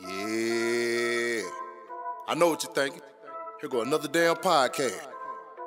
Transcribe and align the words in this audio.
Yeah. 0.00 1.42
I 2.26 2.34
know 2.36 2.48
what 2.48 2.62
you're 2.64 2.72
thinking. 2.72 3.00
Here 3.60 3.70
go 3.70 3.82
another 3.82 4.08
damn 4.08 4.36
podcast. 4.36 5.00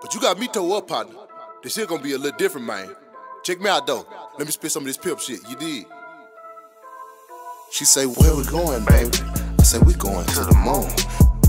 But 0.02 0.14
you 0.14 0.22
got 0.22 0.38
me 0.40 0.48
toe 0.48 0.78
up, 0.78 0.88
partner. 0.88 1.16
This 1.64 1.74
shit 1.74 1.88
gonna 1.88 2.02
be 2.02 2.14
a 2.14 2.18
little 2.18 2.38
different, 2.38 2.68
man. 2.68 2.96
Check 3.44 3.60
me 3.62 3.70
out 3.70 3.88
though. 3.88 4.06
Let 4.38 4.46
me 4.46 4.52
spit 4.52 4.72
some 4.72 4.84
of 4.84 4.88
this 4.88 4.98
pimp 4.98 5.20
shit. 5.20 5.40
You 5.50 5.56
did. 5.56 5.86
She 7.72 7.86
say, 7.86 8.06
Where 8.06 8.36
we 8.36 8.44
going, 8.46 8.86
baby? 8.86 9.18
I 9.60 9.64
say, 9.64 9.80
We 9.80 9.94
going 9.94 10.26
to 10.26 10.40
the 10.42 10.56
moon. 10.56 10.90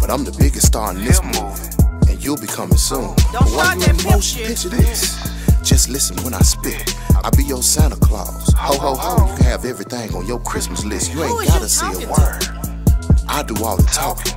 But 0.00 0.10
I'm 0.10 0.24
the 0.24 0.34
biggest 0.38 0.66
star 0.66 0.92
in 0.94 1.04
this 1.04 1.22
movie. 1.22 2.10
And 2.10 2.22
you'll 2.24 2.40
be 2.40 2.46
coming 2.46 2.76
soon. 2.78 3.02
Don't 3.02 3.16
But 3.32 3.46
start 3.48 3.78
that 3.80 3.86
pimp 3.86 4.04
motion, 4.04 4.20
shit. 4.20 4.48
Picture 4.48 4.68
this. 4.70 5.18
Just 5.62 5.88
listen 5.90 6.16
when 6.24 6.32
I 6.34 6.40
spit. 6.40 6.94
I 7.22 7.30
be 7.36 7.42
your 7.44 7.62
Santa 7.62 7.96
Claus. 7.96 8.52
Ho 8.56 8.78
ho 8.78 8.94
ho, 8.94 9.30
you 9.30 9.36
can 9.36 9.44
have 9.46 9.64
everything 9.64 10.14
on 10.14 10.26
your 10.26 10.40
Christmas 10.40 10.84
list. 10.84 11.12
You 11.12 11.22
ain't 11.24 11.46
gotta 11.48 11.68
say 11.68 11.86
a 11.86 11.92
talking 11.92 12.06
to? 12.06 12.12
word. 12.12 12.57
I 13.38 13.44
do 13.44 13.54
all 13.62 13.76
the 13.76 13.84
talking. 13.84 14.32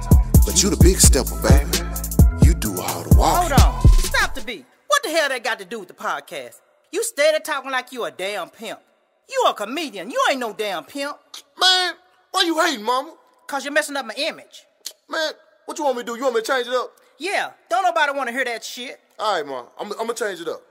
But 0.45 0.61
you 0.61 0.69
the 0.69 0.77
big 0.77 0.99
stepper, 0.99 1.33
baby. 1.41 2.45
You 2.45 2.53
do 2.53 2.69
all 2.79 3.01
the 3.01 3.17
walking. 3.17 3.49
Hold 3.49 3.51
on. 3.53 3.87
Stop 3.97 4.35
the 4.35 4.41
beat. 4.41 4.63
What 4.85 5.01
the 5.01 5.09
hell 5.09 5.27
that 5.29 5.43
got 5.43 5.57
to 5.57 5.65
do 5.65 5.79
with 5.79 5.87
the 5.87 5.95
podcast? 5.95 6.61
You 6.91 7.03
steady 7.03 7.43
talking 7.43 7.71
like 7.71 7.91
you 7.91 8.03
a 8.03 8.11
damn 8.11 8.51
pimp. 8.51 8.79
You 9.27 9.45
a 9.49 9.55
comedian. 9.55 10.11
You 10.11 10.23
ain't 10.29 10.39
no 10.39 10.53
damn 10.53 10.83
pimp. 10.83 11.17
Man, 11.59 11.95
why 12.29 12.43
you 12.43 12.59
hating, 12.59 12.85
mama? 12.85 13.15
Cause 13.47 13.65
you're 13.65 13.73
messing 13.73 13.97
up 13.97 14.05
my 14.05 14.13
image. 14.17 14.65
Man, 15.09 15.31
what 15.65 15.79
you 15.79 15.83
want 15.83 15.97
me 15.97 16.03
to 16.03 16.05
do? 16.05 16.15
You 16.15 16.21
want 16.21 16.35
me 16.35 16.41
to 16.41 16.47
change 16.47 16.67
it 16.67 16.73
up? 16.75 16.91
Yeah, 17.17 17.49
don't 17.71 17.81
nobody 17.81 18.15
want 18.15 18.27
to 18.27 18.33
hear 18.33 18.45
that 18.45 18.63
shit. 18.63 18.99
All 19.17 19.35
right, 19.35 19.47
ma. 19.47 19.63
I'm, 19.79 19.91
I'm 19.93 19.97
gonna 19.97 20.13
change 20.13 20.41
it 20.41 20.47
up. 20.47 20.61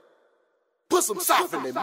Put 0.88 1.02
some 1.02 1.18
soft 1.18 1.52
in 1.54 1.66
it, 1.66 1.74
ma. 1.74 1.82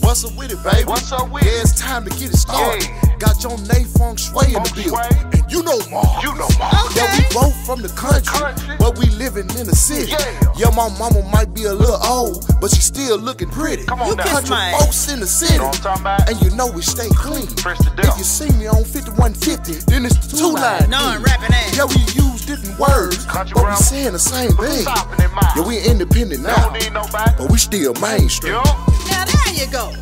What's 0.00 0.26
up 0.26 0.36
with 0.36 0.52
it, 0.52 0.62
baby? 0.62 0.84
What's 0.84 1.10
up 1.10 1.30
with 1.30 1.42
yeah, 1.42 1.62
it's 1.62 1.80
time 1.80 2.04
to 2.04 2.10
get 2.10 2.34
it 2.34 2.36
started. 2.36 2.84
Yeah. 2.84 3.05
Got 3.18 3.42
your 3.42 3.56
name 3.72 3.86
Feng 3.96 4.16
Shui 4.16 4.52
in 4.54 4.62
the 4.62 4.68
Feng 4.76 4.92
building. 4.92 5.40
And 5.40 5.52
you 5.52 5.62
know 5.62 5.78
Ma. 5.90 6.04
You 6.20 6.34
know 6.36 6.48
Ma. 6.58 6.68
Yeah, 6.94 7.08
we 7.16 7.24
both 7.32 7.56
from 7.64 7.80
the 7.82 7.88
country, 7.96 8.28
Country. 8.28 8.76
but 8.78 8.98
we 8.98 9.06
living 9.16 9.48
in 9.56 9.66
the 9.66 9.74
city. 9.74 10.12
Yeah. 10.58 10.68
my 10.76 10.88
mama 10.98 11.22
might 11.32 11.54
be 11.54 11.64
a 11.64 11.72
little 11.72 11.96
old, 12.04 12.44
but 12.60 12.70
she 12.70 12.80
still 12.82 13.16
looking 13.18 13.48
pretty. 13.48 13.84
Come 13.84 14.02
on 14.02 14.08
You 14.08 14.16
now. 14.16 14.22
kiss 14.24 14.32
Country 14.32 14.50
my 14.50 14.68
ass. 14.70 14.84
folks 14.84 15.12
in 15.12 15.20
the 15.20 15.26
city. 15.26 15.54
You 15.54 15.58
know 15.60 15.66
what 15.68 15.76
I'm 15.76 15.82
talking 15.82 16.02
about? 16.02 16.28
And 16.28 16.36
you 16.42 16.50
know 16.56 16.66
we 16.70 16.82
stay 16.82 17.08
clean. 17.16 17.46
Fresh 17.64 17.78
to 17.78 17.90
death. 17.96 18.12
If 18.12 18.18
you 18.18 18.24
see 18.24 18.50
me 18.58 18.66
on 18.68 18.84
5150, 18.84 19.88
then 19.90 20.04
it's 20.04 20.16
the 20.26 20.36
two 20.36 20.52
line. 20.52 20.88
No, 20.90 20.98
I'm 21.00 21.22
rapping 21.22 21.54
ass. 21.56 21.76
Yeah, 21.76 21.88
we 21.88 22.00
use 22.12 22.44
different 22.44 22.78
words, 22.78 23.24
Country 23.24 23.54
but 23.56 23.64
we 23.70 23.76
saying 23.76 24.12
the 24.12 24.18
same 24.20 24.52
Put 24.52 24.68
thing. 24.68 24.84
some 24.84 24.96
sop 24.96 25.10
in 25.12 25.18
their 25.18 25.30
mouth. 25.32 25.56
Yeah, 25.56 25.64
we 25.66 25.80
independent 25.80 26.42
now, 26.42 26.68
Don't 26.68 26.74
need 26.80 26.92
nobody. 26.92 27.32
but 27.38 27.50
we 27.50 27.56
still 27.56 27.94
mainstream. 28.00 28.52
Yo. 28.54 28.62
Now 29.08 29.24
there 29.24 29.52
you 29.56 29.66
go. 29.72 29.92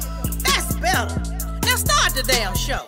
That's 0.42 0.74
better. 0.83 1.06
Now 1.62 1.77
start 1.78 2.14
the 2.14 2.24
damn 2.27 2.55
show. 2.56 2.86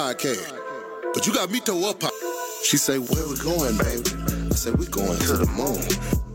Podcast. 0.00 1.12
But 1.12 1.26
you 1.26 1.34
got 1.34 1.50
me 1.50 1.60
toe 1.60 1.90
up. 1.90 2.02
She 2.64 2.76
say, 2.76 2.98
Where 2.98 3.28
we 3.28 3.36
going, 3.36 3.76
baby? 3.76 4.10
I 4.50 4.54
say, 4.54 4.70
We 4.70 4.86
going 4.86 5.18
to 5.18 5.32
the 5.36 5.46
moon. 5.46 5.84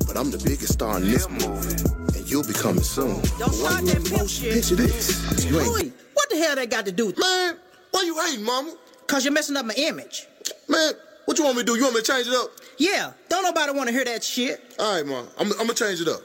But 0.05 0.17
I'm 0.17 0.29
the 0.29 0.37
biggest 0.37 0.73
star 0.73 0.97
in 0.97 1.09
this 1.09 1.27
movie. 1.29 1.75
And 2.15 2.29
you'll 2.29 2.45
be 2.45 2.53
coming 2.53 2.83
soon. 2.83 3.21
Don't 3.39 3.53
start 3.53 3.85
that 3.85 4.05
pimp 4.05 4.29
shit. 4.29 4.53
Picture 4.53 4.75
this. 4.75 5.45
You 5.49 5.59
ain't. 5.61 5.93
What 6.13 6.29
the 6.29 6.37
hell 6.37 6.55
that 6.55 6.69
got 6.69 6.85
to 6.85 6.91
do 6.91 7.07
with 7.07 7.17
Man, 7.17 7.57
why 7.91 8.03
you 8.03 8.15
hating, 8.19 8.45
mama? 8.45 8.75
Cause 9.07 9.23
you're 9.25 9.33
messing 9.33 9.57
up 9.57 9.65
my 9.65 9.73
image. 9.75 10.27
Man, 10.67 10.93
what 11.25 11.37
you 11.37 11.43
want 11.43 11.57
me 11.57 11.63
to 11.63 11.65
do? 11.65 11.75
You 11.75 11.83
want 11.83 11.95
me 11.95 12.01
to 12.01 12.11
change 12.11 12.27
it 12.27 12.33
up? 12.33 12.49
Yeah, 12.77 13.13
don't 13.29 13.43
nobody 13.43 13.71
want 13.71 13.87
to 13.87 13.93
hear 13.93 14.05
that 14.05 14.23
shit. 14.23 14.75
All 14.79 14.95
right, 14.95 15.05
ma. 15.05 15.23
I'm, 15.37 15.51
I'm 15.53 15.57
gonna 15.57 15.73
change 15.73 16.01
it 16.01 16.07
up. 16.07 16.21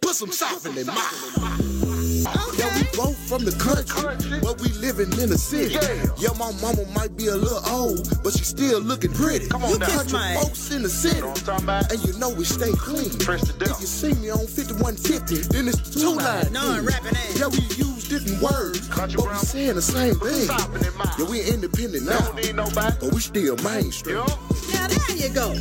Put 0.00 0.14
some 0.14 0.30
sauce 0.30 0.66
in 0.66 0.76
it, 0.76 0.86
ma. 2.34 2.42
Yeah, 2.58 2.74
we 2.76 2.82
both 2.96 3.16
from 3.28 3.44
the 3.44 3.52
country, 3.60 4.38
but 4.42 4.60
we 4.60 4.68
living 4.80 5.12
in 5.20 5.28
the 5.30 5.38
city. 5.38 5.74
Yeah. 5.74 6.06
Yeah, 6.18 6.34
my 6.38 6.52
mama 6.62 6.84
might 6.94 7.16
be 7.16 7.28
a 7.28 7.36
little 7.36 7.62
old, 7.68 8.08
but 8.22 8.32
she 8.32 8.44
still 8.44 8.80
looking 8.80 9.12
pretty. 9.12 9.48
Come 9.48 9.64
on 9.64 9.70
you 9.70 9.78
now. 9.78 9.86
country 9.86 10.04
Kiss 10.04 10.12
my 10.12 10.34
folks 10.40 10.70
in 10.72 10.82
the 10.82 10.88
city, 10.88 11.20
know 11.20 11.28
what 11.28 11.38
I'm 11.40 11.44
talking 11.46 11.64
about? 11.64 11.92
and 11.92 12.00
you 12.04 12.12
know 12.18 12.30
we 12.30 12.44
stay 12.44 12.72
clean. 12.72 13.10
Fresh 13.20 13.42
to 13.42 13.52
death. 13.58 13.76
If 13.76 13.80
you 13.80 13.86
see 13.86 14.14
me 14.20 14.30
on 14.30 14.46
5150, 14.46 15.52
then 15.52 15.68
it's 15.68 15.82
two 15.90 16.14
line. 16.16 16.52
No, 16.52 16.72
I'm 16.72 16.86
rapping 16.86 17.16
ass. 17.16 17.38
Yeah, 17.38 17.48
we 17.48 17.58
use 17.76 18.08
different 18.08 18.40
words, 18.42 18.88
Country 18.88 19.16
but 19.20 19.30
we 19.32 19.38
saying 19.38 19.74
the 19.74 19.82
same 19.82 20.14
thing. 20.16 20.46
sop 20.46 20.74
in 20.74 20.80
their 20.80 20.92
mouth. 20.92 21.14
Yeah, 21.18 21.26
we 21.28 21.42
independent 21.42 22.06
now, 22.06 22.18
Don't 22.20 22.36
need 22.36 22.54
nobody. 22.56 22.96
but 23.00 23.12
we 23.12 23.20
still 23.20 23.56
mainstream. 23.62 24.16
Yo. 24.16 24.26
Now 24.72 24.86
there 24.88 25.16
you 25.16 25.28
go. 25.30 25.54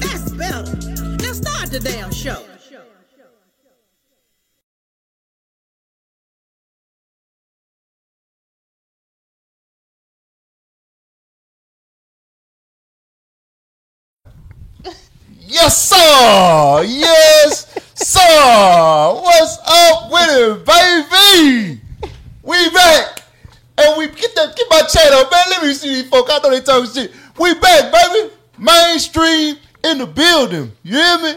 That's 0.00 0.30
better. 0.32 0.62
Now 1.22 1.32
start 1.32 1.70
the 1.70 1.80
damn 1.82 2.12
show. 2.12 2.42
Yes, 15.60 15.88
sir. 15.88 16.84
Yes, 16.86 17.66
sir. 17.94 19.20
What's 19.20 19.58
up 19.66 20.10
with 20.12 20.30
it, 20.30 20.64
baby? 20.64 21.80
We 22.44 22.70
back. 22.70 23.22
And 23.76 23.98
we 23.98 24.06
get 24.06 24.34
that 24.36 24.54
get 24.56 24.66
my 24.70 24.82
chat 24.82 25.12
up, 25.12 25.30
man. 25.32 25.44
Let 25.50 25.62
me 25.64 25.74
see 25.74 25.88
these 25.94 26.08
folk. 26.08 26.26
I 26.30 26.38
know 26.38 26.50
they 26.50 26.60
talking 26.60 26.90
shit. 26.92 27.12
We 27.40 27.54
back, 27.54 27.92
baby. 27.92 28.30
ManeStream 28.60 29.58
in 29.84 29.98
the 29.98 30.06
building. 30.06 30.70
You 30.84 30.96
hear 30.96 31.18
me? 31.18 31.34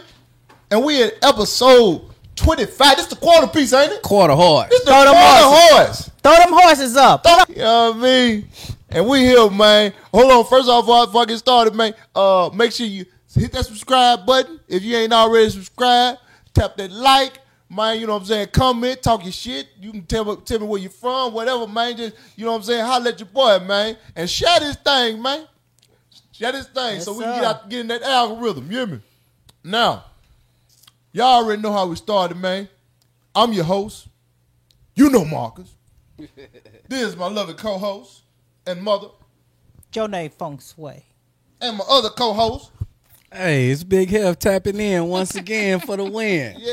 And 0.69 0.83
we 0.85 1.01
at 1.03 1.13
episode 1.23 2.03
25. 2.35 2.97
This 2.97 3.07
the 3.07 3.15
quarter 3.15 3.47
piece, 3.47 3.73
ain't 3.73 3.91
it? 3.93 4.01
Quarter 4.03 4.33
horse. 4.35 4.69
This 4.69 4.81
the 4.81 4.91
Throw 4.91 5.03
them 5.03 5.13
quarter 5.13 5.43
horses. 5.43 6.05
horse. 6.05 6.11
Throw 6.21 6.35
them 6.37 6.53
horses 6.53 6.95
up. 6.95 7.25
You 7.49 7.55
know 7.55 7.89
what 7.91 7.97
I 7.97 7.99
mean? 8.01 8.47
And 8.89 9.07
we 9.07 9.19
here, 9.21 9.49
man. 9.49 9.93
Hold 10.13 10.31
on. 10.31 10.45
First 10.45 10.69
off, 10.69 10.83
before 10.85 11.01
I- 11.01 11.05
before 11.05 11.21
I 11.23 11.25
get 11.25 11.37
started, 11.39 11.73
man, 11.75 11.93
uh, 12.15 12.49
make 12.53 12.71
sure 12.71 12.85
you 12.85 13.05
hit 13.39 13.51
that 13.53 13.65
subscribe 13.65 14.25
button. 14.25 14.59
If 14.67 14.83
you 14.83 14.97
ain't 14.97 15.13
already 15.13 15.49
subscribed, 15.49 16.19
tap 16.53 16.75
that 16.77 16.91
like, 16.91 17.39
man. 17.69 17.99
You 17.99 18.07
know 18.07 18.13
what 18.13 18.19
I'm 18.21 18.25
saying? 18.25 18.47
Comment, 18.51 19.01
talk 19.01 19.23
your 19.23 19.31
shit. 19.31 19.67
You 19.79 19.91
can 19.91 20.03
tell 20.05 20.25
me, 20.25 20.35
tell 20.43 20.59
me 20.59 20.65
where 20.65 20.81
you're 20.81 20.89
from, 20.91 21.33
whatever, 21.33 21.67
man. 21.67 21.95
Just 21.97 22.15
you 22.35 22.45
know 22.45 22.51
what 22.51 22.57
I'm 22.57 22.63
saying? 22.63 22.85
Holla 22.85 23.09
at 23.09 23.19
your 23.19 23.27
boy, 23.29 23.59
man. 23.59 23.97
And 24.15 24.29
share 24.29 24.59
this 24.59 24.75
thing, 24.77 25.21
man. 25.21 25.47
Share 26.31 26.51
this 26.51 26.67
thing 26.67 26.99
so 27.01 27.13
we 27.13 27.23
can 27.23 27.35
get 27.35 27.43
out 27.43 27.69
get 27.69 27.79
in 27.81 27.87
that 27.87 28.01
algorithm. 28.01 28.69
You 28.71 28.77
hear 28.77 28.87
me? 28.87 28.99
Now, 29.63 30.05
y'all 31.13 31.43
already 31.43 31.61
know 31.61 31.71
how 31.71 31.85
we 31.87 31.95
started, 31.95 32.35
man. 32.37 32.67
I'm 33.35 33.53
your 33.53 33.63
host. 33.65 34.07
You 34.95 35.09
know 35.09 35.23
Marcus. 35.25 35.73
This 36.87 37.03
is 37.03 37.15
my 37.15 37.27
loving 37.27 37.55
co-host 37.55 38.23
and 38.67 38.81
mother, 38.83 39.07
name 39.95 40.29
Feng 40.29 40.59
Shui. 40.59 41.05
and 41.61 41.77
my 41.77 41.85
other 41.89 42.09
co-host. 42.09 42.71
Hey, 43.33 43.69
it's 43.69 43.85
Big 43.85 44.09
Heff 44.09 44.35
tapping 44.35 44.77
in 44.77 45.07
once 45.07 45.35
again 45.35 45.79
for 45.79 45.95
the 45.95 46.03
win. 46.03 46.57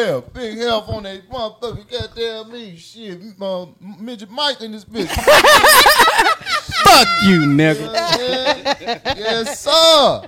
Yeah, 0.00 0.20
Big 0.32 0.56
Heff 0.56 0.88
on 0.88 1.02
that 1.04 1.28
motherfucker. 1.28 1.88
Goddamn 1.88 2.50
me, 2.50 2.74
shit, 2.76 3.20
uh, 3.40 3.66
midget 4.00 4.30
Mike 4.30 4.62
in 4.62 4.72
this 4.72 4.84
bitch. 4.84 5.08
Fuck 6.84 7.08
you, 7.24 7.40
nigga. 7.42 7.92
Yeah. 7.92 9.14
yes, 9.16 9.60
sir. 9.60 10.22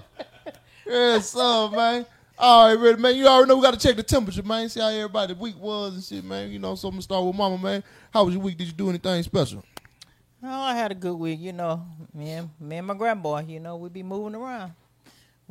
Yes, 0.87 1.31
sir, 1.31 1.71
man. 1.71 2.07
All 2.39 2.69
right, 2.69 2.79
ready, 2.79 3.01
man. 3.01 3.17
You 3.17 3.27
already 3.27 3.49
know 3.49 3.57
we 3.57 3.63
got 3.63 3.73
to 3.73 3.81
check 3.81 3.97
the 3.97 4.03
temperature, 4.03 4.43
man. 4.43 4.69
See 4.69 4.79
how 4.79 4.89
everybody 4.89 5.33
week 5.33 5.59
was 5.59 5.95
and 5.95 6.05
shit, 6.05 6.23
man. 6.23 6.51
You 6.51 6.59
know, 6.59 6.75
so 6.75 6.89
I'm 6.89 6.95
gonna 6.95 7.03
start 7.03 7.25
with 7.25 7.35
Mama, 7.35 7.59
man. 7.59 7.83
How 8.13 8.25
was 8.25 8.35
your 8.35 8.43
week? 8.43 8.59
Did 8.59 8.67
you 8.69 8.75
do 8.75 8.91
anything 8.91 9.23
special? 9.23 9.65
Oh, 10.43 10.49
I 10.49 10.75
had 10.75 10.93
a 10.93 10.95
good 10.95 11.15
week, 11.15 11.41
you 11.41 11.53
know. 11.53 11.85
Me 12.15 12.31
and 12.31 12.51
me 12.61 12.77
and 12.77 12.87
my 12.87 12.95
grandboy, 12.95 13.49
you 13.49 13.59
know, 13.59 13.77
we 13.77 13.89
be 13.89 14.03
moving 14.03 14.35
around. 14.35 14.75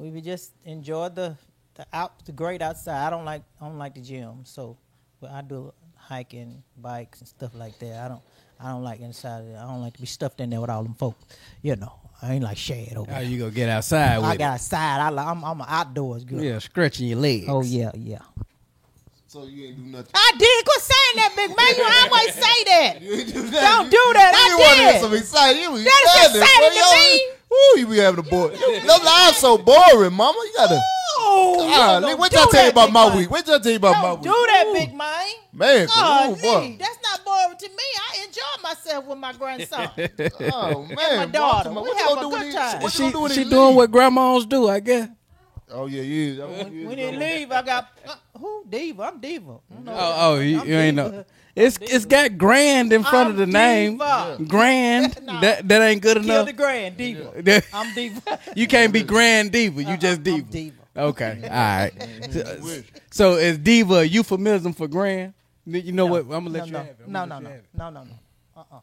We 0.01 0.09
be 0.09 0.21
just 0.21 0.53
enjoy 0.65 1.09
the 1.09 1.37
the 1.75 1.85
out 1.93 2.25
the 2.25 2.31
great 2.31 2.61
outside. 2.61 3.05
I 3.05 3.09
don't 3.11 3.23
like 3.25 3.43
I 3.61 3.65
don't 3.67 3.77
like 3.77 3.93
the 3.95 4.01
gym, 4.01 4.41
so 4.45 4.77
but 5.19 5.29
I 5.31 5.41
do 5.41 5.71
hiking, 5.95 6.63
bikes 6.77 7.19
and 7.19 7.27
stuff 7.27 7.51
like 7.53 7.77
that. 7.79 8.05
I 8.05 8.07
don't 8.07 8.21
I 8.59 8.69
don't 8.71 8.83
like 8.83 8.99
inside. 8.99 9.41
Of 9.41 9.47
it. 9.49 9.55
I 9.57 9.61
don't 9.63 9.81
like 9.81 9.93
to 9.93 9.99
be 10.01 10.07
stuffed 10.07 10.39
in 10.41 10.49
there 10.49 10.59
with 10.59 10.71
all 10.71 10.81
them 10.83 10.95
folks. 10.95 11.23
You 11.61 11.75
know, 11.75 11.93
I 12.21 12.33
ain't 12.33 12.43
like 12.43 12.57
Chad 12.57 12.95
over 12.97 13.11
How 13.11 13.19
there. 13.19 13.29
you 13.29 13.37
gonna 13.39 13.51
get 13.51 13.69
outside 13.69 14.17
with 14.17 14.25
I 14.25 14.37
got 14.37 14.53
outside. 14.55 14.99
I 15.01 15.09
like, 15.09 15.27
I'm 15.27 15.43
I'm 15.45 15.61
an 15.61 15.67
outdoors 15.69 16.23
girl. 16.23 16.41
Yeah, 16.41 16.57
stretching 16.57 17.07
your 17.07 17.19
legs. 17.19 17.45
Oh 17.47 17.61
yeah, 17.61 17.91
yeah. 17.95 18.19
So 19.27 19.45
you 19.45 19.67
ain't 19.67 19.77
do 19.77 19.83
nothing. 19.83 20.11
I 20.13 20.31
did. 20.37 20.65
Quit 20.65 20.81
saying 20.81 21.15
that, 21.15 21.31
big 21.37 21.55
man. 21.55 21.75
You 21.77 21.85
always 22.09 22.33
say 22.33 22.63
that. 22.65 22.97
You 23.01 23.13
ain't 23.13 23.33
do 23.33 23.41
that. 23.47 23.61
Don't 23.61 23.89
do 23.89 24.03
that. 24.13 24.31
I 24.35 24.49
You 24.49 24.57
want 24.59 24.71
to 24.71 24.83
did. 24.83 24.91
get 24.91 25.01
some 25.01 25.13
excited. 25.13 25.61
You 25.61 25.71
was 25.71 25.83
That 25.85 26.03
is 26.03 26.35
excited, 26.35 26.41
exciting 26.41 26.69
to 26.71 26.75
Yo, 26.75 26.91
me. 26.91 27.30
Ooh, 27.53 27.79
you 27.79 27.87
be 27.87 27.97
having 27.97 28.19
a 28.19 28.23
boy. 28.29 28.49
Those 28.49 29.03
lives 29.03 29.37
so 29.37 29.57
boring, 29.57 30.13
mama. 30.13 30.39
You 30.43 30.53
gotta. 30.55 30.79
Oh, 31.17 31.67
Ah, 31.73 31.95
you 31.95 32.01
don't 32.01 32.19
wait 32.19 32.33
I 32.35 32.45
tell 32.49 32.63
you 32.63 32.69
about 32.71 32.91
my 32.91 33.07
man. 33.09 33.17
week. 33.17 33.29
What 33.31 33.45
till 33.45 33.55
I 33.55 33.59
tell 33.59 33.71
you 33.71 33.77
about 33.77 33.97
my 33.97 34.01
Don't 34.09 34.21
week. 34.21 34.23
do 34.23 34.45
that, 34.47 34.65
Ooh. 34.67 34.73
big 34.73 34.93
man. 34.95 35.27
Man, 35.53 35.87
God, 35.87 36.31
ooh, 36.31 36.35
boy. 36.37 36.75
that's 36.79 36.97
not 37.03 37.25
boring 37.25 37.57
to 37.57 37.67
me. 37.67 37.83
I 38.13 38.25
enjoy 38.25 38.63
myself 38.63 39.05
with 39.05 39.17
my 39.17 39.33
grandson. 39.33 39.89
Oh 40.53 40.85
man, 40.95 41.17
my 41.17 41.25
daughter. 41.25 41.69
Baltimore. 41.69 41.83
We 41.83 41.89
What 41.89 41.97
have 41.97 42.07
gonna 42.07 42.21
a 42.21 42.23
do 42.23 42.29
good 42.29 42.41
when 42.41 42.53
time. 42.53 42.81
What 42.81 42.93
you 42.93 42.97
She, 42.97 43.03
gonna 43.03 43.11
do 43.13 43.21
when 43.21 43.31
she 43.31 43.43
doing 43.43 43.75
what 43.75 43.91
grandmas 43.91 44.45
do, 44.45 44.69
I 44.69 44.79
guess. 44.79 45.09
Oh 45.69 45.85
yeah, 45.87 46.01
yeah. 46.01 46.45
when 46.45 46.97
they 46.97 47.11
leave, 47.17 47.51
I 47.51 47.61
got 47.61 47.87
uh, 48.07 48.15
who 48.37 48.65
diva. 48.69 49.03
I'm 49.03 49.19
diva. 49.19 49.59
You 49.69 49.83
Oh, 49.87 50.17
oh, 50.19 50.39
you, 50.39 50.61
you 50.63 50.75
ain't 50.77 50.97
diva. 50.97 51.11
know. 51.11 51.25
It's 51.55 51.77
it's 51.81 52.05
got 52.05 52.37
grand 52.37 52.93
in 52.93 53.03
front 53.03 53.29
of 53.29 53.37
the 53.37 53.45
name. 53.45 53.93
diva. 53.93 54.37
Grand. 54.47 55.17
Nah. 55.21 55.41
That 55.41 55.67
that 55.67 55.81
ain't 55.81 56.01
good 56.01 56.17
Kill 56.17 56.25
enough. 56.25 56.45
the 56.47 56.53
grand 56.53 56.97
diva. 56.97 57.63
I'm 57.73 57.93
diva. 57.93 58.39
you 58.55 58.67
can't 58.67 58.91
be 58.91 59.03
grand 59.03 59.51
diva. 59.51 59.81
You 59.81 59.89
uh-uh, 59.89 59.97
just 59.97 60.17
I'm 60.19 60.23
diva. 60.23 60.51
diva. 60.51 60.75
Okay, 60.97 61.39
all 61.43 61.49
right. 61.49 61.91
So, 62.31 62.83
so 63.11 63.33
is 63.35 63.57
diva 63.57 63.95
a 63.95 64.03
euphemism 64.03 64.73
for 64.73 64.87
grand? 64.87 65.33
You 65.65 65.91
know 65.91 66.07
what? 66.07 66.21
I'm 66.21 66.29
gonna 66.45 66.49
let 66.49 66.59
no, 66.59 66.65
you 66.65 66.71
no, 66.71 66.77
have 66.79 66.87
it. 66.87 66.97
I'm 67.05 67.11
no, 67.11 67.19
gonna 67.27 67.39
no, 67.41 67.49
no, 67.49 67.59
no, 67.73 67.89
no, 67.89 68.03
no. 68.03 68.11
Uh-uh. 68.57 68.79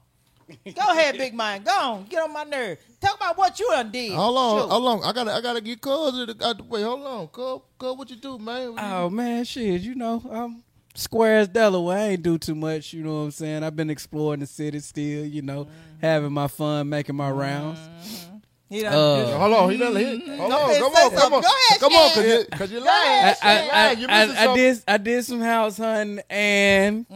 Go 0.74 0.92
ahead, 0.92 1.18
big 1.18 1.34
man. 1.34 1.62
Go 1.62 1.70
on. 1.72 2.04
Get 2.04 2.22
on 2.22 2.32
my 2.32 2.44
nerve. 2.44 2.78
Talk 3.00 3.16
about 3.16 3.36
what 3.36 3.58
you 3.60 3.68
done 3.70 3.90
did. 3.90 4.12
Hold 4.12 4.36
on, 4.38 4.62
Shoot. 4.62 4.70
How 4.70 4.78
long? 4.78 5.04
I 5.04 5.12
gotta, 5.12 5.32
I 5.34 5.40
gotta 5.40 5.60
get 5.60 5.80
cuz. 5.80 6.34
Out 6.42 6.56
the 6.58 6.64
way. 6.64 6.82
Hold 6.82 7.06
on, 7.06 7.28
cuz. 7.28 7.60
Cuz, 7.78 7.96
what 7.96 8.08
you 8.10 8.16
do, 8.16 8.38
man? 8.38 8.74
What 8.74 8.82
you 8.82 8.88
Oh 8.90 9.10
man, 9.10 9.44
shit, 9.44 9.82
you 9.82 9.94
know, 9.94 10.20
um 10.98 11.02
Squares 11.02 11.48
Delaware, 11.48 11.98
I 11.98 12.02
ain't 12.10 12.22
do 12.22 12.38
too 12.38 12.54
much, 12.54 12.92
you 12.92 13.02
know 13.02 13.14
what 13.20 13.24
I'm 13.24 13.30
saying? 13.30 13.62
I've 13.62 13.76
been 13.76 13.90
exploring 13.90 14.40
the 14.40 14.46
city 14.46 14.80
still, 14.80 15.24
you 15.24 15.42
know, 15.42 15.68
having 16.02 16.32
my 16.32 16.48
fun, 16.48 16.88
making 16.88 17.14
my 17.16 17.30
rounds. 17.30 17.78
He 18.70 18.82
done 18.82 18.92
Uh, 18.92 19.38
Hold 19.38 19.54
on, 19.54 19.70
he 19.70 19.76
done 19.78 19.96
hit. 19.96 20.28
Hold 20.38 20.52
on, 20.52 20.58
come 20.78 20.92
say 20.92 21.04
on, 21.04 21.10
come 21.12 21.32
on, 21.34 21.40
Go 21.42 21.48
ahead, 21.48 21.80
come 21.80 21.92
on, 21.94 22.10
Chad. 22.10 22.14
cause 22.14 22.24
you, 22.26 22.44
cause 22.58 22.70
you 22.72 22.78
I, 22.80 22.82
lying. 22.84 23.34
I, 23.42 23.62
You 23.62 23.70
I, 23.70 23.86
lying. 23.86 23.98
You 24.00 24.06
I, 24.08 24.50
I 24.52 24.54
did 24.54 24.82
I 24.88 24.96
did 24.98 25.24
some 25.24 25.40
house 25.40 25.78
hunting 25.78 26.20
and 26.28 27.06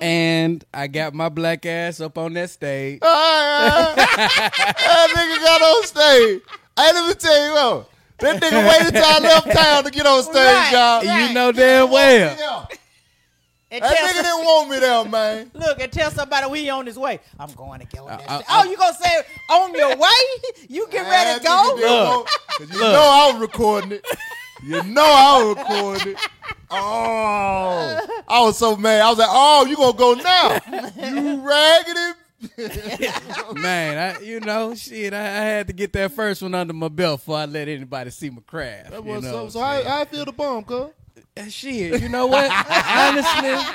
and 0.00 0.64
I 0.72 0.86
got 0.86 1.12
my 1.14 1.28
black 1.28 1.66
ass 1.66 2.00
up 2.00 2.18
on 2.18 2.34
that 2.34 2.50
stage. 2.50 3.00
Ah, 3.02 3.94
that 3.96 5.08
nigga 5.10 5.44
got 5.44 5.62
on 5.62 5.86
stage. 5.86 6.42
Hey, 6.76 6.92
let 6.92 7.08
me 7.08 7.14
tell 7.14 7.46
you 7.46 7.52
what. 7.52 7.88
That 8.20 8.40
nigga 8.40 8.68
waited 8.68 8.92
till 8.94 9.04
I 9.04 9.18
left 9.18 9.50
town 9.52 9.82
to 9.84 9.90
get 9.90 10.06
on 10.06 10.22
stage, 10.22 10.34
Right. 10.36 10.70
y'all. 10.72 11.02
Right. 11.04 11.28
You 11.28 11.34
know 11.34 11.50
damn 11.50 11.90
well. 11.90 12.68
Yeah. 13.72 13.76
and 13.76 13.84
That 13.84 13.96
tell 13.96 14.06
nigga 14.08 14.14
some- 14.14 14.24
didn't 14.24 14.44
want 14.44 14.70
me 14.70 14.78
there, 14.78 15.04
man. 15.06 15.50
Look 15.54 15.80
and 15.80 15.92
tell 15.92 16.10
somebody 16.10 16.46
we 16.50 16.68
on 16.70 16.86
his 16.86 16.98
way. 16.98 17.20
I'm 17.40 17.52
going 17.52 17.80
to 17.80 17.86
kill 17.86 18.04
on 18.04 18.18
that 18.18 18.30
Uh, 18.30 18.36
stage. 18.38 18.46
uh, 18.50 18.62
Oh, 18.66 18.70
you 18.70 18.76
gonna 18.76 18.96
say 19.02 19.22
on 19.50 19.74
your 19.74 19.96
way? 20.06 20.08
You 20.68 20.86
get 20.90 21.08
ready 21.08 21.38
to 21.38 21.42
That 21.44 21.66
nigga 21.66 21.76
didn't 21.76 21.80
go? 21.88 22.04
want- 22.18 22.28
'cause 22.58 22.70
you 22.70 22.80
know 22.80 23.10
I 23.10 23.30
was 23.32 23.40
recording 23.40 23.92
it. 23.92 24.06
You 24.64 24.82
know 24.84 25.02
I 25.04 25.42
was 25.42 25.56
recording 25.56 26.12
it. 26.14 26.18
Oh, 26.74 28.22
I 28.28 28.40
was 28.40 28.56
so 28.56 28.76
mad. 28.76 29.02
I 29.02 29.10
was 29.10 29.18
like, 29.18 29.28
"Oh, 29.30 29.66
you 29.66 29.76
gonna 29.76 29.92
go 29.92 30.14
now? 30.14 30.58
You 30.96 31.46
raggedy." 31.46 33.60
Man, 33.60 33.98
I 34.16 34.20
you 34.22 34.40
know, 34.40 34.74
shit, 34.74 35.12
I, 35.12 35.18
I 35.20 35.44
had 35.44 35.66
to 35.66 35.74
get 35.74 35.92
that 35.92 36.12
first 36.12 36.40
one 36.40 36.54
under 36.54 36.72
my 36.72 36.88
belt 36.88 37.20
before 37.20 37.36
I 37.36 37.44
let 37.44 37.68
anybody 37.68 38.08
see 38.10 38.30
my 38.30 38.40
craft. 38.46 38.90
That 38.90 39.04
you 39.04 39.10
was 39.12 39.22
know 39.22 39.30
so. 39.30 39.48
So 39.50 39.60
I'm 39.62 39.86
I. 39.86 40.00
I 40.00 40.04
feel 40.06 40.24
the 40.24 40.32
bomb, 40.32 40.64
cuz. 40.64 40.86
Shit, 41.48 42.00
you 42.02 42.08
know 42.08 42.26
what? 42.26 42.50
honestly, 42.50 43.50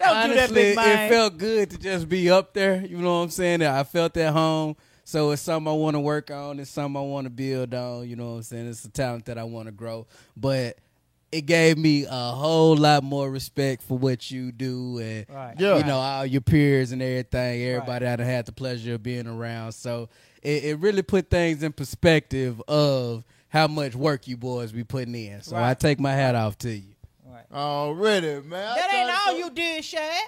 Don't 0.00 0.28
do 0.28 0.34
that, 0.34 0.50
honestly, 0.50 0.62
it 0.62 1.08
felt 1.08 1.38
good 1.38 1.70
to 1.70 1.78
just 1.78 2.08
be 2.08 2.30
up 2.30 2.54
there. 2.54 2.84
You 2.84 2.98
know 2.98 3.18
what 3.18 3.24
I'm 3.24 3.30
saying? 3.30 3.62
I 3.62 3.82
felt 3.84 4.16
at 4.16 4.32
home. 4.32 4.76
So 5.04 5.30
it's 5.30 5.40
something 5.42 5.72
I 5.72 5.74
want 5.74 5.94
to 5.94 6.00
work 6.00 6.30
on. 6.30 6.60
It's 6.60 6.70
something 6.70 6.96
I 7.00 7.04
want 7.04 7.24
to 7.24 7.30
build 7.30 7.72
on. 7.72 8.06
You 8.08 8.16
know 8.16 8.30
what 8.32 8.36
I'm 8.36 8.42
saying? 8.42 8.68
It's 8.68 8.84
a 8.84 8.90
talent 8.90 9.24
that 9.24 9.38
I 9.38 9.44
want 9.44 9.66
to 9.66 9.72
grow. 9.72 10.06
But 10.36 10.76
it 11.32 11.42
gave 11.46 11.78
me 11.78 12.04
a 12.04 12.30
whole 12.32 12.76
lot 12.76 13.02
more 13.02 13.30
respect 13.30 13.82
for 13.82 13.96
what 13.98 14.30
you 14.30 14.52
do 14.52 14.98
and 14.98 15.26
Right. 15.28 15.54
Yeah. 15.58 15.78
you 15.78 15.84
know 15.84 15.98
all 15.98 16.26
your 16.26 16.40
peers 16.42 16.92
and 16.92 17.00
everything. 17.02 17.62
Everybody 17.62 18.04
that 18.04 18.20
I 18.20 18.24
had 18.24 18.46
the 18.46 18.52
pleasure 18.52 18.94
of 18.94 19.02
being 19.02 19.26
around. 19.26 19.72
So 19.72 20.08
it, 20.42 20.64
it 20.64 20.78
really 20.78 21.02
put 21.02 21.30
things 21.30 21.62
in 21.62 21.72
perspective 21.72 22.62
of 22.68 23.24
how 23.48 23.66
much 23.66 23.94
work 23.94 24.26
you 24.28 24.36
boys 24.36 24.72
be 24.72 24.84
putting 24.84 25.14
in. 25.14 25.42
So 25.42 25.56
I 25.56 25.74
take 25.74 25.98
my 26.00 26.12
hat 26.12 26.34
off 26.34 26.58
to 26.58 26.70
you. 26.70 26.94
Already, 27.52 28.40
man. 28.46 28.72
I 28.72 28.74
That 28.74 28.94
ain't 28.94 29.10
all 29.10 29.32
to- 29.34 29.38
you 29.38 29.50
did, 29.50 29.82
Chad. 29.84 30.22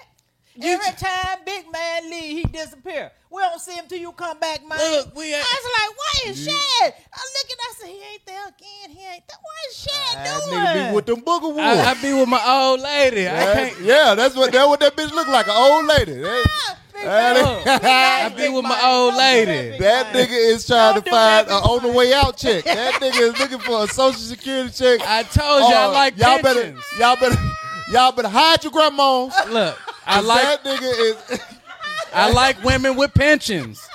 Every 0.61 0.91
time 0.97 1.39
big 1.45 1.71
man 1.71 2.09
leave, 2.09 2.37
he 2.37 2.43
disappear. 2.51 3.11
We 3.29 3.41
don't 3.41 3.59
see 3.61 3.73
him 3.73 3.85
till 3.87 3.99
you 3.99 4.11
come 4.11 4.37
back, 4.39 4.59
man. 4.67 4.77
Look, 4.77 5.15
we 5.15 5.33
I 5.33 5.37
was 5.37 5.71
like, 5.79 5.97
why 5.97 6.31
is 6.31 6.45
Chad? 6.45 6.93
I 7.13 7.21
look 7.33 7.49
and 7.49 7.59
I 7.61 7.73
said, 7.79 7.87
he 7.89 8.01
ain't 8.13 8.25
there 8.25 8.47
again. 8.47 8.89
He 8.97 9.05
ain't 9.07 9.23
there. 9.27 9.37
What 9.41 9.69
is 9.69 9.83
Chad 9.85 10.25
That 10.25 10.41
doing? 10.49 10.59
nigga 10.59 10.89
be 10.89 10.95
with 10.95 11.05
them 11.05 11.21
booger. 11.21 11.57
I, 11.59 11.91
I 11.91 11.93
be 12.01 12.13
with 12.13 12.27
my 12.27 12.41
old 12.45 12.81
lady. 12.81 13.27
I 13.29 13.31
can't. 13.71 13.81
yeah, 13.81 14.13
that's 14.15 14.35
what 14.35 14.51
that 14.51 14.67
what 14.67 14.79
that 14.81 14.95
bitch 14.95 15.11
look 15.13 15.27
like, 15.27 15.47
an 15.47 15.53
old 15.55 15.85
lady. 15.85 16.15
That, 16.15 16.45
Ah, 16.49 16.77
that, 17.03 17.63
man. 17.81 18.31
I 18.33 18.35
be 18.35 18.49
with 18.49 18.63
my 18.63 18.79
old 18.83 19.15
lady. 19.15 19.77
that, 19.77 20.11
that 20.11 20.13
nigga 20.13 20.33
is 20.53 20.67
trying 20.67 20.95
Don't 20.95 21.05
to 21.05 21.09
find 21.09 21.47
that, 21.47 21.63
an 21.63 21.63
on 21.63 21.81
the 21.83 21.91
way 21.97 22.13
out 22.13 22.35
check. 22.37 22.65
That 22.65 22.95
nigga 22.95 23.33
is 23.33 23.39
looking 23.39 23.59
for 23.59 23.85
a 23.85 23.87
social 23.87 24.19
security 24.19 24.69
check. 24.71 24.99
I 25.07 25.23
told 25.23 25.61
you 25.69 25.75
I 25.75 25.85
Oh, 25.85 25.91
like 25.93 26.17
y'all 26.17 26.41
better 26.41 26.75
y'all 26.99 27.15
better 27.15 27.37
y'all 27.91 28.11
better 28.11 28.27
hide 28.27 28.63
your 28.63 28.71
grandmas. 28.73 29.33
Look, 29.49 29.79
I 30.05 30.19
like 30.21 30.63
that 30.63 30.63
nigga 30.63 31.31
is 31.31 31.39
I 32.13 32.31
like 32.31 32.63
women 32.63 32.95
with 32.95 33.13
pensions. 33.13 33.87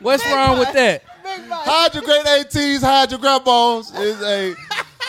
What's 0.00 0.24
wrong 0.26 0.58
with 0.58 0.72
that? 0.72 1.02
Big 1.22 1.40
hide 1.50 1.94
your 1.94 2.02
great 2.04 2.26
ATs, 2.26 2.82
hide 2.82 3.10
your 3.10 3.20
grandmas 3.20 3.92
is 3.94 4.22
a 4.22 4.54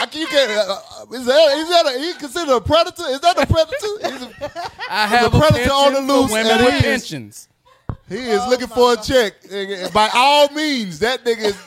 I 0.01 0.05
can, 0.05 0.21
you 0.21 0.27
can, 0.27 0.49
uh, 0.49 1.05
is 1.13 1.25
that 1.25 1.57
is 1.57 1.69
that 1.69 1.85
a, 1.87 1.99
he 1.99 2.13
considered 2.13 2.55
a 2.55 2.61
predator? 2.61 3.03
Is 3.07 3.19
that 3.19 3.37
a 3.37 3.45
predator? 3.45 3.75
He's 4.01 4.21
a, 4.21 4.71
I 4.89 5.07
have 5.07 5.33
a, 5.33 5.37
predator 5.37 5.71
on 5.71 5.93
the 5.93 6.01
loose 6.01 6.31
women 6.31 6.51
and 6.53 6.63
with 6.65 6.73
he 6.73 6.77
is- 6.77 6.83
pensions. 7.01 7.49
he 8.07 8.15
is 8.15 8.45
looking 8.47 8.67
for 8.67 8.93
a 8.93 8.97
check. 8.97 9.33
By 9.93 10.09
all 10.13 10.49
means, 10.51 10.99
that 10.99 11.25
nigga 11.25 11.37
is 11.49 11.57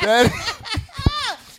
that 0.00 0.80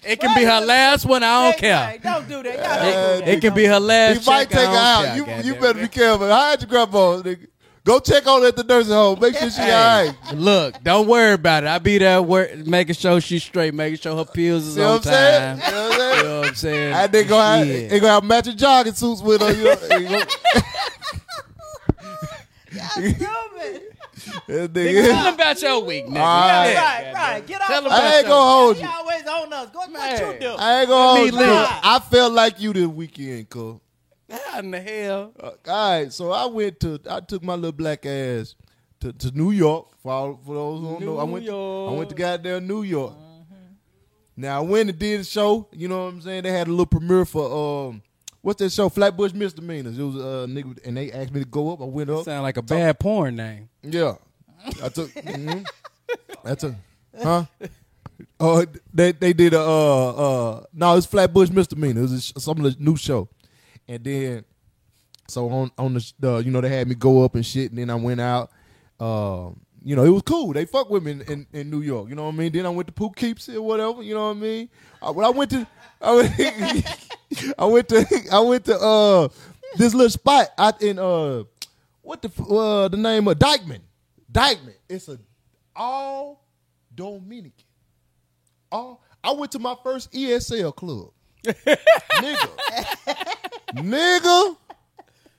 It 0.05 0.19
can 0.19 0.35
be 0.35 0.43
her 0.43 0.61
last 0.61 1.05
one. 1.05 1.23
I 1.23 1.43
don't 1.43 1.51
Big 1.53 1.59
care. 1.61 1.75
man, 1.75 1.99
Don't 2.03 2.27
do 2.29 2.43
that. 2.43 2.55
Y'all 2.55 2.65
Uh, 2.65 2.77
don't 2.77 2.85
do 3.19 3.25
that. 3.25 3.33
It 3.33 3.41
can 3.41 3.53
be 3.53 3.65
her 3.65 3.79
last. 3.79 4.19
he 4.23 4.29
might 4.29 4.49
check, 4.49 4.59
I 4.59 4.61
take 4.61 4.69
her 4.69 4.77
out. 4.77 5.03
care, 5.25 5.41
You 5.41 5.53
you 5.53 5.59
better 5.59 5.79
be 5.81 5.87
careful. 5.87 6.27
Hide 6.27 6.61
your 6.61 6.69
grandmas, 6.69 7.23
nigga. 7.23 7.47
Go 7.83 7.99
check 7.99 8.25
on 8.25 8.41
her 8.41 8.47
at 8.47 8.55
the 8.55 8.63
nursing 8.63 8.93
home. 8.93 9.19
Make 9.19 9.37
sure 9.37 9.47
she 9.49 9.61
Hey, 9.61 9.71
all 9.71 10.05
right. 10.07 10.15
Look, 10.33 10.81
don't 10.83 11.07
worry 11.07 11.33
about 11.33 11.65
it. 11.65 11.69
I 11.69 11.77
be 11.77 11.99
there 11.99 12.19
work, 12.19 12.55
making 12.65 12.95
sure 12.95 13.21
she's 13.21 13.43
straight, 13.43 13.75
making 13.75 13.99
sure 13.99 14.15
her 14.17 14.25
pills 14.25 14.65
is 14.65 14.73
See 14.73 14.81
what 14.81 14.89
on 14.89 14.95
I'm 14.95 15.01
saying? 15.03 15.59
time. 15.59 15.67
You 15.67 15.71
know 15.71 15.89
what 15.89 15.99
I'm 15.99 16.01
You 16.01 16.15
saying? 16.15 16.25
know 16.25 16.39
what 16.39 16.47
I'm 16.49 16.55
saying? 16.55 16.93
And 16.93 17.11
they 17.11 17.23
go 17.25 17.39
have, 17.39 17.67
Shit. 17.67 17.89
they 17.91 17.99
go 17.99 18.07
have 18.07 18.23
matching 18.23 18.57
jogging 18.57 18.93
suits 18.93 19.21
with 19.21 19.41
her. 19.41 19.51
You 19.53 19.63
know, 19.65 19.75
they 22.97 23.13
go- 24.25 24.39
Nigga, 24.53 24.67
nigga. 24.69 25.07
tell 25.11 25.23
them 25.25 25.33
about 25.35 25.61
your 25.61 25.79
week, 25.83 26.05
nigga. 26.07 26.17
All 26.17 26.47
right. 26.49 26.69
Yeah, 26.73 26.83
Right, 26.83 27.13
right. 27.13 27.47
Get 27.47 27.61
off. 27.61 27.67
Tell 27.67 27.77
'em 27.77 27.85
about 27.85 28.01
I 28.03 28.17
ain't 28.17 28.27
gonna 28.27 28.51
hold 28.51 28.75
He 28.77 28.81
you. 28.83 28.89
always 28.89 29.27
on 29.27 29.53
us. 29.53 29.69
Go 29.71 29.79
what 29.79 29.91
Man. 29.91 30.33
you 30.33 30.39
do. 30.39 30.55
I 30.57 30.79
ain't 30.81 30.89
gonna 30.89 31.19
hold 31.19 31.31
you. 31.31 31.37
live. 31.39 31.79
I 31.83 31.99
felt 31.99 32.33
like 32.33 32.59
you 32.61 32.73
this 32.73 32.87
weekend, 32.87 33.49
cuz. 33.49 33.75
How 34.29 34.59
in 34.59 34.71
the 34.71 34.81
hell? 34.81 35.33
Uh, 35.39 35.51
all 35.67 35.89
right, 35.91 36.11
so 36.11 36.31
I 36.31 36.45
went 36.47 36.79
to 36.79 36.99
I 37.09 37.19
took 37.19 37.43
my 37.43 37.53
little 37.55 37.71
black 37.71 38.05
ass 38.05 38.55
to, 39.01 39.13
to 39.13 39.31
New 39.31 39.51
York. 39.51 39.87
For 40.01 40.11
all, 40.11 40.39
for 40.45 40.55
those 40.55 40.79
who 40.79 40.85
don't 40.93 41.05
know, 41.05 41.17
I 41.19 41.23
went 41.23 41.45
to, 41.45 41.87
I 41.87 41.91
went 41.91 42.09
to 42.09 42.15
goddamn 42.15 42.67
New 42.67 42.81
York. 42.83 43.13
Now 44.37 44.57
I 44.57 44.61
went 44.61 44.89
and 44.89 44.99
did 44.99 45.21
a 45.21 45.23
show. 45.23 45.67
You 45.71 45.87
know 45.87 46.05
what 46.05 46.13
I'm 46.13 46.21
saying? 46.21 46.43
They 46.43 46.51
had 46.51 46.67
a 46.67 46.71
little 46.71 46.85
premiere 46.87 47.23
for 47.25 47.87
um 47.89 48.01
what's 48.45 48.59
that 48.59 48.71
show? 48.71 48.89
Flatbush 48.89 49.33
Misdemeanors. 49.33 49.97
It 49.97 50.03
was 50.03 50.15
a 50.15 50.19
uh, 50.19 50.45
nigga, 50.45 50.77
and 50.85 50.95
they 50.95 51.11
asked 51.11 51.33
me 51.33 51.39
to 51.41 51.45
go 51.47 51.73
up. 51.73 51.81
I 51.81 51.85
went 51.85 52.09
up. 52.11 52.23
Sound 52.23 52.43
like 52.43 52.57
a 52.57 52.61
bad 52.61 52.99
porn 52.99 53.35
name. 53.35 53.69
Yeah, 53.81 54.15
I 54.83 54.89
took. 54.89 55.09
mhm. 55.11 55.65
I 56.45 56.55
took. 56.55 56.75
Huh? 57.21 57.45
Oh, 58.39 58.65
they 58.93 59.11
they 59.13 59.33
did 59.33 59.53
a 59.53 59.59
uh 59.59 60.09
uh 60.09 60.63
no, 60.73 60.95
it's 60.95 61.07
Flatbush 61.07 61.49
Misdemeanor. 61.49 61.99
It 61.99 62.03
was 62.03 62.33
a 62.35 62.39
some 62.39 62.63
of 62.63 62.63
the 62.63 62.75
new 62.83 62.95
show, 62.95 63.27
and 63.87 64.03
then 64.03 64.45
so 65.27 65.49
on 65.49 65.71
on 65.77 65.95
the, 66.19 66.37
you 66.45 66.51
know 66.51 66.61
they 66.61 66.69
had 66.69 66.87
me 66.87 66.95
go 66.95 67.23
up 67.23 67.35
and 67.35 67.45
shit, 67.45 67.71
and 67.71 67.79
then 67.79 67.89
I 67.89 67.95
went 67.95 68.21
out. 68.21 68.51
Um, 68.99 69.59
you 69.83 69.95
know 69.95 70.03
it 70.03 70.09
was 70.09 70.21
cool. 70.21 70.53
They 70.53 70.65
fuck 70.65 70.89
with 70.89 71.03
me 71.03 71.11
in, 71.11 71.21
in, 71.21 71.47
in 71.51 71.69
New 71.69 71.81
York. 71.81 72.09
You 72.09 72.15
know 72.15 72.25
what 72.25 72.33
I 72.35 72.37
mean. 72.37 72.51
Then 72.51 72.65
I 72.65 72.69
went 72.69 72.87
to 72.87 72.93
Poughkeepsie 72.93 73.55
or 73.57 73.61
whatever. 73.63 74.01
You 74.03 74.13
know 74.13 74.27
what 74.27 74.37
I 74.37 74.39
mean. 74.39 74.69
I, 75.01 75.09
when 75.09 75.25
I 75.25 75.29
went 75.29 75.51
to 75.51 75.67
I 76.01 76.15
went, 76.15 76.33
I 77.57 77.65
went 77.65 77.89
to 77.89 78.05
I 78.31 78.39
went 78.39 78.65
to 78.65 78.79
uh 78.79 79.27
this 79.77 79.93
little 79.93 80.09
spot 80.09 80.49
out 80.57 80.81
in 80.81 80.99
uh 80.99 81.43
what 82.01 82.21
the 82.21 82.29
uh 82.43 82.87
the 82.87 82.97
name 82.97 83.27
of 83.27 83.37
Dyckman. 83.39 83.81
Dyckman. 84.31 84.75
It's 84.89 85.07
a 85.07 85.19
all 85.75 86.45
Dominican. 86.93 87.65
All 88.71 89.01
I 89.23 89.31
went 89.31 89.51
to 89.53 89.59
my 89.59 89.75
first 89.83 90.11
ESL 90.13 90.75
club. 90.75 91.11
Nigga. 91.43 92.49
Nigga. 93.73 94.57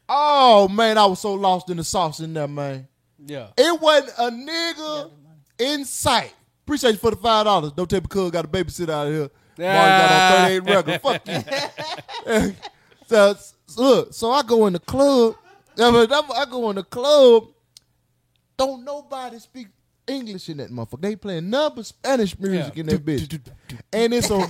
Oh 0.09 0.69
man, 0.69 0.99
I 0.99 1.07
was 1.07 1.21
so 1.21 1.35
lost 1.35 1.71
in 1.71 1.79
the 1.79 1.85
sauce 1.85 2.21
in 2.21 2.35
there, 2.35 2.49
man. 2.49 2.87
Yeah. 3.25 3.49
It 3.57 3.81
wasn't 3.81 4.13
a 4.19 4.31
nigga 4.31 5.11
in 5.59 5.85
sight. 5.85 6.33
Appreciate 6.65 6.93
you 6.93 6.99
for 6.99 7.11
the 7.11 7.17
five 7.17 7.45
dollars. 7.45 7.73
Don't 7.73 7.89
tell 7.89 8.01
me 8.01 8.07
cuz 8.09 8.31
got 8.31 8.45
a 8.45 8.49
babysitter 8.49 8.91
out 8.91 9.09
here. 9.09 9.31
Got 9.57 9.77
on 9.77 10.11
ah. 10.11 10.45
38 10.49 10.61
record. 10.61 11.03
Fuck 11.03 11.29
you. 11.29 12.55
so, 13.07 13.37
so 13.67 13.83
look, 13.83 14.15
so 14.15 14.31
I 14.31 14.43
go 14.43 14.67
in 14.67 14.73
the 14.75 14.79
club. 14.81 15.37
I 15.79 15.91
mean, 15.91 16.11
I'm- 16.13 16.51
go 16.51 16.71
in 16.71 16.77
the 16.77 16.85
club. 16.85 17.49
Don't 18.57 18.85
nobody 18.85 19.39
speak 19.39 19.69
English 20.09 20.49
in 20.49 20.59
that 20.59 20.71
motherfucker. 20.71 21.01
They 21.03 21.17
playing 21.17 21.51
nothing 21.51 21.77
but 21.77 21.87
Spanish 21.87 22.39
music 22.39 22.75
Yeah. 22.75 22.81
in 22.81 22.87
that 22.87 23.05
bitch. 23.05 23.41
And 23.93 24.15
it's 24.15 24.31
a 24.31 24.35
and 24.37 24.49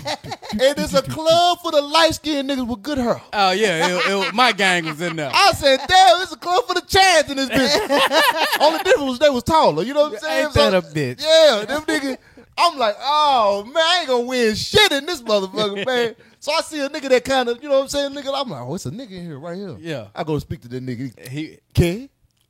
it's 0.78 0.94
a 0.94 1.02
club 1.02 1.58
for 1.62 1.72
the 1.72 1.80
light 1.80 2.14
skinned 2.14 2.48
niggas 2.50 2.66
with 2.66 2.82
good 2.82 2.98
hair. 2.98 3.20
Oh 3.32 3.50
yeah, 3.52 3.88
it, 3.88 4.28
it, 4.28 4.34
my 4.34 4.52
gang 4.52 4.84
was 4.84 5.00
in 5.00 5.16
there. 5.16 5.30
I 5.32 5.52
said, 5.52 5.78
damn, 5.88 6.22
it's 6.22 6.32
a 6.32 6.36
club 6.36 6.64
for 6.66 6.74
the 6.74 6.82
chads 6.82 7.30
in 7.30 7.36
this 7.38 7.48
bitch. 7.48 8.60
Only 8.60 8.78
difference 8.84 9.08
was 9.10 9.18
they 9.18 9.30
was 9.30 9.42
taller. 9.44 9.82
You 9.82 9.94
know 9.94 10.02
what 10.10 10.12
I'm 10.14 10.18
saying? 10.18 10.44
Ain't 10.46 10.54
that 10.54 10.74
a 10.74 10.82
bitch? 10.82 11.22
Yeah, 11.22 11.64
them 11.64 11.82
niggas. 11.82 12.18
I'm 12.58 12.78
like, 12.78 12.96
oh 13.00 13.64
man, 13.64 13.76
I 13.76 13.98
ain't 14.00 14.08
gonna 14.08 14.24
win 14.24 14.54
shit 14.54 14.92
in 14.92 15.06
this 15.06 15.22
motherfucker, 15.22 15.86
man. 15.86 16.16
So 16.40 16.52
I 16.52 16.60
see 16.60 16.80
a 16.80 16.88
nigga 16.88 17.08
that 17.08 17.24
kind 17.24 17.48
of, 17.48 17.62
you 17.62 17.68
know 17.68 17.76
what 17.76 17.82
I'm 17.82 17.88
saying, 17.88 18.12
nigga. 18.12 18.32
I'm 18.34 18.48
like, 18.48 18.62
oh, 18.62 18.74
it's 18.74 18.86
a 18.86 18.90
nigga 18.90 19.12
in 19.12 19.24
here 19.24 19.38
right 19.38 19.56
here. 19.56 19.76
Yeah. 19.78 20.08
I 20.14 20.24
go 20.24 20.38
speak 20.38 20.60
to 20.62 20.68
that 20.68 20.84
nigga. 20.84 21.28
He 21.28 21.58
Ken? 21.74 22.08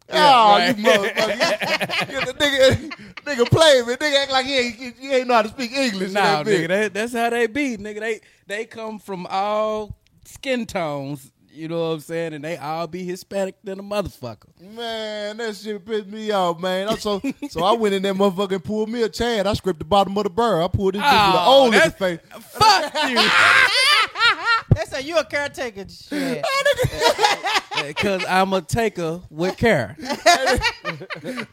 Yeah, 0.09 0.33
oh, 0.33 0.59
right. 0.59 0.77
you 0.77 0.85
motherfucker. 0.85 2.27
the 2.27 2.33
nigga, 2.35 2.91
nigga 3.25 3.51
play 3.51 3.83
me. 3.83 3.95
Nigga 3.95 4.23
act 4.23 4.33
like 4.33 4.47
he 4.47 4.59
ain't, 4.59 4.97
he 4.99 5.13
ain't 5.13 5.27
know 5.27 5.35
how 5.35 5.43
to 5.43 5.49
speak 5.49 5.73
English. 5.73 6.13
nah, 6.13 6.43
that 6.43 6.47
nigga, 6.47 6.69
that, 6.69 6.95
that's 6.95 7.13
how 7.13 7.31
they 7.31 7.47
be, 7.49 7.77
nigga. 7.77 8.01
They 8.01 8.21
they 8.47 8.65
come 8.67 8.99
from 9.01 9.27
all 9.29 9.97
skin 10.25 10.67
tones. 10.67 11.33
You 11.57 11.69
know 11.69 11.79
what 11.89 11.95
I'm 11.95 12.01
saying? 12.01 12.35
And 12.35 12.45
they 12.45 12.57
all 12.59 12.87
be 12.87 13.03
Hispanic 13.05 13.57
than 13.65 13.81
a 13.81 13.83
motherfucker. 13.83 14.49
Man, 14.61 15.37
that 15.39 15.57
shit 15.57 15.85
pissed 15.87 16.07
me 16.09 16.31
off, 16.31 16.61
man. 16.61 16.89
I'm 16.89 16.99
so 16.99 17.21
so 17.49 17.65
I 17.65 17.73
went 17.73 17.95
in 17.95 18.03
there 18.03 18.13
motherfucker 18.15 18.53
and 18.53 18.65
pulled 18.65 18.91
me 18.91 19.03
a 19.03 19.09
Chad. 19.09 19.47
I 19.47 19.53
scraped 19.55 19.79
the 19.79 19.85
bottom 19.85 20.17
of 20.19 20.25
the 20.25 20.31
burr. 20.31 20.63
I 20.63 20.69
pulled 20.69 20.95
this 20.95 21.03
bitch 21.03 21.11
the 21.33 21.39
an 21.39 21.45
Oh, 21.47 21.63
old 21.65 21.75
nigga 21.75 21.93
that's- 21.93 21.99
face. 21.99 22.21
Fuck 22.51 22.95
you. 23.11 23.19
They 24.77 24.85
say 24.85 25.01
you 25.03 25.17
a 25.17 25.25
caretaker. 25.25 25.87
Shit. 25.89 26.45
Because 27.87 28.25
I'm 28.27 28.53
a 28.55 28.61
taker 28.63 29.21
with 29.31 29.57
care. 29.57 29.97
hey, 30.01 30.19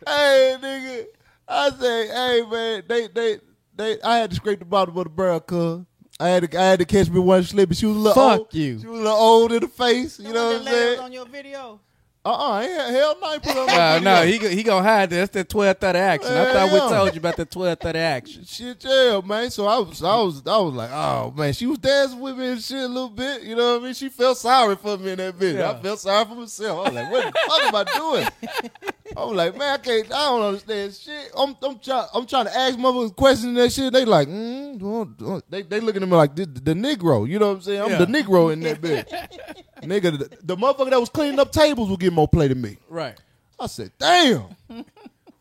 nigga. 0.07 1.05
I 1.47 1.69
say, 1.71 2.07
hey 2.07 2.41
man, 2.49 2.83
they 2.87 3.07
they 3.07 3.37
they 3.75 4.01
I 4.01 4.17
had 4.17 4.29
to 4.31 4.35
scrape 4.37 4.59
the 4.59 4.65
bottom 4.65 4.97
of 4.97 5.03
the 5.03 5.09
barrel, 5.09 5.39
cuz. 5.41 5.81
I 6.23 6.29
had 6.29 6.51
to 6.51 6.59
I 6.59 6.63
had 6.63 6.79
to 6.79 6.85
catch 6.85 7.09
me 7.09 7.19
one 7.19 7.43
slipping. 7.43 7.75
She 7.75 7.85
was 7.85 7.95
a 7.95 7.99
little 7.99 8.23
Fuck 8.29 8.39
old. 8.39 8.53
you. 8.53 8.79
She 8.79 8.87
was 8.87 8.99
a 8.99 9.03
little 9.03 9.17
old 9.17 9.51
in 9.51 9.59
the 9.61 9.67
face. 9.67 10.19
You 10.19 10.31
know 10.33 10.45
what 10.47 10.55
I'm 10.57 10.65
That 10.65 10.71
lady 10.71 10.75
was 10.77 10.89
saying? 10.95 10.99
on 10.99 11.11
your 11.11 11.25
video. 11.25 11.79
Uh-uh, 12.25 12.61
ain't 12.61 12.71
hell 12.95 13.17
no, 13.19 13.27
I 13.27 13.33
ain't 13.33 13.43
put 13.43 13.51
it 13.51 13.57
on 13.57 13.67
No, 13.67 13.73
my 13.75 13.99
no, 13.99 14.23
he 14.25 14.37
he 14.55 14.63
gonna 14.63 14.81
hide 14.87 15.09
that. 15.09 15.15
That's 15.33 15.49
that 15.49 15.53
1230 15.53 15.99
action. 15.99 16.31
I 16.31 16.35
Yeah, 16.35 16.53
thought 16.53 16.71
we 16.71 16.77
yeah. 16.77 16.97
told 16.97 17.13
you 17.15 17.19
about 17.19 17.35
the 17.35 17.41
1230 17.51 17.99
action. 17.99 18.45
Shit, 18.47 18.85
yeah, 18.85 19.19
man. 19.25 19.51
So 19.51 19.65
I 19.67 19.77
was, 19.79 20.01
I 20.01 20.15
was, 20.21 20.41
I 20.47 20.57
was 20.57 20.73
like, 20.73 20.89
oh 20.93 21.33
man, 21.35 21.51
she 21.51 21.65
was 21.65 21.79
dancing 21.79 22.21
with 22.21 22.37
me 22.37 22.51
and 22.51 22.61
shit 22.63 22.77
a 22.79 22.87
little 22.87 23.09
bit. 23.09 23.43
You 23.43 23.57
know 23.57 23.73
what 23.73 23.81
I 23.81 23.85
mean? 23.87 23.93
She 23.93 24.07
felt 24.07 24.37
sorry 24.37 24.77
for 24.77 24.97
me 24.97 25.11
in 25.11 25.17
that 25.17 25.37
bitch. 25.37 25.57
Yeah. 25.57 25.71
I 25.71 25.81
felt 25.81 25.99
sorry 25.99 26.23
for 26.23 26.35
myself. 26.35 26.79
I 26.79 26.83
was 26.89 26.93
like, 26.93 27.11
what 27.11 27.25
the 27.25 27.39
fuck 27.45 27.61
am 27.63 27.75
I 27.75 27.83
doing? 27.97 28.93
I 29.17 29.25
was 29.25 29.35
like, 29.35 29.57
man, 29.57 29.73
I 29.73 29.77
can't, 29.77 30.05
I 30.13 30.25
don't 30.29 30.41
understand 30.43 30.93
shit. 30.93 31.31
I'm, 31.37 31.55
I'm 31.61 31.77
trying, 31.79 32.07
I'm 32.13 32.25
trying 32.25 32.45
to 32.45 32.55
ask 32.57 32.77
motherfuckers 32.77 33.15
questions 33.15 33.45
and 33.47 33.57
that 33.57 33.71
shit. 33.71 33.91
They 33.91 34.05
like, 34.05 34.27
mm, 34.27 34.79
don't- 34.79 35.17
don't- 35.17 35.51
they, 35.51 35.61
they 35.61 35.79
looking 35.81 36.03
at 36.03 36.09
me 36.09 36.15
like 36.15 36.35
the, 36.35 36.45
the 36.45 36.73
Negro. 36.73 37.27
You 37.27 37.37
know 37.39 37.49
what 37.49 37.55
I'm 37.57 37.61
saying? 37.61 37.81
I'm 37.81 37.91
Yeah. 37.91 37.97
the 37.99 38.05
Negro 38.05 38.53
in 38.53 38.61
that 38.61 38.81
bitch. 38.81 39.07
Nigga, 39.83 40.17
the, 40.17 40.37
the 40.41 40.55
motherfucker 40.55 40.89
that 40.91 40.99
was 40.99 41.09
cleaning 41.09 41.39
up 41.39 41.51
tables 41.51 41.89
will 41.89 41.97
get 41.97 42.13
more 42.13 42.27
play 42.27 42.47
than 42.47 42.61
me. 42.61 42.77
Right. 42.87 43.19
I 43.59 43.67
said, 43.67 43.91
damn. 43.99 44.55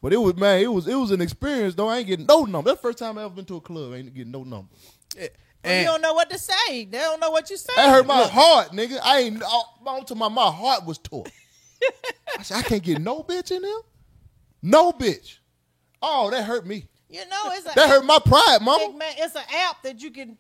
but 0.03 0.13
it 0.13 0.17
was 0.19 0.35
man, 0.37 0.61
it 0.61 0.67
was 0.73 0.87
it 0.89 0.95
was 0.97 1.11
an 1.13 1.21
experience 1.21 1.75
though. 1.75 1.89
I 1.89 1.99
ain't 1.99 2.07
getting 2.09 2.27
no 2.27 2.45
number. 2.45 2.71
That's 2.71 2.81
the 2.83 2.89
first 2.89 2.99
time 2.99 3.17
I 3.19 3.23
ever 3.25 3.35
been 3.35 3.45
to 3.47 3.57
a 3.57 3.61
club. 3.61 3.93
I 3.93 3.97
ain't 3.99 4.13
getting 4.15 4.33
no 4.33 4.43
number. 4.43 4.69
you 5.17 5.29
And 5.65 5.87
don't 5.87 6.03
know 6.03 6.13
what 6.15 6.29
to 6.31 6.39
say. 6.39 6.85
They 6.85 6.99
don't 6.99 7.21
know 7.21 7.31
what 7.31 7.49
you 7.49 7.57
say. 7.57 7.73
That 7.77 7.91
hurt 7.91 8.07
my 8.07 8.25
heart, 8.25 8.73
nigga. 8.73 8.99
I 9.03 9.21
ain't 9.21 9.43
on 9.43 10.05
to 10.07 10.15
my 10.17 10.29
my 10.29 10.51
heart 10.51 10.85
was 10.85 10.99
tore. 10.99 11.25
I 12.39 12.43
said, 12.43 12.59
I 12.59 12.63
can't 12.63 12.83
get 12.83 13.01
no 13.01 13.23
bitch 13.23 13.51
in 13.51 13.63
there. 13.63 13.73
No 14.63 14.93
bitch. 14.93 15.39
Oh, 16.01 16.31
that 16.31 16.45
hurt 16.45 16.67
me. 16.67 16.87
You 17.09 17.27
know, 17.29 17.43
it's 17.53 17.67
a 17.67 17.73
That 17.75 17.89
hurt 17.89 18.05
my 18.05 18.19
pride, 18.25 18.57
Big 18.59 18.65
mama. 18.65 18.97
man, 18.99 19.13
it's 19.19 19.35
an 19.35 19.43
app 19.69 19.83
that 19.83 20.01
you 20.03 20.11
can 20.11 20.37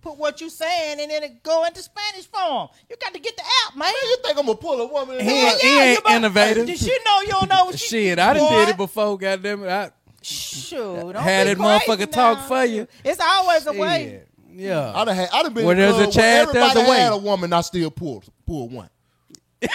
put 0.00 0.16
what 0.16 0.40
you're 0.40 0.48
saying 0.48 1.00
and 1.00 1.10
then 1.10 1.24
it 1.24 1.42
go 1.42 1.64
into 1.64 1.82
Spanish 1.82 2.26
form. 2.26 2.68
You 2.88 2.96
got 3.00 3.12
to 3.14 3.18
get 3.20 3.36
the 3.36 3.42
app, 3.66 3.76
man. 3.76 3.92
You 4.04 4.16
think 4.24 4.38
I'm 4.38 4.46
gonna 4.46 4.56
pull 4.56 4.80
a 4.80 4.86
woman 4.86 5.16
in 5.18 5.24
He 5.24 5.30
there? 5.30 5.50
ain't- 5.52 5.60
he 5.60 5.78
ain't 5.80 5.96
you 5.96 6.02
better- 6.04 6.16
innovative. 6.16 6.66
Did 6.66 6.78
she 6.78 6.96
know 7.04 7.20
you 7.22 7.28
don't 7.30 7.48
know 7.50 7.64
what 7.64 7.78
she 7.78 7.86
shit, 7.88 8.18
I 8.20 8.32
done 8.34 8.50
did 8.52 8.68
it 8.70 8.76
before. 8.76 9.18
Goddamn 9.18 9.64
it, 9.64 9.68
I, 9.68 9.90
Shoot, 10.22 10.76
don't 11.12 11.14
Had 11.16 11.44
be 11.48 11.54
that 11.54 11.58
motherfucker 11.58 11.86
crazy 11.96 12.06
talk 12.06 12.46
for 12.48 12.64
you. 12.64 12.86
It's 13.04 13.20
always 13.20 13.66
a 13.66 13.72
way. 13.72 14.22
Yeah. 14.52 14.92
I 14.94 15.04
done 15.04 15.14
had, 15.16 15.28
I 15.32 15.42
done 15.42 15.54
been 15.54 15.64
Where 15.64 15.76
in 15.76 15.80
a 15.82 15.92
there's 15.92 16.08
a 16.08 16.10
chance, 16.12 16.52
there's 16.52 16.56
a 16.64 16.68
everybody 16.78 16.90
way. 16.90 16.98
had 17.00 17.12
a 17.12 17.16
woman, 17.18 17.52
I 17.52 17.60
still 17.62 17.90
pulled 17.90 18.24
pulled 18.46 18.72
one. 18.72 18.90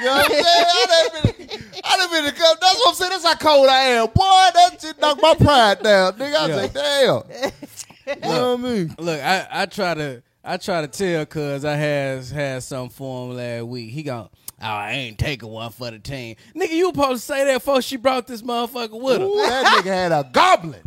you 0.00 0.06
know 0.06 0.14
what 0.14 0.26
I'm 0.26 0.32
saying? 0.32 0.44
I 0.46 1.10
done 1.12 1.22
been, 1.36 1.60
I 1.84 1.96
done 1.96 2.10
been 2.10 2.24
in 2.24 2.30
a 2.30 2.36
club. 2.36 2.56
That's 2.60 2.76
what 2.76 2.88
I'm 2.88 2.94
saying. 2.94 3.10
That's 3.10 3.24
how 3.24 3.34
cold 3.36 3.68
I 3.68 3.80
am. 3.80 4.06
Boy, 4.06 4.48
that 4.54 4.78
shit 4.80 5.00
knocked 5.00 5.22
my 5.22 5.34
pride 5.34 5.82
down. 5.82 6.12
Nigga, 6.14 6.34
I 6.34 6.46
Yeah. 6.48 6.56
say, 6.56 6.70
damn. 6.72 7.52
you 8.22 8.28
know 8.28 8.56
what 8.56 8.60
I 8.60 8.62
mean? 8.74 8.94
Look, 8.98 9.20
I, 9.20 9.46
I 9.50 9.66
try 9.66 9.94
to 9.94 10.22
I 10.42 10.56
try 10.56 10.80
to 10.80 10.88
tell 10.88 11.26
cuz 11.26 11.64
I 11.64 11.74
has 11.76 12.30
had 12.30 12.62
some 12.62 12.88
for 12.88 13.26
him 13.30 13.36
last 13.36 13.64
week. 13.66 13.90
He 13.90 14.02
gone, 14.02 14.28
oh, 14.62 14.66
I 14.66 14.92
ain't 14.92 15.18
taking 15.18 15.48
one 15.50 15.70
for 15.70 15.90
the 15.90 15.98
team. 15.98 16.36
Nigga, 16.56 16.70
you 16.72 16.86
supposed 16.86 17.20
to 17.22 17.26
say 17.26 17.44
that 17.44 17.54
before 17.54 17.82
she 17.82 17.96
brought 17.96 18.26
this 18.26 18.42
motherfucker 18.42 19.00
with 19.00 19.20
her. 19.20 19.26
Ooh, 19.26 19.36
that 19.46 19.66
nigga 19.66 19.84
had 19.92 20.12
a 20.12 20.28
goblin. 20.32 20.80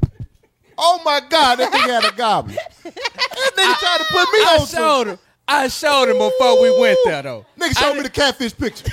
Oh 0.77 0.99
my 1.05 1.21
God, 1.29 1.57
that 1.59 1.71
nigga 1.71 2.01
had 2.01 2.05
a 2.11 2.15
goblin. 2.15 2.55
That 2.55 3.53
nigga 3.55 3.79
tried 3.79 3.97
to 3.99 4.05
put 4.09 4.31
me 4.33 4.39
I 4.45 4.57
on 4.59 4.67
some. 4.67 5.19
Showed 5.53 5.53
him. 5.53 5.53
I 5.53 5.67
showed 5.67 6.09
him 6.09 6.17
before 6.17 6.61
we 6.61 6.79
went 6.81 6.97
there 7.05 7.21
though. 7.21 7.45
Nigga 7.59 7.77
showed 7.79 7.95
me 7.95 8.01
the 8.03 8.09
catfish 8.09 8.55
picture. 8.57 8.85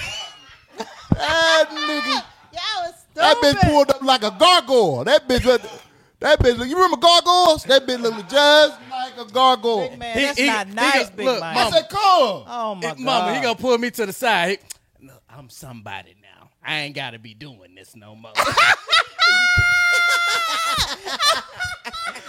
that 1.11 1.67
nigga, 1.71 2.23
Y'all 2.53 2.85
was 2.85 2.95
that 3.15 3.37
bitch 3.39 3.61
pulled 3.69 3.91
up 3.91 4.03
like 4.03 4.23
a 4.23 4.31
gargoyle. 4.39 5.05
That 5.05 5.29
bitch, 5.29 5.45
look- 5.45 5.63
that 6.21 6.39
bitch, 6.41 6.57
look- 6.59 6.69
you 6.69 6.75
remember 6.77 6.97
gargoyles? 6.99 7.65
That 7.65 7.87
bitch 7.87 8.01
looked 8.01 8.31
just 8.31 8.79
like 8.91 9.17
a 9.19 9.25
gargoyle. 9.31 9.89
Big 9.89 9.99
man, 9.99 10.19
He- 10.19 10.25
that's 10.25 10.39
he- 10.39 10.47
not 10.47 10.67
he 10.69 10.75
nice, 10.75 11.11
go- 11.11 11.17
big 11.17 11.27
look, 11.27 11.41
man. 11.41 11.57
I 11.57 11.65
mama. 11.65 11.77
said, 11.77 11.89
come. 11.89 12.01
oh 12.01 12.75
my 12.75 12.81
Eh, 12.87 12.91
god, 12.91 12.99
Mama, 13.01 13.35
he 13.35 13.41
gonna 13.43 13.55
pull 13.55 13.79
me 13.79 13.91
to 13.91 14.07
the 14.07 14.13
side. 14.13 14.59
He- 15.01 15.07
Look, 15.07 15.23
I'm 15.31 15.49
somebody 15.49 16.15
now. 16.23 16.51
I 16.65 16.81
ain't 16.81 16.95
gotta 16.95 17.19
be 17.19 17.33
doing 17.35 17.75
this 17.75 17.97
no 17.97 18.15
more. 18.15 18.33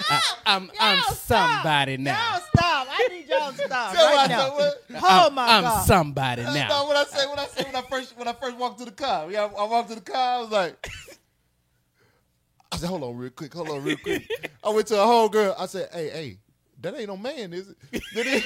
Uh, 0.09 0.19
I, 0.45 0.55
am 0.55 0.71
I'm 0.79 0.97
Y'all 0.97 1.15
somebody 1.15 1.97
now. 1.97 2.31
Y'all 2.31 2.41
stop. 2.53 2.87
I 2.89 3.07
need 3.09 3.27
y'all 3.27 3.51
to 3.51 3.57
stop 3.57 3.93
Tell 3.93 4.05
right 4.15 4.29
now. 4.29 4.39
said, 4.41 4.53
what? 4.53 4.83
Oh 5.03 5.27
I'm, 5.27 5.35
my 5.35 5.47
I'm 5.47 5.63
god. 5.63 5.85
somebody 5.85 6.43
That's 6.43 6.55
now. 6.55 6.67
not 6.67 6.87
what 6.87 6.97
I 6.97 7.03
say. 7.05 7.25
What 7.27 7.39
I 7.39 7.47
say 7.47 7.63
when 7.65 7.75
I 7.75 7.81
first 7.81 8.17
when 8.17 8.27
I 8.27 8.33
first 8.33 8.57
walked 8.57 8.79
to 8.79 8.85
the 8.85 8.91
car. 8.91 9.31
Yeah, 9.31 9.45
I, 9.45 9.63
I 9.63 9.67
walked 9.67 9.89
to 9.89 9.95
the 9.95 10.01
car. 10.01 10.37
I 10.37 10.41
was 10.41 10.49
like, 10.51 10.89
I 12.71 12.77
said, 12.77 12.89
hold 12.89 13.03
on, 13.03 13.17
real 13.17 13.29
quick. 13.31 13.53
Hold 13.53 13.69
on, 13.69 13.83
real 13.83 13.97
quick. 13.97 14.29
I 14.63 14.69
went 14.69 14.87
to 14.87 15.01
a 15.01 15.05
whole 15.05 15.29
girl. 15.29 15.55
I 15.57 15.65
said, 15.65 15.89
hey, 15.91 16.09
hey, 16.09 16.37
that 16.81 16.95
ain't 16.97 17.07
no 17.07 17.17
man, 17.17 17.53
is 17.53 17.69
it? 17.69 17.77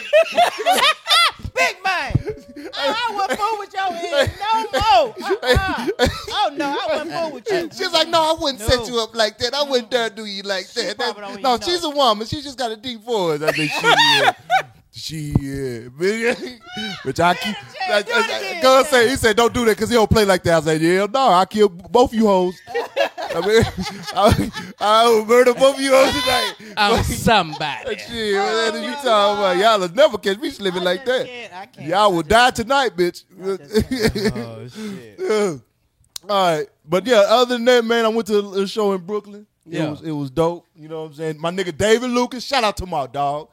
Big 1.55 1.77
man. 1.83 2.13
Oh, 2.77 2.93
I 2.97 3.15
wouldn't 3.15 3.39
fool 3.39 3.59
with 3.59 3.73
your 3.73 3.93
head 3.93 4.31
no 4.39 4.63
more. 4.63 5.15
Uh-uh. 5.21 5.87
Oh 6.29 6.53
no, 6.57 6.65
I 6.65 6.87
wouldn't 6.97 7.11
fool 7.21 7.31
with 7.31 7.49
you. 7.49 7.69
She's 7.71 7.93
like, 7.93 8.09
no, 8.09 8.21
I 8.21 8.35
wouldn't 8.41 8.59
set 8.61 8.87
you 8.87 8.99
up 8.99 9.15
like 9.15 9.37
that. 9.37 9.53
I 9.53 9.63
wouldn't 9.63 9.89
dare 9.91 10.09
do 10.09 10.25
you 10.25 10.41
like 10.43 10.67
that. 10.71 10.97
probably 10.97 11.21
That- 11.21 11.31
don't 11.33 11.41
no, 11.41 11.53
even 11.55 11.67
she's 11.67 11.83
know. 11.83 11.91
a 11.91 11.95
woman. 11.95 12.27
She 12.27 12.41
just 12.41 12.57
got 12.57 12.71
a 12.71 12.75
deep 12.75 13.01
voice. 13.01 13.41
I 13.41 13.51
think 13.51 13.71
she 13.71 13.87
is. 13.87 14.29
She 14.95 15.33
is. 15.39 15.89
Which 17.03 17.19
I 17.19 17.33
keep. 17.35 17.55
Yeah, 17.87 18.01
do 18.01 18.11
it. 18.15 18.63
God 18.63 18.85
say 18.87 19.09
he 19.09 19.15
said 19.17 19.35
don't 19.35 19.53
do 19.53 19.65
that 19.65 19.71
because 19.75 19.89
he 19.89 19.95
don't 19.95 20.09
play 20.09 20.23
like 20.25 20.41
that. 20.43 20.57
I 20.63 20.65
said 20.65 20.81
yeah, 20.81 21.05
no, 21.11 21.29
I 21.29 21.45
kill 21.45 21.67
both 21.69 22.13
you 22.13 22.27
hoes. 22.27 22.55
I 23.35 23.41
mean, 23.45 23.63
I, 24.15 24.51
I 24.79 25.09
will 25.09 25.25
murder 25.25 25.53
both 25.53 25.77
you 25.79 25.91
hoes 25.91 26.11
tonight. 26.11 26.53
I'm 26.77 27.03
somebody. 27.03 27.97
Shit, 27.97 28.35
what 28.37 28.71
the 28.71 28.79
hell 28.79 28.83
you 28.83 28.91
talking 28.93 29.03
about? 29.03 29.57
Y'all 29.57 29.79
will 29.81 29.93
never 29.93 30.17
catch 30.17 30.37
me 30.39 30.49
slipping 30.49 30.81
I 30.81 30.85
like 30.85 31.05
that. 31.05 31.25
can't- 31.25 31.53
I 31.53 31.65
can't. 31.65 31.87
Y'all 31.87 32.13
will 32.13 32.23
die 32.23 32.51
tonight, 32.51 32.95
bitch. 32.95 33.25
Oh 33.37 34.67
shit. 34.69 35.19
Yeah. 35.19 35.57
All 36.29 36.57
right, 36.57 36.67
but 36.87 37.05
yeah. 37.05 37.17
Other 37.27 37.55
than 37.55 37.65
that, 37.65 37.83
man, 37.83 38.05
I 38.05 38.07
went 38.07 38.27
to 38.27 38.53
a 38.53 38.65
show 38.67 38.93
in 38.93 39.01
Brooklyn. 39.05 39.45
It 39.67 39.73
Yeah. 39.73 39.89
was 39.89 40.01
it 40.01 40.11
was 40.11 40.29
dope. 40.31 40.65
You 40.75 40.87
know 40.87 41.01
what 41.01 41.07
I'm 41.09 41.13
saying? 41.15 41.39
My 41.41 41.51
nigga 41.51 41.77
David 41.77 42.09
Lucas. 42.11 42.43
Shout 42.45 42.63
out 42.63 42.77
to 42.77 42.85
my 42.85 43.07
dog, 43.07 43.49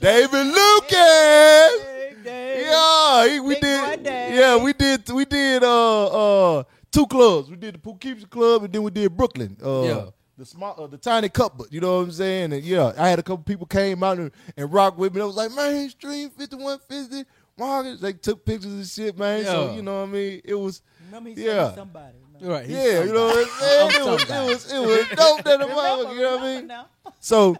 David 0.00 0.46
Lucas. 0.46 1.84
Big 1.84 2.24
day. 2.24 2.66
Yeah, 2.68 3.28
he, 3.28 3.40
we 3.40 3.54
Big 3.54 3.62
did. 3.62 4.34
Yeah, 4.34 4.56
we 4.62 4.72
did. 4.72 5.08
We 5.10 5.24
did. 5.24 5.62
Uh, 5.62 6.58
uh, 6.58 6.62
two 6.90 7.06
clubs. 7.06 7.50
We 7.50 7.56
did 7.56 7.74
the 7.74 7.78
Poughkeepsie 7.78 8.26
Club, 8.26 8.64
and 8.64 8.72
then 8.72 8.82
we 8.82 8.90
did 8.90 9.16
Brooklyn. 9.16 9.56
Uh, 9.64 9.82
Yeah. 9.82 10.04
The 10.36 10.44
small, 10.44 10.74
uh, 10.82 10.88
the 10.88 10.96
tiny 10.98 11.28
cupboard. 11.28 11.68
You 11.70 11.80
know 11.80 11.98
what 11.98 12.04
I'm 12.06 12.10
saying? 12.10 12.52
And 12.52 12.64
yeah, 12.64 12.92
I 12.98 13.08
had 13.08 13.20
a 13.20 13.22
couple 13.22 13.44
people 13.44 13.66
came 13.66 14.02
out 14.02 14.18
and, 14.18 14.32
and 14.56 14.72
rock 14.72 14.98
with 14.98 15.14
me. 15.14 15.20
I 15.20 15.24
was 15.26 15.36
like, 15.36 15.52
man, 15.52 15.72
mainstream 15.74 16.28
5150. 16.30 17.24
Marcus, 17.56 18.00
they 18.00 18.14
took 18.14 18.44
pictures 18.44 18.72
and 18.72 18.84
shit, 18.84 19.16
man. 19.16 19.44
So 19.44 19.72
you 19.76 19.82
know 19.82 20.00
what 20.00 20.08
I 20.08 20.12
mean? 20.12 20.40
It 20.44 20.54
was. 20.54 20.82
Remember 21.06 21.30
he 21.30 21.36
Yeah. 21.46 21.68
said 21.68 21.76
somebody. 21.76 22.16
Right. 22.40 22.66
he's 22.66 22.74
Yeah, 22.76 23.04
you 23.04 23.12
know 23.12 23.26
what 23.26 23.38
I'm 23.38 23.60
saying? 23.60 23.80
I'm 23.80 23.88
It 23.94 24.10
was, 24.10 24.22
it 24.24 24.28
was, 24.28 24.72
it 24.72 24.78
was 24.80 25.08
dope 25.16 25.44
that 25.44 25.58
the 25.60 25.66
Remember, 25.68 26.14
you 26.14 26.20
know 26.22 26.36
what 26.36 26.42
I 26.42 26.54
mean? 26.56 26.66
now. 26.66 26.86
So, 27.20 27.56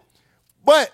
but 0.65 0.91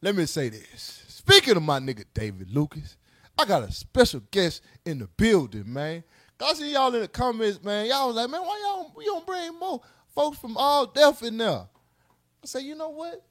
let 0.00 0.14
me 0.14 0.26
say 0.26 0.48
this. 0.48 1.04
Speaking 1.08 1.56
of 1.56 1.62
my 1.62 1.78
nigga 1.80 2.04
David 2.14 2.50
Lucas, 2.50 2.96
I 3.38 3.44
got 3.44 3.62
a 3.62 3.72
special 3.72 4.20
guest 4.30 4.62
in 4.84 4.98
the 4.98 5.06
building, 5.16 5.72
man. 5.72 6.04
I 6.40 6.52
see 6.54 6.72
y'all 6.72 6.94
in 6.94 7.00
the 7.00 7.08
comments, 7.08 7.62
man. 7.62 7.86
Y'all 7.86 8.08
was 8.08 8.16
like, 8.16 8.30
man, 8.30 8.42
why 8.42 8.60
y'all 8.64 8.92
we 8.96 9.04
don't 9.04 9.26
bring 9.26 9.58
more 9.58 9.80
folks 10.14 10.38
from 10.38 10.56
All 10.56 10.86
Def 10.86 11.22
in 11.22 11.38
there? 11.38 11.66
I 12.42 12.46
say, 12.46 12.60
you 12.60 12.74
know 12.74 12.90
what? 12.90 13.22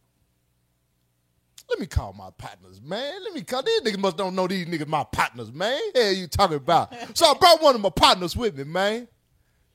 Let 1.69 1.79
me 1.79 1.87
call 1.87 2.13
my 2.13 2.29
partners, 2.37 2.79
man. 2.81 3.23
Let 3.23 3.33
me 3.33 3.41
call 3.41 3.63
these 3.63 3.81
niggas 3.81 3.97
must 3.97 4.17
don't 4.17 4.35
know 4.35 4.47
these 4.47 4.67
niggas 4.67 4.87
my 4.87 5.03
partners, 5.03 5.51
man. 5.51 5.79
Hell 5.95 6.13
you 6.13 6.27
talking 6.27 6.57
about? 6.57 6.93
so 7.17 7.25
I 7.25 7.33
brought 7.33 7.61
one 7.61 7.75
of 7.75 7.81
my 7.81 7.89
partners 7.89 8.35
with 8.35 8.57
me, 8.57 8.63
man. 8.63 9.07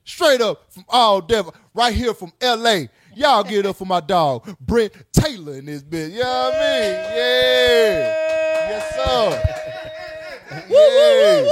Straight 0.03 0.41
up 0.41 0.71
from 0.71 0.85
All 0.89 1.21
Def, 1.21 1.47
right 1.73 1.93
here 1.93 2.13
from 2.13 2.31
LA. 2.41 2.83
Y'all 3.21 3.43
get 3.43 3.67
up 3.67 3.75
for 3.75 3.85
my 3.85 3.99
dog, 3.99 4.47
Brent 4.59 4.93
Taylor 5.13 5.53
in 5.53 5.65
this 5.67 5.83
bitch. 5.83 6.11
You 6.11 6.21
know 6.21 6.25
what 6.25 6.55
I 6.55 6.57
mean? 6.57 6.91
Yeah. 7.15 8.01
Yes, 8.71 8.95
sir. 8.95 9.41
Yeah. 10.67 11.45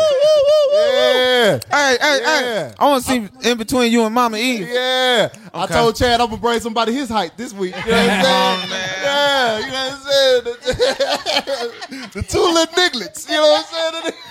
Yeah. 0.73 1.59
Hey, 1.71 1.97
hey, 2.01 2.19
hey! 2.23 2.73
I 2.79 2.85
want 2.87 3.03
to 3.05 3.09
see 3.11 3.49
in 3.49 3.57
between 3.59 3.91
you 3.91 4.03
and 4.03 4.15
Mama 4.15 4.37
E. 4.37 4.63
Yeah. 4.65 5.29
I 5.53 5.63
Okay. 5.65 5.73
told 5.75 5.95
Chad 5.95 6.19
I'm 6.19 6.29
gonna 6.29 6.41
bring 6.41 6.59
somebody 6.59 6.91
his 6.91 7.07
height 7.09 7.37
this 7.37 7.53
week. 7.53 7.75
You 7.85 7.91
know 7.91 7.97
what 7.97 8.09
I'm 8.09 8.19
oh, 8.25 8.67
saying? 8.67 9.03
yeah, 9.03 9.59
you 9.59 9.67
know 9.67 9.89
what 9.89 9.93
I'm 9.93 9.99
saying? 10.09 10.43
The, 10.43 12.09
the 12.21 12.21
two 12.23 12.39
little 12.39 12.65
nigglets. 12.73 13.29
You 13.29 13.35
know 13.35 13.41
what 13.43 13.67
I'm 13.71 14.03
saying? 14.03 14.13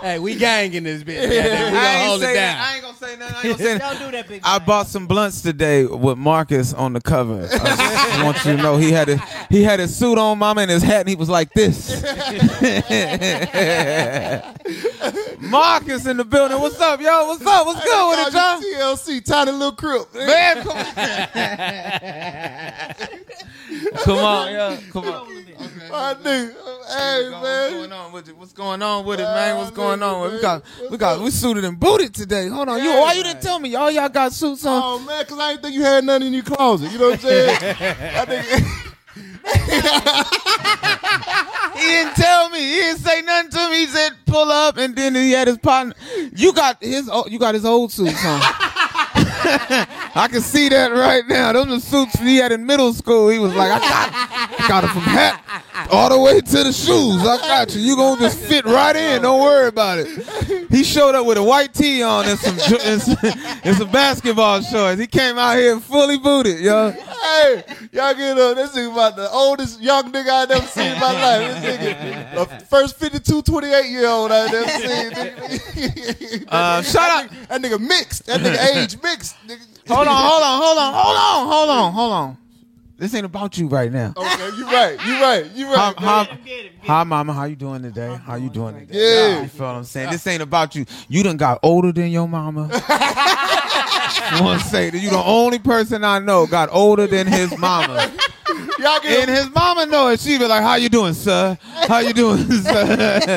Hey, 0.00 0.18
we 0.20 0.36
gang 0.36 0.72
in 0.74 0.84
this 0.84 1.02
bitch. 1.02 1.18
Yeah. 1.28 1.70
We 1.72 1.76
I 1.78 1.82
gonna 1.82 1.88
ain't 1.98 2.06
hold 2.08 2.20
say 2.20 2.30
it 2.30 2.34
that. 2.34 2.54
down. 2.54 2.66
I 2.66 2.74
ain't 2.74 2.82
gonna 2.82 2.96
say 2.96 3.16
nothing. 3.16 3.34
I 3.34 3.42
ain't 3.48 3.58
gonna 3.58 3.58
say 3.58 3.78
nothing. 3.78 3.98
Don't 3.98 4.06
do 4.10 4.16
that, 4.16 4.28
big 4.28 4.40
I 4.44 4.58
man. 4.58 4.66
bought 4.66 4.86
some 4.86 5.06
blunts 5.06 5.42
today 5.42 5.84
with 5.86 6.18
Marcus 6.18 6.72
on 6.72 6.92
the 6.92 7.00
cover. 7.00 7.48
I 7.52 8.20
want 8.24 8.36
you 8.44 8.56
to 8.56 8.62
know 8.62 8.76
he 8.76 8.92
had 8.92 9.08
a 9.08 9.16
he 9.50 9.62
had 9.64 9.80
his 9.80 9.94
suit 9.96 10.16
on, 10.18 10.38
mama, 10.38 10.60
and 10.62 10.70
his 10.70 10.82
hat, 10.82 11.00
and 11.00 11.08
he 11.08 11.16
was 11.16 11.28
like 11.28 11.52
this. 11.52 12.00
Marcus 15.40 16.06
in 16.06 16.16
the 16.16 16.24
building. 16.24 16.60
What's 16.60 16.80
up, 16.80 17.00
yo? 17.00 17.26
What's 17.28 17.44
up? 17.46 17.66
What's 17.66 17.84
good 17.84 18.08
with 18.10 18.28
it, 18.28 18.32
John? 18.32 18.62
TLC, 18.62 19.24
tiny 19.24 19.52
little 19.52 19.72
crip. 19.72 20.12
Man, 20.14 20.62
come 20.62 20.76
on. 20.76 20.84
come 24.04 24.18
on, 24.18 24.52
yo. 24.52 24.78
Come 24.92 25.04
on. 25.08 25.28
My 25.90 26.14
nigga. 26.22 26.54
Hey, 26.88 27.28
man. 27.30 27.42
What's 27.42 27.72
going 27.74 27.92
on 27.92 28.12
with 28.12 28.28
it? 28.28 28.36
What's 28.36 28.52
going 28.52 28.82
on 28.82 29.04
with 29.04 29.20
it, 29.20 29.24
man? 29.24 29.56
What's 29.56 29.70
going 29.70 30.02
on? 30.02 30.30
nigga, 30.30 30.34
We 30.34 30.40
got, 30.40 30.62
we 30.90 30.96
got, 30.96 31.20
we 31.20 31.30
suited 31.30 31.64
and 31.64 31.78
booted 31.78 32.14
today. 32.14 32.48
Hold 32.48 32.68
on, 32.68 32.82
you. 32.82 32.90
Why 32.90 33.12
you 33.14 33.22
didn't 33.22 33.42
tell 33.42 33.58
me? 33.58 33.74
All 33.74 33.90
y'all 33.90 34.08
got 34.08 34.32
suits 34.32 34.64
on. 34.64 34.80
Oh 34.82 34.98
man, 35.00 35.24
cause 35.26 35.38
I 35.38 35.50
didn't 35.52 35.62
think 35.62 35.74
you 35.74 35.82
had 35.82 36.04
nothing 36.04 36.28
in 36.28 36.34
your 36.34 36.44
closet. 36.44 36.90
You 36.90 36.98
know 36.98 37.10
what 37.10 37.14
I'm 37.14 37.20
saying? 37.20 37.58
I 37.60 38.24
think 38.24 38.46
He 41.78 41.84
didn't 41.84 42.14
tell 42.16 42.50
me. 42.50 42.58
He 42.58 42.76
didn't 42.76 43.00
say 43.00 43.22
nothing 43.22 43.50
to 43.52 43.70
me. 43.70 43.76
He 43.80 43.86
said 43.86 44.12
pull 44.26 44.50
up, 44.50 44.76
and 44.78 44.96
then 44.96 45.14
he 45.14 45.32
had 45.32 45.48
his 45.48 45.58
partner. 45.58 45.94
You 46.34 46.52
got 46.52 46.82
his. 46.82 47.10
You 47.28 47.38
got 47.38 47.54
his 47.54 47.64
old 47.64 47.92
suits 47.92 48.24
on. 48.24 48.40
I 50.14 50.28
can 50.30 50.40
see 50.42 50.68
that 50.68 50.92
right 50.92 51.26
now. 51.26 51.52
Those 51.52 51.68
are 51.68 51.80
suits 51.80 52.18
he 52.18 52.36
had 52.36 52.52
in 52.52 52.66
middle 52.66 52.92
school. 52.92 53.28
He 53.28 53.38
was 53.38 53.54
like, 53.54 53.70
I 53.70 53.78
got, 53.78 54.60
I 54.60 54.68
got 54.68 54.84
it 54.84 54.88
from 54.88 55.02
hat 55.02 55.48
all 55.90 56.10
the 56.10 56.18
way 56.18 56.40
to 56.40 56.64
the 56.64 56.72
shoes. 56.72 57.20
I 57.22 57.38
got 57.38 57.74
you. 57.74 57.80
You 57.80 57.96
gonna 57.96 58.20
just 58.20 58.38
fit 58.38 58.64
right 58.64 58.94
in. 58.94 59.22
Don't 59.22 59.40
worry 59.40 59.68
about 59.68 59.98
it. 59.98 60.68
He 60.70 60.84
showed 60.84 61.14
up 61.14 61.26
with 61.26 61.38
a 61.38 61.42
white 61.42 61.72
tee 61.72 62.02
on 62.02 62.26
and 62.26 62.38
some 62.38 62.58
and 62.84 63.00
some, 63.00 63.16
and 63.64 63.76
some 63.76 63.90
basketball 63.90 64.60
shorts. 64.60 65.00
He 65.00 65.06
came 65.06 65.38
out 65.38 65.56
here 65.56 65.78
fully 65.80 66.18
booted, 66.18 66.60
yo. 66.60 66.90
hey, 66.90 67.62
y'all 67.92 68.14
get 68.14 68.38
up. 68.38 68.56
This 68.56 68.72
nigga 68.76 68.92
about 68.92 69.16
the 69.16 69.30
oldest 69.30 69.80
young 69.80 70.12
nigga 70.12 70.28
I've 70.28 70.50
ever 70.50 70.66
seen 70.66 70.92
in 70.92 71.00
my 71.00 71.12
life. 71.12 71.62
This 71.62 71.76
nigga, 71.78 72.34
the 72.34 72.66
first 72.66 72.98
52, 72.98 73.42
28 73.42 73.86
year 73.90 74.08
old 74.08 74.30
I've 74.30 74.52
ever 74.52 74.68
seen. 74.68 76.44
Uh, 76.48 76.82
shout 76.82 77.24
out. 77.24 77.30
That 77.48 77.62
nigga 77.62 77.80
mixed. 77.80 78.26
That 78.26 78.40
nigga 78.40 78.76
age 78.76 79.02
mixed. 79.02 79.36
Hold 79.88 80.08
on, 80.08 80.16
hold 80.16 80.42
on, 80.42 80.62
hold 80.62 80.78
on, 80.78 80.94
hold 80.94 81.16
on, 81.16 81.46
hold 81.46 81.70
on, 81.70 81.92
hold 81.92 82.12
on. 82.12 82.36
This 82.98 83.14
ain't 83.14 83.24
about 83.24 83.56
you 83.56 83.68
right 83.68 83.92
now. 83.92 84.12
Okay, 84.16 84.50
you 84.56 84.64
right. 84.64 84.98
You 85.06 85.22
right. 85.22 85.46
You 85.54 85.66
How, 85.66 85.92
right. 85.92 85.98
how, 86.00 86.24
Get 86.24 86.32
him, 86.32 86.44
get 86.44 86.64
him, 86.64 86.72
hi, 86.82 87.04
mama. 87.04 87.32
How 87.32 87.44
you 87.44 87.54
doing 87.54 87.80
today? 87.80 88.18
How 88.24 88.34
you 88.34 88.50
doing 88.50 88.74
today? 88.76 88.98
Yeah. 88.98 89.42
You 89.42 89.48
feel 89.48 89.66
what 89.66 89.74
I'm 89.76 89.84
saying? 89.84 90.10
This 90.10 90.26
ain't 90.26 90.42
about 90.42 90.74
you. 90.74 90.84
You 91.08 91.22
done 91.22 91.36
got 91.36 91.60
older 91.62 91.92
than 91.92 92.10
your 92.10 92.26
mama. 92.26 92.68
I 92.72 94.40
want 94.42 94.60
to 94.62 94.66
say 94.66 94.90
that 94.90 94.98
you 94.98 95.10
the 95.10 95.22
only 95.22 95.60
person 95.60 96.02
I 96.02 96.18
know 96.18 96.48
got 96.48 96.70
older 96.72 97.06
than 97.06 97.28
his 97.28 97.56
mama. 97.56 98.12
Y'all 98.78 99.00
get 99.00 99.28
And 99.28 99.30
his 99.30 99.50
mama 99.52 99.86
know 99.86 100.08
it. 100.08 100.20
She 100.20 100.38
be 100.38 100.46
like, 100.46 100.62
"How 100.62 100.76
you 100.76 100.88
doing, 100.88 101.12
sir? 101.12 101.58
How 101.88 101.98
you 101.98 102.12
doing, 102.12 102.44
sir?" 102.62 102.86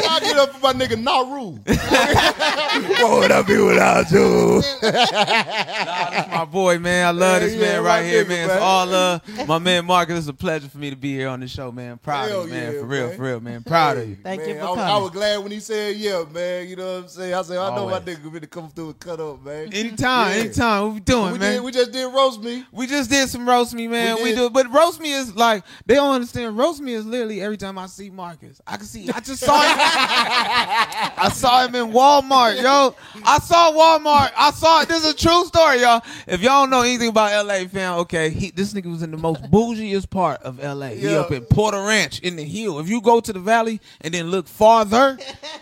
Y'all 0.05 0.19
get 0.19 0.37
up 0.37 0.51
for 0.53 0.59
my 0.59 0.73
nigga 0.73 1.01
Naru. 1.01 1.51
what 3.03 3.19
would 3.19 3.31
I 3.31 3.41
be 3.41 3.57
without 3.57 4.09
you? 4.11 4.61
That's 4.81 6.29
my 6.29 6.45
boy, 6.45 6.77
man. 6.79 7.07
I 7.07 7.11
love 7.11 7.41
Yeah, 7.41 7.47
this 7.47 7.55
yeah, 7.55 7.61
man 7.61 7.83
my 7.83 7.87
right 7.89 8.05
here, 8.05 8.23
nigga, 8.23 8.29
man. 8.29 8.47
man. 8.47 8.55
It's 8.57 8.61
all 8.63 8.85
love. 8.87 9.21
My 9.51 9.59
man 9.59 9.85
Marcus, 9.85 10.17
it's 10.19 10.27
a 10.29 10.33
pleasure 10.33 10.69
for 10.69 10.77
me 10.77 10.91
to 10.91 10.95
be 10.95 11.13
here 11.13 11.27
on 11.27 11.41
the 11.41 11.47
show, 11.49 11.73
man. 11.73 11.97
Proud 11.97 12.29
Hell 12.29 12.43
of 12.43 12.47
you, 12.47 12.53
man. 12.53 12.71
yeah, 12.73 12.79
for 12.79 12.85
real, 12.85 13.07
man. 13.09 13.17
for 13.17 13.23
real, 13.23 13.39
man. 13.41 13.63
Proud 13.63 13.97
of 13.97 14.07
you. 14.07 14.15
Thank 14.23 14.47
you 14.47 14.53
for 14.55 14.61
I, 14.61 14.63
was- 14.69 14.75
coming. 14.77 14.93
I 14.93 14.97
was 14.97 15.09
glad 15.09 15.37
when 15.43 15.51
he 15.51 15.59
said 15.59 15.97
yeah, 15.97 16.23
man. 16.31 16.69
You 16.69 16.77
know 16.77 16.93
what 16.93 17.01
I'm 17.03 17.07
saying? 17.09 17.33
I 17.33 17.41
said, 17.41 17.57
I 17.57 17.75
know 17.75 17.85
my 17.87 17.95
Always. 17.97 18.15
nigga 18.17 18.31
gonna 18.31 18.47
come 18.47 18.69
through 18.69 18.85
and 18.91 18.99
cut 19.01 19.19
up, 19.19 19.43
man. 19.43 19.73
Anytime, 19.73 20.29
Yeah. 20.29 20.35
anytime. 20.43 20.83
What 20.83 20.93
we 20.93 20.99
doing, 21.01 21.33
We 21.33 21.39
man? 21.39 21.51
did. 21.55 21.63
We 21.63 21.71
just 21.73 21.91
did 21.91 22.05
roast 22.13 22.41
me. 22.41 22.63
We 22.71 22.87
just 22.87 23.09
did 23.09 23.27
some 23.27 23.45
roast 23.45 23.73
me, 23.73 23.89
man. 23.89 24.15
We 24.19 24.23
We, 24.23 24.29
did. 24.29 24.35
do, 24.37 24.49
but 24.51 24.71
roast 24.71 25.01
me 25.01 25.11
is 25.11 25.35
like 25.35 25.65
they 25.85 25.95
don't 25.95 26.15
understand. 26.15 26.57
Roast 26.57 26.79
me 26.79 26.93
is 26.93 27.05
literally 27.05 27.41
every 27.41 27.57
time 27.57 27.77
I 27.77 27.87
see 27.87 28.09
Marcus, 28.09 28.61
I 28.65 28.77
can 28.77 28.85
see. 28.85 29.09
I 29.09 29.19
just 29.19 29.43
saw 29.43 29.59
him. 29.63 29.77
I 29.77 31.29
saw 31.33 31.65
him 31.67 31.75
in 31.75 31.91
Walmart, 31.91 32.61
yo. 32.63 32.95
I 33.25 33.39
saw 33.39 33.73
Walmart. 33.73 34.31
I 34.37 34.51
saw. 34.51 34.83
It. 34.83 34.87
This 34.87 35.03
is 35.03 35.11
a 35.11 35.17
true 35.17 35.43
story, 35.43 35.81
y'all. 35.81 36.01
If 36.25 36.39
y'all 36.39 36.61
don't 36.63 36.69
know 36.69 36.83
anything 36.83 37.09
about 37.09 37.45
LA, 37.45 37.65
fam, 37.67 37.95
okay, 37.99 38.29
he, 38.29 38.51
this 38.51 38.73
nigga 38.73 38.89
was 38.89 39.03
in 39.03 39.11
the 39.11 39.17
most 39.17 39.40
bougiest 39.49 40.09
part 40.09 40.41
of 40.43 40.59
LA. 40.59 40.87
He 40.89 41.15
up 41.15 41.31
in 41.31 41.43
Porter 41.45 41.81
Ranch 41.81 42.19
in 42.19 42.35
the 42.35 42.43
hill. 42.43 42.79
If 42.79 42.89
you 42.89 43.01
go 43.01 43.19
to 43.19 43.33
the 43.33 43.39
valley 43.39 43.79
and 44.01 44.13
then 44.13 44.31
look 44.31 44.47
farther, 44.47 45.17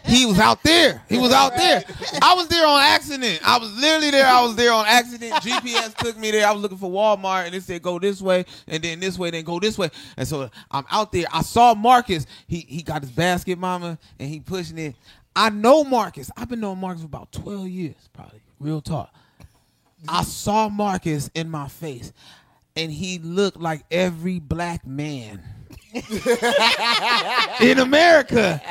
he 0.05 0.25
was 0.25 0.39
out 0.39 0.63
there. 0.63 1.03
He 1.09 1.17
was 1.17 1.31
out 1.31 1.55
there. 1.55 1.83
I 2.21 2.33
was 2.35 2.47
there 2.47 2.65
on 2.65 2.81
accident. 2.81 3.41
I 3.43 3.57
was 3.57 3.73
literally 3.79 4.11
there. 4.11 4.27
I 4.27 4.41
was 4.41 4.55
there 4.55 4.71
on 4.71 4.85
accident. 4.87 5.33
GPS 5.43 5.95
took 5.95 6.17
me 6.17 6.31
there. 6.31 6.47
I 6.47 6.51
was 6.51 6.61
looking 6.61 6.77
for 6.77 6.89
Walmart 6.89 7.45
and 7.45 7.55
it 7.55 7.63
said 7.63 7.81
go 7.81 7.99
this 7.99 8.21
way 8.21 8.45
and 8.67 8.83
then 8.83 8.99
this 8.99 9.17
way, 9.17 9.31
then 9.31 9.43
go 9.43 9.59
this 9.59 9.77
way. 9.77 9.89
And 10.17 10.27
so 10.27 10.49
I'm 10.71 10.85
out 10.91 11.11
there. 11.11 11.25
I 11.31 11.41
saw 11.41 11.73
Marcus. 11.73 12.25
He 12.47 12.65
he 12.67 12.83
got 12.83 13.01
his 13.01 13.11
basket 13.11 13.57
mama 13.57 13.97
and 14.19 14.29
he 14.29 14.39
pushing 14.39 14.77
it. 14.77 14.95
I 15.35 15.49
know 15.49 15.83
Marcus. 15.83 16.29
I've 16.35 16.49
been 16.49 16.59
knowing 16.59 16.79
Marcus 16.79 17.01
for 17.01 17.07
about 17.07 17.31
12 17.31 17.67
years, 17.67 18.09
probably. 18.13 18.41
Real 18.59 18.81
talk. 18.81 19.13
I 20.07 20.23
saw 20.23 20.69
Marcus 20.69 21.29
in 21.33 21.49
my 21.49 21.67
face, 21.67 22.13
and 22.75 22.91
he 22.91 23.19
looked 23.19 23.57
like 23.57 23.83
every 23.91 24.39
black 24.39 24.85
man 24.85 25.41
in 27.61 27.79
America. 27.79 28.61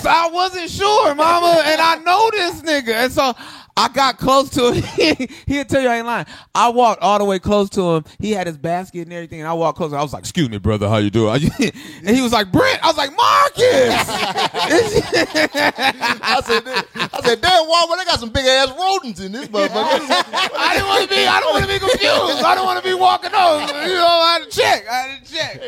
So 0.00 0.08
I 0.08 0.30
wasn't 0.32 0.70
sure, 0.70 1.14
mama, 1.14 1.62
and 1.66 1.80
I 1.80 1.96
know 1.96 2.30
this 2.30 2.62
nigga. 2.62 2.92
And 2.94 3.12
so 3.12 3.34
I 3.76 3.88
got 3.88 4.18
close 4.18 4.50
to 4.50 4.72
him. 4.72 5.28
He'll 5.46 5.64
tell 5.64 5.82
you 5.82 5.88
I 5.88 5.96
ain't 5.96 6.06
lying. 6.06 6.26
I 6.54 6.70
walked 6.70 7.02
all 7.02 7.18
the 7.18 7.24
way 7.24 7.38
close 7.38 7.68
to 7.70 7.96
him. 7.96 8.04
He 8.18 8.32
had 8.32 8.46
his 8.46 8.56
basket 8.56 9.02
and 9.02 9.12
everything, 9.12 9.40
and 9.40 9.48
I 9.48 9.52
walked 9.52 9.76
close. 9.76 9.92
I 9.92 10.02
was 10.02 10.12
like, 10.12 10.22
"Excuse 10.22 10.48
me, 10.48 10.58
brother, 10.58 10.88
how 10.88 10.96
you 10.96 11.10
doing?" 11.10 11.34
and 11.60 12.16
he 12.16 12.22
was 12.22 12.32
like, 12.32 12.50
"Brent." 12.50 12.82
I 12.82 12.86
was 12.86 12.96
like, 12.96 13.14
"Marcus." 13.14 13.56
I 16.26 16.40
said, 16.44 16.62
I 16.94 17.20
said, 17.22 17.40
damn, 17.40 17.66
Walmart, 17.66 17.98
they 17.98 18.04
got 18.04 18.20
some 18.20 18.30
big 18.30 18.46
ass 18.46 18.70
rodents 18.78 19.20
in 19.20 19.32
this 19.32 19.48
motherfucker. 19.48 19.74
I 19.74 20.74
didn't 20.74 20.88
want 20.88 21.02
to 21.02 21.08
be. 21.08 21.26
I 21.26 21.40
don't 21.40 21.52
want 21.52 21.64
to 21.64 21.72
be 21.72 21.78
confused. 21.78 22.44
I 22.44 22.54
don't 22.54 22.64
want 22.64 22.82
to 22.82 22.88
be 22.88 22.94
walking 22.94 23.34
over. 23.34 23.62
You 23.86 23.94
know, 23.94 24.06
I 24.06 24.38
had 24.38 24.50
to 24.50 24.56
check. 24.56 24.88
I 24.88 24.94
had 24.94 25.24
to 25.24 25.32
check. 25.32 25.60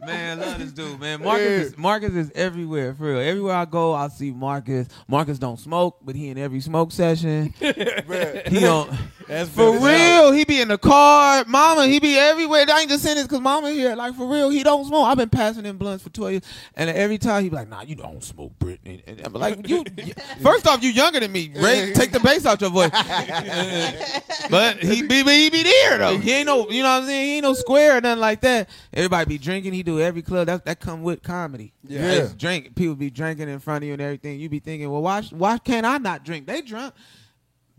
Man, 0.00 0.40
love 0.40 0.58
this 0.58 0.72
dude, 0.72 0.98
man. 0.98 1.22
Marcus, 1.22 1.46
is, 1.46 1.78
Marcus 1.78 2.14
is 2.14 2.30
everywhere, 2.34 2.94
for 2.94 3.04
real. 3.04 3.20
Everywhere 3.20 3.54
I 3.54 3.64
go, 3.64 3.94
I 3.94 4.08
see 4.08 4.30
Marcus. 4.30 4.88
Marcus 5.08 5.38
don't 5.38 5.58
smoke, 5.58 5.98
but 6.02 6.14
he 6.14 6.28
in 6.28 6.38
every 6.38 6.60
smoke 6.70 6.92
session. 6.92 7.52
he 7.58 8.60
don't. 8.60 8.90
That's 9.30 9.48
For 9.48 9.78
real, 9.78 10.32
he 10.32 10.42
be 10.42 10.60
in 10.60 10.66
the 10.66 10.76
car. 10.76 11.44
Mama, 11.46 11.86
he 11.86 12.00
be 12.00 12.18
everywhere. 12.18 12.64
I 12.68 12.80
ain't 12.80 12.90
just 12.90 13.04
saying 13.04 13.14
this 13.14 13.28
because 13.28 13.40
mama 13.40 13.70
here. 13.70 13.94
Like, 13.94 14.16
for 14.16 14.26
real, 14.26 14.50
he 14.50 14.64
don't 14.64 14.84
smoke. 14.84 15.06
I've 15.06 15.18
been 15.18 15.28
passing 15.28 15.64
him 15.64 15.78
blunts 15.78 16.02
for 16.02 16.10
12 16.10 16.32
years. 16.32 16.42
And 16.74 16.90
every 16.90 17.16
time 17.16 17.44
he 17.44 17.48
be 17.48 17.54
like, 17.54 17.68
nah, 17.68 17.82
you 17.82 17.94
don't 17.94 18.24
smoke, 18.24 18.58
Brittany. 18.58 19.04
And 19.06 19.20
I'm 19.24 19.32
like, 19.34 19.68
you, 19.68 19.84
first 20.42 20.66
off, 20.66 20.82
you 20.82 20.90
younger 20.90 21.20
than 21.20 21.30
me. 21.30 21.52
Ray, 21.54 21.92
take 21.94 22.10
the 22.10 22.18
bass 22.18 22.44
out 22.44 22.60
your 22.60 22.70
voice. 22.70 22.90
but 24.50 24.78
he 24.82 25.02
be, 25.02 25.22
he 25.22 25.48
be 25.48 25.62
there, 25.62 25.98
though. 25.98 26.18
He 26.18 26.32
ain't 26.32 26.46
no, 26.46 26.68
you 26.68 26.82
know 26.82 26.88
what 26.88 27.02
I'm 27.02 27.06
saying? 27.06 27.26
He 27.26 27.34
ain't 27.36 27.44
no 27.44 27.54
square 27.54 27.98
or 27.98 28.00
nothing 28.00 28.20
like 28.20 28.40
that. 28.40 28.68
Everybody 28.92 29.28
be 29.28 29.38
drinking. 29.38 29.74
He 29.74 29.84
do 29.84 30.00
every 30.00 30.22
club. 30.22 30.48
That, 30.48 30.64
that 30.64 30.80
come 30.80 31.04
with 31.04 31.22
comedy. 31.22 31.72
Yeah. 31.86 32.10
It's 32.10 32.32
drink. 32.32 32.74
People 32.74 32.96
be 32.96 33.10
drinking 33.10 33.48
in 33.48 33.60
front 33.60 33.84
of 33.84 33.86
you 33.86 33.92
and 33.92 34.02
everything. 34.02 34.40
You 34.40 34.48
be 34.48 34.58
thinking, 34.58 34.90
well, 34.90 35.02
why, 35.02 35.22
why 35.30 35.58
can't 35.58 35.86
I 35.86 35.98
not 35.98 36.24
drink? 36.24 36.48
They 36.48 36.62
drunk. 36.62 36.94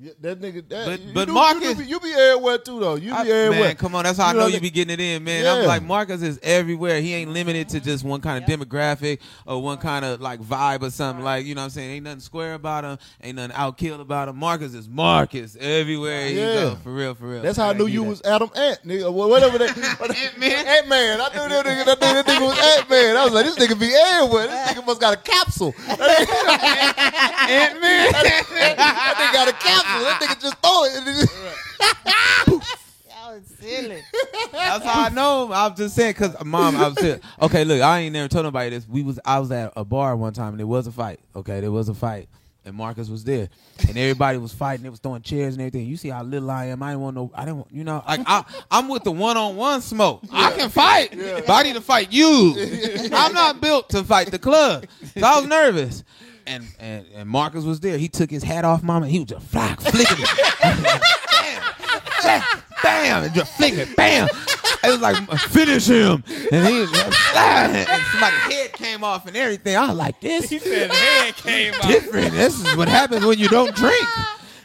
Yeah, 0.04 0.12
that 0.22 0.42
nigga, 0.42 0.68
that, 0.70 0.86
But- 0.88 1.00
you 1.02 1.14
but 1.14 1.26
do- 1.28 1.34
Marcus- 1.34 1.64
you, 1.64 1.74
do 1.76 1.80
be, 1.84 1.86
you 1.86 2.00
be 2.00 2.12
everywhere 2.12 2.58
too, 2.58 2.80
though. 2.80 2.96
You 2.96 3.12
be 3.12 3.18
I- 3.18 3.22
everywhere. 3.28 3.60
man, 3.68 3.76
come 3.76 3.94
on, 3.94 4.04
that's 4.04 4.18
how 4.18 4.26
I 4.26 4.32
You 4.32 4.34
know 4.38 4.40
know, 4.42 4.48
you 4.48 4.60
be 4.60 4.72
getting 4.72 4.94
it 4.94 5.00
in, 5.00 5.24
man. 5.24 5.44
Yeah. 5.44 5.54
I'm 5.54 5.68
like 5.68 5.84
Marcus 5.84 6.24
is 6.24 6.40
everywhere. 6.42 7.00
He 7.02 7.14
ain't 7.14 7.30
limited 7.32 7.70
to 7.70 7.80
just 7.80 8.04
one 8.04 8.20
kind 8.20 8.44
of 8.44 8.50
demographic 8.50 9.20
or 9.46 9.62
one 9.62 9.78
kind 9.78 10.04
of 10.04 10.20
like 10.20 10.40
vibe 10.42 10.82
or 10.82 10.90
something. 10.90 11.24
Like 11.24 11.46
you 11.46 11.54
know 11.54 11.62
what 11.62 11.66
I'm 11.66 11.70
saying? 11.70 11.92
Ain't 11.92 12.04
nothing 12.06 12.20
square 12.22 12.56
about 12.56 12.84
him. 12.84 12.98
Ain't 13.22 13.36
nothing 13.36 13.56
outkilled 13.56 14.00
about 14.02 14.28
him. 14.30 14.38
Marcus 14.38 14.74
is 14.74 14.90
Marcus 14.90 15.56
everywhere 15.60 16.26
he 16.30 16.40
Yeah. 16.40 16.54
go. 16.54 16.78
For 16.84 16.92
real, 16.92 17.14
for 17.14 17.28
real. 17.28 17.44
That's 17.44 17.58
how 17.58 17.66
I 17.66 17.74
Gotta 17.74 17.80
knew 17.84 17.88
you 17.92 18.04
that. 18.06 18.10
was 18.10 18.22
Adam 18.24 18.50
Ant, 18.56 18.80
nigga. 18.88 19.04
or 19.06 19.12
Whatever 19.30 19.60
that. 19.60 19.78
Ant-Man? 19.78 20.66
Ant 20.68 20.88
Man. 20.88 21.22
I 21.22 21.28
knew 21.30 21.48
that 21.50 21.66
nigga. 21.66 21.86
That 21.86 22.00
nigga, 22.00 22.26
that 22.26 22.26
nigga 22.26 22.42
was 22.42 22.58
Ant 22.80 22.90
Man. 22.90 23.18
I 23.18 23.24
was 23.24 23.34
like, 23.34 23.46
this 23.46 23.56
nigga 23.58 23.80
be 23.80 23.94
everywhere. 23.94 24.48
This 24.48 24.72
nigga 24.72 24.86
must 24.88 25.00
got 25.00 25.14
a 25.14 25.18
capsule. 25.18 25.76
Ant 25.88 27.82
Man. 27.82 28.12
That 28.12 28.26
nigga 29.18 29.34
got 29.34 29.48
a 29.48 29.54
capsule. 29.54 29.91
That 30.00 30.20
nigga 30.22 30.42
just 30.42 30.58
throw 30.58 30.84
it. 30.86 30.98
and 30.98 31.08
it 31.08 31.14
just- 31.22 32.78
Y'all 33.10 33.34
is 33.34 33.48
silly. 33.60 34.02
That's 34.52 34.84
how 34.86 35.04
I 35.06 35.10
know. 35.10 35.52
I'm 35.54 35.76
just 35.76 35.96
saying, 35.96 36.14
cause 36.16 36.36
mom, 36.44 36.76
I 36.76 36.88
was 36.88 37.00
saying, 37.00 37.20
okay, 37.42 37.64
look, 37.64 37.82
I 37.82 38.00
ain't 38.00 38.14
never 38.14 38.28
told 38.28 38.46
nobody 38.46 38.70
this. 38.72 38.88
We 38.88 39.04
was, 39.04 39.20
I 39.26 39.40
was 39.40 39.52
at 39.52 39.74
a 39.76 39.86
bar 39.86 40.16
one 40.16 40.34
time 40.34 40.50
and 40.50 40.60
there 40.60 40.68
was 40.68 40.88
a 40.88 40.92
fight. 40.92 41.20
Okay, 41.36 41.60
there 41.62 41.72
was 41.72 41.88
a 41.90 41.94
fight, 41.94 42.30
and 42.66 42.76
Marcus 42.76 43.10
was 43.10 43.24
there, 43.24 43.50
and 43.88 43.98
everybody 43.98 44.38
was 44.38 44.54
fighting. 44.54 44.84
They 44.84 44.90
was 44.90 45.00
throwing 45.00 45.22
chairs 45.22 45.54
and 45.54 45.62
everything. 45.62 45.88
You 45.88 45.98
see 45.98 46.10
how 46.10 46.24
little 46.24 46.50
I 46.50 46.66
am. 46.66 46.82
I 46.84 46.92
didn't 46.92 47.02
want 47.02 47.16
no. 47.16 47.32
I 47.36 47.46
didn't 47.46 47.58
want, 47.58 47.72
you 47.72 47.84
know, 47.84 48.04
like 48.08 48.22
I, 48.26 48.44
I'm 48.72 48.88
with 48.88 49.04
the 49.04 49.12
one 49.12 49.38
on 49.38 49.56
one 49.56 49.82
smoke. 49.82 50.24
I 50.32 50.52
can 50.52 50.70
fight, 50.70 51.12
but 51.16 51.50
I 51.50 51.64
need 51.64 51.76
to 51.76 51.82
fight 51.82 52.12
you. 52.12 52.56
I'm 53.14 53.34
not 53.34 53.62
built 53.62 53.90
to 53.90 54.04
fight 54.04 54.32
the 54.32 54.40
club. 54.40 54.86
So 55.18 55.26
I 55.26 55.40
was 55.40 55.48
nervous. 55.48 56.04
And, 56.48 56.66
and 56.80 57.06
and 57.16 57.30
Marcus 57.30 57.64
was 57.64 57.80
there. 57.80 57.98
He 57.98 58.08
took 58.10 58.30
his 58.32 58.44
hat 58.44 58.66
off, 58.66 58.84
mama. 58.84 59.06
And 59.06 59.12
he 59.12 59.20
was 59.20 59.30
just 59.30 59.46
flack, 59.48 59.80
flicking 59.80 60.18
it. 60.20 61.02
bam, 62.24 62.44
bam, 62.84 63.24
and 63.24 63.34
just 63.34 63.54
flicking 63.54 63.80
it, 63.80 63.96
bam. 63.96 64.28
It 64.84 64.90
was 64.90 65.00
like 65.02 65.16
finish 65.50 65.86
him, 65.88 66.24
and 66.52 66.68
he 66.68 66.80
was 66.82 66.92
and 66.92 68.04
somebody's 68.12 68.40
head 68.52 68.74
came 68.74 69.04
off 69.04 69.28
and 69.28 69.38
everything. 69.38 69.76
I 69.78 69.88
was 69.90 69.96
like, 69.98 70.20
this 70.22 70.50
He 70.50 70.58
said 70.58 70.92
head 70.92 71.36
came 71.36 71.74
out. 71.76 71.84
different. 71.84 72.32
This 72.32 72.60
is 72.60 72.76
what 72.76 72.88
happens 72.88 73.24
when 73.24 73.38
you 73.38 73.48
don't 73.48 73.76
drink. 73.76 74.08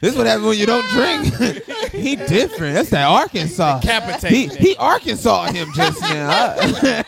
This 0.00 0.12
is 0.12 0.18
what 0.18 0.26
happens 0.26 0.46
when 0.46 0.58
you 0.58 0.66
don't 0.66 0.86
drink. 0.90 1.34
he 1.92 2.16
different. 2.16 2.74
That's 2.74 2.90
that 2.90 3.06
Arkansas. 3.06 3.78
He, 3.80 3.86
Decapitated. 3.86 4.58
he 4.58 4.76
Arkansas 4.76 5.46
him 5.52 5.68
just 5.74 6.00
now. 6.02 6.56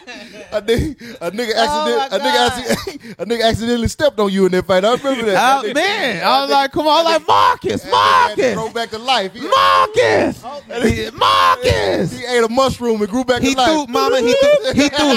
A 0.51 0.63
nigga, 0.63 1.19
a 1.21 1.31
nigga, 1.31 1.53
Oh, 1.57 2.09
accident, 2.09 2.23
a, 2.23 2.25
nigga 2.25 2.47
accident, 2.47 3.15
a 3.19 3.27
nigga 3.27 3.45
accidentally 3.45 3.89
stepped 3.89 4.19
on 4.19 4.33
you 4.33 4.47
in 4.47 4.53
that 4.53 4.65
fight. 4.65 4.83
I 4.83 4.95
remember 4.95 5.27
that. 5.27 5.63
oh 5.67 5.73
man, 5.75 6.25
I 6.25 6.41
was 6.41 6.51
like, 6.51 6.73
come 6.73 6.87
on, 6.87 6.89
I 6.89 7.03
was 7.03 7.19
like 7.19 7.29
Marcus, 7.29 7.91
Marcus, 7.91 8.55
Throw 8.55 8.71
back 8.71 8.89
to 8.91 8.99
life. 8.99 9.35
He, 9.35 9.41
Marcus, 9.47 10.41
oh, 10.43 10.63
He- 10.89 11.11
Marcus. 11.11 12.19
he 12.19 12.25
ate 12.25 12.43
a 12.43 12.49
mushroom 12.49 13.03
and 13.03 13.11
grew 13.11 13.25
back 13.25 13.43
He 13.43 13.53
to 13.53 13.59
life. 13.59 13.69
threw, 13.69 13.87
mama. 13.93 14.21
He 14.23 14.33
threw. 14.33 14.73
He 14.73 14.89
threw. 14.89 15.17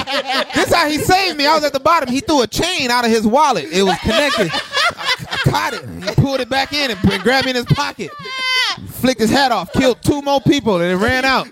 This 0.54 0.74
how 0.74 0.90
he 0.90 0.98
saved 0.98 1.38
me. 1.38 1.46
I 1.46 1.56
was 1.56 1.64
at 1.64 1.72
the 1.72 1.80
bottom. 1.80 2.10
He 2.14 2.20
threw 2.20 2.42
a 2.42 2.48
chain 2.48 2.92
out 2.92 3.06
of 3.06 3.12
his 3.12 3.26
wallet. 3.26 3.68
It 3.72 3.84
was 3.84 3.98
connected. 4.00 4.52
I, 5.32 5.38
I 5.46 5.50
caught 5.50 5.74
it. 5.74 5.86
He 6.04 6.16
pulled 6.22 6.40
it 6.42 6.50
back 6.50 6.74
in 6.74 6.92
and 6.92 7.00
put- 7.00 7.22
grabbed 7.22 7.46
me 7.46 7.52
in 7.52 7.56
his 7.58 7.66
pocket. 7.66 8.12
Flicked 8.88 9.20
his 9.22 9.30
hat 9.30 9.52
off. 9.52 9.72
Killed 9.74 10.02
two 10.02 10.22
more 10.22 10.40
people 10.42 10.80
and 10.82 10.92
it 10.92 10.96
ran 10.96 11.26
out. 11.26 11.48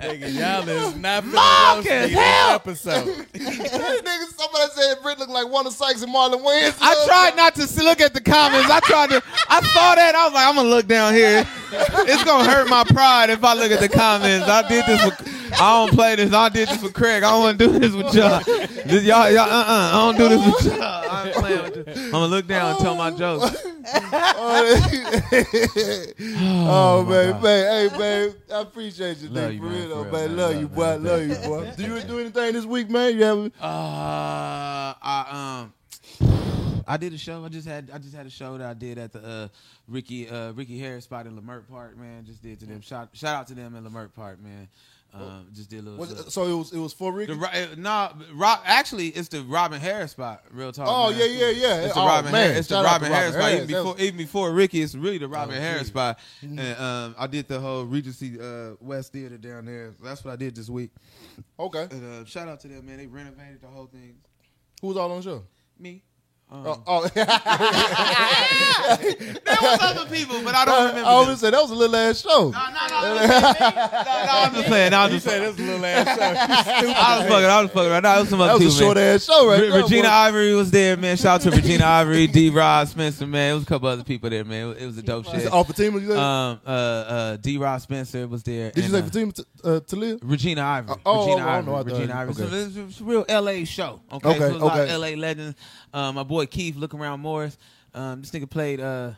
Nigga, 0.00 0.32
y'all 0.34 0.68
is 0.68 0.96
not 0.96 1.24
finna 1.24 1.32
Marcus, 1.34 1.76
roast 1.76 1.84
me 1.84 2.08
this 2.08 2.12
help! 2.12 2.66
episode. 2.66 3.06
Nigga, 3.34 4.26
somebody 4.36 4.70
said 4.74 4.96
Britt 5.02 5.18
looked 5.18 5.30
like 5.32 5.48
Wanda 5.48 5.70
Sykes 5.70 6.02
and 6.02 6.12
Marlon 6.14 6.42
Wayans. 6.44 6.78
I 6.80 7.04
tried 7.06 7.36
not 7.36 7.54
to 7.56 7.66
look 7.82 8.00
at 8.00 8.14
the 8.14 8.20
comments. 8.20 8.70
I 8.70 8.80
tried 8.80 9.10
to. 9.10 9.22
I 9.48 9.60
saw 9.60 9.94
that. 9.94 10.14
I 10.14 10.24
was 10.24 10.34
like, 10.34 10.46
I'm 10.46 10.54
gonna 10.54 10.68
look 10.68 10.86
down 10.86 11.14
here. 11.14 11.46
It's 11.72 12.24
gonna 12.24 12.48
hurt 12.48 12.68
my 12.68 12.84
pride 12.84 13.30
if 13.30 13.42
I 13.44 13.54
look 13.54 13.70
at 13.70 13.80
the 13.80 13.88
comments. 13.88 14.46
I 14.48 14.66
did 14.68 14.86
this 14.86 15.02
for. 15.02 15.35
I 15.52 15.86
don't 15.86 15.94
play 15.94 16.16
this. 16.16 16.32
I 16.32 16.48
did 16.48 16.68
this 16.68 16.80
for 16.80 16.90
Craig. 16.90 17.22
I 17.22 17.30
don't 17.30 17.42
want 17.42 17.58
to 17.58 17.66
do 17.66 17.78
this 17.78 17.92
with 17.92 18.14
y'all. 18.14 18.40
This, 18.40 19.04
y'all, 19.04 19.30
y'all, 19.30 19.40
uh, 19.40 19.64
uh 19.64 19.90
I 19.92 19.92
don't 19.92 20.16
do 20.16 20.28
this 20.28 20.46
with 20.46 20.64
y'all. 20.76 21.04
I'm 21.10 21.32
playing 21.32 21.62
with 21.62 21.76
you. 21.76 21.84
I'm 22.04 22.10
gonna 22.10 22.26
look 22.26 22.46
down 22.46 22.70
and 22.72 22.78
tell 22.80 22.94
my 22.94 23.10
jokes. 23.10 23.56
oh, 26.68 27.04
man, 27.08 27.40
man, 27.42 27.90
hey, 27.90 27.98
man, 27.98 28.34
I 28.52 28.60
appreciate 28.60 29.18
you, 29.18 29.28
Love 29.28 29.50
nigga, 29.50 29.54
you, 29.54 29.60
for 29.60 29.64
man, 29.66 29.74
real, 29.74 29.88
though, 29.88 30.04
for 30.04 30.10
real, 30.10 30.12
man. 30.12 30.28
man. 30.28 30.36
Love 30.36 30.52
Love, 30.52 30.60
you, 30.60 30.68
boy. 30.68 30.96
Love 30.96 31.22
you, 31.26 31.34
boy. 31.48 31.72
Do 31.76 31.82
you 31.82 32.00
do 32.02 32.18
anything 32.18 32.52
this 32.52 32.64
week, 32.64 32.90
man? 32.90 33.14
You 33.16 33.22
have 33.22 33.38
Uh, 33.60 34.94
I 35.02 35.62
um, 35.62 35.72
I 36.86 36.96
did 36.96 37.12
a 37.12 37.18
show. 37.18 37.44
I 37.44 37.48
just 37.48 37.66
had 37.66 37.90
I 37.92 37.98
just 37.98 38.14
had 38.14 38.26
a 38.26 38.30
show 38.30 38.56
that 38.58 38.66
I 38.66 38.74
did 38.74 38.98
at 38.98 39.12
the 39.12 39.24
uh 39.24 39.48
Ricky 39.88 40.28
uh 40.28 40.52
Ricky 40.52 40.78
Harris 40.78 41.04
spot 41.04 41.26
in 41.26 41.36
Leimert 41.36 41.68
Park, 41.68 41.96
man. 41.98 42.24
Just 42.24 42.42
did 42.42 42.60
to 42.60 42.66
them. 42.66 42.80
Shout 42.80 43.10
shout 43.12 43.34
out 43.36 43.46
to 43.48 43.54
them 43.54 43.74
in 43.74 43.84
Leimert 43.84 44.14
Park, 44.14 44.40
man. 44.40 44.68
Um, 45.14 45.48
just 45.54 45.70
did 45.70 45.78
a 45.80 45.82
little. 45.82 45.98
was 45.98 46.34
so 46.34 46.44
it 46.46 46.52
was 46.52 46.72
it 46.74 46.78
was 46.78 46.92
for 46.92 47.10
Ricky. 47.10 47.32
the, 47.32 47.38
Ro- 47.38 47.48
uh, 47.48 48.12
Rob, 48.34 48.60
actually, 48.66 49.08
it's 49.08 49.28
the 49.28 49.40
Robin 49.42 49.80
Harris 49.80 50.10
spot. 50.10 50.42
Real 50.50 50.72
talk. 50.72 50.86
Oh, 50.90 51.10
man. 51.10 51.18
yeah, 51.18 51.24
yeah, 51.26 51.48
yeah. 51.50 51.74
It's 51.84 51.94
the 51.94 52.00
Oh, 52.00 52.06
Robin. 52.06 52.32
man, 52.32 52.42
Harris, 52.42 52.58
it's 52.58 52.68
the 52.68 52.74
shout 52.74 52.84
out 52.84 52.88
to 52.98 53.04
Robin 53.04 53.12
Harris 53.12 53.34
spot. 53.34 53.52
Even 53.54 53.66
before, 53.66 53.92
was- 53.94 54.00
even 54.02 54.16
before 54.18 54.52
Ricky, 54.52 54.82
it's 54.82 54.94
really 54.94 55.16
the 55.16 55.28
Robin 55.28 55.56
Oh, 55.56 55.60
Harris 55.60 55.80
geez. 55.82 55.88
spot. 55.88 56.18
And 56.42 56.60
um, 56.60 57.14
I 57.18 57.26
did 57.26 57.48
the 57.48 57.58
whole 57.58 57.84
Regency 57.84 58.38
uh, 58.38 58.72
West 58.80 59.12
Theater 59.14 59.38
down 59.38 59.64
there. 59.64 59.94
That's 60.02 60.22
what 60.22 60.32
I 60.32 60.36
did 60.36 60.54
this 60.54 60.68
week. 60.68 60.90
okay, 61.58 61.88
And 61.90 62.22
uh, 62.22 62.24
shout 62.26 62.48
out 62.48 62.60
to 62.60 62.68
them, 62.68 62.84
man. 62.84 62.98
They 62.98 63.06
renovated 63.06 63.62
the 63.62 63.68
whole 63.68 63.86
thing. 63.86 64.16
who 64.82 64.88
was 64.88 64.98
all 64.98 65.10
on 65.10 65.18
the 65.18 65.22
show? 65.22 65.44
Me. 65.78 66.02
Um, 66.48 66.62
Oh, 66.64 66.80
oh. 66.86 67.08
there 67.16 67.26
was 69.62 69.78
other 69.82 70.06
people, 70.14 70.40
but 70.44 70.54
I 70.54 70.64
don't 70.64 70.88
remember. 70.90 71.00
I 71.08 71.12
always 71.12 71.40
said 71.40 71.52
that 71.54 71.60
was 71.60 71.70
a 71.72 71.74
little 71.74 71.96
ass 71.96 72.20
show. 72.20 72.50
No, 72.50 72.50
no, 72.50 72.86
no, 72.88 73.14
no, 73.14 73.26
no, 73.26 73.26
I'm 73.26 74.54
just 74.54 74.66
playing. 74.68 74.90
No, 74.92 74.98
I'm 75.00 75.10
You 75.10 75.16
just 75.16 75.26
said 75.26 75.38
playing. 75.54 75.56
this 75.56 75.66
little 75.66 75.84
ass 75.84 76.06
show. 76.16 76.22
I 76.22 77.18
was 77.18 77.26
fucking. 77.28 77.44
I 77.46 77.62
was 77.62 77.70
fucking. 77.72 77.90
Right 77.90 78.02
now, 78.02 78.16
it 78.16 78.20
was 78.20 78.28
some 78.28 78.38
That 78.38 78.50
other 78.50 78.64
was 78.64 78.76
a 78.76 78.78
short 78.78 78.96
man. 78.96 79.14
ass 79.16 79.24
show, 79.24 79.48
right 79.48 79.60
Re- 79.60 79.70
there, 79.70 79.82
Regina 79.82 80.02
boy. 80.04 80.08
Ivory 80.08 80.54
was 80.54 80.70
there, 80.70 80.96
man. 80.96 81.16
Shout 81.16 81.44
out 81.46 81.50
to 81.50 81.56
Regina 81.56 81.84
Ivory, 81.84 82.26
D. 82.28 82.50
Rod 82.50 82.88
Spencer, 82.88 83.26
man. 83.26 83.50
It 83.50 83.54
was 83.54 83.62
a 83.64 83.66
couple 83.66 83.88
other 83.88 84.04
people 84.04 84.30
there, 84.30 84.44
man. 84.44 84.62
It 84.62 84.66
was, 84.68 84.76
it 84.78 84.86
was 84.86 84.98
a 84.98 85.02
dope 85.02 85.26
shit. 85.26 85.48
Oh, 85.50 85.64
Fatima, 85.64 85.98
you 85.98 86.06
said? 86.08 86.16
Um, 86.16 86.60
uh, 86.64 86.70
uh, 86.70 87.36
D. 87.38 87.58
Rod 87.58 87.78
Spencer 87.82 88.28
was 88.28 88.42
there. 88.44 88.70
Did 88.70 88.84
you 88.84 88.90
say 88.90 88.98
uh, 89.00 89.02
Fatima 89.02 89.32
t- 89.32 89.44
uh, 89.64 89.80
Talia? 89.80 90.18
Regina 90.22 90.62
Ivory. 90.62 90.92
Uh, 90.94 90.96
oh, 91.06 91.26
Regina 91.26 91.44
oh, 91.44 91.48
I 91.48 91.56
Ivory. 91.58 91.66
know, 91.72 91.74
I 91.76 91.82
Regina 91.82 92.14
Ivory. 92.14 92.44
okay. 92.44 92.50
So 92.50 92.56
it's, 92.56 92.76
it's 92.76 93.00
a 93.00 93.04
real 93.04 93.24
LA 93.28 93.64
show. 93.64 94.00
Okay. 94.12 94.28
Okay, 94.28 94.38
So 94.38 94.44
it 94.46 94.52
was 94.52 94.62
a 94.62 94.64
lot 94.64 94.78
of 94.80 94.88
okay. 94.88 94.96
LA 94.96 95.20
legends. 95.20 95.56
Um, 95.96 96.14
my 96.16 96.22
boy 96.22 96.46
Keith, 96.46 96.76
look 96.76 96.94
around 96.94 97.20
Morris. 97.20 97.56
Um, 97.94 98.20
this 98.20 98.30
nigga 98.30 98.48
played. 98.50 98.80
Uh, 98.80 99.12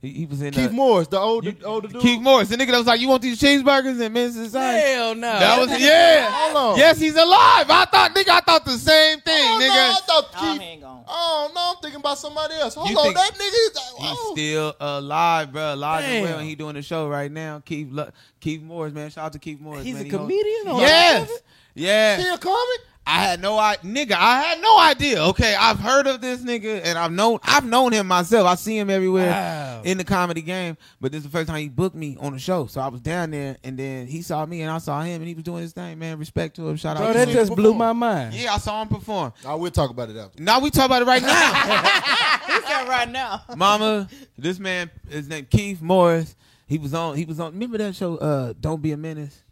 He, 0.00 0.10
he 0.12 0.26
was 0.26 0.42
in 0.42 0.52
Keith 0.52 0.68
uh, 0.68 0.72
Morris, 0.72 1.08
the 1.08 1.18
older 1.18 1.54
older 1.64 1.88
dude. 1.88 2.02
Keith 2.02 2.20
Morris, 2.20 2.48
the 2.50 2.56
nigga 2.56 2.72
that 2.72 2.78
was 2.78 2.86
like, 2.86 3.00
"You 3.00 3.08
want 3.08 3.22
these 3.22 3.40
cheeseburgers?" 3.40 3.98
And 4.04 4.12
Menace 4.12 4.34
Society. 4.34 4.92
Hell 4.92 5.14
no. 5.14 5.38
That 5.38 5.58
was 5.58 5.70
yeah. 5.80 6.28
Hold 6.30 6.56
on. 6.74 6.78
Yes, 6.78 7.00
he's 7.00 7.16
alive. 7.16 7.66
I 7.70 7.86
thought, 7.90 8.14
nigga, 8.14 8.28
I 8.28 8.40
thought 8.40 8.64
the 8.66 8.76
same 8.78 9.20
thing, 9.22 9.34
Oh, 9.50 9.58
no, 9.58 9.64
nigga. 9.64 9.90
I 9.96 10.00
thought 10.06 10.24
Oh, 10.36 10.40
Keith. 10.52 10.60
he 10.60 10.66
ain't 10.68 10.82
gone. 10.82 11.04
Oh 11.08 11.50
no, 11.54 11.60
I'm 11.70 11.76
thinking 11.82 12.00
about 12.00 12.18
somebody 12.18 12.54
else. 12.54 12.74
Hold 12.74 12.90
You 12.90 12.98
on, 12.98 13.14
that 13.14 13.32
nigga. 13.32 13.40
Is, 13.40 13.78
He's 13.98 14.18
oh. 14.20 14.32
still 14.34 14.76
alive, 14.78 15.50
bro. 15.52 15.72
Alive 15.74 16.04
and 16.04 16.22
well, 16.24 16.38
and 16.38 16.46
he 16.48 16.54
doing 16.54 16.74
the 16.74 16.82
show 16.82 17.08
right 17.08 17.32
now. 17.32 17.60
Keith, 17.64 17.88
Lo- 17.90 18.10
Keith 18.40 18.62
Morris, 18.62 18.92
man. 18.92 19.08
Shout 19.10 19.24
out 19.26 19.32
to 19.32 19.38
Keith 19.38 19.58
Morris. 19.60 19.84
He's 19.84 19.94
man. 19.94 20.02
a 20.02 20.04
He 20.04 20.10
comedian. 20.10 20.68
on 20.68 20.80
Yes, 20.80 21.20
top 21.20 21.28
of 21.30 21.34
it? 21.34 21.42
yes. 21.76 22.20
Still 22.20 22.38
coming? 22.38 22.78
I 23.06 23.22
had 23.22 23.40
no 23.42 23.58
idea, 23.58 23.90
nigga. 24.06 24.12
I 24.12 24.40
had 24.42 24.60
no 24.62 24.78
idea. 24.80 25.22
Okay, 25.24 25.54
I've 25.54 25.78
heard 25.78 26.06
of 26.06 26.20
this 26.22 26.40
nigga, 26.42 26.80
and 26.84 26.98
I've 26.98 27.12
known 27.12 27.38
I've 27.42 27.64
known 27.64 27.92
him 27.92 28.06
myself. 28.08 28.46
I 28.46 28.54
see 28.54 28.78
him 28.78 28.88
everywhere 28.88 29.30
Wow. 29.30 29.82
in 29.84 29.98
the 29.98 30.04
comedy 30.04 30.40
game. 30.40 30.78
But 31.00 31.12
this 31.12 31.18
is 31.18 31.24
the 31.24 31.30
first 31.30 31.48
time 31.48 31.58
he 31.60 31.68
booked 31.68 31.94
me 31.96 32.16
on 32.18 32.32
the 32.32 32.38
show, 32.38 32.66
so 32.66 32.80
I 32.80 32.88
was 32.88 33.02
down 33.02 33.30
there, 33.30 33.58
and 33.62 33.78
then 33.78 34.06
he 34.06 34.22
saw 34.22 34.46
me, 34.46 34.62
and 34.62 34.70
I 34.70 34.78
saw 34.78 35.02
him, 35.02 35.20
and 35.20 35.28
he 35.28 35.34
was 35.34 35.44
doing 35.44 35.60
his 35.62 35.72
thing. 35.72 35.98
Man, 35.98 36.18
respect 36.18 36.56
to 36.56 36.66
him. 36.68 36.76
Shout 36.76 36.96
Bro, 36.96 37.08
out. 37.08 37.12
that 37.14 37.24
to 37.26 37.30
him. 37.30 37.36
That 37.36 37.40
just 37.42 37.54
blew 37.54 37.74
my 37.74 37.92
mind. 37.92 38.34
yeah, 38.34 38.54
I 38.54 38.58
saw 38.58 38.80
him 38.80 38.88
perform. 38.88 39.32
I 39.46 39.54
will 39.54 39.70
talk 39.70 39.90
about 39.90 40.08
it 40.08 40.16
after. 40.16 40.42
Now 40.42 40.60
we 40.60 40.70
talk 40.70 40.86
about 40.86 41.02
it 41.02 41.06
right 41.06 41.22
now. 41.22 42.00
He 42.46 42.60
said 42.60 42.88
right 42.88 43.10
now. 43.10 43.42
Mama, 43.56 44.08
this 44.38 44.58
man, 44.58 44.90
his 45.08 45.28
name 45.28 45.46
Keith 45.50 45.80
Morris. 45.82 46.36
He 46.66 46.78
was 46.78 46.94
on. 46.94 47.16
He 47.16 47.24
was 47.24 47.40
on. 47.40 47.52
Remember 47.52 47.76
that 47.78 47.94
show? 47.94 48.16
Uh, 48.16 48.54
Don't 48.60 48.80
be 48.80 48.92
a 48.92 48.96
menace. 48.96 49.42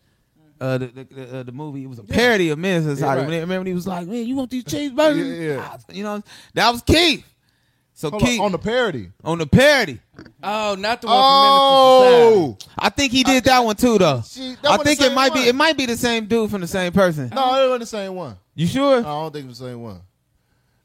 Uh, 0.63 0.79
the 0.79 0.87
the, 0.87 1.05
the, 1.05 1.39
uh, 1.39 1.43
the 1.43 1.51
movie. 1.51 1.83
It 1.83 1.89
was 1.89 1.99
a 1.99 2.05
parody 2.05 2.51
of 2.51 2.59
Menace 2.59 2.85
Society. 2.85 3.21
right. 3.23 3.29
Remember 3.41 3.59
when 3.59 3.67
he 3.67 3.75
was 3.75 3.85
like, 3.87 4.07
"Man, 4.07 4.25
you 4.25 4.37
want 4.37 4.49
these 4.51 4.63
cheeseburgers?" 4.63 5.41
Yeah, 5.41 5.55
yeah. 5.55 5.77
You 5.93 6.05
know, 6.05 6.23
that 6.55 6.71
was 6.71 6.83
Keith. 6.83 7.25
So 7.95 8.11
Hold 8.11 8.23
on, 8.23 8.29
Keith 8.29 8.41
on 8.41 8.53
the 8.53 8.59
parody. 8.59 9.11
on 9.25 9.39
the 9.39 9.47
parody. 9.47 9.99
Oh, 10.43 10.77
not 10.79 11.03
the 11.03 11.09
one 11.09 11.17
from 11.17 11.41
Menace 11.43 12.63
to 12.63 12.69
Oh, 12.69 12.73
I 12.79 12.89
think 12.91 13.11
he 13.13 13.25
did 13.25 13.43
that 13.45 13.59
one 13.59 13.75
too, 13.75 13.99
though. 13.99 14.21
See, 14.21 14.55
that 14.63 14.71
I 14.71 14.77
think 14.79 15.01
it 15.01 15.05
same 15.05 15.15
might 15.15 15.35
be. 15.35 15.41
It 15.41 15.55
might 15.55 15.77
be 15.77 15.87
the 15.87 15.97
same 15.97 16.27
dude 16.27 16.49
from 16.51 16.61
the 16.61 16.69
same 16.69 16.93
person. 16.93 17.31
no, 17.35 17.65
it 17.65 17.67
wasn't 17.69 17.81
the 17.81 17.87
same 17.87 18.15
one. 18.15 18.37
You 18.55 18.69
sure? 18.69 19.03
No, 19.03 19.09
I 19.09 19.23
don't 19.23 19.33
think 19.33 19.45
it 19.47 19.49
was 19.49 19.59
the 19.59 19.67
same 19.67 19.83
one. 19.83 20.01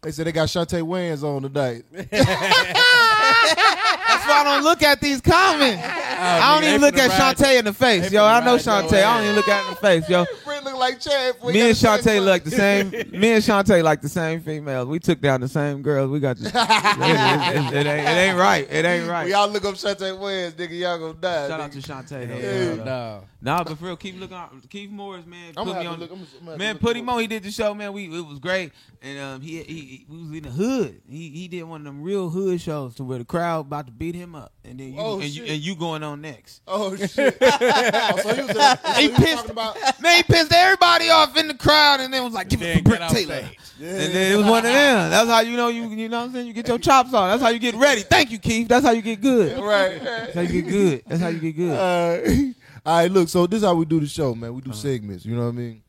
They 0.01 0.11
said 0.11 0.25
they 0.27 0.31
got 0.31 0.47
Shantae 0.47 0.81
Wayans 0.81 1.23
on 1.23 1.43
tonight. 1.43 1.83
That's 3.55 4.25
why 4.27 4.41
I 4.41 4.43
don't 4.43 4.63
look 4.63 4.83
at 4.83 4.99
these 5.01 5.21
comments. 5.21 5.83
I 5.85 6.55
don't 6.59 6.67
even 6.67 6.81
look 6.81 6.97
at 6.97 7.09
ride- 7.09 7.35
Shantae 7.37 7.59
in 7.59 7.65
the 7.65 7.73
face, 7.73 8.11
yo. 8.11 8.23
I 8.25 8.43
know 8.43 8.55
Shantae. 8.57 9.03
I 9.03 9.15
don't 9.17 9.23
even 9.23 9.35
look 9.35 9.47
at 9.47 9.61
her 9.63 9.67
in 9.69 9.73
the 9.75 9.79
face, 9.79 10.09
yo. 10.09 10.25
Look 10.67 10.75
like 10.79 10.99
Chad. 10.99 11.35
Me 11.45 11.61
and 11.61 11.77
Shantae 11.77 12.25
like 12.25 12.43
the 12.43 12.51
same. 12.51 12.89
Me 13.11 13.31
and 13.33 13.43
Shantae 13.43 13.81
like 13.83 14.01
the 14.01 14.09
same 14.09 14.41
females. 14.41 14.87
We 14.87 14.99
took 14.99 15.21
down 15.21 15.39
the 15.39 15.47
same 15.47 15.81
girls. 15.81 16.09
We 16.11 16.19
got 16.19 16.37
the. 16.37 16.47
it, 16.47 16.53
it- 16.53 17.73
it 17.77 17.87
ain't, 17.87 18.07
it 18.07 18.11
ain't 18.11 18.37
right. 18.37 18.67
It 18.69 18.83
ain't 18.83 19.03
When 19.03 19.09
right. 19.11 19.29
y'all 19.29 19.47
look 19.49 19.63
up 19.63 19.75
Shantae 19.75 20.17
Wayans, 20.17 20.53
nigga, 20.53 20.77
y'all 20.79 20.97
gonna 20.99 21.13
die. 21.13 21.47
Shout 21.47 21.61
out 21.61 21.71
nigga. 21.71 21.83
to 21.83 21.91
Shantae. 22.15 22.27
Though. 22.27 22.75
Yeah. 22.77 22.83
no. 22.83 23.23
Nah, 23.39 23.63
but 23.63 23.77
for 23.77 23.85
real, 23.85 23.95
keep 23.95 24.19
looking. 24.19 24.35
out. 24.35 24.51
Keith 24.69 24.89
Morris, 24.89 25.25
man, 25.25 25.53
I'm 25.55 25.65
put 25.65 25.77
me 25.77 25.85
on. 25.85 25.99
look. 25.99 26.11
I'm 26.11 26.17
gonna- 26.41 26.51
I'm 26.53 26.57
Man, 26.57 26.77
put 26.79 26.97
him 26.97 27.07
on. 27.07 27.19
He 27.21 27.27
did 27.27 27.43
the 27.43 27.51
show, 27.51 27.73
man. 27.73 27.93
We 27.93 28.05
it 28.05 28.25
was 28.25 28.39
great, 28.39 28.71
and 29.01 29.19
um, 29.19 29.41
he, 29.41 29.61
he 29.61 29.79
he 29.79 30.05
we 30.09 30.17
was 30.17 30.31
in 30.31 30.43
the 30.43 30.49
hood. 30.49 31.01
He 31.07 31.29
he 31.29 31.47
did 31.47 31.63
one 31.63 31.81
of 31.81 31.85
them 31.85 32.01
real 32.01 32.29
hood 32.29 32.59
shows 32.59 32.95
to 32.95 33.03
where 33.03 33.19
the 33.19 33.25
crowd 33.27 33.61
about 33.61 33.87
to 33.87 33.91
beat 33.91 34.15
him 34.15 34.35
up, 34.35 34.53
and 34.63 34.79
then 34.79 34.93
you 34.93 34.99
Oh, 34.99 35.19
and 35.19 35.29
you 35.29 35.43
and 35.45 35.61
you 35.61 35.75
going 35.75 36.03
on 36.03 36.21
next. 36.21 36.61
Oh 36.67 36.95
shit! 36.95 37.37
oh, 37.41 38.19
so 38.21 38.33
he 38.33 38.41
was, 38.41 38.49
in, 38.49 38.55
so 38.55 38.75
He 38.93 39.01
he 39.01 39.07
was 39.09 39.17
pissed 39.19 39.35
talking 39.35 39.51
about. 39.51 40.01
Man, 40.01 40.17
he 40.17 40.23
pissed 40.23 40.53
everybody 40.53 41.09
off 41.09 41.37
in 41.37 41.47
the 41.47 41.53
crowd, 41.53 41.99
and 41.99 42.13
then 42.13 42.23
was 42.23 42.33
like, 42.33 42.49
"Give 42.49 42.59
Then 42.59 42.69
it 42.69 42.75
to 42.77 42.81
get 42.83 42.99
Britt 42.99 43.09
Taylor." 43.09 43.43
stage. 43.43 43.59
And 43.79 44.13
then 44.15 44.31
it 44.33 44.37
was 44.37 44.45
one 44.45 44.65
of 44.65 44.71
them. 44.71 45.11
That's 45.11 45.29
how 45.29 45.39
you 45.41 45.57
know 45.57 45.67
you 45.67 45.87
you 45.89 46.09
know 46.09 46.19
what 46.19 46.25
I'm 46.25 46.33
saying. 46.33 46.47
You 46.47 46.53
get 46.53 46.67
your 46.67 46.79
chops 46.79 47.13
on. 47.13 47.29
That's 47.29 47.41
how 47.41 47.49
you 47.49 47.59
get 47.59 47.75
ready. 47.75 48.01
Thank 48.01 48.31
you, 48.31 48.39
Keith. 48.39 48.67
That's 48.67 48.85
how 48.85 48.91
you 48.91 49.01
get 49.01 49.21
good. 49.21 49.57
Right. 49.67 50.01
That's 50.01 50.33
how 50.33 50.41
you 50.41 50.61
get 50.61 50.69
good. 50.71 51.03
That's 51.07 51.21
how 51.21 51.27
you 51.27 51.39
get 51.39 51.55
good. 51.55 51.73
Uh, 51.73 52.53
all 52.85 52.97
right, 52.99 53.11
look. 53.11 53.27
So 53.27 53.45
this 53.47 53.57
is 53.57 53.63
how 53.67 53.75
we 53.75 53.83
do 53.85 53.99
the 53.99 54.07
show, 54.07 54.33
man. 54.33 54.53
We 54.53 54.61
do 54.61 54.71
segments. 54.71 55.25
You 55.25 55.35
know 55.35 55.43
what 55.43 55.49
I 55.49 55.51
mean? 55.51 55.83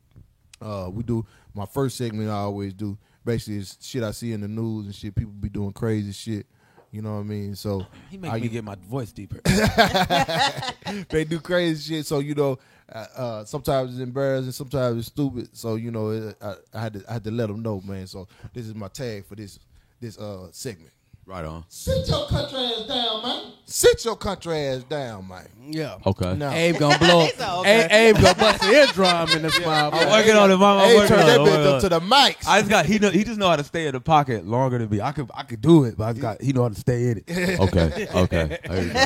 Uh, 0.61 0.91
we 0.93 1.05
do 1.05 1.25
my 1.55 1.65
first 1.67 1.97
segment. 1.97 2.29
I 2.29 2.39
always 2.39 2.75
do. 2.75 2.99
Basically, 3.25 3.59
it's 3.59 3.77
shit 3.85 4.03
I 4.03 4.11
see 4.11 4.33
in 4.33 4.41
the 4.41 4.49
news 4.49 4.87
and 4.87 4.95
shit. 4.95 5.15
People 5.15 5.33
be 5.33 5.49
doing 5.49 5.73
crazy 5.73 6.13
shit. 6.13 6.47
You 6.91 7.03
know 7.03 7.15
what 7.15 7.21
I 7.21 7.25
mean? 7.25 7.55
So 7.55 7.87
He 8.11 8.17
make 8.17 8.33
I- 8.33 8.39
me 8.41 8.49
get 8.49 8.65
my 8.65 8.77
voice 8.89 9.13
deeper. 9.13 9.41
they 11.11 11.25
do 11.25 11.39
crazy 11.41 11.95
shit. 11.97 12.07
So 12.07 12.19
you 12.21 12.35
know, 12.35 12.59
uh, 12.91 13.07
uh, 13.17 13.45
sometimes 13.45 13.93
it's 13.93 14.01
embarrassing, 14.01 14.53
sometimes 14.53 14.99
it's 14.99 15.09
stupid. 15.09 15.51
So 15.57 15.75
you 15.75 15.91
know, 15.91 16.11
it, 16.11 16.37
I, 16.41 16.55
I 16.75 16.81
had 16.81 16.93
to 16.95 17.05
I 17.09 17.13
had 17.15 17.25
to 17.25 17.31
let 17.31 17.49
them 17.49 17.63
know, 17.63 17.81
man. 17.85 18.07
So 18.07 18.27
this 18.55 18.67
is 18.67 18.75
my 18.75 18.89
tag 18.89 19.27
for 19.27 19.35
this 19.35 19.59
this 20.01 20.19
uh 20.19 20.49
segment. 20.53 20.93
Right 21.29 21.45
on. 21.45 21.65
Sit 21.69 22.09
your 22.09 22.27
country 22.27 22.59
ass 22.59 22.87
down, 22.89 23.23
man. 23.23 23.53
Sit 23.67 24.05
your 24.05 24.17
country 24.17 24.57
ass 24.57 24.83
down, 24.85 25.29
man. 25.29 25.47
Yeah. 25.71 25.99
Okay. 26.07 26.35
No. 26.35 26.51
Abe 26.51 26.79
gonna 26.79 26.99
blow. 26.99 27.21
He 27.27 27.31
said, 27.33 27.59
okay. 27.59 27.85
Abe, 27.85 28.17
Abe 28.17 28.23
gonna 28.23 28.35
bust 28.35 28.63
an 28.65 28.71
eardrum 28.75 29.29
in 29.37 29.43
this 29.43 29.61
mouth. 29.65 29.93
I'm 29.95 30.09
working 30.09 30.35
on 30.37 30.51
it, 30.51 30.57
mama. 30.57 30.81
I'm 30.81 30.89
Hey, 30.89 30.95
working 30.97 31.09
turn 31.09 31.21
on 31.21 31.27
that 31.27 31.37
it. 31.37 31.41
I'm 31.41 31.47
bitch 31.47 31.51
working 31.51 31.67
up 31.67 31.75
on 31.75 31.81
to 31.81 31.87
it. 31.87 31.89
the 31.91 32.01
mics. 32.01 32.49
I 32.49 32.59
just 32.61 32.71
got 32.71 32.87
he 32.87 32.99
know 32.99 33.11
he 33.11 33.25
just 33.25 33.39
know 33.39 33.49
how 33.49 33.57
to 33.57 33.65
stay 33.65 33.87
in 33.87 33.93
the 33.93 34.01
pocket 34.01 34.47
longer 34.47 34.79
than 34.79 34.89
me. 34.89 35.01
I 35.03 35.13
could 35.13 35.31
I 35.35 35.43
could 35.43 35.61
do 35.61 35.85
it, 35.85 35.97
but 35.99 36.05
I 36.05 36.13
just 36.13 36.23
got 36.23 36.41
he 36.41 36.53
know 36.55 36.63
how 36.63 36.69
to 36.71 36.75
stay 36.75 37.11
in 37.11 37.23
it. 37.27 37.61
Okay, 37.61 38.09
okay. 38.15 38.59
There 38.67 38.83
you 38.83 38.93
go. 38.93 38.99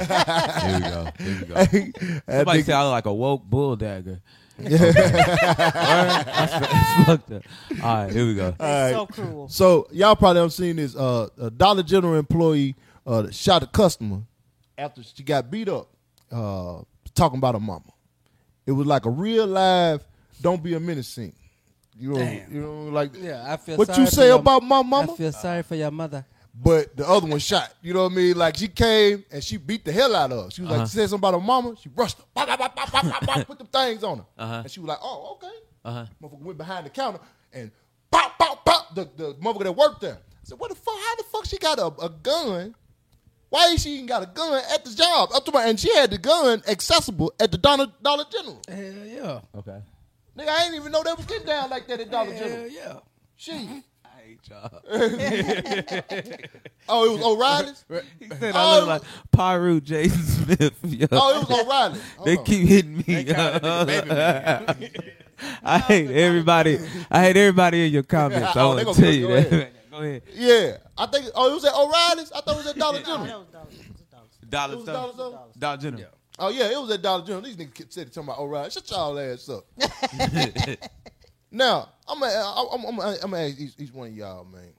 Here 0.63 0.75
we 0.75 0.81
go. 0.81 1.13
Here 1.19 1.41
we 1.41 1.47
go. 1.47 1.55
That 1.55 2.23
Somebody 2.37 2.61
nigga- 2.61 2.65
say 2.67 2.73
I 2.73 2.85
look 2.85 2.93
like 2.93 3.07
a 3.07 3.15
woke 3.15 3.45
bull 3.45 3.75
dagger. 3.77 4.21
That's, 4.71 6.53
that's 6.53 7.05
fucked 7.07 7.33
up. 7.33 7.43
All 7.83 7.95
right, 8.05 8.13
here 8.13 8.27
we 8.27 8.35
go. 8.35 8.55
It's 8.59 8.95
so 8.97 9.07
cruel. 9.07 9.49
So 9.49 9.89
y'all 9.93 10.17
probably 10.17 10.43
have 10.43 10.53
seen 10.53 10.77
this. 10.77 10.95
Uh, 10.97 11.29
a 11.39 11.51
Dollar 11.51 11.83
General 11.83 12.15
employee 12.17 12.77
uh, 13.07 13.31
shot 13.31 13.63
a 13.63 13.67
customer 13.67 14.23
after 14.79 15.03
she 15.03 15.23
got 15.23 15.51
beat 15.51 15.69
up. 15.69 15.89
Uh, 16.31 16.83
talking 17.15 17.39
about 17.39 17.55
her 17.55 17.61
mama. 17.61 17.83
It 18.65 18.73
was 18.73 18.87
like 18.87 19.05
a 19.07 19.11
real 19.11 19.47
live 19.47 20.03
"Don't 20.41 20.63
be 20.63 20.75
a 20.75 20.81
menace" 20.81 21.09
scene. 21.09 21.35
You 21.99 22.13
know, 22.13 22.19
Damn. 22.19 22.53
you 22.55 22.61
know, 22.63 22.83
like 22.85 23.11
Yeah, 23.15 23.45
I 23.47 23.57
feel 23.59 23.77
what 23.77 23.89
sorry 23.89 24.01
you 24.01 24.07
for 24.07 24.11
say 24.13 24.27
your- 24.29 24.39
about 24.39 24.63
my 24.63 24.83
mama. 24.83 25.13
I 25.13 25.17
feel 25.17 25.33
sorry 25.33 25.63
for 25.63 25.75
your 25.75 25.91
mother. 25.91 26.25
But 26.55 26.97
the 26.97 27.09
other 27.09 27.27
one 27.27 27.39
shot. 27.39 27.73
You 27.83 27.95
know 27.95 28.03
what 28.05 28.13
I 28.13 28.15
mean? 28.17 28.37
Like 28.37 28.57
she 28.57 28.69
came 28.69 29.25
and 29.31 29.43
she 29.43 29.57
beat 29.57 29.85
the 29.85 29.93
hell 29.93 30.15
out 30.15 30.31
of 30.33 30.45
her. 30.45 30.51
She 30.51 30.61
was 30.63 30.71
Uh-huh. 30.71 30.81
like, 30.81 30.89
she 30.91 30.97
said 30.97 31.09
something 31.09 31.29
about 31.29 31.41
her 31.41 31.45
mama. 31.47 31.75
She 31.81 31.89
rushed 31.97 32.19
her, 32.19 32.25
Bop, 32.35 32.47
bop, 32.47 32.59
bop, 32.59 32.75
bop, 32.77 32.93
bop, 32.93 33.05
bop, 33.05 33.27
bop, 33.27 33.47
put 33.47 33.59
them 33.59 33.67
things 33.69 34.05
on 34.05 34.19
her, 34.19 34.25
Uh-huh. 34.39 34.55
and 34.57 34.71
she 34.71 34.81
was 34.81 34.89
like, 34.89 34.99
"Oh, 35.03 35.33
okay." 35.37 35.57
Uh-huh. 35.85 36.07
Motherfucker 36.23 36.41
went 36.43 36.59
behind 36.59 36.87
the 36.87 36.91
counter 36.91 37.21
and 37.55 37.71
pop, 38.11 38.39
pop, 38.39 38.65
pop. 38.65 38.95
The 38.95 39.09
the 39.17 39.35
motherfucker 39.35 39.63
that 39.65 39.73
worked 39.73 40.03
there. 40.03 40.15
I 40.17 40.45
said, 40.45 40.59
"What 40.59 40.69
the 40.71 40.77
fuck? 40.77 40.95
How 40.95 41.15
the 41.17 41.25
fuck 41.25 41.47
she 41.47 41.57
got 41.59 41.79
a, 41.79 41.87
a 41.87 42.09
gun? 42.11 42.75
Why 43.49 43.69
ain't 43.69 43.81
she 43.81 43.91
even 43.95 44.07
got 44.07 44.23
a 44.23 44.27
gun 44.27 44.63
at 44.75 44.85
the 44.85 44.95
job? 44.95 45.31
Up 45.35 45.45
to 45.47 45.53
my, 45.53 45.65
and 45.67 45.79
she 45.81 45.95
had 45.95 46.11
the 46.11 46.19
gun 46.19 46.63
accessible 46.69 47.33
at 47.41 47.51
the 47.51 47.59
Dollar 47.59 47.87
Dollar 48.03 48.25
General. 48.31 48.61
Hell 48.69 49.07
yeah. 49.07 49.41
Okay. 49.59 49.81
Nigga, 50.39 50.49
I 50.49 50.65
ain't 50.67 50.75
even 50.75 50.91
know 50.93 51.03
they 51.03 51.13
was 51.13 51.27
getting 51.27 51.47
down 51.47 51.69
like 51.71 51.87
that 51.87 52.01
at 52.01 52.11
Dollar 52.11 52.33
Hell 52.33 52.49
General. 52.49 52.69
yeah. 52.69 52.95
She. 53.37 53.83
I 54.23 54.29
hate 54.29 54.49
y'all. 54.49 54.71
Oh, 56.89 57.05
it 57.07 57.13
was 57.13 57.23
O'Reilly's. 57.25 57.85
He 58.19 58.29
said 58.29 58.55
I 58.57 58.75
look 58.79 58.85
Oh. 58.85 58.87
like 58.87 59.03
Pyru 59.33 59.81
Jason 59.83 60.23
Smith. 60.23 60.75
Yo. 60.85 61.07
Oh, 61.13 61.41
it 61.41 61.49
was 61.49 61.61
O'Reilly. 61.61 62.01
Hold 62.17 62.27
They 62.29 62.37
on. 62.37 62.45
keep 62.45 62.69
hitting 62.69 62.97
me. 63.07 63.33
I 65.65 65.79
hate 65.79 66.11
everybody. 66.11 66.79
I 67.11 67.21
hate 67.23 67.37
everybody 67.37 67.87
in 67.87 67.93
your 67.93 68.03
comments. 68.03 68.57
I 68.57 68.61
Oh, 68.63 68.69
want 68.75 68.79
they 68.79 68.85
to 68.85 68.87
gonna 68.87 69.01
tell 69.01 69.13
you 69.13 69.27
go 69.29 69.35
that. 69.35 69.47
ahead. 69.53 69.73
Go 69.91 69.97
ahead. 69.99 70.23
Yeah, 70.35 70.77
I 70.99 71.07
think. 71.07 71.27
Oh, 71.35 71.51
it 71.51 71.55
was 71.55 71.65
at 71.65 71.75
O'Reilly's. 71.75 72.33
I 72.33 72.41
thought 72.41 72.55
it 72.55 72.59
was 72.59 72.67
at 72.67 72.77
Dollar 72.77 72.99
No, 73.01 73.05
General. 73.07 73.27
that 73.27 73.39
was 73.39 73.49
dollars. 73.49 73.75
It 73.75 73.89
was 73.89 74.01
dollars. 74.11 74.31
Dollar 74.49 74.73
It 74.73 74.77
was 74.77 74.85
Store. 74.85 74.95
Dollar 74.95 75.13
Store? 75.13 75.41
Dollar 75.59 75.77
General. 75.79 76.05
Oh 76.39 76.49
yeah, 76.49 76.71
it 76.71 76.81
was 76.81 76.91
at 76.91 77.03
Dollar 77.03 77.25
General. 77.25 77.43
These 77.43 77.57
niggas 77.57 77.75
kept- 77.75 77.93
said 77.93 78.13
talking 78.13 78.29
about 78.29 78.39
O'Reilly. 78.41 78.71
Shut 78.71 78.91
y'all 78.91 79.19
ass 79.19 79.49
up. 79.49 79.65
now 81.51 81.89
I'm 82.13 82.21
gonna 82.21 82.55
I'm, 82.73 82.85
I'm, 82.85 83.01
I'm 83.01 83.31
gonna 83.31 83.49
ask 83.49 83.59
each, 83.59 83.75
each 83.79 83.93
one 83.93 84.09
of 84.09 84.17
y'all, 84.17 84.45
man. 84.45 84.73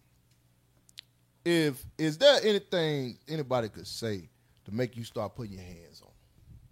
If 1.43 1.83
is 1.97 2.17
there 2.17 2.39
anything 2.43 3.17
anybody 3.27 3.69
could 3.69 3.87
say 3.87 4.29
to 4.65 4.73
make 4.73 4.95
you 4.95 5.03
start 5.03 5.35
putting 5.35 5.53
your 5.53 5.63
hands 5.63 6.01
on? 6.03 6.11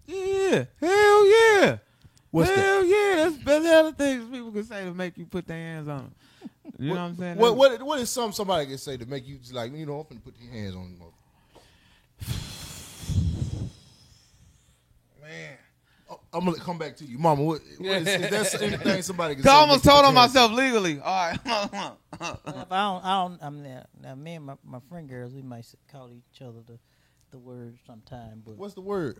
Yeah. 0.05 0.65
Hell 0.79 1.27
yeah. 1.27 1.77
What's 2.29 2.49
that? 2.49 2.57
Hell 2.57 2.85
yeah. 2.85 3.15
That's 3.15 3.37
that's 3.43 3.65
the 3.65 3.71
other 3.71 3.91
things 3.91 4.29
people 4.29 4.51
can 4.51 4.63
say 4.63 4.85
to 4.85 4.93
make 4.93 5.17
you 5.17 5.25
put 5.25 5.47
their 5.47 5.57
hands 5.57 5.87
on 5.87 5.97
them. 5.97 6.13
You 6.77 6.89
know 6.89 6.93
what 6.93 7.01
I'm 7.01 7.17
saying? 7.17 7.37
What 7.37 7.57
what 7.57 7.81
what 7.81 7.99
is 7.99 8.09
some 8.09 8.31
somebody 8.31 8.67
can 8.67 8.77
say 8.77 8.97
to 8.97 9.05
make 9.05 9.27
you 9.27 9.37
just 9.37 9.53
like 9.53 9.75
you 9.75 9.85
know 9.85 9.99
I'm 9.99 10.05
gonna 10.07 10.21
put 10.21 10.35
your 10.39 10.51
hands 10.51 10.75
on 10.75 10.97
them? 10.99 11.11
Man, 15.21 15.57
I'm 16.33 16.45
gonna 16.45 16.57
come 16.57 16.77
back 16.77 16.95
to 16.97 17.05
you, 17.05 17.17
Mama. 17.17 17.43
What, 17.43 17.61
what 17.77 17.87
is, 17.87 18.07
is 18.07 18.51
there 18.51 18.61
anything 18.67 19.01
somebody 19.01 19.35
can 19.35 19.43
say? 19.43 19.49
I 19.49 19.53
almost 19.55 19.83
told 19.83 20.05
on 20.05 20.13
myself 20.13 20.51
legally. 20.51 20.99
All 20.99 21.29
right. 21.31 21.39
If 22.21 22.71
I 22.71 22.83
don't, 22.83 23.03
I 23.03 23.21
don't, 23.23 23.39
I'm 23.41 23.63
now, 23.63 23.83
now 23.99 24.15
me 24.15 24.35
and 24.35 24.45
my, 24.45 24.53
my 24.63 24.79
friend 24.89 25.09
girls, 25.09 25.33
we 25.33 25.41
might 25.41 25.65
call 25.91 26.11
each 26.13 26.41
other 26.41 26.59
the, 26.67 26.77
the 27.31 27.39
word 27.39 27.77
sometime, 27.87 28.43
but 28.45 28.55
What's 28.57 28.75
the 28.75 28.81
word? 28.81 29.17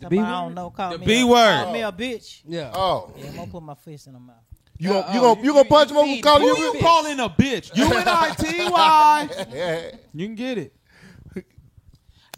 somebody 0.00 0.16
B 0.16 0.22
I 0.22 0.30
don't 0.32 0.46
word? 0.48 0.54
know 0.56 0.70
call 0.70 0.92
The 0.92 0.98
me 0.98 1.06
B 1.06 1.20
a, 1.20 1.26
word. 1.26 1.62
Call 1.64 1.72
me 1.72 1.82
a 1.82 1.92
bitch. 1.92 2.40
Yeah. 2.46 2.72
Oh, 2.74 3.12
Yeah, 3.16 3.28
I'm 3.28 3.36
gonna 3.36 3.50
put 3.50 3.62
my 3.62 3.74
fist 3.76 4.08
in 4.08 4.14
her 4.14 4.20
mouth. 4.20 4.36
you 4.78 4.88
gonna 4.88 5.00
Uh, 5.06 5.12
you 5.14 5.20
oh, 5.20 5.34
gonna 5.34 5.46
you 5.46 5.52
gonna 5.52 5.64
punch 5.68 5.90
him 5.92 5.96
over 5.98 6.06
feed- 6.08 6.22
calling 6.22 6.42
who 6.48 6.56
you? 6.56 6.62
you 6.64 6.70
a 6.70 6.74
bitch? 6.74 6.80
calling 6.80 7.20
a 7.20 7.28
bitch? 7.28 7.76
U 7.76 7.84
N 7.96 8.08
I 8.08 8.30
T 8.38 8.68
Y. 8.68 9.46
Yeah. 9.54 9.90
You 10.12 10.26
can 10.26 10.34
get 10.34 10.58
it. 10.58 10.74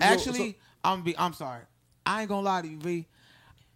Actually, 0.00 0.52
so- 0.52 0.58
I'm 0.84 1.02
be. 1.02 1.16
I'm 1.18 1.32
sorry. 1.32 1.62
I 2.06 2.20
ain't 2.20 2.28
gonna 2.28 2.42
lie 2.42 2.62
to 2.62 2.68
you, 2.68 2.78
V. 2.78 3.06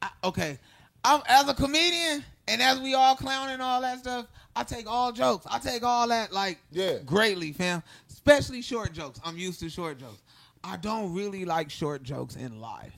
I, 0.02 0.10
okay, 0.24 0.58
I'm 1.04 1.22
as 1.26 1.48
a 1.48 1.54
comedian 1.54 2.24
and 2.48 2.60
as 2.60 2.80
we 2.80 2.94
all 2.94 3.14
clowning 3.16 3.54
and 3.54 3.62
all 3.62 3.80
that 3.82 4.00
stuff. 4.00 4.26
I 4.54 4.64
take 4.64 4.86
all 4.86 5.12
jokes. 5.12 5.46
I 5.50 5.58
take 5.58 5.82
all 5.82 6.08
that 6.08 6.32
like 6.32 6.58
Yeah. 6.70 6.98
greatly, 7.06 7.52
fam. 7.52 7.82
Especially 8.10 8.60
short 8.60 8.92
jokes. 8.92 9.18
I'm 9.24 9.38
used 9.38 9.60
to 9.60 9.70
short 9.70 9.98
jokes. 9.98 10.20
I 10.62 10.76
don't 10.76 11.14
really 11.14 11.44
like 11.46 11.70
short 11.70 12.02
jokes 12.02 12.36
in 12.36 12.60
life. 12.60 12.92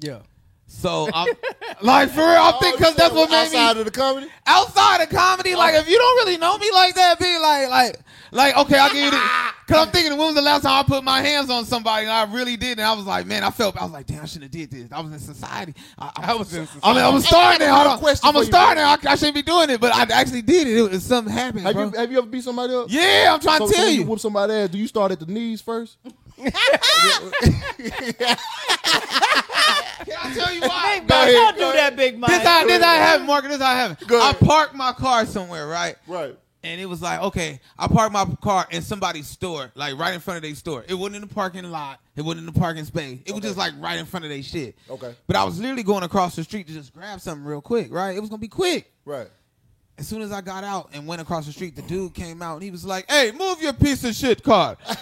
Yeah. 0.00 0.20
So 0.72 1.10
I'm 1.12 1.26
like 1.82 2.10
for 2.10 2.20
real. 2.20 2.28
I 2.28 2.52
think 2.60 2.78
because 2.78 2.94
that's 2.94 3.12
what 3.12 3.28
made 3.28 3.50
me 3.50 3.58
outside 3.58 3.76
of 3.76 3.84
the 3.84 3.90
comedy. 3.90 4.28
outside 4.46 5.02
of 5.02 5.10
comedy, 5.10 5.54
like 5.54 5.74
if 5.74 5.88
you 5.88 5.98
don't 5.98 6.24
really 6.24 6.38
know 6.38 6.56
me 6.58 6.70
like 6.72 6.94
that, 6.94 7.18
be 7.18 7.38
like, 7.38 7.68
like, 7.68 7.98
like, 8.30 8.56
okay, 8.56 8.78
I'll 8.78 8.88
give 8.92 9.04
you 9.04 9.10
the. 9.10 9.20
Cause 9.66 9.86
I'm 9.86 9.92
thinking, 9.92 10.12
when 10.16 10.26
was 10.26 10.34
the 10.34 10.42
last 10.42 10.62
time 10.62 10.72
I 10.80 10.82
put 10.82 11.04
my 11.04 11.20
hands 11.22 11.48
on 11.50 11.64
somebody? 11.64 12.02
And 12.02 12.10
I 12.12 12.24
really 12.32 12.56
did, 12.56 12.78
and 12.78 12.86
I 12.86 12.92
was 12.94 13.04
like, 13.06 13.24
man, 13.26 13.44
I 13.44 13.50
felt, 13.50 13.76
I 13.80 13.84
was 13.84 13.92
like, 13.92 14.06
damn, 14.06 14.22
I 14.22 14.26
shouldn't 14.26 14.44
have 14.44 14.50
did 14.50 14.70
this. 14.70 14.90
I 14.90 15.00
was 15.00 15.12
in 15.12 15.18
society. 15.20 15.74
I, 15.96 16.10
I, 16.16 16.34
was 16.34 16.52
in 16.52 16.66
society. 16.66 16.80
I 16.82 16.94
mean, 16.94 17.04
I'm 17.04 17.14
a 17.14 17.20
star 17.20 17.56
now. 17.58 17.74
Hold 17.84 18.02
on. 18.04 18.16
I'm 18.24 18.36
a 18.36 18.44
star 18.44 18.74
now. 18.74 18.90
I, 18.90 18.98
I 19.06 19.14
shouldn't 19.16 19.36
be 19.36 19.42
doing 19.42 19.70
it, 19.70 19.80
but 19.80 19.94
I 19.94 20.02
actually 20.12 20.42
did 20.42 20.66
it. 20.66 20.76
It 20.76 20.90
was 20.90 21.04
something 21.04 21.32
happened, 21.32 21.66
Have 21.66 21.74
bro. 21.74 21.84
you 21.86 21.90
have 21.92 22.10
you 22.10 22.18
ever 22.18 22.26
beat 22.26 22.42
somebody 22.42 22.74
up? 22.74 22.86
yeah, 22.88 23.30
I'm 23.32 23.38
trying 23.40 23.58
So, 23.58 23.68
to 23.68 23.72
tell 23.72 23.82
so 23.84 23.88
when 23.90 24.00
you. 24.00 24.04
whoop 24.06 24.18
somebody 24.20 24.52
ass. 24.54 24.68
Do 24.70 24.78
you 24.78 24.86
start 24.88 25.12
at 25.12 25.20
the 25.20 25.26
knees 25.26 25.60
first? 25.60 25.98
Can 26.40 26.52
I 30.18 30.32
tell 30.34 30.54
you 30.54 30.60
why? 30.62 31.00
Big 31.00 31.08
Mike, 31.08 31.30
don't 31.32 31.56
do 31.56 31.72
that, 31.72 31.96
Big 31.96 32.18
Mike. 32.18 32.30
This 32.30 32.42
how 32.42 32.66
this 32.66 32.82
how 32.82 32.94
it 32.94 32.98
happened, 32.98 33.26
Mark. 33.26 33.44
This 33.44 33.60
how 33.60 33.72
it 33.72 33.76
happened. 33.76 34.08
Go 34.08 34.20
I 34.20 34.30
ahead. 34.30 34.40
parked 34.40 34.74
my 34.74 34.92
car 34.92 35.26
somewhere, 35.26 35.66
right? 35.66 35.96
Right. 36.06 36.36
And 36.62 36.78
it 36.78 36.84
was 36.84 37.00
like, 37.00 37.22
okay, 37.22 37.58
I 37.78 37.86
parked 37.86 38.12
my 38.12 38.26
car 38.42 38.66
in 38.70 38.82
somebody's 38.82 39.26
store, 39.26 39.72
like 39.74 39.98
right 39.98 40.12
in 40.12 40.20
front 40.20 40.36
of 40.36 40.42
their 40.42 40.54
store. 40.54 40.84
It 40.86 40.94
wasn't 40.94 41.16
in 41.16 41.22
the 41.22 41.34
parking 41.34 41.64
lot. 41.70 42.00
It 42.16 42.22
wasn't 42.22 42.46
in 42.46 42.52
the 42.52 42.60
parking 42.60 42.84
space. 42.84 43.20
It 43.24 43.32
was 43.32 43.42
just 43.42 43.56
like 43.56 43.72
right 43.78 43.98
in 43.98 44.04
front 44.04 44.26
of 44.26 44.30
their 44.30 44.42
shit. 44.42 44.76
Okay. 44.90 45.14
But 45.26 45.36
I 45.36 45.44
was 45.44 45.58
literally 45.58 45.82
going 45.82 46.02
across 46.02 46.36
the 46.36 46.44
street 46.44 46.66
to 46.66 46.74
just 46.74 46.92
grab 46.92 47.20
something 47.20 47.46
real 47.46 47.62
quick, 47.62 47.90
right? 47.90 48.14
It 48.14 48.20
was 48.20 48.28
gonna 48.28 48.40
be 48.40 48.48
quick. 48.48 48.92
Right. 49.06 49.28
As 50.00 50.08
soon 50.08 50.22
as 50.22 50.32
I 50.32 50.40
got 50.40 50.64
out 50.64 50.88
and 50.94 51.06
went 51.06 51.20
across 51.20 51.44
the 51.44 51.52
street, 51.52 51.76
the 51.76 51.82
dude 51.82 52.14
came 52.14 52.40
out 52.40 52.54
and 52.54 52.62
he 52.62 52.70
was 52.70 52.86
like, 52.86 53.04
"Hey, 53.10 53.32
move 53.32 53.60
your 53.60 53.74
piece 53.74 54.02
of 54.02 54.14
shit 54.14 54.42
car." 54.42 54.78
and 54.88 54.98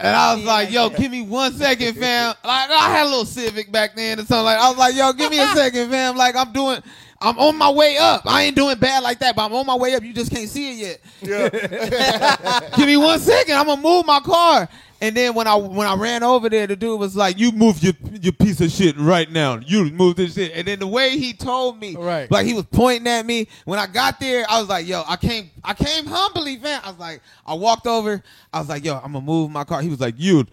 I 0.00 0.34
was 0.34 0.42
like, 0.46 0.70
"Yo, 0.70 0.88
give 0.88 1.12
me 1.12 1.20
one 1.20 1.52
second, 1.52 1.98
fam." 1.98 2.34
Like 2.42 2.70
I 2.70 2.88
had 2.88 3.04
a 3.04 3.10
little 3.10 3.26
Civic 3.26 3.70
back 3.70 3.94
then 3.94 4.18
or 4.18 4.24
something. 4.24 4.46
Like 4.46 4.58
I 4.58 4.70
was 4.70 4.78
like, 4.78 4.94
"Yo, 4.94 5.12
give 5.12 5.30
me 5.30 5.40
a 5.40 5.46
second, 5.48 5.90
fam." 5.90 6.16
Like 6.16 6.36
I'm 6.36 6.54
doing, 6.54 6.82
I'm 7.20 7.38
on 7.38 7.58
my 7.58 7.70
way 7.70 7.98
up. 7.98 8.22
I 8.24 8.44
ain't 8.44 8.56
doing 8.56 8.78
bad 8.78 9.02
like 9.02 9.18
that, 9.18 9.36
but 9.36 9.44
I'm 9.44 9.52
on 9.52 9.66
my 9.66 9.76
way 9.76 9.94
up. 9.94 10.02
You 10.02 10.14
just 10.14 10.32
can't 10.32 10.48
see 10.48 10.70
it 10.70 10.76
yet. 10.86 11.00
Yeah. 11.20 12.60
give 12.78 12.86
me 12.86 12.96
one 12.96 13.18
second. 13.18 13.56
I'm 13.56 13.66
gonna 13.66 13.82
move 13.82 14.06
my 14.06 14.20
car. 14.20 14.70
And 15.00 15.16
then 15.16 15.34
when 15.34 15.46
I 15.46 15.54
when 15.54 15.86
I 15.86 15.94
ran 15.94 16.24
over 16.24 16.48
there, 16.48 16.66
the 16.66 16.74
dude 16.74 16.98
was 16.98 17.14
like, 17.14 17.38
"You 17.38 17.52
move 17.52 17.80
your 17.82 17.92
your 18.20 18.32
piece 18.32 18.60
of 18.60 18.70
shit 18.72 18.96
right 18.98 19.30
now. 19.30 19.58
You 19.64 19.84
move 19.92 20.16
this 20.16 20.34
shit." 20.34 20.52
And 20.54 20.66
then 20.66 20.80
the 20.80 20.88
way 20.88 21.16
he 21.18 21.32
told 21.34 21.78
me, 21.78 21.94
Right. 21.96 22.28
like 22.30 22.46
he 22.46 22.54
was 22.54 22.64
pointing 22.66 23.06
at 23.06 23.24
me. 23.24 23.46
When 23.64 23.78
I 23.78 23.86
got 23.86 24.18
there, 24.18 24.44
I 24.48 24.58
was 24.58 24.68
like, 24.68 24.88
"Yo, 24.88 25.04
I 25.06 25.14
came, 25.16 25.50
I 25.62 25.74
came 25.74 26.04
humbly, 26.06 26.56
man." 26.56 26.80
I 26.82 26.90
was 26.90 26.98
like, 26.98 27.20
I 27.46 27.54
walked 27.54 27.86
over. 27.86 28.22
I 28.52 28.58
was 28.58 28.68
like, 28.68 28.84
"Yo, 28.84 28.96
I'm 28.96 29.12
gonna 29.12 29.20
move 29.20 29.50
my 29.52 29.62
car." 29.62 29.82
He 29.82 29.88
was 29.88 30.00
like, 30.00 30.14
"You, 30.18 30.44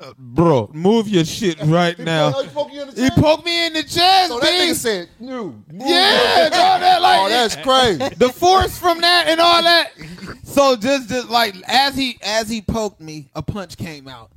uh, 0.00 0.12
bro, 0.18 0.70
move 0.72 1.06
your 1.06 1.26
shit 1.26 1.58
right 1.64 1.98
now." 1.98 2.32
He 2.40 2.48
poked 2.48 2.72
in 2.74 2.88
the 2.94 3.02
He 3.02 3.10
poked 3.10 3.44
me 3.44 3.66
in 3.66 3.74
the 3.74 3.82
chest, 3.82 4.28
So 4.30 4.40
that 4.40 4.50
nigga 4.50 4.74
said, 4.76 5.08
"You." 5.20 5.62
Yeah, 5.72 6.48
bro, 6.48 6.58
that 6.58 7.02
like 7.02 7.20
Oh, 7.20 7.28
that's 7.28 7.56
crazy. 7.98 8.14
the 8.16 8.30
force 8.30 8.78
from 8.78 9.02
that 9.02 9.26
and 9.28 9.40
all 9.40 9.62
that. 9.62 9.92
So 10.44 10.74
just, 10.76 11.08
just 11.10 11.28
like 11.28 11.54
as 11.68 11.94
he 11.96 12.18
as 12.22 12.48
he 12.48 12.62
poked 12.62 13.00
me, 13.00 13.28
a 13.34 13.42
punch 13.42 13.76
came 13.76 13.89
out. 14.08 14.30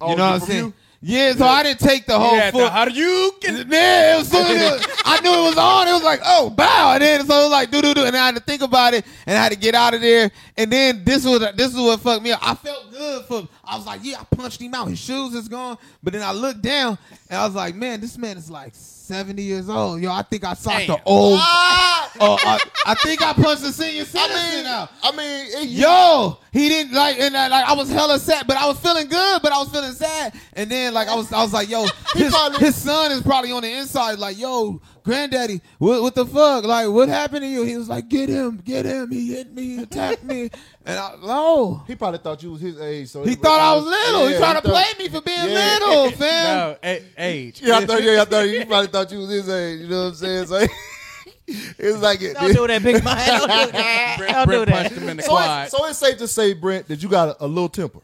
Oh, 0.00 0.10
You 0.10 0.16
know 0.16 0.30
what 0.32 0.42
I'm 0.42 0.46
saying? 0.48 0.64
you? 0.66 0.74
Yeah, 1.02 1.32
so 1.34 1.46
I 1.46 1.62
didn't 1.62 1.80
take 1.80 2.06
the 2.06 2.18
whole 2.18 2.36
Yeah, 2.36 2.50
foot. 2.50 2.72
how 2.72 2.84
do 2.86 2.90
you 2.92 3.32
get 3.40 3.68
Man, 3.68 4.14
it 4.14 4.18
was 4.18 4.28
soon 4.28 4.46
as 4.46 4.50
it 4.50 4.72
was, 4.88 5.02
I 5.04 5.20
knew 5.20 5.30
it 5.30 5.48
was 5.48 5.58
on. 5.58 5.86
It 5.88 5.92
was 5.92 6.02
like, 6.02 6.20
oh, 6.24 6.50
bow, 6.50 6.94
and 6.94 7.02
then 7.02 7.24
so 7.26 7.38
it 7.40 7.42
was 7.44 7.52
like, 7.52 7.70
do 7.70 7.80
do 7.82 7.94
do, 7.94 8.04
and 8.04 8.16
I 8.16 8.26
had 8.26 8.34
to 8.34 8.40
think 8.40 8.62
about 8.62 8.94
it, 8.94 9.04
and 9.26 9.36
I 9.38 9.42
had 9.42 9.52
to 9.52 9.58
get 9.58 9.74
out 9.74 9.94
of 9.94 10.00
there. 10.00 10.30
And 10.56 10.72
then 10.72 11.04
this 11.04 11.24
was 11.24 11.40
this 11.54 11.72
is 11.72 11.76
what 11.76 12.00
fucked 12.00 12.22
me 12.22 12.32
up. 12.32 12.40
I 12.42 12.54
felt 12.54 12.90
good 12.90 13.24
for. 13.26 13.46
I 13.62 13.76
was 13.76 13.86
like, 13.86 14.00
yeah, 14.02 14.20
I 14.20 14.24
punched 14.34 14.60
him 14.60 14.74
out. 14.74 14.88
His 14.88 14.98
shoes 14.98 15.34
is 15.34 15.48
gone. 15.48 15.76
But 16.02 16.14
then 16.14 16.22
I 16.22 16.32
looked 16.32 16.62
down, 16.62 16.98
and 17.28 17.38
I 17.40 17.44
was 17.44 17.54
like, 17.54 17.74
man, 17.76 18.00
this 18.00 18.16
man 18.18 18.36
is 18.38 18.50
like 18.50 18.74
70 19.06 19.40
years 19.42 19.68
old. 19.68 20.00
Yo, 20.00 20.10
I 20.10 20.22
think 20.22 20.44
I 20.44 20.54
socked 20.54 20.88
the 20.88 21.00
old. 21.04 21.38
Ah! 21.40 22.12
Oh, 22.18 22.36
I, 22.40 22.58
I 22.86 22.94
think 22.94 23.22
I 23.22 23.32
punched 23.34 23.62
the 23.62 23.72
senior 23.72 24.02
I 24.02 24.04
citizen 24.04 24.56
mean, 24.56 24.66
out. 24.66 24.90
I 25.02 25.10
mean, 25.12 25.46
it, 25.62 25.68
Yo, 25.68 26.38
he 26.52 26.68
didn't 26.68 26.92
like, 26.94 27.20
and 27.20 27.36
I, 27.36 27.48
like 27.48 27.68
I 27.68 27.74
was 27.74 27.90
hella 27.90 28.18
sad, 28.18 28.46
but 28.46 28.56
I 28.56 28.66
was 28.66 28.78
feeling 28.80 29.06
good, 29.06 29.42
but 29.42 29.52
I 29.52 29.58
was 29.58 29.68
feeling 29.68 29.92
sad. 29.92 30.34
And 30.54 30.70
then 30.70 30.94
like 30.94 31.08
I 31.08 31.14
was, 31.14 31.32
I 31.32 31.42
was 31.42 31.52
like, 31.52 31.68
yo, 31.68 31.84
his, 32.14 32.32
probably- 32.32 32.58
his 32.58 32.74
son 32.74 33.12
is 33.12 33.22
probably 33.22 33.52
on 33.52 33.62
the 33.62 33.70
inside, 33.70 34.18
like, 34.18 34.38
yo, 34.38 34.80
granddaddy, 35.06 35.62
what, 35.78 36.02
what 36.02 36.14
the 36.14 36.26
fuck? 36.26 36.64
Like, 36.64 36.88
what 36.90 37.08
happened 37.08 37.40
to 37.42 37.46
you? 37.46 37.62
He 37.62 37.76
was 37.78 37.88
like, 37.88 38.08
get 38.10 38.28
him, 38.28 38.58
get 38.62 38.84
him. 38.84 39.10
He 39.10 39.28
hit 39.34 39.54
me, 39.54 39.76
he 39.76 39.82
attacked 39.84 40.22
me, 40.24 40.50
and 40.84 40.98
I, 40.98 41.14
no. 41.24 41.82
he 41.86 41.94
probably 41.94 42.18
thought 42.18 42.42
you 42.42 42.50
was 42.52 42.60
his 42.60 42.78
age. 42.80 43.08
So 43.08 43.24
He 43.24 43.36
thought 43.36 43.60
I 43.60 43.74
was 43.76 43.84
little. 43.84 44.26
Yeah, 44.28 44.32
he 44.34 44.38
tried 44.38 44.52
to 44.54 44.60
thought- 44.60 44.72
play 44.84 44.84
me 45.04 45.08
for 45.08 45.20
being 45.22 45.48
Yeah. 45.48 45.78
little, 45.80 46.10
fam. 46.18 46.44
no 46.72 46.76
a- 46.84 47.02
age? 47.16 47.62
Yeah, 47.62 47.78
I 47.78 47.86
thought. 47.86 48.02
Yeah, 48.02 48.20
I 48.22 48.24
thought 48.26 48.44
he 48.44 48.64
probably 48.64 48.88
thought 48.88 49.10
you 49.12 49.18
was 49.20 49.30
his 49.30 49.48
age. 49.48 49.80
You 49.80 49.88
know 49.88 50.02
what 50.02 50.08
I'm 50.08 50.14
saying? 50.14 50.46
So 50.48 50.56
it's 51.46 51.98
like 52.02 52.20
it. 52.20 52.34
Don't 52.34 52.52
do 52.54 52.66
that, 52.66 52.82
Big 52.82 53.02
Mike. 53.04 53.26
Don't 53.26 53.40
do 53.42 53.72
that. 53.72 54.14
Brent, 54.18 54.32
Don't 54.32 54.46
do 54.48 54.52
Brent 54.64 54.70
punched 54.70 54.90
that. 54.94 55.02
him 55.02 55.08
in 55.08 55.16
the 55.18 55.22
So 55.22 55.28
quad. 55.30 55.66
it's, 55.66 55.76
so 55.76 55.86
it's 55.86 55.98
safe 55.98 56.18
to 56.18 56.26
say, 56.28 56.52
Brent, 56.54 56.88
that 56.88 57.02
you 57.02 57.08
got 57.08 57.28
a, 57.40 57.44
a 57.44 57.46
little 57.46 57.68
temper. 57.68 58.00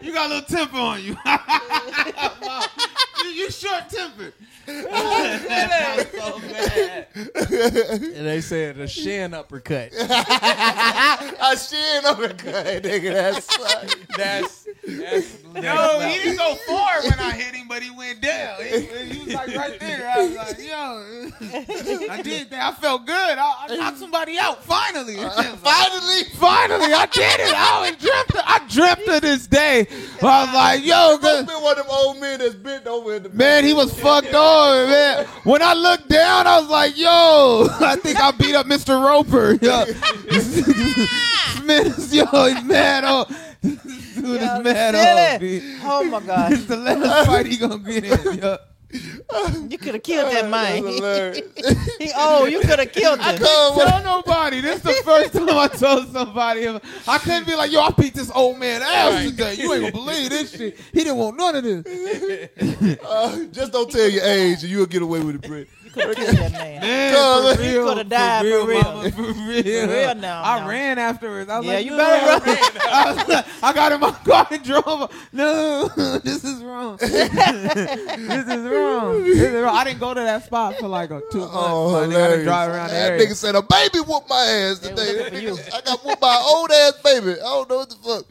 You 0.00 0.12
got 0.12 0.30
a 0.30 0.34
little 0.34 0.48
temper 0.56 0.76
on 0.76 1.02
you. 1.02 1.16
You, 3.32 3.44
you 3.44 3.50
short 3.50 3.88
tempered. 3.88 4.34
and 4.66 4.86
they 8.26 8.40
said 8.40 8.78
a 8.78 8.86
shin 8.86 9.34
uppercut. 9.34 9.90
I 10.00 11.56
shin 11.58 12.04
overcut, 12.04 12.82
nigga. 12.82 13.12
That's 13.12 13.58
That's 13.58 13.96
that's 14.16 14.61
No, 15.54 16.00
he 16.00 16.18
didn't 16.18 16.38
go 16.38 16.54
far 16.66 17.02
when 17.02 17.18
I 17.18 17.32
hit 17.32 17.54
him, 17.54 17.68
but 17.68 17.82
he 17.82 17.90
went 17.90 18.20
down. 18.20 18.56
He, 18.62 18.80
he 18.80 19.18
was 19.24 19.34
like 19.34 19.54
right 19.56 19.78
there. 19.80 20.10
I 20.10 20.18
was 20.22 20.34
like, 20.36 20.58
yo, 20.58 22.08
I 22.10 22.22
did 22.22 22.50
that. 22.50 22.72
I 22.72 22.80
felt 22.80 23.06
good. 23.06 23.38
I, 23.38 23.66
I 23.68 23.76
knocked 23.76 23.98
somebody 23.98 24.38
out 24.38 24.64
finally. 24.64 25.18
Uh, 25.18 25.30
finally. 25.30 26.24
finally, 26.34 26.92
I 26.92 27.06
did 27.12 27.40
it. 27.40 27.54
I 27.54 27.90
was 27.90 27.96
dreamt. 28.00 28.30
I 28.46 28.66
dreamt 28.68 29.08
of 29.16 29.20
this 29.22 29.46
day. 29.46 29.86
I 30.22 30.44
was 30.44 30.54
like, 30.54 30.84
yo, 30.84 30.94
Must 30.94 31.20
good. 31.22 31.46
been 31.46 31.62
one 31.62 31.78
of 31.78 31.86
them 31.86 31.94
old 31.94 32.20
men 32.20 32.38
that's 32.40 32.54
bent 32.54 32.86
over 32.86 33.14
in 33.16 33.22
the 33.24 33.28
Man, 33.30 33.64
he 33.64 33.74
was 33.74 33.92
fucked 33.98 34.34
over, 34.34 34.86
man. 34.88 35.26
When 35.44 35.62
I 35.62 35.74
looked 35.74 36.08
down, 36.08 36.46
I 36.46 36.58
was 36.60 36.68
like, 36.68 36.96
yo, 36.98 37.66
I 37.86 37.96
think 37.96 38.18
I 38.20 38.30
beat 38.32 38.54
up 38.54 38.66
Mr. 38.66 39.02
Roper. 39.04 39.52
Yo, 39.62 39.84
man, 41.64 41.86
is- 41.86 42.14
yo, 42.14 42.24
he's 42.46 42.64
mad 42.64 43.04
on. 43.04 43.26
Dude 44.22 44.42
is 44.42 44.58
mad 44.60 44.94
silly. 44.94 45.60
on 45.60 45.64
me. 45.64 45.78
Oh 45.84 46.04
my 46.04 46.20
God. 46.20 46.52
It's 46.52 46.64
the 46.66 46.76
last 46.76 47.26
fight 47.26 47.46
he 47.46 47.56
gonna 47.56 47.78
get 47.78 48.04
in. 48.04 48.38
Yo. 48.38 48.56
You 49.68 49.78
could 49.78 49.94
have 49.94 50.02
killed 50.02 50.32
that 50.32 50.50
That's 50.50 50.50
man. 50.50 51.34
He, 51.98 52.10
oh, 52.14 52.44
you 52.44 52.60
could 52.60 52.78
have 52.78 52.92
killed 52.92 53.20
him. 53.20 53.36
Come 53.38 53.46
on. 53.46 53.88
Tell 53.88 54.02
nobody. 54.02 54.60
This 54.60 54.76
is 54.76 54.82
the 54.82 55.02
first 55.04 55.32
time 55.32 55.48
I 55.48 55.68
told 55.68 56.12
somebody. 56.12 56.68
I 57.08 57.18
couldn't 57.18 57.46
be 57.46 57.54
like, 57.54 57.72
yo, 57.72 57.80
I 57.80 57.90
beat 57.90 58.14
this 58.14 58.30
old 58.34 58.58
man 58.58 58.82
ass 58.82 59.30
today. 59.30 59.54
You 59.54 59.72
ain't 59.72 59.82
gonna 59.82 59.92
believe 59.92 60.30
this 60.30 60.56
shit. 60.56 60.78
He 60.92 61.04
didn't 61.04 61.16
want 61.16 61.36
none 61.36 61.56
of 61.56 61.64
this. 61.64 62.98
Uh, 63.02 63.44
just 63.50 63.72
don't 63.72 63.90
tell 63.90 64.08
your 64.08 64.24
age, 64.24 64.62
and 64.62 64.70
you'll 64.70 64.86
get 64.86 65.02
away 65.02 65.20
with 65.20 65.36
it, 65.36 65.42
Brent. 65.48 65.68
You 65.94 66.02
could 66.06 66.16
have 66.18 66.26
killed 66.26 66.36
that 66.38 66.52
man. 66.52 66.80
Man, 66.80 67.56
for 67.56 67.62
real, 67.62 67.84
coulda 67.84 68.04
died 68.04 68.46
for 68.46 68.66
real. 68.66 68.82
mama, 68.82 69.10
for 69.10 69.22
real. 69.22 69.62
For 69.62 69.92
real 69.92 70.14
now, 70.14 70.42
I 70.42 70.60
now. 70.60 70.68
ran 70.68 70.98
afterwards. 70.98 71.50
I 71.50 71.58
was 71.58 71.66
Yeah, 71.66 71.72
like, 71.74 71.84
you 71.84 71.90
"No." 71.92 71.96
better 71.98 72.26
run. 72.26 72.78
I, 72.82 73.12
was 73.14 73.28
like- 73.28 73.46
I 73.62 73.72
got 73.72 73.92
in 73.92 74.00
my 74.00 74.10
car 74.10 74.46
and 74.50 74.62
drove. 74.64 75.28
No, 75.32 75.88
this 76.24 76.44
is 76.44 76.62
wrong. 76.62 76.96
this 77.00 77.10
is 77.12 78.58
wrong. 78.68 79.22
This 79.22 79.38
is 79.38 79.54
wrong. 79.62 79.76
I 79.76 79.84
didn't 79.84 80.00
go 80.00 80.14
to 80.14 80.20
that 80.20 80.44
spot 80.44 80.76
for 80.78 80.88
like 80.88 81.10
a 81.10 81.20
two 81.30 81.38
months. 81.40 81.54
Oh, 81.54 81.90
so 81.90 81.96
I 81.96 82.00
didn't 82.02 82.12
hilarious. 82.12 82.44
drive 82.44 82.70
around 82.70 82.88
the 82.88 82.94
That 82.94 83.10
area. 83.12 83.26
nigga 83.26 83.34
said 83.36 83.54
a 83.54 83.62
baby 83.62 83.98
whooped 84.00 84.28
my 84.28 84.44
ass 84.44 84.78
today. 84.78 84.94
was 84.94 85.32
looking 85.32 85.34
for 85.34 85.38
you. 85.40 85.58
I 85.74 85.80
got 85.82 86.04
whooped 86.04 86.20
by 86.20 86.34
an 86.36 86.42
old 86.44 86.70
ass 86.70 86.92
baby. 87.04 87.32
I 87.32 87.44
don't 87.44 87.68
know 87.70 87.76
what 87.78 87.90
the 87.90 87.96
fuck. 87.96 88.24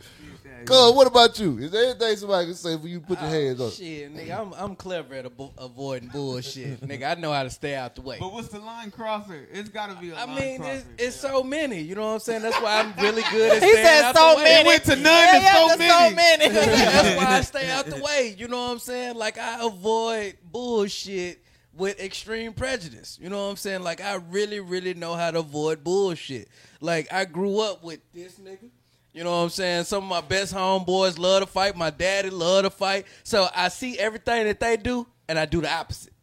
Cuz, 0.65 0.93
what 0.95 1.07
about 1.07 1.39
you? 1.39 1.57
Is 1.59 1.71
there 1.71 1.85
anything 1.85 2.15
somebody 2.17 2.45
can 2.47 2.55
say 2.55 2.77
for 2.77 2.87
you 2.87 2.99
to 2.99 3.05
put 3.05 3.19
your 3.19 3.27
ah, 3.29 3.31
hands 3.31 3.61
on? 3.61 3.71
shit, 3.71 4.13
nigga. 4.15 4.39
I'm 4.39 4.53
I'm 4.53 4.75
clever 4.75 5.13
at 5.15 5.25
avo- 5.25 5.53
avoiding 5.57 6.09
bullshit, 6.09 6.81
nigga. 6.87 7.11
I 7.17 7.19
know 7.19 7.31
how 7.31 7.43
to 7.43 7.49
stay 7.49 7.75
out 7.75 7.95
the 7.95 8.01
way. 8.01 8.17
But 8.19 8.33
what's 8.33 8.49
the 8.49 8.59
line 8.59 8.91
crosser? 8.91 9.47
It's 9.51 9.69
got 9.69 9.89
to 9.89 9.95
be 10.01 10.11
a 10.11 10.15
I 10.15 10.25
line 10.25 10.35
mean, 10.35 10.57
crosser. 10.59 10.73
it's, 10.73 10.85
it's 10.97 11.15
so 11.15 11.43
many. 11.43 11.79
You 11.81 11.95
know 11.95 12.01
what 12.07 12.13
I'm 12.13 12.19
saying? 12.19 12.41
That's 12.41 12.59
why 12.61 12.79
I'm 12.81 12.93
really 13.03 13.23
good 13.31 13.51
at 13.57 13.63
He 13.63 13.69
staying 13.69 13.85
said 13.85 14.03
out 14.05 14.15
so 14.15 14.31
the 14.31 14.37
way. 14.37 14.43
many. 14.43 14.59
It 14.61 14.67
went 14.67 14.83
to 14.85 14.95
none 14.95 15.03
yeah, 15.05 15.31
to 15.31 15.37
yeah, 15.39 15.53
so 15.67 15.73
to 15.73 15.77
many. 15.79 16.09
so 16.09 16.15
many. 16.15 16.53
That's 16.53 17.17
why 17.17 17.25
I 17.37 17.41
stay 17.41 17.69
out 17.69 17.85
the 17.85 18.01
way. 18.01 18.35
You 18.37 18.47
know 18.47 18.57
what 18.61 18.71
I'm 18.71 18.79
saying? 18.79 19.15
Like 19.15 19.37
I 19.37 19.65
avoid 19.65 20.37
bullshit 20.51 21.43
with 21.73 21.99
extreme 21.99 22.53
prejudice. 22.53 23.17
You 23.21 23.29
know 23.29 23.43
what 23.45 23.51
I'm 23.51 23.55
saying? 23.55 23.81
Like 23.83 24.01
I 24.01 24.15
really, 24.15 24.59
really 24.59 24.93
know 24.93 25.15
how 25.15 25.31
to 25.31 25.39
avoid 25.39 25.83
bullshit. 25.83 26.47
Like 26.81 27.11
I 27.13 27.25
grew 27.25 27.59
up 27.59 27.83
with 27.83 27.99
this 28.13 28.33
nigga, 28.39 28.69
You 29.13 29.23
know 29.23 29.31
what 29.31 29.43
I'm 29.43 29.49
saying? 29.49 29.83
Some 29.85 30.05
of 30.05 30.09
my 30.09 30.21
best 30.21 30.53
homeboys 30.53 31.19
love 31.19 31.41
to 31.41 31.47
fight. 31.47 31.75
My 31.75 31.89
daddy 31.89 32.29
love 32.29 32.63
to 32.63 32.69
fight. 32.69 33.05
So 33.23 33.49
I 33.53 33.67
see 33.67 33.99
everything 33.99 34.45
that 34.45 34.59
they 34.59 34.77
do, 34.77 35.05
and 35.27 35.37
I 35.37 35.45
do 35.45 35.61
the 35.61 35.71
opposite. 35.71 36.13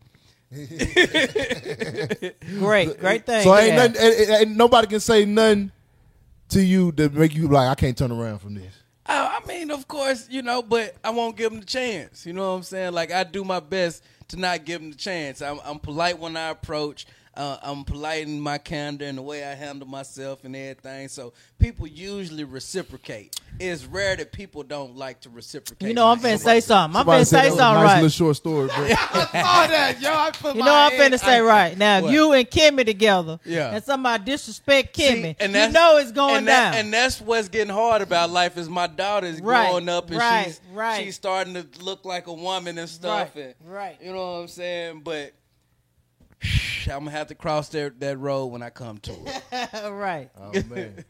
Great, 2.59 2.99
great 2.99 3.27
thing. 3.27 3.43
So 3.43 3.55
ain't 3.55 3.69
yeah. 3.69 3.87
nothing, 3.87 4.01
ain't, 4.01 4.31
ain't 4.31 4.57
nobody 4.57 4.87
can 4.87 5.01
say 5.01 5.27
nothing 5.27 5.71
to 6.49 6.63
you 6.63 6.91
to 6.93 7.11
make 7.11 7.35
you 7.35 7.49
like 7.49 7.69
I 7.69 7.75
can't 7.75 7.99
turn 7.99 8.11
around 8.11 8.39
from 8.39 8.55
this. 8.55 8.73
I, 9.05 9.41
I 9.43 9.47
mean, 9.47 9.71
of 9.71 9.87
course, 9.87 10.27
you 10.31 10.41
know, 10.41 10.63
but 10.63 10.97
I 11.05 11.11
won't 11.11 11.37
give 11.37 11.51
them 11.51 11.61
the 11.61 11.67
chance. 11.67 12.25
You 12.25 12.33
know 12.33 12.51
what 12.51 12.57
I'm 12.57 12.63
saying? 12.63 12.95
Like 12.95 13.13
I 13.13 13.25
do 13.25 13.45
my 13.45 13.61
best 13.61 14.03
to 14.29 14.39
not 14.39 14.65
give 14.65 14.81
them 14.81 14.91
the 14.91 14.97
chance. 14.97 15.43
I'm, 15.43 15.61
I'm 15.65 15.79
polite 15.79 16.19
when 16.19 16.35
I 16.35 16.49
approach. 16.49 17.07
Uh, 17.39 17.57
I'm 17.63 17.85
polite 17.85 18.27
in 18.27 18.41
my 18.41 18.59
candor 18.59 19.05
and 19.05 19.17
the 19.17 19.23
way 19.23 19.45
I 19.45 19.55
handle 19.55 19.87
myself 19.87 20.43
and 20.43 20.57
everything. 20.57 21.07
So 21.07 21.33
people 21.61 21.87
usually 21.87 22.43
reciprocate. 22.43 23.39
It's 23.61 23.85
rare 23.85 24.17
that 24.17 24.33
people 24.33 24.65
don't 24.65 24.97
like 24.97 25.21
to 25.21 25.31
reciprocate. 25.31 25.87
You 25.87 25.95
know, 25.95 26.09
I'm 26.09 26.19
finna 26.19 26.39
say 26.41 26.59
something. 26.59 26.99
I'm 26.99 27.07
finna 27.07 27.25
say 27.25 27.43
that 27.43 27.45
was 27.51 27.55
a 27.55 27.57
something 27.59 27.83
nice 27.83 27.85
right. 27.85 27.95
little 28.03 28.09
short 28.09 28.37
story, 28.37 28.67
bro. 28.67 28.77
I 28.91 29.25
saw 29.25 29.67
that, 29.69 30.01
yo. 30.01 30.11
I 30.13 30.31
put 30.33 30.55
You 30.57 30.61
my 30.63 30.67
know 30.67 30.75
I'm 30.75 30.91
head- 30.93 31.13
finna 31.13 31.19
say 31.21 31.37
I- 31.37 31.41
right 31.43 31.79
now. 31.79 31.99
If 31.99 32.05
What? 32.05 32.13
you 32.13 32.33
and 32.33 32.51
Kimmy 32.51 32.85
together, 32.85 33.39
Yeah. 33.45 33.71
and 33.73 33.85
somebody 33.85 34.25
disrespect 34.25 34.97
See, 34.97 35.03
Kimmy, 35.05 35.29
you 35.41 35.49
that's- 35.49 35.73
know 35.73 35.97
it's 35.99 36.11
going 36.11 36.39
and 36.39 36.49
that- 36.49 36.73
down. 36.73 36.81
and 36.87 36.93
that's 36.93 37.21
what's 37.21 37.49
getting 37.49 37.73
hard 37.73 38.03
about 38.03 38.31
life 38.31 38.59
is 38.59 38.69
my 38.69 38.89
daughter's 38.89 39.41
Right, 39.41 39.69
growing 39.71 39.89
up 39.89 40.11
and 40.11 40.19
right, 40.19 40.45
she's 40.47 40.61
right. 40.73 41.05
she's 41.05 41.15
starting 41.15 41.55
to 41.55 41.65
look 41.81 42.05
like 42.05 42.27
a 42.27 42.33
woman 42.33 42.79
and 42.79 42.89
stuff. 42.89 43.31
Right, 43.37 43.45
and, 43.61 43.73
right. 43.73 43.97
You 44.03 44.13
know 44.13 44.33
what 44.33 44.39
I'm 44.41 44.49
saying? 44.49 45.03
But 45.05 45.35
I'm 46.43 47.05
gonna 47.05 47.11
have 47.11 47.27
to 47.29 47.35
cross 47.35 47.69
that 47.71 48.01
that 48.01 48.19
road 48.19 48.47
when 48.47 48.63
I 48.63 48.71
come 48.71 48.99
to 48.99 49.13
it. 49.13 49.43
right. 49.91 50.31
Oh 50.41 50.53
man, 50.69 51.05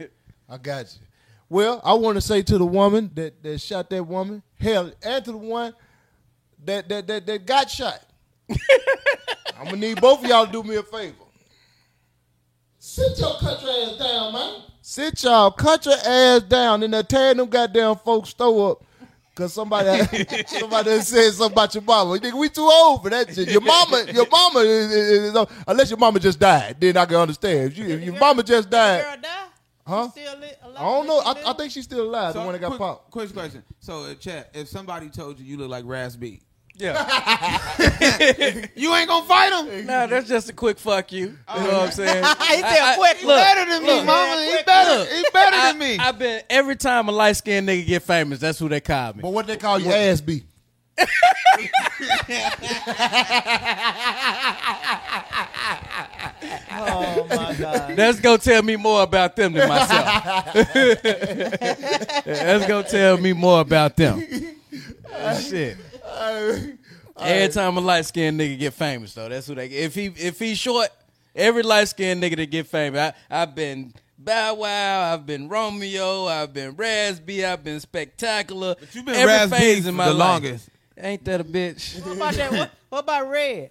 I 0.49 0.59
got 0.59 0.87
you. 0.87 1.07
Well, 1.49 1.81
I 1.85 1.95
want 1.95 2.17
to 2.17 2.21
say 2.21 2.43
to 2.43 2.59
the 2.59 2.67
woman 2.67 3.11
that, 3.15 3.43
that 3.43 3.61
shot 3.61 3.89
that 3.91 4.05
woman, 4.05 4.43
hell, 4.61 4.93
and 5.03 5.25
to 5.25 5.33
the 5.33 5.39
one 5.39 5.75
that 6.65 6.89
that 6.89 7.07
that, 7.07 7.27
that 7.27 7.47
got 7.47 7.71
shot. 7.71 8.03
I'm 9.59 9.65
gonna 9.65 9.77
need 9.77 10.01
both 10.01 10.23
of 10.23 10.31
y'all 10.31 10.47
to 10.47 10.53
do 10.53 10.63
me 10.63 10.77
a 10.77 10.83
favor. 10.83 11.15
Sit 12.79 13.19
your 13.19 13.39
country 13.39 13.69
ass 13.69 13.99
down, 13.99 14.33
man. 14.33 14.63
Sit 14.81 15.23
y'all 15.23 15.51
country 15.51 15.93
ass 15.93 16.43
down 16.43 16.83
and 16.83 16.95
they're 16.95 17.03
tearing 17.03 17.39
them 17.39 17.49
goddamn 17.49 17.97
folks 17.97 18.31
store 18.31 18.73
up. 18.73 18.85
Cause 19.39 19.55
somebody 19.55 20.03
somebody 20.49 20.91
done 20.91 21.03
said 21.03 21.31
something 21.33 21.53
about 21.53 21.73
your 21.73 21.85
mama. 21.85 22.19
Nigga, 22.19 22.33
we 22.37 22.49
too 22.49 22.69
old 22.69 23.05
for 23.05 23.11
that 23.11 23.33
shit. 23.33 23.49
Your 23.49 23.61
mama, 23.61 24.05
your 24.13 24.27
mama 24.29 24.59
is, 24.61 24.91
is, 24.93 25.35
is- 25.37 25.47
unless 25.65 25.91
your 25.91 25.97
mama 25.97 26.19
just 26.19 26.41
died, 26.41 26.75
then 26.81 26.97
I 26.97 27.07
can 27.07 27.15
understand. 27.15 27.71
If, 27.71 27.79
you, 27.79 27.87
if 27.87 28.03
your 28.03 28.19
mama 28.19 28.43
just 28.43 28.69
died, 28.69 29.05
Girl 29.05 29.17
die? 29.23 29.47
Huh? 29.87 30.09
Still 30.11 30.35
alive? 30.35 30.57
I 30.77 30.83
don't 30.83 31.07
know. 31.07 31.21
I. 31.21 31.51
I 31.51 31.53
think 31.53 31.71
she's 31.71 31.85
still 31.85 32.03
alive. 32.03 32.33
So, 32.33 32.41
the 32.41 32.47
one 32.47 32.53
that 32.55 32.59
got 32.59 32.67
quick, 32.71 32.79
popped. 32.81 33.11
Quick 33.13 33.33
question. 33.33 33.63
So, 33.79 34.07
uh, 34.07 34.15
chat, 34.15 34.51
if 34.55 34.67
somebody 34.67 35.09
told 35.09 35.39
you 35.39 35.45
you 35.47 35.57
look 35.57 35.71
like 35.71 35.85
Raz 35.87 36.17
B, 36.17 36.41
Yeah. 36.79 37.67
you 38.77 38.95
ain't 38.95 39.09
gonna 39.09 39.27
fight 39.27 39.53
him? 39.53 39.87
no, 39.87 40.07
that's 40.07 40.29
just 40.29 40.49
a 40.49 40.53
quick 40.53 40.79
fuck 40.79 41.11
you. 41.11 41.19
You 41.21 41.27
know 41.27 41.37
oh. 41.49 41.79
what 41.79 41.87
I'm 41.87 41.91
saying? 41.91 42.25
he 42.25 42.61
said 42.61 42.65
I- 42.65 42.93
I- 42.93 42.97
quick 42.97 43.17
He 43.17 43.27
look. 43.27 43.37
better 43.37 43.71
than 43.71 43.83
me, 43.83 44.05
mama. 44.05 44.45
He 44.45 44.53
Look. 44.53 44.67
better. 44.67 45.15
He 45.15 45.25
better 45.33 45.57
I, 45.57 45.73
than 45.73 45.79
me. 45.79 45.99
I've 45.99 46.19
been 46.19 46.43
every 46.49 46.77
time 46.77 47.09
a 47.09 47.13
light 47.13 47.37
skinned 47.37 47.69
nigga 47.69 47.85
get 47.87 48.03
famous, 48.03 48.39
that's 48.39 48.59
who 48.61 48.69
they 48.69 48.81
call 48.81 49.15
me. 49.15 49.23
But 49.23 49.33
what 49.33 49.47
they 49.49 49.57
call 49.57 49.81
you, 49.81 49.91
ass 49.91 50.21
B? 50.21 50.45
Oh 56.71 57.27
my 57.29 57.55
god. 57.55 57.97
That's 57.97 58.21
gonna 58.21 58.39
tell 58.39 58.63
me 58.63 58.77
more 58.77 59.03
about 59.03 59.35
them 59.37 59.53
than 59.53 59.69
myself. 59.69 60.55
That's 62.25 62.67
gonna 62.67 62.89
tell 62.89 63.19
me 63.19 63.33
more 63.33 63.61
about 63.61 63.97
them. 63.97 64.21
Shit. 65.41 65.77
Every 66.19 67.53
time 67.53 67.77
a 67.77 67.81
light 67.81 68.07
skinned 68.07 68.39
nigga 68.41 68.59
get 68.59 68.75
famous 68.75 69.15
though, 69.15 69.29
that's 69.29 69.47
who 69.47 69.55
they 69.55 69.69
get. 69.69 69.85
If 69.85 69.95
he 69.95 70.07
if 70.07 70.39
he's 70.39 70.59
short, 70.59 70.89
every 71.35 71.63
light 71.63 71.89
skinned 71.89 72.23
nigga 72.23 72.37
that 72.37 72.47
get 72.51 72.67
famous. 72.67 73.13
I, 73.31 73.43
I've 73.43 73.55
been 73.55 73.93
Bow 74.19 74.55
Wow, 74.55 75.13
I've 75.13 75.27
been 75.27 75.49
Romeo, 75.49 76.27
I've 76.27 76.53
been 76.53 76.77
Raz 76.77 77.19
B, 77.21 77.45
I've 77.45 77.65
been 77.65 77.81
spectacular. 77.81 78.77
But 78.79 78.95
you 78.95 79.03
been 79.03 79.15
every 79.15 79.27
Raz 79.27 79.51
phase 79.51 79.83
for 79.85 79.89
in 79.91 79.95
my 79.97 80.09
the 80.09 80.15
life. 80.15 80.29
longest. 80.43 80.69
Ain't 80.97 81.25
that 81.25 81.41
a 81.41 81.45
bitch? 81.45 82.05
What 82.05 82.17
about 82.17 82.35
that? 82.35 82.51
What, 82.53 82.71
what 82.89 82.99
about 83.01 83.31
Red? 83.31 83.71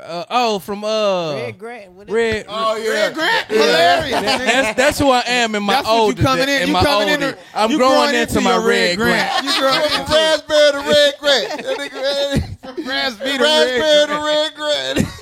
Uh, 0.00 0.24
oh, 0.30 0.58
from 0.58 0.84
uh 0.84 1.34
Red 1.34 1.58
Grant. 1.58 1.92
What 1.92 2.08
is- 2.08 2.14
Red. 2.14 2.46
Oh 2.48 2.76
yeah, 2.76 2.88
Red 2.90 3.14
Grant, 3.14 3.46
hilarious. 3.48 4.20
That's 4.22 4.76
that's 4.76 4.98
who 4.98 5.10
I 5.10 5.22
am 5.26 5.54
in 5.54 5.62
my 5.62 5.74
That's 5.74 5.86
what 5.88 6.16
you 6.16 6.22
coming 6.24 6.48
in. 6.48 6.62
in 6.62 6.66
You 6.68 6.72
my 6.72 6.82
coming 6.82 7.08
in. 7.08 7.22
oldest. 7.22 7.38
to- 7.52 7.58
I'm 7.58 7.70
you 7.70 7.76
growing 7.78 8.14
into 8.14 8.40
my 8.40 8.54
your 8.56 8.66
red 8.66 8.96
grant. 8.96 9.44
You 9.44 9.58
growing 9.60 9.80
From 9.90 10.00
into 10.00 10.12
raspberry 10.12 10.72
to 10.72 10.78
red 10.78 11.14
grant. 11.20 11.62
That 11.62 11.78
nigga, 11.78 12.76
to 12.76 12.88
raspberry 12.88 13.38
red 13.38 14.06
to 14.08 14.14
red 14.24 14.54
grant. 14.54 14.98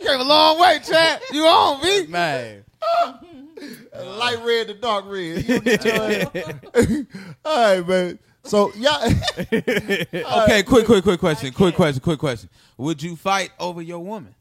You 0.00 0.06
came 0.06 0.20
a 0.20 0.24
long 0.24 0.58
way, 0.58 0.78
chat. 0.82 1.22
You 1.30 1.44
on, 1.44 1.82
B? 1.82 2.06
Man, 2.06 2.64
Light 4.18 4.38
red 4.42 4.68
to 4.68 4.74
dark 4.74 5.04
red. 5.06 5.46
You 5.46 5.60
get 5.60 5.86
All 7.44 7.76
right, 7.76 7.86
man. 7.86 8.18
So 8.44 8.72
y'all, 8.76 9.06
Okay, 9.52 10.62
quick, 10.62 10.86
quick, 10.86 11.02
quick 11.04 11.20
question. 11.20 11.52
Quick 11.52 11.74
question. 11.74 12.00
Quick 12.00 12.18
question. 12.18 12.48
Would 12.80 13.02
you 13.02 13.14
fight 13.14 13.50
over 13.60 13.82
your 13.82 13.98
woman? 13.98 14.34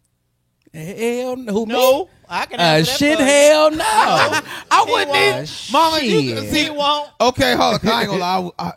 hell 0.73 1.35
no. 1.35 1.51
Who 1.51 1.65
No, 1.65 2.03
me? 2.05 2.09
I 2.29 2.45
can 2.45 2.59
Uh, 2.59 2.63
answer 2.63 2.91
that 2.91 2.97
shit, 2.99 3.17
for 3.17 3.23
hell 3.25 3.71
no. 3.71 3.83
I 4.71 4.85
wouldn't. 4.87 5.09
won't. 5.09 5.27
even- 5.27 5.47
Mama, 5.73 5.99
you 5.99 6.37
Shit. 6.37 6.49
see. 6.51 6.63
He 6.65 6.69
won't. 6.69 7.09
Okay, 7.19 7.55
hold 7.55 7.83
on. 7.83 7.87
I 7.89 8.01
ain't 8.01 8.09
gonna 8.09 8.19
lie. 8.21 8.51
I, 8.57 8.73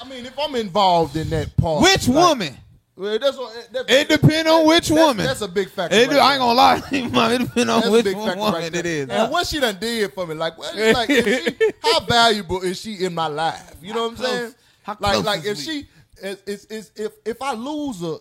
I 0.00 0.08
mean, 0.08 0.26
if 0.26 0.36
I'm 0.38 0.54
involved 0.56 1.16
in 1.16 1.30
that 1.30 1.56
part, 1.56 1.82
which 1.82 2.08
like- 2.08 2.16
woman? 2.16 2.56
Well, 2.96 3.18
that's 3.18 3.36
what, 3.36 3.68
that, 3.72 3.90
It 3.90 4.08
depends 4.08 4.50
on 4.50 4.66
which 4.66 4.88
that's- 4.88 5.06
woman. 5.06 5.26
That's 5.26 5.42
a 5.42 5.48
big 5.48 5.68
factor. 5.70 5.94
It, 5.96 6.08
right 6.08 6.18
I 6.18 6.32
ain't 6.32 6.40
gonna 6.40 6.54
lie, 6.54 6.82
Mama. 7.12 7.34
It 7.34 7.38
depend 7.40 7.70
on 7.70 7.92
which 7.92 8.04
big 8.04 8.16
woman 8.16 8.38
right 8.38 8.74
it 8.74 8.86
is. 8.86 9.08
And 9.10 9.30
what 9.30 9.46
she 9.46 9.60
done 9.60 9.76
did 9.78 10.12
for 10.14 10.26
me, 10.26 10.34
like, 10.34 10.56
what, 10.58 10.74
like 10.74 11.10
is 11.10 11.44
she, 11.44 11.54
how 11.82 12.00
valuable 12.00 12.62
is 12.62 12.80
she 12.80 12.94
in 13.04 13.14
my 13.14 13.26
life? 13.28 13.76
You 13.82 13.92
know 13.94 14.02
what 14.04 14.10
I'm 14.12 14.16
close- 14.16 14.30
saying? 14.30 14.54
how 14.82 14.96
like, 15.00 15.24
like 15.24 15.44
is 15.44 15.46
if 15.46 15.58
we? 15.58 15.62
she, 15.82 15.88
is, 16.22 16.36
is, 16.46 16.64
is, 16.66 16.90
if 16.96 17.12
if 17.24 17.42
I 17.42 17.52
lose 17.54 18.00
her, 18.00 18.16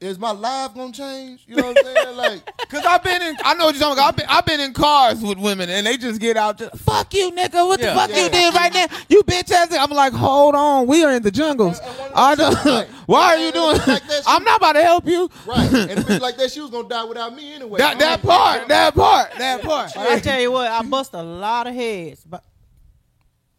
is 0.00 0.18
my 0.18 0.30
life 0.30 0.74
gonna 0.74 0.92
change? 0.92 1.44
You 1.48 1.56
know 1.56 1.72
what 1.72 1.78
I'm 1.86 1.94
saying? 2.04 2.16
Like, 2.16 2.58
Cause 2.68 2.84
I've 2.84 3.02
been 3.02 3.20
in, 3.20 3.36
I 3.42 3.54
know 3.54 3.64
what 3.66 3.74
you're 3.74 3.80
talking 3.82 3.94
about. 3.98 4.08
I've 4.10 4.16
been, 4.16 4.26
I've 4.28 4.46
been 4.46 4.60
in 4.60 4.72
cars 4.72 5.20
with 5.22 5.38
women, 5.38 5.68
and 5.70 5.84
they 5.86 5.96
just 5.96 6.20
get 6.20 6.36
out, 6.36 6.58
just 6.58 6.76
fuck 6.78 7.12
you, 7.14 7.32
nigga. 7.32 7.66
What 7.66 7.80
Yeah. 7.80 7.94
the 7.94 7.98
fuck 8.00 8.10
Yeah. 8.10 8.24
you 8.24 8.30
did 8.30 8.54
right 8.54 8.72
now? 8.72 8.86
You 9.08 9.22
bitch 9.24 9.50
ass. 9.50 9.72
I'm 9.72 9.90
like, 9.90 10.12
hold 10.12 10.54
on, 10.54 10.86
we 10.86 11.02
are 11.02 11.10
in 11.12 11.22
the 11.24 11.30
jungles. 11.32 11.80
I 12.14 12.34
don't, 12.36 12.88
why 13.06 13.34
are 13.34 13.38
you 13.38 13.50
doing? 13.50 13.76
Like 13.78 14.06
that, 14.06 14.22
I'm 14.26 14.44
not 14.44 14.58
about 14.58 14.74
to 14.74 14.82
help 14.82 15.06
you. 15.06 15.28
right? 15.46 15.72
And 15.72 15.90
if 15.98 16.10
it's 16.10 16.20
like 16.22 16.36
that, 16.36 16.52
she 16.52 16.60
was 16.60 16.70
gonna 16.70 16.88
die 16.88 17.04
without 17.04 17.34
me 17.34 17.54
anyway. 17.54 17.78
That 17.78 17.98
that 17.98 18.22
part, 18.22 18.68
that 18.68 18.94
part, 18.94 19.32
that 19.38 19.62
part. 19.62 19.96
I 19.96 20.20
tell 20.20 20.40
you 20.40 20.52
what, 20.52 20.70
I 20.70 20.82
bust 20.82 21.12
a 21.14 21.22
lot 21.22 21.66
of 21.66 21.74
heads, 21.74 22.22
but 22.24 22.44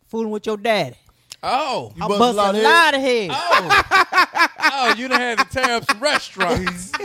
fooling 0.07 0.29
with 0.31 0.45
your 0.45 0.57
daddy. 0.57 0.95
Oh, 1.41 1.93
I 2.01 2.07
bust 2.07 2.15
a 2.15 2.19
bust 2.19 2.37
lot 2.37 2.55
a 2.55 2.57
of 2.57 2.63
lot 2.63 2.93
of 2.95 3.01
heads. 3.01 3.33
oh, 3.35 4.47
oh, 4.59 4.93
you 4.97 5.07
done 5.07 5.19
had 5.21 5.37
to 5.39 5.45
tear 5.45 5.75
up 5.75 5.83
some 5.89 5.99
restaurants. 5.99 6.91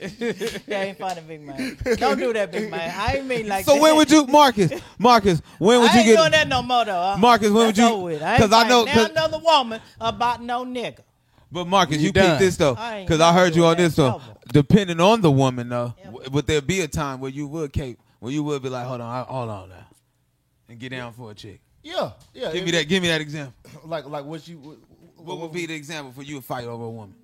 That 0.00 0.68
ain't 0.68 0.98
funny, 0.98 1.22
big 1.26 1.40
man. 1.40 1.78
Don't 1.96 2.18
do 2.18 2.30
that, 2.34 2.52
big 2.52 2.70
man. 2.70 2.92
I 2.94 3.14
ain't 3.16 3.26
mean 3.26 3.48
like 3.48 3.64
So 3.64 3.72
that. 3.74 3.80
when 3.80 3.96
would 3.96 4.10
you, 4.10 4.26
Marcus? 4.26 4.70
Marcus, 4.98 5.40
when 5.58 5.80
would 5.80 5.88
I 5.90 5.94
you 5.94 5.98
ain't 6.00 6.08
get? 6.08 6.16
doing 6.18 6.30
that 6.32 6.48
no 6.48 6.60
more 6.60 6.84
though. 6.84 7.00
Uh, 7.00 7.16
Marcus, 7.16 7.50
when 7.50 7.66
would 7.68 7.78
you- 7.78 7.84
over 7.86 8.02
with. 8.02 8.22
I 8.22 8.32
ain't 8.34 8.42
'cause 8.42 8.52
I 8.52 8.68
know- 8.68 8.84
fighting 8.84 9.02
'cause- 9.02 9.14
now 9.14 9.24
another 9.24 9.38
woman 9.42 9.80
about 9.98 10.42
no 10.42 10.62
nigga. 10.66 10.98
But 11.50 11.66
Marcus, 11.68 11.96
You 11.98 12.08
you, 12.08 12.12
peep 12.12 12.38
this 12.38 12.56
though, 12.58 12.74
because 12.74 13.20
I 13.20 13.32
heard 13.32 13.54
you 13.56 13.62
doing 13.62 13.70
on 13.70 13.76
this 13.78 13.96
that 13.96 14.02
though. 14.02 14.16
ever. 14.16 14.38
Depending 14.52 15.00
on 15.00 15.22
the 15.22 15.30
woman 15.30 15.70
though, 15.70 15.94
Yeah. 15.98 16.04
w- 16.10 16.30
would 16.32 16.46
there 16.46 16.60
be 16.60 16.80
a 16.82 16.88
time 16.88 17.20
where 17.20 17.30
you 17.30 17.46
would 17.46 17.72
cape, 17.72 17.98
where 18.18 18.30
you 18.32 18.42
would 18.42 18.62
be 18.62 18.68
like, 18.68 18.84
hold 18.86 19.00
on, 19.00 19.08
I, 19.08 19.22
hold 19.22 19.48
on 19.48 19.70
now, 19.70 19.86
and 20.68 20.78
get 20.78 20.90
down 20.90 21.14
for 21.14 21.30
a 21.30 21.34
chick? 21.34 21.60
Yeah, 21.84 22.10
yeah. 22.32 22.50
Give 22.52 22.64
me 22.64 22.70
that. 22.72 22.88
Give 22.88 23.02
me 23.02 23.08
that 23.08 23.20
example. 23.20 23.54
Like, 23.86 24.06
like 24.06 24.24
what 24.24 24.48
you, 24.48 24.56
what, 24.58 24.78
What 25.18 25.38
would 25.40 25.52
be 25.52 25.66
the 25.66 25.74
example 25.74 26.10
for 26.12 26.22
you 26.22 26.36
to 26.36 26.42
fight 26.42 26.64
over 26.64 26.84
a 26.84 26.90
woman? 26.90 27.14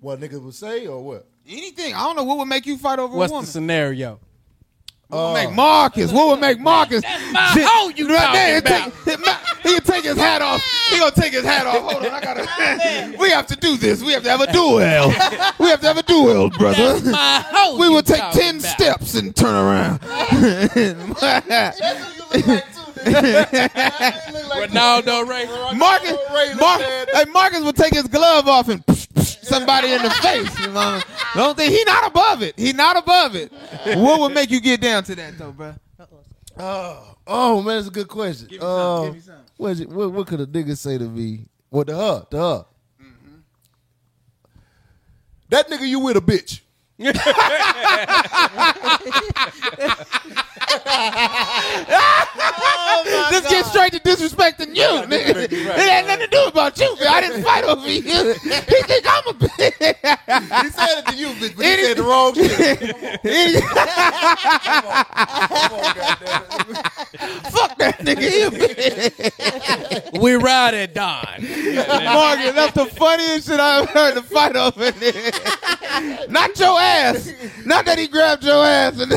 what 0.00 0.18
niggas 0.20 0.40
would 0.42 0.54
say 0.54 0.86
or 0.86 1.02
what? 1.04 1.26
Anything. 1.48 1.94
I 1.94 2.00
don't 2.04 2.16
know 2.16 2.24
what 2.24 2.38
would 2.38 2.46
make 2.46 2.64
you 2.66 2.76
fight 2.78 2.98
over 2.98 3.14
What's 3.16 3.30
a 3.30 3.32
the 3.32 3.34
woman. 3.34 3.46
scenario? 3.46 4.18
what 5.08 5.18
would 5.18 5.28
uh, 5.28 5.34
make 5.34 5.52
Marcus? 5.52 6.10
What 6.12 6.28
would 6.28 6.40
make 6.40 6.58
Marcus? 6.72 7.02
my 7.32 7.50
Shit, 7.54 7.64
hoe 7.66 7.88
you 7.90 8.08
right 8.08 8.16
talking 8.18 8.32
there, 8.34 8.60
take- 8.60 8.92
he 9.62 9.70
can 9.74 9.82
take 9.82 10.04
his 10.04 10.16
hat 10.16 10.42
off. 10.42 10.62
He 10.90 10.98
gonna 10.98 11.10
take 11.12 11.32
his 11.32 11.44
hat 11.44 11.66
off. 11.66 11.80
Hold 11.92 12.06
on, 12.06 12.12
I 12.12 12.20
gotta. 12.20 13.16
we 13.20 13.30
have 13.30 13.46
to 13.48 13.56
do 13.56 13.76
this. 13.76 14.02
We 14.02 14.12
have 14.12 14.22
to 14.22 14.30
have 14.30 14.40
a 14.40 14.50
duel. 14.52 14.76
we 14.76 15.68
have 15.68 15.80
to 15.80 15.86
have 15.86 15.98
a 15.98 16.02
duel, 16.02 16.50
brother. 16.50 17.00
My 17.10 17.44
hoe. 17.48 17.78
We 17.78 17.88
will 17.88 18.02
take 18.02 18.22
ten 18.32 18.56
about. 18.58 18.68
steps 18.68 19.14
and 19.14 19.34
turn 19.36 19.54
around. 19.54 20.00
Ronaldo 23.96 25.26
Ray. 25.28 25.46
Marcus, 25.76 26.16
Mar- 26.58 26.80
hey, 26.80 27.24
Marcus 27.32 27.62
would 27.62 27.76
take 27.76 27.94
his 27.94 28.08
glove 28.08 28.48
off 28.48 28.68
and 28.68 28.82
somebody 29.18 29.92
in 29.92 30.02
the 30.02 30.10
face. 30.22 30.58
You 30.60 30.72
know? 30.72 31.00
Don't 31.34 31.56
think 31.56 31.72
he 31.72 31.82
not 31.84 32.06
above 32.06 32.42
it. 32.42 32.58
He 32.58 32.72
not 32.72 32.96
above 32.96 33.34
it. 33.36 33.52
What 33.96 34.20
would 34.20 34.32
make 34.34 34.50
you 34.50 34.60
get 34.60 34.80
down 34.80 35.04
to 35.04 35.14
that 35.14 35.38
though, 35.38 35.52
bro? 35.52 35.74
Oh, 36.58 37.16
oh 37.26 37.62
man, 37.62 37.76
that's 37.76 37.88
a 37.88 37.90
good 37.90 38.08
question. 38.08 38.48
Give 38.48 38.60
me 38.60 38.66
some, 38.66 38.70
Uh, 38.70 39.04
give 39.04 39.14
me 39.14 39.20
some. 39.20 39.34
What, 39.58 39.68
is 39.72 39.80
it- 39.80 39.88
what 39.90 40.10
what 40.12 40.26
could 40.26 40.40
a 40.40 40.46
nigga 40.46 40.76
say 40.76 40.96
to 40.98 41.04
me? 41.04 41.46
What 41.70 41.86
to 41.88 41.94
her? 41.96 42.26
To 42.30 42.36
her. 42.36 42.64
Mm-hmm. 43.02 43.34
That 45.50 45.68
nigga 45.68 45.86
you 45.86 46.00
with 46.00 46.16
a 46.16 46.20
bitch. 46.20 46.60
Oh, 52.88 53.28
Just 53.30 53.48
get 53.50 53.66
straight 53.66 53.92
to 53.92 54.00
disrespecting 54.00 54.74
you. 54.74 54.82
nigga. 55.06 55.50
It 55.52 55.90
had 55.90 56.06
nothing 56.06 56.26
to 56.26 56.30
do 56.30 56.44
about 56.44 56.78
you, 56.78 56.96
man. 56.98 57.08
I 57.08 57.20
didn't 57.20 57.42
fight 57.44 57.64
over 57.64 57.88
you. 57.88 58.34
He 58.66 58.82
think 58.82 59.04
I'm 59.08 59.26
a 59.28 59.32
bitch. 59.34 60.62
He 60.64 60.70
said 60.70 60.98
it 60.98 61.06
to 61.06 61.16
you, 61.16 61.28
bitch, 61.28 61.56
but 61.56 61.64
he 61.66 61.84
said 61.84 61.96
the 61.96 62.02
wrong 62.02 62.34
shit. 62.34 62.50
Fuck 67.50 67.78
that 67.78 67.98
nigga. 68.00 68.28
He 68.28 68.42
a 68.42 68.50
bitch. 68.50 70.20
we 70.20 70.34
ride 70.34 70.74
at 70.74 70.94
dawn. 70.94 71.24
Morgan, 71.40 72.54
that's 72.54 72.74
the 72.74 72.86
funniest 72.96 73.48
shit 73.48 73.60
I've 73.60 73.88
heard 73.90 74.14
to 74.14 74.22
fight 74.22 74.56
over. 74.56 74.92
nigga. 74.92 76.28
Not 76.30 76.58
your 76.58 76.78
ass. 76.80 76.85
Not 77.64 77.84
that 77.86 77.98
he 77.98 78.08
grabbed 78.08 78.44
your 78.44 78.64
ass. 78.64 78.98
And 79.00 79.12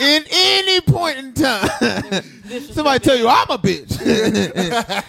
in 0.00 0.24
any 0.30 0.80
point 0.80 1.18
in 1.18 1.32
time, 1.34 1.68
somebody 2.72 3.04
tell 3.04 3.16
you 3.16 3.28
I'm 3.28 3.50
a 3.50 3.58
bitch. 3.58 3.98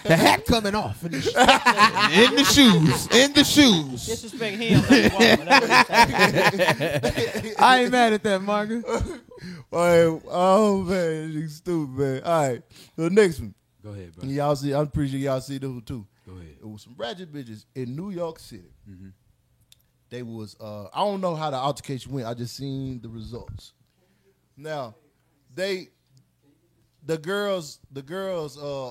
the 0.02 0.16
hat 0.16 0.44
coming 0.46 0.74
off. 0.74 1.02
In 1.04 1.12
the, 1.12 1.20
sh- 1.20 1.34
in 2.18 2.36
the 2.36 2.44
shoes. 2.44 3.06
In 3.14 3.32
the 3.32 3.44
shoes. 3.44 4.06
Disrespect 4.06 4.56
him. 4.56 4.80
not 4.80 4.88
the 4.88 5.10
woman. 5.12 5.46
That's 5.46 5.88
what 5.88 7.14
he's 7.14 7.46
saying. 7.46 7.54
I 7.58 7.82
ain't 7.82 7.92
mad 7.92 8.12
at 8.12 8.22
that, 8.22 8.42
Morgan. 8.42 8.84
All 8.86 9.00
right, 9.72 10.22
oh 10.28 10.82
man, 10.82 11.32
you 11.32 11.48
stupid 11.48 11.98
man. 11.98 12.22
All 12.22 12.48
right, 12.48 12.62
the 12.96 13.10
next 13.10 13.40
one. 13.40 13.54
Go 13.82 13.90
ahead, 13.90 14.14
bro. 14.14 14.28
Y'all 14.28 14.54
see, 14.54 14.72
I'm 14.74 14.86
pretty 14.88 15.10
sure 15.12 15.18
y'all 15.20 15.40
see 15.40 15.58
this 15.58 15.68
one 15.68 15.80
too. 15.80 16.06
Go 16.26 16.34
ahead. 16.34 16.56
It 16.60 16.68
was 16.68 16.82
some 16.82 16.94
ratchet 16.96 17.32
bitches 17.32 17.64
in 17.74 17.96
New 17.96 18.10
York 18.10 18.38
City. 18.38 18.70
Mm-hmm. 18.88 19.08
They 20.12 20.22
was 20.22 20.56
uh 20.60 20.88
I 20.92 20.98
don't 21.04 21.22
know 21.22 21.34
how 21.34 21.50
the 21.50 21.56
altercation 21.56 22.12
went. 22.12 22.26
I 22.28 22.34
just 22.34 22.54
seen 22.54 23.00
the 23.00 23.08
results. 23.08 23.72
Now, 24.58 24.94
they 25.54 25.88
the 27.06 27.16
girls 27.16 27.78
the 27.90 28.02
girls 28.02 28.58
uh 28.58 28.88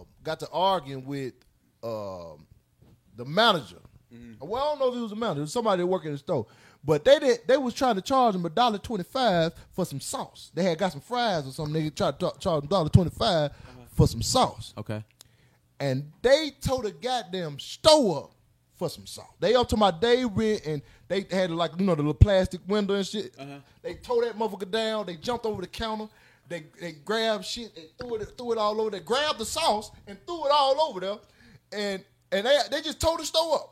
uh 0.00 0.04
got 0.24 0.40
to 0.40 0.48
arguing 0.50 1.04
with 1.04 1.34
um 1.82 2.46
the 3.16 3.24
manager. 3.26 3.76
Well, 4.40 4.62
I 4.62 4.66
don't 4.70 4.78
know 4.78 4.88
if 4.88 4.96
it 4.96 5.02
was 5.02 5.12
a 5.12 5.16
manager, 5.16 5.40
it 5.40 5.42
was 5.42 5.52
somebody 5.52 5.82
that 5.82 5.86
worked 5.86 6.06
in 6.06 6.12
the 6.12 6.18
store. 6.18 6.46
But 6.82 7.04
they 7.04 7.18
did 7.18 7.40
they 7.46 7.58
was 7.58 7.74
trying 7.74 7.96
to 7.96 8.00
charge 8.02 8.34
him 8.34 8.46
a 8.46 8.50
dollar 8.50 8.78
twenty 8.78 9.04
five 9.04 9.52
for 9.72 9.84
some 9.84 10.00
sauce. 10.00 10.50
They 10.54 10.62
had 10.64 10.78
got 10.78 10.92
some 10.92 11.02
fries 11.02 11.46
or 11.46 11.52
something. 11.52 11.74
They 11.74 11.90
tried 11.90 12.18
to 12.18 12.32
charge 12.40 12.62
him 12.62 12.68
dollar 12.70 12.88
twenty 12.88 13.10
five 13.10 13.52
for 13.94 14.08
some 14.08 14.22
sauce 14.22 14.72
Okay. 14.78 15.04
and 15.78 16.10
they 16.22 16.50
told 16.62 16.84
the 16.84 16.92
goddamn 16.92 17.58
store 17.58 18.24
up 18.24 18.30
for 18.82 18.88
some 18.88 19.06
salt. 19.06 19.28
They 19.40 19.54
up 19.54 19.68
to 19.68 19.76
my 19.76 19.90
day 19.90 20.24
rent 20.24 20.62
and 20.66 20.82
they 21.08 21.26
had 21.30 21.50
like 21.50 21.72
you 21.78 21.84
know 21.86 21.94
the 21.94 22.02
little 22.02 22.14
plastic 22.14 22.60
window 22.66 22.94
and 22.94 23.06
shit. 23.06 23.34
They 23.82 23.94
tore 23.94 24.24
that 24.24 24.36
motherfucker 24.38 24.70
down. 24.70 25.06
They 25.06 25.16
jumped 25.16 25.46
over 25.46 25.60
the 25.62 25.68
counter. 25.68 26.08
They 26.48 26.64
they 26.80 26.92
grabbed 26.92 27.44
shit. 27.44 27.74
They 27.74 27.86
threw 27.98 28.16
it 28.16 28.28
threw 28.36 28.52
it 28.52 28.58
all 28.58 28.80
over. 28.80 28.90
They 28.90 29.00
grabbed 29.00 29.38
the 29.38 29.44
sauce 29.44 29.90
and 30.06 30.18
threw 30.26 30.46
it 30.46 30.50
all 30.52 30.80
over 30.80 31.00
there, 31.00 31.16
and 31.72 32.04
and 32.32 32.46
they 32.46 32.58
they 32.70 32.80
just 32.82 33.00
tore 33.00 33.16
the 33.18 33.24
store 33.24 33.54
up. 33.56 33.68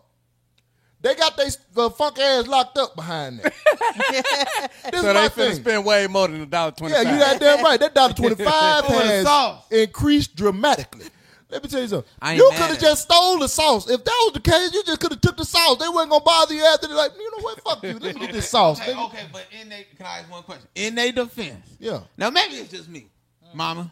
They 1.03 1.15
got 1.15 1.35
they 1.37 1.49
uh, 1.77 1.89
funk 1.91 2.19
ass 2.19 2.47
locked 2.47 2.77
up 2.79 2.95
behind 2.95 3.41
that. 3.41 3.55
this 4.93 4.93
So 4.93 4.97
is 4.99 5.03
they 5.03 5.13
my 5.15 5.29
finna 5.29 5.31
thing. 5.33 5.55
spend 5.55 5.85
way 5.87 6.07
more 6.07 6.29
than 6.29 6.43
a 6.43 6.47
dollar 6.47 6.73
twenty 6.73 6.93
Yeah, 6.95 7.05
five. 7.05 7.13
you 7.15 7.19
goddamn 7.21 7.65
right. 7.65 7.81
That 7.81 7.95
dollar 7.95 8.13
twenty 8.15 8.35
five 8.45 8.85
Over 8.85 8.95
has 9.01 9.25
sauce. 9.25 9.65
increased 9.71 10.37
dramatically. 10.37 11.07
Let 11.51 11.63
me 11.63 11.69
tell 11.69 11.81
you 11.81 11.89
something. 11.89 12.11
I 12.23 12.35
You 12.35 12.49
could 12.53 12.71
have 12.71 12.79
just 12.79 13.03
stole 13.03 13.39
the 13.39 13.49
sauce. 13.49 13.91
If 13.91 14.05
that 14.05 14.19
was 14.25 14.33
the 14.35 14.41
case, 14.41 14.73
you 14.73 14.85
just 14.85 15.01
could 15.01 15.11
have 15.13 15.21
took 15.21 15.37
the 15.37 15.45
sauce. 15.45 15.79
They 15.79 15.89
wasn't 15.89 16.11
gonna 16.11 16.25
bother 16.25 16.55
you 16.55 16.65
after. 16.65 16.87
They're 16.87 16.97
like, 16.97 17.13
you 17.19 17.31
know 17.31 17.43
what? 17.43 17.61
Fuck 17.63 17.83
you. 17.83 17.99
Let 17.99 18.15
me 18.15 18.21
get 18.21 18.33
this 18.33 18.49
sauce. 18.49 18.81
Okay, 18.81 18.93
nigga. 18.93 19.07
okay, 19.07 19.27
but 19.33 19.47
in 19.61 19.69
they 19.69 19.87
can 19.97 20.07
I 20.07 20.21
ask 20.21 20.31
one 20.31 20.45
question? 20.45 20.69
In 20.75 20.95
their 20.95 21.11
defense. 21.13 21.67
Yeah. 21.79 22.01
Now 22.17 22.31
maybe 22.31 22.55
it's 22.55 22.71
just 22.71 22.89
me. 22.89 23.07
Mama. 23.55 23.91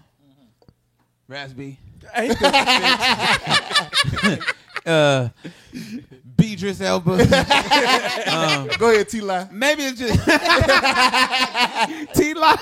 Raspy. 1.27 1.79
uh 4.87 5.29
Beatrice 6.39 6.81
Elba. 6.81 7.19
Um, 8.29 8.69
Go 8.79 8.91
ahead, 8.91 9.09
T 9.09 9.21
line. 9.21 9.49
Maybe 9.51 9.83
it's 9.85 9.99
just 9.99 10.15
T 12.15 12.35
line. 12.35 12.57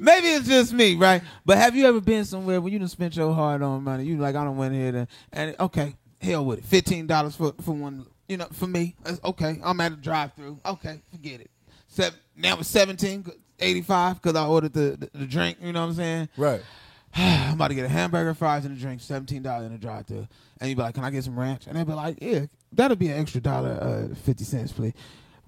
Maybe 0.00 0.28
it's 0.28 0.48
just 0.48 0.72
me, 0.72 0.96
right? 0.96 1.22
But 1.44 1.58
have 1.58 1.76
you 1.76 1.86
ever 1.86 2.00
been 2.00 2.24
somewhere 2.24 2.60
where 2.60 2.72
you 2.72 2.78
done 2.78 2.88
spent 2.88 3.16
your 3.16 3.32
hard 3.32 3.62
on 3.62 3.84
money? 3.84 4.04
You 4.04 4.16
like 4.16 4.34
I 4.34 4.44
don't 4.44 4.56
went 4.56 4.74
here 4.74 4.92
to, 4.92 5.06
and 5.32 5.54
okay, 5.60 5.94
hell 6.20 6.44
with 6.44 6.60
it. 6.60 6.64
Fifteen 6.64 7.06
dollars 7.06 7.36
for 7.36 7.52
for 7.62 7.72
one, 7.72 8.06
you 8.28 8.36
know, 8.38 8.48
for 8.52 8.66
me. 8.66 8.96
That's 9.04 9.20
okay. 9.24 9.60
I'm 9.62 9.80
at 9.80 9.92
a 9.92 9.96
drive 9.96 10.32
through. 10.34 10.58
Okay, 10.66 11.00
forget 11.10 11.40
it. 11.40 11.50
Seven, 11.88 12.18
now 12.36 12.58
it's 12.58 12.68
seventeen 12.68 13.24
eighty 13.60 13.82
five 13.82 14.20
because 14.20 14.36
I 14.36 14.46
ordered 14.46 14.72
the, 14.72 14.96
the 14.98 15.10
the 15.18 15.26
drink. 15.26 15.58
You 15.60 15.72
know 15.72 15.82
what 15.82 15.90
I'm 15.90 15.94
saying? 15.94 16.28
Right. 16.36 16.62
I'm 17.14 17.54
about 17.54 17.68
to 17.68 17.74
get 17.74 17.84
a 17.84 17.88
hamburger, 17.88 18.34
fries, 18.34 18.64
and 18.64 18.76
a 18.76 18.80
drink, 18.80 19.00
seventeen 19.02 19.42
dollars 19.42 19.66
in 19.66 19.72
a 19.72 19.78
drive 19.78 20.06
through. 20.06 20.26
And 20.60 20.68
you'd 20.70 20.76
be 20.76 20.82
like, 20.82 20.94
"Can 20.94 21.04
I 21.04 21.10
get 21.10 21.24
some 21.24 21.38
ranch?" 21.38 21.66
And 21.66 21.76
they'd 21.76 21.86
be 21.86 21.92
like, 21.92 22.18
"Yeah, 22.20 22.46
that'll 22.72 22.96
be 22.96 23.08
an 23.08 23.20
extra 23.20 23.40
dollar, 23.40 23.78
uh, 24.10 24.14
fifty 24.14 24.44
cents, 24.44 24.72
please." 24.72 24.94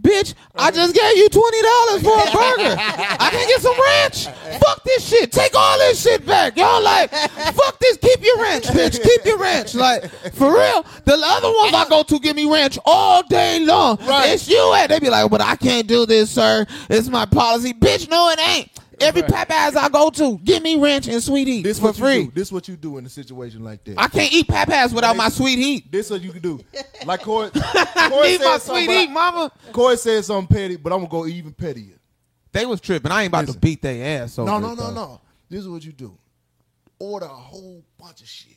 Bitch, 0.00 0.34
I 0.54 0.70
just 0.70 0.94
gave 0.94 1.16
you 1.16 1.28
twenty 1.28 1.60
dollars 1.60 2.02
for 2.02 2.12
a 2.12 2.30
burger. 2.30 2.76
I 2.78 3.30
can 3.32 3.48
get 3.48 3.60
some 3.60 3.80
ranch. 3.80 4.26
Fuck 4.60 4.84
this 4.84 5.04
shit. 5.04 5.32
Take 5.32 5.56
all 5.56 5.76
this 5.78 6.00
shit 6.00 6.24
back. 6.24 6.56
Y'all 6.56 6.80
like, 6.80 7.10
fuck 7.10 7.80
this. 7.80 7.96
Keep 7.96 8.22
your 8.22 8.40
ranch, 8.40 8.66
bitch. 8.66 9.02
Keep 9.02 9.24
your 9.24 9.38
ranch. 9.38 9.74
Like, 9.74 10.08
for 10.34 10.52
real. 10.54 10.84
The 11.04 11.20
other 11.20 11.48
ones 11.48 11.74
I 11.74 11.86
go 11.88 12.04
to 12.04 12.18
give 12.20 12.36
me 12.36 12.48
ranch 12.48 12.78
all 12.84 13.24
day 13.24 13.58
long. 13.58 13.96
Right. 14.06 14.28
It's 14.28 14.48
you 14.48 14.72
at. 14.74 14.86
They 14.86 15.00
be 15.00 15.10
like, 15.10 15.28
but 15.32 15.40
I 15.40 15.56
can't 15.56 15.88
do 15.88 16.06
this, 16.06 16.30
sir. 16.30 16.64
It's 16.88 17.08
my 17.08 17.26
policy. 17.26 17.72
Bitch, 17.72 18.08
no, 18.08 18.30
it 18.30 18.38
ain't. 18.38 18.70
Every 19.00 19.22
Popeyes 19.22 19.76
I 19.76 19.88
go 19.88 20.10
to, 20.10 20.38
give 20.38 20.62
me 20.62 20.76
ranch 20.76 21.08
and 21.08 21.22
sweet 21.22 21.46
heat 21.46 21.62
This 21.62 21.78
for 21.78 21.92
free. 21.92 22.24
do. 22.26 22.32
This 22.32 22.50
what 22.52 22.68
you 22.68 22.76
do 22.76 22.98
in 22.98 23.06
a 23.06 23.08
situation 23.08 23.62
like 23.62 23.84
that. 23.84 23.94
I 23.98 24.08
can't 24.08 24.32
eat 24.32 24.46
Popeyes 24.48 24.92
without 24.92 25.16
my 25.16 25.28
sweet 25.28 25.58
heat. 25.58 25.90
this 25.92 26.06
is 26.06 26.12
what 26.12 26.22
you 26.22 26.32
can 26.32 26.42
do. 26.42 26.60
Like 27.06 27.22
Corey, 27.22 27.50
Corey 28.10 28.28
need 28.32 28.40
my 28.40 28.58
sweet 28.58 28.90
heat, 28.90 29.08
I- 29.08 29.12
mama. 29.12 29.52
Corey 29.72 29.96
said 29.96 30.24
something 30.24 30.54
petty, 30.54 30.76
but 30.76 30.92
I'm 30.92 30.98
gonna 30.98 31.08
go 31.10 31.26
even 31.26 31.52
pettier. 31.52 31.94
They 32.52 32.66
was 32.66 32.80
tripping. 32.80 33.12
I 33.12 33.22
ain't 33.22 33.28
about 33.28 33.46
to 33.46 33.56
beat 33.58 33.80
their 33.82 34.22
ass. 34.22 34.38
Over 34.38 34.50
No, 34.50 34.58
no, 34.58 34.74
no, 34.74 34.90
no. 34.90 35.20
This 35.48 35.60
is 35.60 35.68
what 35.68 35.84
you 35.84 35.92
do. 35.92 36.16
Order 36.98 37.26
a 37.26 37.28
whole 37.28 37.84
bunch 37.98 38.20
of 38.20 38.26
shit. 38.28 38.56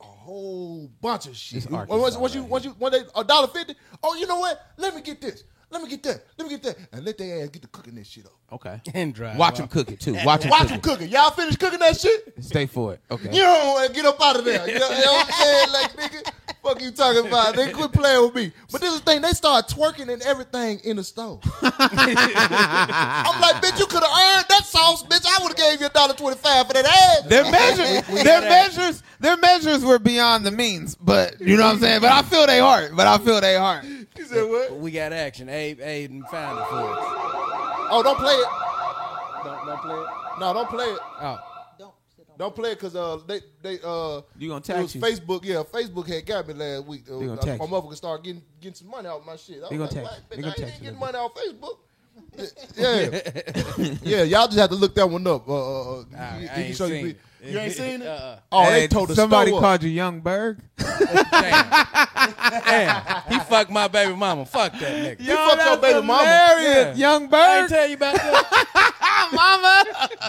A 0.00 0.04
whole 0.04 0.90
bunch 1.00 1.26
of 1.26 1.36
shit. 1.36 1.70
Once, 1.70 2.16
once 2.16 2.34
you, 2.34 2.40
right 2.42 2.50
once 2.50 2.64
you, 2.64 2.70
when 2.72 2.90
they 2.92 3.00
a 3.14 3.22
dollar 3.24 3.46
fifty. 3.46 3.74
Oh, 4.02 4.14
you 4.16 4.26
know 4.26 4.40
what? 4.40 4.60
Let 4.76 4.94
me 4.94 5.00
get 5.00 5.20
this. 5.20 5.44
Let 5.74 5.82
me 5.82 5.88
get 5.88 6.04
that. 6.04 6.24
Let 6.38 6.48
me 6.48 6.54
get 6.56 6.62
that. 6.62 6.76
And 6.92 7.04
let 7.04 7.18
their 7.18 7.42
ass 7.42 7.48
get 7.48 7.62
to 7.62 7.68
cooking 7.68 7.96
this 7.96 8.06
shit 8.06 8.24
up. 8.26 8.32
Okay. 8.52 8.80
and 8.94 9.12
drive. 9.12 9.36
Watch 9.36 9.58
them 9.58 9.66
cook 9.66 9.90
it 9.90 9.98
too. 9.98 10.14
Watch 10.24 10.42
them 10.42 10.50
Watch 10.50 10.68
cook 10.68 10.76
it. 10.76 10.82
cooking. 10.84 11.08
Y'all 11.08 11.32
finish 11.32 11.56
cooking 11.56 11.80
that 11.80 11.98
shit. 11.98 12.32
Stay 12.38 12.66
for 12.66 12.94
it. 12.94 13.00
Okay. 13.10 13.34
You 13.34 13.42
don't 13.42 13.66
want 13.66 13.88
to 13.88 13.92
get 13.92 14.06
up 14.06 14.22
out 14.22 14.38
of 14.38 14.44
there. 14.44 14.68
You 14.68 14.78
know, 14.78 14.88
you 14.88 15.04
know 15.04 15.12
what 15.12 15.26
I'm 15.26 15.32
saying? 15.32 15.72
Like, 15.72 15.92
nigga, 15.96 16.32
fuck 16.62 16.80
you 16.80 16.92
talking 16.92 17.26
about? 17.26 17.56
They 17.56 17.72
quit 17.72 17.92
playing 17.92 18.22
with 18.22 18.34
me. 18.36 18.52
But 18.70 18.82
this 18.82 18.94
is 18.94 19.00
the 19.00 19.04
thing. 19.10 19.20
They 19.22 19.32
start 19.32 19.66
twerking 19.66 20.12
and 20.12 20.22
everything 20.22 20.78
in 20.84 20.94
the 20.94 21.02
stove. 21.02 21.40
I'm 21.62 23.40
like, 23.40 23.56
bitch, 23.56 23.80
you 23.80 23.86
could 23.86 24.04
have 24.04 24.36
earned 24.36 24.46
that 24.50 24.62
sauce, 24.66 25.02
bitch. 25.02 25.26
I 25.26 25.42
would 25.42 25.48
have 25.48 25.56
gave 25.56 25.80
you 25.80 25.86
a 25.86 25.90
dollar 25.90 26.14
twenty 26.14 26.36
five 26.36 26.68
for 26.68 26.74
that 26.74 26.84
ass. 26.84 27.22
Their 27.28 27.50
measures, 27.50 28.06
their 28.24 28.40
measures, 28.42 29.02
their 29.18 29.36
measures 29.38 29.84
were 29.84 29.98
beyond 29.98 30.46
the 30.46 30.52
means. 30.52 30.94
But 30.94 31.40
you 31.40 31.56
know 31.56 31.64
what 31.64 31.74
I'm 31.74 31.80
saying. 31.80 32.00
But 32.00 32.12
I 32.12 32.22
feel 32.22 32.46
they 32.46 32.60
heart. 32.60 32.92
But 32.94 33.08
I 33.08 33.18
feel 33.18 33.40
they 33.40 33.56
heart. 33.56 33.84
You 34.16 34.24
said 34.26 34.48
what? 34.48 34.76
We 34.78 34.90
got 34.92 35.12
action. 35.12 35.48
Abe, 35.48 35.80
Abe 35.80 36.22
found 36.30 36.58
it 36.58 36.64
for 36.68 36.76
us. 36.76 36.98
Oh, 37.90 38.00
don't 38.02 38.16
play 38.18 38.34
it. 38.34 38.48
Don't, 39.44 39.66
don't 39.66 39.80
play 39.80 39.94
it. 39.96 40.06
No, 40.40 40.54
don't 40.54 40.68
play 40.68 40.84
it. 40.86 40.98
Oh, 41.20 41.38
Don't. 41.78 41.94
Don't 42.38 42.54
play 42.54 42.70
it 42.72 42.74
because 42.76 42.96
uh, 42.96 43.18
they 43.26 43.40
they 43.62 43.78
uh. 43.84 44.20
You 44.38 44.48
gonna 44.48 44.58
It 44.58 44.64
tax 44.64 44.82
was 44.82 44.94
you? 44.94 45.00
Facebook, 45.00 45.44
yeah. 45.44 45.62
Facebook 45.62 46.08
had 46.08 46.24
got 46.26 46.46
me 46.48 46.54
last 46.54 46.86
week. 46.86 47.04
Uh, 47.10 47.18
They 47.18 47.26
gonna 47.26 47.40
uh, 47.40 47.44
tax 47.44 47.58
my 47.58 47.64
you. 47.66 47.70
motherfucker 47.72 47.94
started 47.96 48.24
getting 48.24 48.42
getting 48.60 48.74
some 48.74 48.88
money 48.90 49.08
out 49.08 49.20
of 49.20 49.26
my 49.26 49.36
shit. 49.36 49.62
I 49.64 49.68
They 49.68 49.78
was 49.78 49.90
gonna 49.94 50.02
like, 50.06 50.12
tax 50.12 50.22
"What? 50.28 50.30
you. 50.30 50.36
They 50.36 50.42
gonna 50.42 50.48
I 50.48 50.56
tax 50.56 50.70
ain't 50.70 50.74
you 50.78 50.84
getting 50.84 50.96
a 50.96 51.00
money 51.00 51.18
out 51.18 51.30
of 51.30 51.36
Facebook. 51.36 51.78
yeah, 52.76 53.98
yeah. 54.18 54.22
Y'all 54.22 54.46
just 54.46 54.58
have 54.58 54.70
to 54.70 54.76
look 54.76 54.94
that 54.94 55.08
one 55.08 55.26
up. 55.26 55.48
Uh, 55.48 55.52
uh, 55.54 56.00
uh, 56.00 56.04
I, 56.16 56.24
he- 56.38 56.40
he 56.42 56.48
I 56.48 56.54
can 56.54 56.62
ain't 56.62 56.76
show 56.76 56.88
seen 56.88 57.16
you. 57.46 57.58
ain't 57.58 57.72
seen 57.72 58.02
it? 58.02 58.06
Uh-uh. 58.06 58.38
Oh, 58.52 58.70
they 58.70 58.86
told 58.88 59.10
us 59.10 59.16
somebody 59.16 59.50
store 59.50 59.60
called 59.60 59.82
you 59.82 59.90
Yung 59.90 60.20
Berg. 60.20 60.60
Damn. 60.78 61.70
Damn. 62.64 63.22
He 63.28 63.38
fucked 63.40 63.70
my 63.70 63.88
baby 63.88 64.14
mama. 64.14 64.44
Fuck 64.46 64.72
that 64.72 65.18
nigga. 65.18 65.20
You 65.20 65.36
fucked 65.36 65.64
your 65.64 65.76
baby 65.78 66.06
mama. 66.06 66.22
Yeah. 66.24 66.94
Young 66.94 67.28
I 67.32 67.60
ain't 67.60 67.68
tell 67.68 67.86
you 67.88 67.94
about 67.96 68.14
that. 68.16 68.90
Mama, 69.32 69.84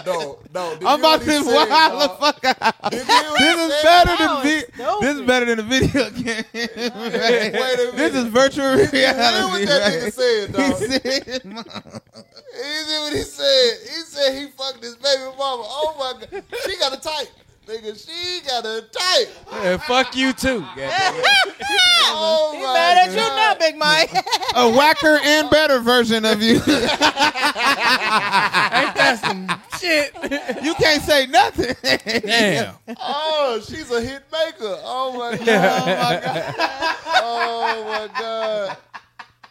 No, 0.06 0.38
no. 0.54 0.78
I'm 0.86 0.98
about 1.00 1.22
hear 1.22 1.38
to 1.40 1.44
what 1.44 1.66
he 1.66 1.70
wild 1.72 2.00
the 2.00 2.06
dog? 2.06 2.18
fuck 2.18 2.44
out. 2.62 2.90
Did 2.90 3.06
you 3.06 3.14
hear 3.14 3.30
what 3.30 3.40
he 3.40 3.44
This 3.46 3.58
is 3.60 3.82
better 3.82 4.16
than 4.16 4.28
was 4.30 4.42
vi- 4.44 5.00
this 5.00 5.16
is 5.16 5.22
better 5.22 5.46
than 5.46 5.58
a 5.58 5.62
video 5.62 6.10
game. 6.22 6.44
Wait 6.54 7.78
a 7.78 7.92
This 7.94 8.14
is 8.14 8.24
minute. 8.24 8.32
virtual 8.32 8.76
Hear 8.76 8.84
what 8.84 8.92
reality. 8.92 9.64
that 9.66 9.80
right? 9.82 10.02
nigga 10.02 10.12
said, 10.12 10.52
dog. 10.52 10.78
He 10.80 10.86
said, 11.30 11.44
"Mom." 11.44 11.64
He 11.64 12.62
said 12.62 13.00
what 13.00 13.02
what 13.02 13.12
he 13.12 13.22
said. 13.22 13.72
He 13.82 14.00
said 14.02 14.38
he 14.38 14.46
fucked 14.48 14.82
his 14.82 14.96
baby 14.96 15.22
mama. 15.38 15.64
Oh 15.66 15.94
my 15.98 16.26
god, 16.26 16.44
she 16.64 16.76
got 16.78 16.92
a 16.96 17.00
type, 17.06 17.28
nigga. 17.66 17.94
She 18.06 18.40
got 18.46 18.64
a 18.64 18.82
type. 18.92 19.28
Yeah, 19.52 19.76
fuck 19.78 20.16
you 20.16 20.32
too. 20.32 20.60
goddamn 20.76 21.14
it. 21.16 21.24
Oh 22.18 22.52
He 22.54 22.60
my 22.62 22.72
mad 22.72 23.08
at 23.08 23.10
you 23.10 23.16
God. 23.18 23.36
now, 23.36 23.54
Big 23.58 23.76
Mike. 23.76 24.10
A 24.54 24.70
whacker 24.70 25.18
and 25.22 25.50
better 25.50 25.80
version 25.80 26.24
of 26.24 26.40
you. 26.40 26.54
Ain't 26.60 26.62
that 28.94 29.18
some 29.20 29.48
shit? 29.80 30.14
you 30.64 30.72
can't 30.74 31.02
say 31.02 31.26
nothing. 31.26 31.74
Damn. 32.22 32.76
Oh, 33.00 33.60
she's 33.66 33.90
a 33.90 34.00
hit 34.00 34.22
maker. 34.32 34.78
Oh 34.84 35.12
my 35.18 35.36
god. 35.44 36.54
Oh 37.22 37.84
my 37.84 38.08
god. 38.20 38.76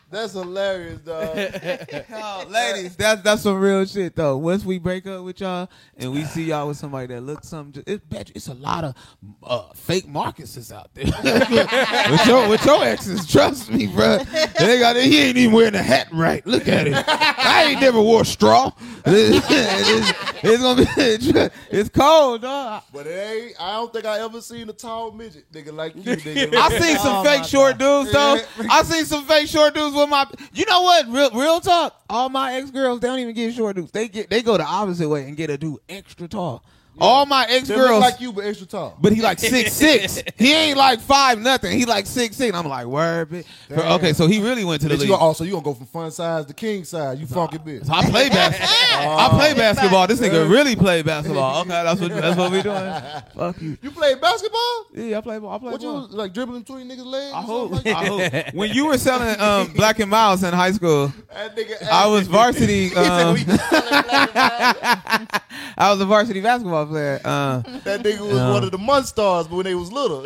That's 0.09 0.33
hilarious, 0.33 0.99
dog. 0.99 1.35
Oh, 2.17 2.45
ladies, 2.49 2.95
that's 2.95 3.21
that's 3.21 3.41
some 3.41 3.59
real 3.59 3.85
shit 3.85 4.15
though. 4.15 4.37
Once 4.37 4.63
we 4.63 4.77
break 4.79 5.05
up 5.07 5.23
with 5.23 5.39
y'all 5.41 5.69
and 5.97 6.11
we 6.11 6.23
see 6.23 6.45
y'all 6.45 6.67
with 6.67 6.77
somebody 6.77 7.07
that 7.07 7.21
looks 7.21 7.47
something, 7.47 7.83
it, 7.85 8.07
bet 8.09 8.31
it's 8.35 8.47
a 8.47 8.53
lot 8.53 8.83
of 8.83 8.95
uh, 9.43 9.63
fake 9.73 10.07
Marcuses 10.07 10.71
out 10.71 10.93
there. 10.93 11.05
with 12.11 12.25
your 12.27 12.47
with 12.49 12.65
your 12.65 12.83
exes, 12.83 13.25
trust 13.27 13.71
me, 13.71 13.87
bro. 13.87 14.19
They 14.59 14.79
got 14.79 14.95
he 14.95 15.19
ain't 15.19 15.37
even 15.37 15.53
wearing 15.53 15.75
a 15.75 15.81
hat 15.81 16.07
right. 16.11 16.45
Look 16.45 16.67
at 16.67 16.87
it. 16.87 16.93
I 16.95 17.71
ain't 17.71 17.81
never 17.81 18.01
wore 18.01 18.25
straw. 18.25 18.71
it's, 19.05 20.13
it's 20.43 20.61
gonna 20.61 20.85
be 20.85 21.51
it's 21.69 21.89
cold, 21.89 22.41
dog. 22.41 22.83
But 22.93 23.07
it 23.07 23.11
ain't. 23.11 23.55
I 23.61 23.73
don't 23.73 23.91
think 23.91 24.05
I 24.05 24.19
ever 24.19 24.41
seen 24.41 24.69
a 24.69 24.73
tall 24.73 25.11
midget 25.11 25.51
nigga 25.51 25.73
like 25.73 25.95
you, 25.95 26.01
nigga. 26.03 26.55
I 26.55 26.69
seen 26.79 26.97
some 26.97 27.15
Oh, 27.15 27.23
fake 27.23 27.41
my 27.41 27.45
short 27.45 27.77
dudes 27.77 28.11
though. 28.11 28.39
I 28.69 28.83
seen 28.83 29.05
some 29.05 29.25
fake 29.25 29.47
short 29.47 29.73
dudes 29.73 29.94
with 29.95 30.09
my. 30.09 30.27
You 30.53 30.65
know 30.65 30.81
what? 30.81 31.07
Real, 31.07 31.31
real 31.31 31.61
talk. 31.61 31.99
All 32.09 32.29
my 32.29 32.55
ex 32.55 32.71
girls, 32.71 32.99
don't 32.99 33.19
even 33.19 33.33
get 33.33 33.53
short 33.53 33.75
dudes. 33.75 33.91
They 33.91 34.07
get 34.07 34.29
they 34.29 34.41
go 34.41 34.57
the 34.57 34.65
opposite 34.65 35.09
way 35.09 35.23
and 35.23 35.35
get 35.35 35.49
a 35.49 35.57
dude 35.57 35.79
extra 35.89 36.27
tall. 36.27 36.63
All 36.99 37.25
my 37.25 37.45
ex 37.49 37.67
They 37.67 37.75
look 37.75 37.87
girls, 37.87 38.01
like 38.01 38.21
you, 38.21 38.31
but 38.31 38.45
extra 38.45 38.65
tall. 38.67 38.97
but 39.01 39.11
he 39.13 39.21
like 39.21 39.37
six 39.39 39.73
six. 39.73 40.23
He 40.37 40.53
ain't 40.53 40.77
like 40.77 41.01
five 41.01 41.39
nothing. 41.39 41.77
He 41.77 41.85
like 41.85 42.05
six 42.05 42.35
six. 42.37 42.55
I'm 42.55 42.67
like 42.67 42.85
word. 42.85 43.29
bitch. 43.29 43.45
Okay, 43.71 44.13
so 44.13 44.27
he 44.27 44.41
really 44.41 44.63
went 44.63 44.81
to 44.81 44.87
the 44.87 44.95
Bitch, 44.95 44.99
you 44.99 45.03
league. 45.03 45.09
gonna, 45.11 45.21
also, 45.23 45.43
you 45.43 45.51
gonna 45.51 45.63
go 45.63 45.73
from 45.73 45.87
fun 45.87 46.09
size 46.11 46.45
to 46.45 46.53
king 46.53 46.83
size. 46.85 47.19
You 47.19 47.27
funky 47.27 47.57
bitch. 47.57 47.85
So 47.85 47.93
I 47.93 48.09
play 48.09 48.29
basketball. 48.29 48.69
I 49.19 49.29
play 49.29 49.53
basketball. 49.53 50.07
This 50.07 50.19
nigga 50.21 50.49
really 50.49 50.75
play 50.75 51.01
basketball. 51.01 51.61
Okay, 51.61 51.69
that's 51.69 51.99
what 51.99 52.11
that's 52.11 52.37
what 52.37 52.51
we 52.51 52.61
doing. 52.61 53.01
Fuck 53.35 53.61
you. 53.61 53.77
You 53.81 53.91
play 53.91 54.15
basketball? 54.15 54.85
Yeah, 54.93 55.17
I 55.17 55.21
play 55.21 55.39
ball. 55.39 55.53
I 55.53 55.57
play 55.59 55.71
What 55.71 55.81
you 55.81 55.87
ball. 55.91 56.07
like 56.11 56.33
dribbling 56.33 56.61
between 56.61 56.87
niggas' 56.89 57.05
legs? 57.05 57.33
I 57.33 57.39
or 57.39 57.43
hope. 57.43 57.71
like 57.71 57.87
I 57.87 58.05
hope. 58.05 58.53
When 58.53 58.71
you 58.71 58.85
were 58.87 58.97
selling 58.97 59.39
um, 59.41 59.73
Black 59.73 59.99
and 59.99 60.09
Milds 60.09 60.43
in 60.43 60.53
high 60.53 60.71
school, 60.71 61.07
That 61.33 61.55
nigga, 61.55 61.87
I 61.89 62.07
was 62.07 62.27
varsity. 62.27 62.91
Um, 62.95 63.33
"We 63.33 63.39
selling 63.41 63.57
black 64.03 64.35
and 64.35 65.27
white." 65.29 65.41
I 65.77 65.91
was 65.91 65.99
a 66.01 66.05
varsity 66.05 66.41
basketball 66.41 66.84
player. 66.85 67.19
Uh, 67.23 67.61
that 67.83 68.01
nigga 68.03 68.19
was 68.21 68.37
No. 68.37 68.53
one 68.53 68.63
of 68.63 68.71
the 68.71 68.77
Monstars, 68.77 69.49
but 69.49 69.55
when 69.55 69.63
they 69.65 69.75
was 69.75 69.91
little. 69.91 70.23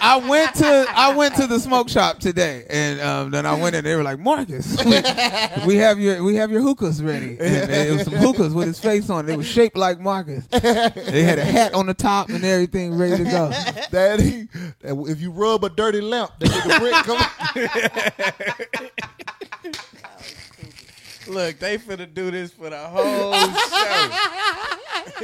I 0.00 0.16
went 0.28 0.54
to 0.56 0.86
I 0.94 1.14
went 1.14 1.34
to 1.36 1.46
the 1.46 1.58
smoke 1.60 1.88
shop 1.88 2.18
today, 2.18 2.64
and 2.68 3.00
um, 3.00 3.30
then 3.30 3.46
I 3.46 3.54
went 3.60 3.74
in. 3.76 3.84
They 3.84 3.94
were 3.96 4.02
like, 4.02 4.18
"Marcus, 4.18 4.76
we, 4.84 5.66
we 5.66 5.76
have 5.76 5.98
your 5.98 6.22
we 6.22 6.36
have 6.36 6.50
your 6.50 6.62
hookahs 6.62 7.02
ready." 7.02 7.36
And 7.40 7.70
it 7.70 7.92
was 7.92 8.04
some 8.04 8.14
hookahs 8.14 8.54
with 8.54 8.66
his 8.66 8.78
face 8.80 9.08
on. 9.10 9.24
it. 9.24 9.28
They 9.28 9.36
were 9.36 9.42
shaped 9.44 9.76
like 9.76 10.00
Marcus. 10.00 10.46
They 10.48 11.22
had 11.22 11.38
a 11.38 11.44
hat 11.44 11.74
on 11.74 11.86
the 11.86 11.94
top 11.94 12.28
and 12.30 12.44
everything 12.44 12.96
ready 12.96 13.22
to 13.24 13.30
go. 13.30 13.48
that 13.90 14.20
if 14.82 15.20
you 15.20 15.30
rub 15.30 15.64
a 15.64 15.68
dirty 15.68 16.00
lamp, 16.00 16.30
that 16.38 16.48
nigga 16.50 16.78
brick 16.80 16.94
come. 17.04 18.98
Look, 21.26 21.58
they 21.58 21.78
finna 21.78 22.12
do 22.12 22.30
this 22.30 22.52
for 22.52 22.70
the 22.70 22.78
whole 22.78 23.32
show. 23.32 24.10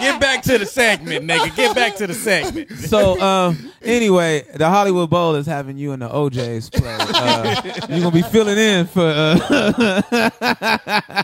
Get 0.00 0.20
back 0.20 0.42
to 0.42 0.58
the 0.58 0.66
segment, 0.66 1.26
nigga. 1.26 1.54
Get 1.54 1.74
back 1.74 1.96
to 1.96 2.06
the 2.06 2.14
segment. 2.14 2.70
So 2.72 3.20
um, 3.20 3.72
anyway, 3.82 4.44
the 4.54 4.68
Hollywood 4.68 5.10
Bowl 5.10 5.34
is 5.36 5.46
having 5.46 5.76
you 5.76 5.92
and 5.92 6.02
the 6.02 6.14
O'Jays 6.14 6.70
play. 6.70 6.96
Uh, 6.98 7.60
you're 7.88 8.00
gonna 8.00 8.10
be 8.10 8.22
filling 8.22 8.58
in 8.58 8.86
for 8.86 9.02
uh, 9.06 10.02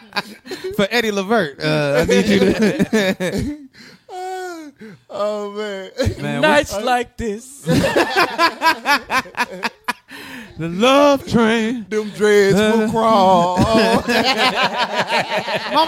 for 0.77 0.87
Eddie 0.91 1.11
Levert. 1.13 1.61
Uh, 1.63 1.99
I 2.01 2.05
need 2.05 2.27
you 2.27 2.39
to. 2.39 3.69
oh 5.11 5.53
man, 5.53 5.91
Man, 6.23 6.41
Nights 6.43 6.77
like 6.77 7.17
this. 7.17 7.67
The 10.61 10.69
love 10.69 11.27
train. 11.27 11.87
them 11.89 12.11
dreads 12.11 12.55
will 12.59 12.91
crawl. 12.91 13.57
Mama, 13.57 14.03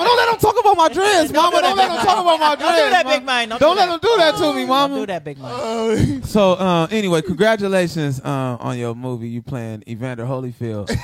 don't 0.05 0.17
let 0.17 0.31
them 0.31 0.39
talk 0.41 0.59
about 0.59 0.77
my 0.79 0.89
dreads. 0.89 1.31
Mama, 1.43 1.61
don't 1.61 1.77
let 1.77 1.89
them 1.89 1.99
talk 2.05 2.23
about 2.25 2.41
my 2.41 2.57
dreads. 2.57 2.63
Don't 2.63 2.87
do 2.87 2.91
that, 2.91 3.05
Mama. 3.05 3.17
Big 3.19 3.25
Mike. 3.27 3.49
Don't, 3.51 3.61
Don't 3.61 3.75
do 3.77 3.81
let 3.81 3.87
that. 3.91 4.01
them 4.01 4.11
do 4.11 4.17
that 4.17 4.35
to 4.37 4.53
me, 4.55 4.65
Mama. 4.65 4.95
Don't 4.95 5.03
do 5.03 5.07
that, 5.13 5.25
Big 5.25 5.37
Mike. 5.39 5.53
oh, 5.55 6.21
So 6.25 6.53
uh, 6.55 6.87
anyway, 6.91 7.21
congratulations 7.23 8.21
uh, 8.21 8.57
on 8.61 8.79
your 8.79 8.95
movie. 8.95 9.29
You 9.29 9.43
playing 9.43 9.83
Evander 9.87 10.25
Holyfield, 10.25 10.87
the, 10.87 10.95
the, 10.95 11.03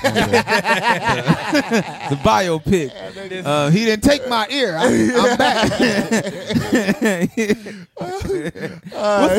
the 2.09 2.15
biopic. 2.23 2.89
Uh, 3.49 3.69
he 3.69 3.85
didn't 3.85 4.03
take 4.03 4.27
my 4.27 4.45
ear. 4.49 4.75
I, 4.77 4.85
I'm 5.15 5.37
back. 5.37 5.69
What's 7.99 8.23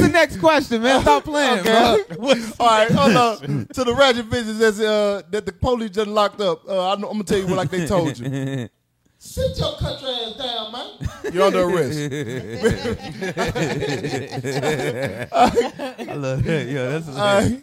the 0.00 0.10
next 0.12 0.38
question, 0.38 0.82
man? 0.82 1.00
Stop 1.02 1.24
playing, 1.24 1.60
Okay. 1.60 2.02
bro. 2.16 2.34
All 2.60 2.66
right, 2.66 2.90
hold 2.90 3.16
on. 3.16 3.66
To 3.74 3.84
the 3.84 3.94
ratchet 3.94 4.19
bitches 4.22 4.58
that's 4.58 4.80
uh, 4.80 5.22
that 5.30 5.46
the 5.46 5.52
police 5.52 5.90
just 5.90 6.08
locked 6.08 6.40
up. 6.40 6.68
Uh, 6.68 6.92
I 6.92 6.96
know, 6.96 7.08
I'm 7.08 7.14
gonna 7.14 7.24
tell 7.24 7.38
you 7.38 7.46
what 7.46 7.56
like 7.56 7.70
they 7.70 7.86
told 7.86 8.18
you. 8.18 8.68
Sit 9.22 9.58
your 9.58 9.76
country 9.76 10.08
ass 10.08 10.34
down, 10.38 10.72
man. 10.72 10.90
You're 11.34 11.42
under 11.44 11.64
arrest. 11.64 11.98
I 15.32 16.14
love 16.14 16.42
that. 16.44 16.66
Yeah, 16.66 16.88
that's 16.98 17.08
All 17.08 17.14
right. 17.16 17.62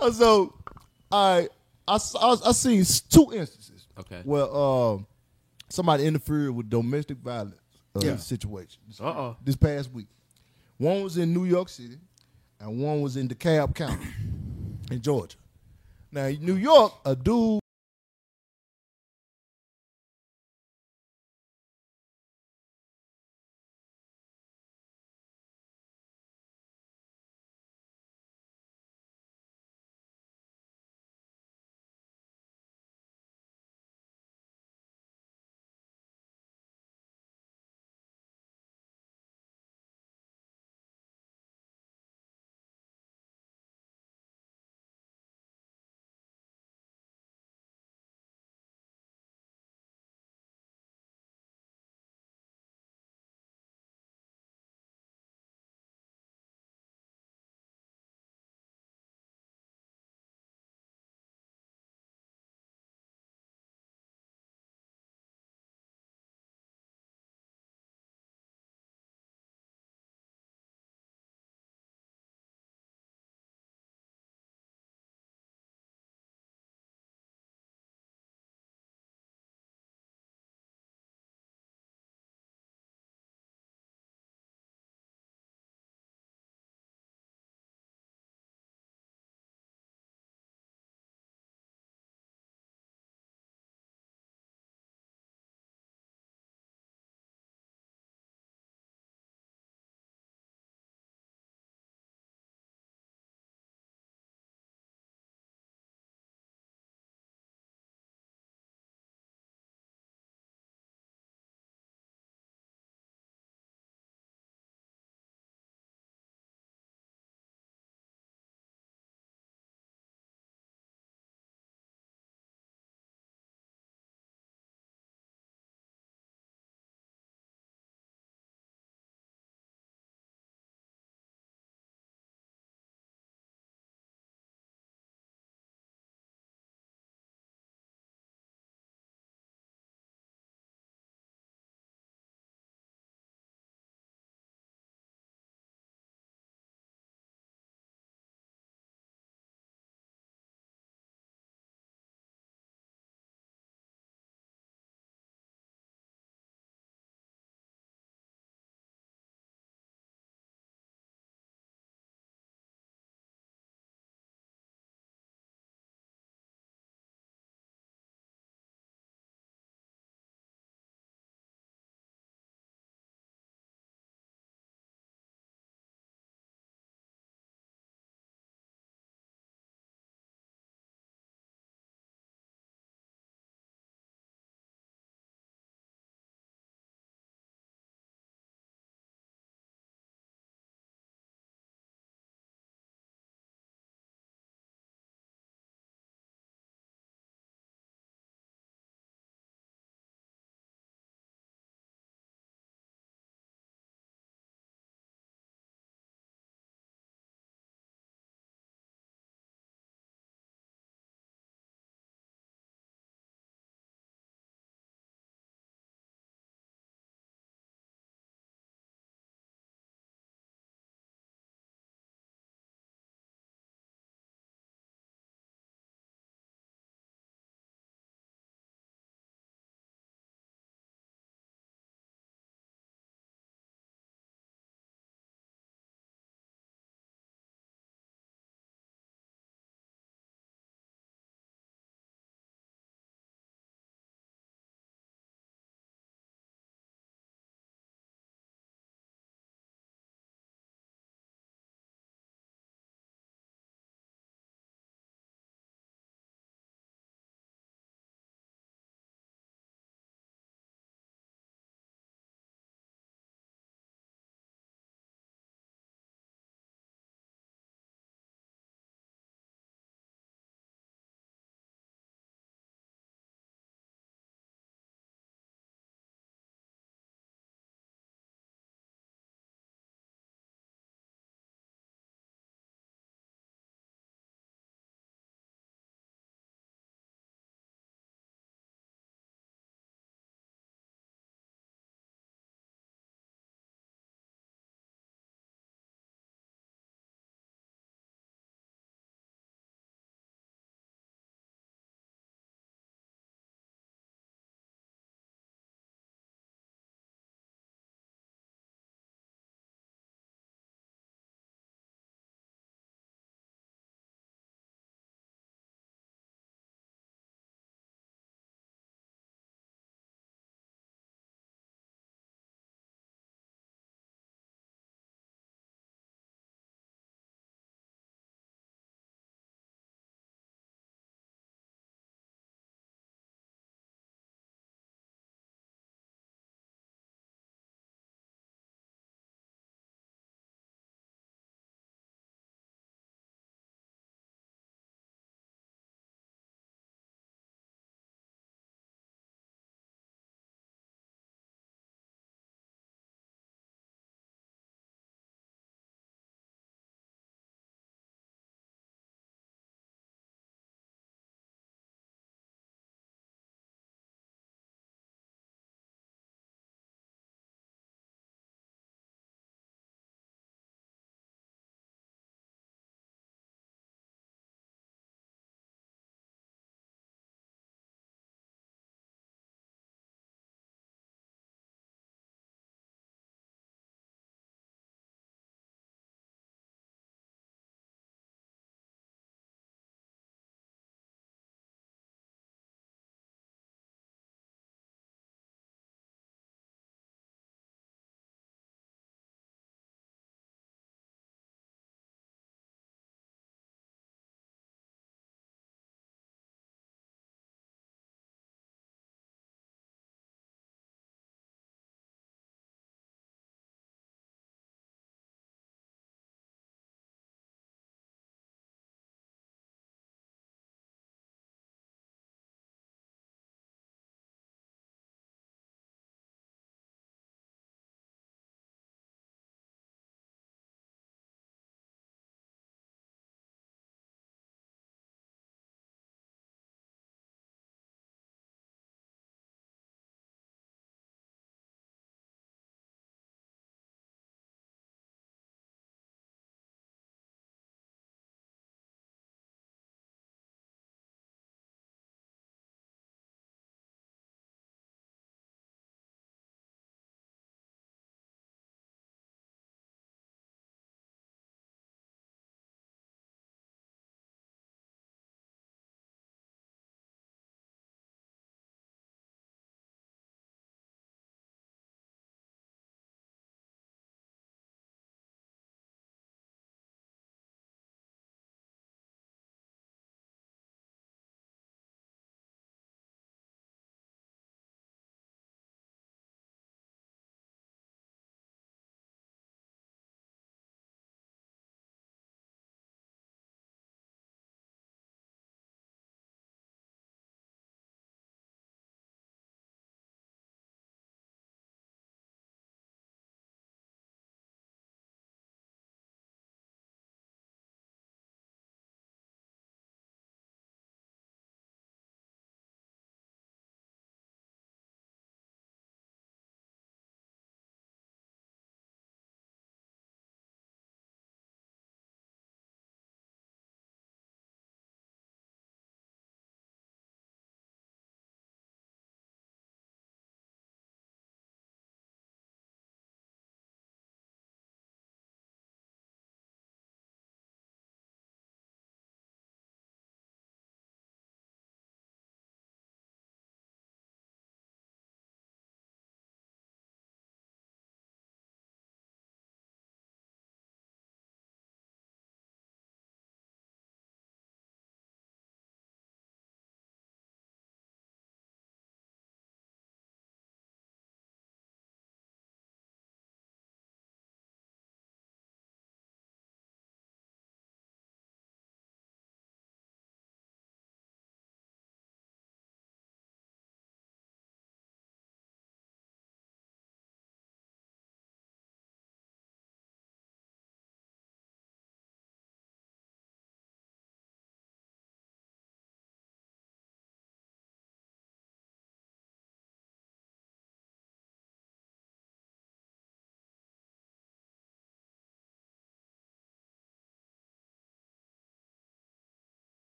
Uh, 0.00 0.10
so, 0.10 0.54
I 2.44 2.52
seen 2.52 2.84
two 3.08 3.32
instances. 3.32 3.86
Okay. 3.98 4.20
Where 4.24 4.48
um 4.52 5.06
somebody 5.68 6.06
interfered 6.06 6.50
with 6.54 6.68
domestic 6.68 7.18
violence 7.18 7.56
uh, 7.94 8.00
Yeah. 8.02 8.16
situation. 8.16 8.80
Uh-oh. 9.00 9.36
This 9.44 9.56
past 9.56 9.92
week, 9.92 10.06
one 10.78 11.02
was 11.02 11.16
in 11.18 11.32
New 11.32 11.44
York 11.44 11.68
City, 11.68 11.98
and 12.58 12.80
one 12.82 13.00
was 13.00 13.16
in 13.16 13.28
DeKalb 13.28 13.74
County, 13.74 14.06
in 14.90 15.00
Georgia. 15.00 15.36
Now, 16.12 16.28
New 16.40 16.56
York, 16.56 16.92
a 17.04 17.14
dude 17.14 17.60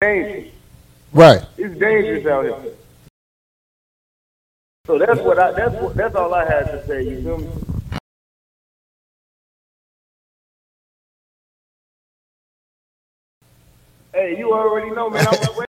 dangerous. 0.00 0.52
Right. 1.12 1.42
It's 1.58 1.78
dangerous 1.78 2.26
out 2.26 2.44
here. 2.44 2.74
So 4.86 4.98
that's 4.98 5.20
what 5.20 5.38
I 5.38 5.52
that's 5.52 5.74
what 5.74 5.94
that's 5.94 6.14
all 6.14 6.34
I 6.34 6.44
had 6.46 6.66
to 6.72 6.86
say. 6.86 7.02
You 7.02 7.22
feel 7.22 7.38
me? 7.38 7.50
Hey, 14.14 14.38
you 14.38 14.52
already 14.54 14.90
know, 14.90 15.10
man. 15.10 15.26
I'm 15.26 15.66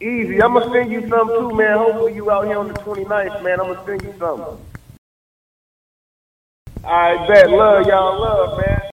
Easy. 0.00 0.42
I'm 0.42 0.54
gonna 0.54 0.72
send 0.72 0.90
you 0.90 1.08
some 1.08 1.28
too, 1.28 1.54
man. 1.54 1.78
Hopefully 1.78 2.14
you 2.14 2.30
out 2.30 2.46
here 2.46 2.58
on 2.58 2.68
the 2.68 2.74
29th, 2.74 3.42
man. 3.44 3.60
I'm 3.60 3.72
gonna 3.72 3.86
send 3.86 4.02
you 4.02 4.14
something. 4.18 4.71
I 6.84 7.26
bet. 7.28 7.50
Love 7.50 7.86
y'all. 7.86 8.20
Love, 8.20 8.58
man. 8.58 8.91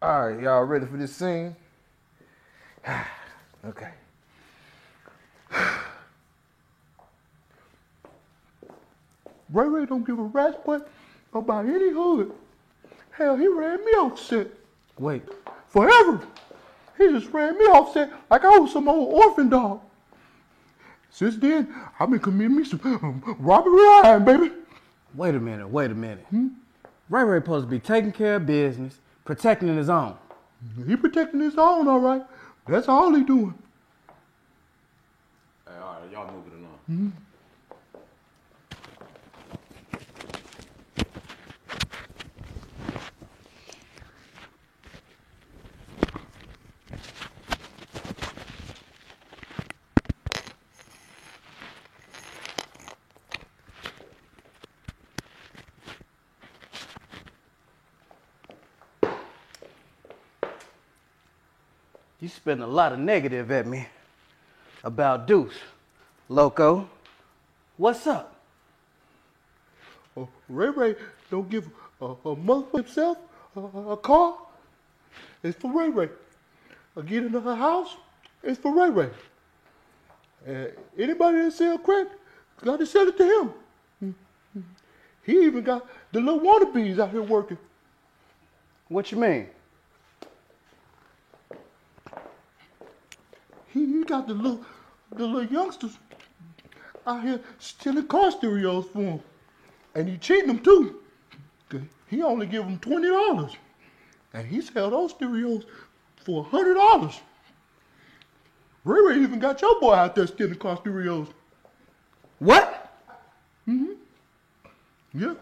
All 0.00 0.28
right, 0.28 0.40
y'all 0.40 0.62
ready 0.62 0.86
for 0.86 0.96
this 0.96 1.16
scene? 1.16 1.56
okay. 3.66 3.90
Ray 9.50 9.66
Ray 9.66 9.86
don't 9.86 10.06
give 10.06 10.20
a 10.20 10.22
rat's 10.22 10.56
butt 10.64 10.88
about 11.34 11.66
any 11.66 11.90
hood. 11.90 12.30
Hell, 13.10 13.36
he 13.36 13.48
ran 13.48 13.84
me 13.84 13.90
off 13.92 14.20
set. 14.20 14.46
Wait, 14.98 15.22
forever. 15.66 16.20
He 16.96 17.08
just 17.08 17.32
ran 17.32 17.58
me 17.58 17.64
off 17.64 17.92
set 17.92 18.12
like 18.30 18.44
I 18.44 18.56
was 18.56 18.72
some 18.72 18.88
old 18.88 19.12
orphan 19.12 19.48
dog. 19.48 19.80
Since 21.10 21.38
then, 21.38 21.74
I've 21.98 22.08
been 22.10 22.20
committing 22.20 22.56
me 22.56 22.64
some 22.64 22.80
um, 22.84 23.36
Robert 23.40 23.70
Ryan, 23.70 24.24
baby. 24.24 24.52
Wait 25.14 25.34
a 25.34 25.40
minute, 25.40 25.68
wait 25.68 25.90
a 25.90 25.94
minute. 25.94 26.24
Ray 27.10 27.24
Ray 27.24 27.40
supposed 27.40 27.66
to 27.66 27.70
be 27.70 27.80
taking 27.80 28.12
care 28.12 28.36
of 28.36 28.46
business, 28.46 29.00
protecting 29.28 29.76
his 29.76 29.90
own. 29.90 30.16
He 30.86 30.96
protecting 30.96 31.40
his 31.40 31.58
own, 31.58 31.86
all 31.86 32.00
right. 32.00 32.22
That's 32.66 32.88
all 32.88 33.12
he 33.12 33.22
doing. 33.22 33.52
Hey, 35.66 35.74
all 35.82 35.98
right, 36.00 36.10
y'all 36.10 36.32
move 36.32 36.44
it 36.46 36.54
along. 36.58 36.78
You 36.88 37.12
spitting 62.48 62.64
a 62.64 62.66
lot 62.66 62.94
of 62.94 62.98
negative 62.98 63.50
at 63.50 63.66
me 63.66 63.86
about 64.82 65.26
Deuce. 65.26 65.52
Loco, 66.30 66.88
what's 67.76 68.06
up? 68.06 68.40
Oh, 70.16 70.26
Ray 70.48 70.70
Ray 70.70 70.94
don't 71.30 71.50
give 71.50 71.68
a, 72.00 72.14
a 72.24 72.34
mother 72.34 72.64
himself 72.72 73.18
a, 73.54 73.60
a 73.60 73.96
car. 73.98 74.38
It's 75.42 75.58
for 75.58 75.70
Ray 75.70 75.90
Ray. 75.90 76.08
I 76.96 77.02
get 77.02 77.24
into 77.24 77.38
her 77.38 77.54
house. 77.54 77.96
It's 78.42 78.58
for 78.58 78.74
Ray 78.74 78.88
Ray. 78.88 79.10
Uh, 80.48 80.68
anybody 80.98 81.42
that 81.42 81.52
sell 81.52 81.76
crack, 81.76 82.06
got 82.64 82.78
to 82.78 82.86
sell 82.86 83.08
it 83.08 83.18
to 83.18 83.52
him. 84.00 84.14
He 85.22 85.44
even 85.44 85.62
got 85.62 85.86
the 86.12 86.20
little 86.22 86.40
wannabes 86.40 86.98
out 86.98 87.10
here 87.10 87.20
working. 87.20 87.58
What 88.88 89.12
you 89.12 89.18
mean? 89.18 89.48
He, 93.78 93.86
he 93.86 94.04
got 94.04 94.26
the 94.26 94.34
little, 94.34 94.64
the 95.14 95.24
little 95.24 95.52
youngsters 95.52 95.98
out 97.06 97.22
here 97.22 97.40
stealing 97.58 98.06
car 98.08 98.30
stereos 98.32 98.86
for 98.86 99.02
him. 99.02 99.20
And 99.94 100.08
he 100.08 100.16
cheating 100.18 100.48
them 100.48 100.58
too. 100.58 101.00
He 102.08 102.22
only 102.22 102.46
give 102.46 102.64
them 102.64 102.78
twenty 102.78 103.08
dollars. 103.08 103.52
And 104.32 104.46
he 104.46 104.60
sell 104.60 104.90
those 104.90 105.12
stereos 105.12 105.64
for 106.24 106.40
a 106.40 106.48
hundred 106.48 106.74
dollars. 106.74 107.20
Ray 108.84 109.00
Ray 109.00 109.22
even 109.22 109.38
got 109.38 109.60
your 109.62 109.78
boy 109.80 109.94
out 109.94 110.14
there 110.14 110.26
stealing 110.26 110.56
car 110.56 110.76
stereos. 110.78 111.28
What? 112.38 112.92
Mhm. 113.68 113.96
Yeah. 115.14 115.34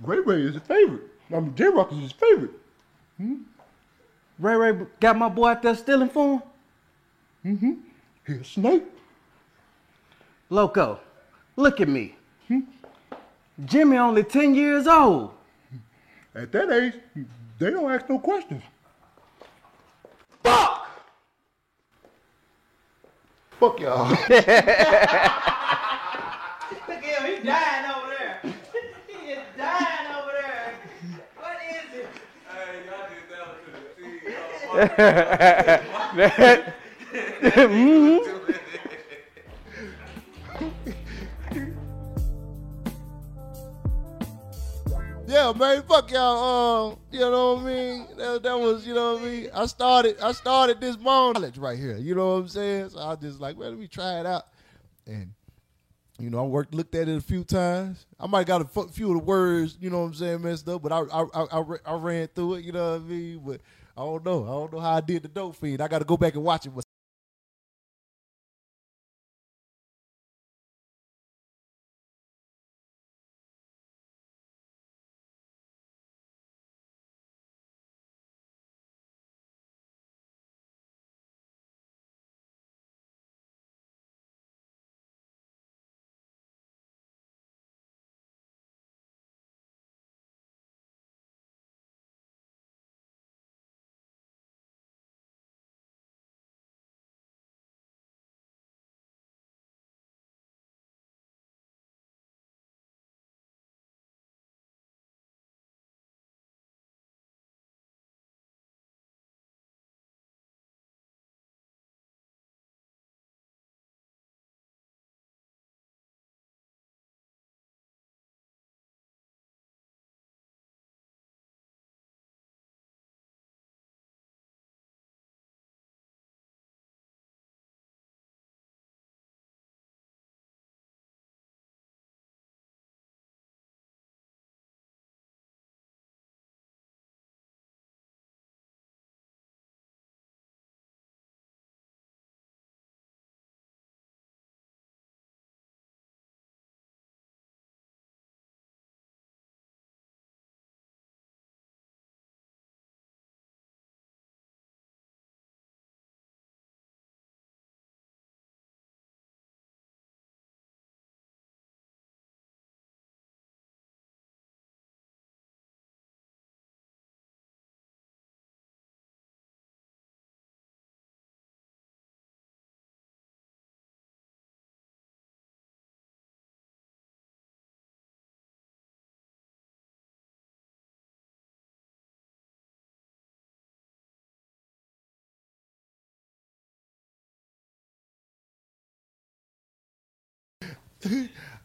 Ray 0.00 0.20
Ray 0.20 0.42
is 0.42 0.54
his 0.54 0.62
favorite. 0.62 1.02
I 1.30 1.40
mean, 1.40 1.54
J-Rock 1.54 1.92
is 1.92 1.98
his 1.98 2.12
favorite. 2.12 2.52
Mhm. 3.20 3.42
Ray 4.38 4.54
Ray 4.54 4.86
got 5.00 5.16
my 5.16 5.28
boy 5.28 5.48
out 5.48 5.62
there 5.62 5.74
stealing 5.74 6.08
for 6.08 6.34
him? 6.34 6.42
Mm-hmm. 7.44 7.72
He 8.26 8.32
a 8.34 8.44
snake. 8.44 8.84
Loco, 10.50 11.00
look 11.56 11.80
at 11.80 11.88
me. 11.88 12.16
Jimmy 13.64 13.96
only 13.98 14.22
10 14.24 14.54
years 14.54 14.86
old. 14.86 15.32
At 16.34 16.52
that 16.52 16.70
age, 16.70 16.94
they 17.58 17.70
don't 17.70 17.90
ask 17.90 18.08
no 18.08 18.18
questions. 18.18 18.62
Fuck! 20.42 20.88
Fuck 23.58 23.80
y'all. 23.80 24.10
Look 24.10 24.30
at 24.30 24.48
him, 27.04 27.24
he's 27.26 27.44
dying 27.44 27.90
over 27.90 28.14
there. 28.18 28.40
he 29.06 29.32
is 29.32 29.44
dying 29.58 30.14
over 30.16 30.32
there. 30.32 30.74
What 31.36 31.58
is 31.68 31.92
it? 32.00 32.08
Hey, 32.48 32.86
y'all 32.86 33.06
did 33.10 33.24
that 36.16 36.56
to 36.56 36.64
the 36.64 36.72
T. 37.40 38.20
Yeah, 45.30 45.52
man, 45.56 45.84
fuck 45.84 46.10
y'all. 46.10 46.90
Um, 46.90 46.98
you 47.12 47.20
know 47.20 47.54
what 47.54 47.62
I 47.62 47.66
mean? 47.66 48.06
That, 48.16 48.42
that 48.42 48.58
was, 48.58 48.84
you 48.84 48.94
know 48.94 49.14
what 49.14 49.22
I 49.22 49.26
mean? 49.26 49.48
I 49.54 49.66
started, 49.66 50.18
I 50.20 50.32
started 50.32 50.80
this 50.80 50.98
knowledge 50.98 51.56
right 51.56 51.78
here. 51.78 51.96
You 51.98 52.16
know 52.16 52.32
what 52.32 52.40
I'm 52.40 52.48
saying? 52.48 52.90
So 52.90 52.98
I 52.98 53.14
just 53.14 53.38
like, 53.38 53.56
well, 53.56 53.70
let 53.70 53.78
me 53.78 53.86
try 53.86 54.18
it 54.18 54.26
out. 54.26 54.46
And 55.06 55.30
You 56.18 56.30
know, 56.30 56.40
I 56.40 56.46
worked, 56.48 56.74
looked 56.74 56.96
at 56.96 57.08
it 57.08 57.16
a 57.16 57.20
few 57.20 57.44
times. 57.44 58.06
I 58.18 58.26
might 58.26 58.48
got 58.48 58.60
a 58.60 58.88
few 58.88 59.12
of 59.12 59.18
the 59.18 59.24
words, 59.24 59.78
you 59.80 59.88
know 59.88 60.00
what 60.00 60.06
I'm 60.06 60.14
saying, 60.14 60.42
messed 60.42 60.68
up, 60.68 60.82
but 60.82 60.90
I 60.90 61.02
I, 61.02 61.24
I, 61.32 61.62
I, 61.86 61.94
ran 61.94 62.26
through 62.34 62.54
it. 62.54 62.64
You 62.64 62.72
know 62.72 62.92
what 62.94 63.00
I 63.00 63.04
mean? 63.04 63.40
But 63.46 63.60
I 63.96 64.00
don't 64.00 64.24
know. 64.24 64.42
I 64.42 64.48
don't 64.48 64.72
know 64.72 64.80
how 64.80 64.96
I 64.96 65.00
did 65.00 65.22
the 65.22 65.28
dope 65.28 65.54
fiend. 65.54 65.80
I 65.80 65.86
got 65.86 66.00
to 66.00 66.04
go 66.04 66.16
back 66.16 66.34
and 66.34 66.42
watch 66.42 66.66
it. 66.66 66.72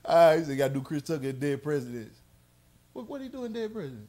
Right, 0.07 0.44
so 0.45 0.52
you 0.52 0.57
got 0.57 0.68
to 0.70 0.74
do 0.76 0.82
Chris 0.82 1.02
Tucker 1.03 1.32
Dead 1.32 1.64
Presidents. 1.64 2.20
What 2.94 3.10
what 3.10 3.22
he 3.22 3.28
doing 3.28 3.52
Dead 3.53 3.74
President? 3.74 4.07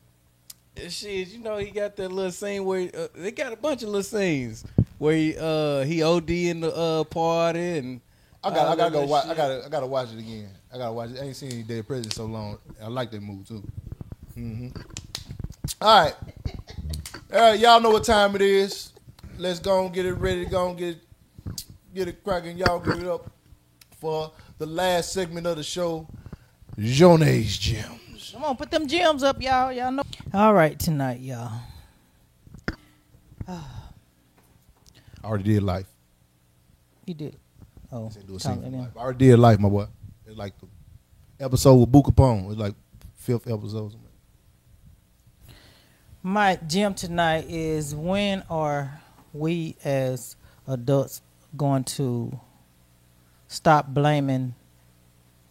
Shit, 0.88 1.28
you 1.28 1.38
know, 1.38 1.56
he 1.56 1.70
got 1.70 1.96
that 1.96 2.12
little 2.12 2.30
scene 2.30 2.64
where 2.64 2.90
uh, 2.94 3.08
they 3.14 3.30
got 3.30 3.52
a 3.52 3.56
bunch 3.56 3.82
of 3.82 3.88
little 3.88 4.02
scenes 4.02 4.62
where 4.98 5.16
he 5.16 5.34
uh 5.38 5.82
he 5.84 6.02
OD 6.02 6.30
in 6.30 6.60
the 6.60 6.74
uh 6.74 7.04
party 7.04 7.78
and 7.78 8.00
I 8.44 8.50
got 8.50 8.68
I 8.68 8.76
gotta 8.76 8.92
go 8.92 9.06
watch. 9.06 9.26
I 9.26 9.34
gotta 9.34 9.64
I 9.64 9.68
gotta 9.70 9.86
watch 9.86 10.12
it 10.12 10.18
again. 10.18 10.50
I 10.72 10.76
gotta 10.78 10.92
watch 10.92 11.10
it. 11.10 11.18
I 11.18 11.24
ain't 11.24 11.36
seen 11.36 11.50
any 11.52 11.62
Dead 11.62 11.86
President 11.86 12.12
so 12.12 12.26
long. 12.26 12.58
I 12.80 12.88
like 12.88 13.10
that 13.10 13.22
movie 13.22 13.44
too. 13.44 13.64
hmm 14.34 14.68
All 15.80 16.02
right, 16.04 16.14
all 17.32 17.40
right. 17.40 17.58
Y'all 17.58 17.80
know 17.80 17.90
what 17.90 18.04
time 18.04 18.34
it 18.36 18.42
is. 18.42 18.92
Let's 19.38 19.58
go 19.58 19.84
and 19.86 19.94
get 19.94 20.04
it 20.06 20.14
ready. 20.14 20.44
Go 20.44 20.68
and 20.68 20.78
get 20.78 20.96
it, 20.96 21.00
get 21.94 22.08
it 22.08 22.22
cracking. 22.22 22.58
Y'all 22.58 22.80
give 22.80 23.00
it 23.02 23.08
up 23.08 23.30
for 23.98 24.30
the 24.58 24.66
last 24.66 25.12
segment 25.12 25.46
of 25.46 25.56
the 25.56 25.62
show. 25.62 26.06
Johnny's 26.78 27.56
Gems. 27.58 28.30
Come 28.32 28.44
on, 28.44 28.56
put 28.56 28.70
them 28.70 28.86
gems 28.86 29.22
up, 29.22 29.40
y'all. 29.40 29.72
Y'all 29.72 29.90
know. 29.92 30.02
All 30.34 30.52
right, 30.52 30.78
tonight, 30.78 31.20
y'all. 31.20 31.52
I 33.48 33.58
already 35.24 35.44
did 35.44 35.62
life. 35.62 35.86
You 37.06 37.14
did. 37.14 37.36
Oh, 37.92 38.08
Said 38.10 38.26
do 38.26 38.36
a 38.36 38.38
talk 38.38 38.54
scene 38.54 38.62
it 38.62 38.64
from 38.66 38.74
in. 38.74 38.80
life. 38.80 38.90
I 38.96 39.00
already 39.00 39.26
did 39.28 39.38
life, 39.38 39.58
my 39.58 39.68
boy. 39.68 39.86
It's 40.26 40.36
like 40.36 40.52
the 40.58 40.66
episode 41.44 41.76
with 41.76 41.92
Boo 41.92 42.02
Capone. 42.02 42.50
It's 42.50 42.58
like 42.58 42.74
fifth 43.14 43.48
episode. 43.48 43.94
My 46.22 46.56
gem 46.66 46.94
tonight 46.94 47.46
is 47.48 47.94
when 47.94 48.42
are 48.50 49.00
we 49.32 49.76
as 49.84 50.34
adults 50.66 51.22
going 51.56 51.84
to 51.84 52.38
stop 53.48 53.88
blaming 53.88 54.54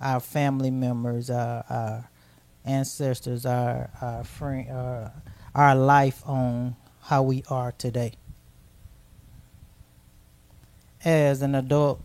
our 0.02 0.20
family 0.20 0.72
members, 0.72 1.30
our, 1.30 1.64
our 1.70 2.10
ancestors, 2.66 3.46
our 3.46 3.90
our 4.02 4.24
friend, 4.24 4.70
our, 4.70 5.12
our 5.54 5.76
life 5.76 6.22
on 6.26 6.76
how 7.02 7.24
we 7.24 7.44
are 7.50 7.72
today. 7.72 8.14
As 11.04 11.42
an 11.42 11.54
adult, 11.54 12.02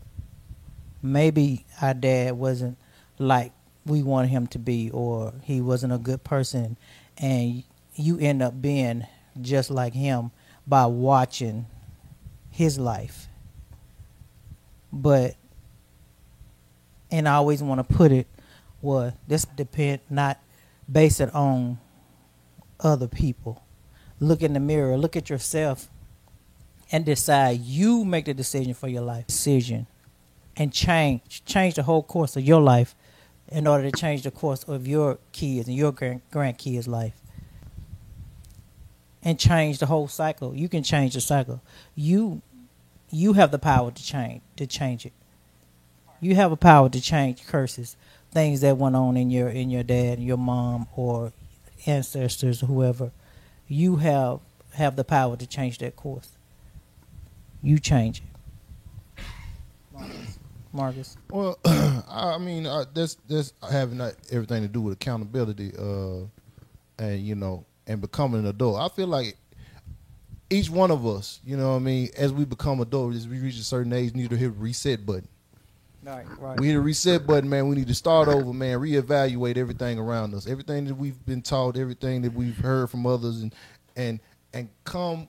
maybe 1.02 1.64
our 1.80 1.94
dad 1.94 2.32
wasn't 2.32 2.76
like 3.18 3.52
we 3.86 4.02
wanted 4.02 4.28
him 4.28 4.46
to 4.48 4.58
be, 4.58 4.90
or 4.90 5.32
he 5.42 5.60
wasn't 5.60 5.92
a 5.92 5.98
good 5.98 6.22
person, 6.22 6.76
and 7.16 7.64
you 7.94 8.18
end 8.18 8.42
up 8.42 8.60
being 8.60 9.06
just 9.40 9.70
like 9.70 9.94
him 9.94 10.30
by 10.66 10.86
watching 10.86 11.66
his 12.50 12.78
life. 12.78 13.26
But 14.92 15.34
and 17.10 17.28
I 17.28 17.34
always 17.34 17.62
want 17.62 17.86
to 17.86 17.94
put 17.94 18.12
it 18.12 18.26
well, 18.82 19.12
this 19.28 19.44
depend 19.44 20.00
not 20.08 20.40
base 20.90 21.20
it 21.20 21.34
on 21.34 21.78
other 22.80 23.08
people. 23.08 23.62
Look 24.18 24.42
in 24.42 24.54
the 24.54 24.60
mirror, 24.60 24.96
look 24.96 25.16
at 25.16 25.28
yourself 25.30 25.88
and 26.90 27.04
decide 27.04 27.60
you 27.60 28.04
make 28.04 28.24
the 28.24 28.34
decision 28.34 28.74
for 28.74 28.88
your 28.88 29.02
life. 29.02 29.26
Decision 29.26 29.86
and 30.56 30.72
change 30.72 31.44
change 31.44 31.74
the 31.74 31.82
whole 31.82 32.02
course 32.02 32.36
of 32.36 32.42
your 32.42 32.60
life 32.60 32.94
in 33.48 33.66
order 33.66 33.90
to 33.90 33.96
change 33.98 34.22
the 34.22 34.30
course 34.30 34.64
of 34.64 34.86
your 34.86 35.18
kids 35.32 35.68
and 35.68 35.76
your 35.76 35.92
grand 35.92 36.22
grandkids' 36.32 36.88
life 36.88 37.14
and 39.22 39.38
change 39.38 39.78
the 39.78 39.86
whole 39.86 40.08
cycle. 40.08 40.54
You 40.54 40.68
can 40.68 40.82
change 40.82 41.14
the 41.14 41.20
cycle. 41.20 41.62
You 41.94 42.42
you 43.10 43.34
have 43.34 43.50
the 43.50 43.58
power 43.58 43.90
to 43.90 44.02
change 44.02 44.42
to 44.56 44.66
change 44.66 45.06
it. 45.06 45.12
You 46.20 46.34
have 46.34 46.52
a 46.52 46.56
power 46.56 46.88
to 46.90 47.00
change 47.00 47.46
curses, 47.46 47.96
things 48.30 48.60
that 48.60 48.76
went 48.76 48.96
on 48.96 49.16
in 49.16 49.30
your 49.30 49.48
in 49.48 49.70
your 49.70 49.82
dad, 49.82 50.20
your 50.20 50.36
mom, 50.36 50.86
or 50.94 51.32
ancestors, 51.86 52.62
or 52.62 52.66
whoever. 52.66 53.12
You 53.68 53.96
have 53.96 54.40
have 54.74 54.96
the 54.96 55.04
power 55.04 55.36
to 55.36 55.46
change 55.46 55.78
that 55.78 55.96
course. 55.96 56.30
You 57.62 57.78
change 57.78 58.18
it. 58.18 58.24
Marcus. 60.72 61.16
Well, 61.30 61.58
I 61.64 62.38
mean, 62.38 62.66
uh, 62.66 62.84
that's 62.94 63.16
that's 63.28 63.52
having 63.70 64.00
everything 64.30 64.62
to 64.62 64.68
do 64.68 64.80
with 64.80 64.94
accountability, 64.94 65.72
uh, 65.78 66.26
and 66.98 67.20
you 67.20 67.34
know, 67.34 67.64
and 67.86 68.00
becoming 68.00 68.40
an 68.40 68.46
adult. 68.46 68.78
I 68.80 68.94
feel 68.94 69.08
like 69.08 69.36
each 70.50 70.70
one 70.70 70.90
of 70.90 71.06
us, 71.06 71.40
you 71.44 71.56
know, 71.56 71.70
what 71.70 71.76
I 71.76 71.80
mean, 71.80 72.08
as 72.16 72.32
we 72.32 72.44
become 72.44 72.80
adults, 72.80 73.16
as 73.16 73.28
we 73.28 73.38
reach 73.40 73.58
a 73.58 73.64
certain 73.64 73.92
age, 73.92 74.14
need 74.14 74.30
to 74.30 74.36
hit 74.36 74.52
reset 74.56 75.04
button. 75.06 75.28
Right, 76.02 76.24
right. 76.38 76.58
We 76.58 76.68
need 76.68 76.76
a 76.76 76.80
reset 76.80 77.26
button, 77.26 77.50
man. 77.50 77.68
We 77.68 77.76
need 77.76 77.88
to 77.88 77.94
start 77.94 78.28
over, 78.28 78.52
man. 78.52 78.78
Reevaluate 78.78 79.56
everything 79.56 79.98
around 79.98 80.34
us, 80.34 80.46
everything 80.46 80.86
that 80.86 80.94
we've 80.94 81.24
been 81.26 81.42
taught, 81.42 81.76
everything 81.76 82.22
that 82.22 82.32
we've 82.32 82.56
heard 82.56 82.90
from 82.90 83.06
others, 83.06 83.42
and 83.42 83.54
and 83.96 84.20
and 84.54 84.70
come 84.84 85.28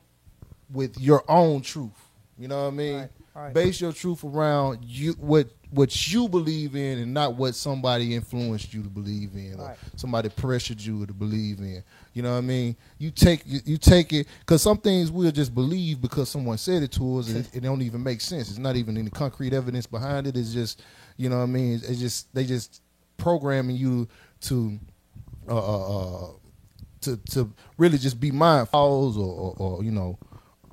with 0.71 0.99
your 0.99 1.23
own 1.29 1.61
truth. 1.61 1.91
You 2.37 2.47
know 2.47 2.63
what 2.63 2.67
I 2.69 2.71
mean? 2.71 2.97
Right, 2.99 3.09
right. 3.35 3.53
Base 3.53 3.81
your 3.81 3.91
truth 3.91 4.23
around 4.23 4.85
you 4.85 5.13
what 5.13 5.49
what 5.71 6.11
you 6.11 6.27
believe 6.27 6.75
in 6.75 6.99
and 6.99 7.13
not 7.13 7.35
what 7.35 7.55
somebody 7.55 8.13
influenced 8.13 8.73
you 8.73 8.83
to 8.83 8.89
believe 8.89 9.31
in 9.35 9.55
or 9.57 9.67
Right. 9.67 9.77
somebody 9.95 10.27
pressured 10.29 10.81
you 10.81 11.05
to 11.05 11.13
believe 11.13 11.59
in. 11.59 11.81
You 12.13 12.23
know 12.23 12.31
what 12.33 12.39
I 12.39 12.41
mean? 12.41 12.75
You 12.97 13.09
take 13.09 13.41
you, 13.45 13.61
you 13.65 13.77
take 13.77 14.11
it 14.11 14.27
because 14.39 14.61
some 14.61 14.77
things 14.77 15.09
we'll 15.09 15.31
just 15.31 15.55
believe 15.55 16.01
because 16.01 16.29
someone 16.29 16.57
said 16.57 16.83
it 16.83 16.91
to 16.93 17.19
us 17.19 17.29
and 17.29 17.37
it, 17.37 17.55
it 17.55 17.59
don't 17.61 17.81
even 17.81 18.03
make 18.03 18.19
sense. 18.19 18.49
It's 18.49 18.59
not 18.59 18.75
even 18.75 18.97
any 18.97 19.09
concrete 19.09 19.53
evidence 19.53 19.87
behind 19.87 20.27
it. 20.27 20.35
It's 20.35 20.53
just 20.53 20.83
you 21.17 21.29
know 21.29 21.37
what 21.37 21.43
I 21.43 21.47
mean. 21.47 21.75
It's, 21.75 21.87
it's 21.89 21.99
just 21.99 22.33
they 22.35 22.43
just 22.45 22.81
programming 23.17 23.77
you 23.77 24.07
to 24.41 24.77
uh, 25.47 25.57
uh, 25.57 26.25
uh, 26.25 26.27
to 27.01 27.17
to 27.31 27.53
really 27.77 27.97
just 27.97 28.19
be 28.19 28.31
mindful 28.31 29.17
or, 29.17 29.55
or, 29.57 29.77
or 29.77 29.83
you 29.83 29.91
know 29.91 30.19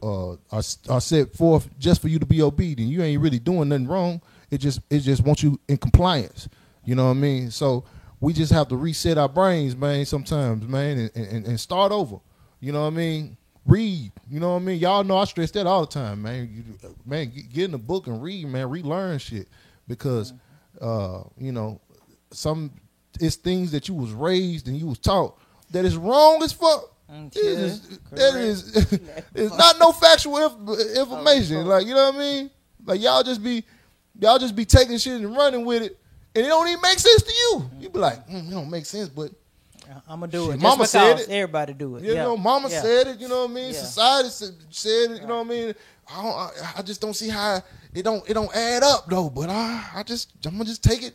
uh, 0.03 0.33
are, 0.53 0.63
are 0.89 1.01
set 1.01 1.35
forth 1.35 1.69
just 1.79 2.01
for 2.03 2.09
you 2.09 2.19
to 2.19 2.27
be 2.27 2.43
obedient. 2.43 2.91
You 2.91 3.03
ain't 3.03 3.23
really 3.23 3.39
doing 3.39 3.69
nothing 3.69 3.87
wrong. 3.87 4.21
It 4.51 4.59
just 4.59 4.81
it 4.91 5.01
just 5.01 5.23
wants 5.25 5.43
you 5.43 5.59
in 5.69 5.77
compliance. 5.77 6.49
You 6.85 6.95
know 6.95 7.05
what 7.05 7.11
I 7.11 7.15
mean? 7.15 7.51
So 7.51 7.85
we 8.21 8.33
just 8.33 8.53
have 8.53 8.69
to 8.69 8.77
reset 8.77 9.19
our 9.19 9.29
brains, 9.29 9.77
man. 9.77 10.05
Sometimes, 10.07 10.67
man, 10.67 11.11
and, 11.15 11.27
and, 11.27 11.47
and 11.47 11.61
start 11.61 11.93
over. 11.93 12.17
You 12.61 12.73
know 12.73 12.83
what 12.83 12.89
I 12.89 12.97
mean? 12.97 13.37
Read. 13.67 14.11
You 14.31 14.41
know 14.41 14.55
what 14.55 14.63
I 14.63 14.65
mean? 14.65 14.79
Y'all 14.79 15.05
know 15.05 15.19
I 15.19 15.25
stress 15.25 15.51
that 15.53 15.67
all 15.67 15.83
the 15.83 15.87
time, 15.93 16.23
man. 16.23 16.49
You, 16.51 16.91
man, 17.05 17.31
get, 17.53 17.65
in 17.65 17.73
the 17.73 17.79
book 17.79 18.07
and 18.07 18.23
read, 18.23 18.47
man. 18.49 18.71
Relearn 18.71 19.19
shit 19.19 19.49
because, 19.87 20.33
uh, 20.81 21.23
you 21.37 21.53
know, 21.53 21.81
some 22.31 22.73
it's 23.21 23.37
things 23.37 23.71
that 23.73 23.89
you 23.89 23.95
was 23.95 24.13
raised 24.13 24.69
and 24.69 24.77
you 24.77 24.87
was 24.87 24.99
taught 24.99 25.39
that 25.71 25.85
is 25.85 25.97
wrong 25.97 26.43
as 26.43 26.53
fuck. 26.53 26.95
Mm, 27.11 27.35
It 27.37 27.43
is, 27.45 27.99
that 28.13 28.35
is 28.35 28.77
it's 29.35 29.57
not 29.57 29.79
no 29.79 29.93
factual 29.93 30.39
inf- 30.39 30.97
information. 30.97 31.67
Like 31.67 31.87
you 31.87 31.95
know 31.95 32.07
what 32.07 32.15
I 32.17 32.19
mean? 32.19 32.51
Like 32.85 33.01
y'all 33.01 33.23
just 33.23 33.43
be 33.43 33.65
y'all 34.19 34.39
just 34.39 34.55
be 34.57 34.65
taking 34.65 34.99
shit 34.99 35.21
and 35.21 35.35
running 35.37 35.65
with 35.65 35.83
it, 35.83 35.99
and 36.35 36.45
it 36.45 36.49
don't 36.49 36.69
even 36.69 36.81
make 36.83 36.99
sense 36.99 37.23
to 37.23 37.33
you. 37.33 37.71
You 37.81 37.91
be 37.91 37.99
like, 37.99 38.27
mm, 38.29 38.49
it 38.49 38.51
don't 38.51 38.71
make 38.71 38.87
sense, 38.87 39.09
but 39.09 39.33
I'm 40.09 40.21
gonna 40.21 40.31
do 40.33 40.47
Shit, 40.47 40.57
it. 40.57 40.61
mama 40.61 40.87
said 40.87 41.19
it. 41.21 41.29
Everybody 41.29 41.73
do 41.73 41.97
it. 41.97 42.05
you 42.05 42.15
yeah. 42.15 42.23
know, 42.25 42.37
Mama 42.37 42.69
Yeah. 42.69 42.83
said 42.83 43.07
it. 43.09 43.21
You 43.21 43.29
know 43.29 43.43
what 43.43 43.51
I 43.51 43.55
mean? 43.55 43.73
Yeah. 43.73 43.81
Society 43.81 44.29
said, 44.29 44.55
said 44.71 45.11
it. 45.13 45.23
You 45.23 45.27
know 45.27 45.39
what 45.39 45.47
I 45.47 45.51
mean? 45.51 45.75
I, 46.15 46.23
don't, 46.23 46.35
I, 46.37 46.51
I 46.79 46.83
just 46.83 47.01
don't 47.01 47.15
see 47.15 47.29
how 47.29 47.63
it 47.95 48.03
don't 48.03 48.29
it 48.29 48.35
don't 48.35 48.55
add 48.55 48.83
up 48.83 49.07
though. 49.09 49.31
But 49.31 49.49
I 49.49 49.83
I 49.95 50.03
just 50.03 50.33
I'm 50.45 50.53
gonna 50.53 50.65
just 50.67 50.85
take 50.85 51.03
it. 51.03 51.15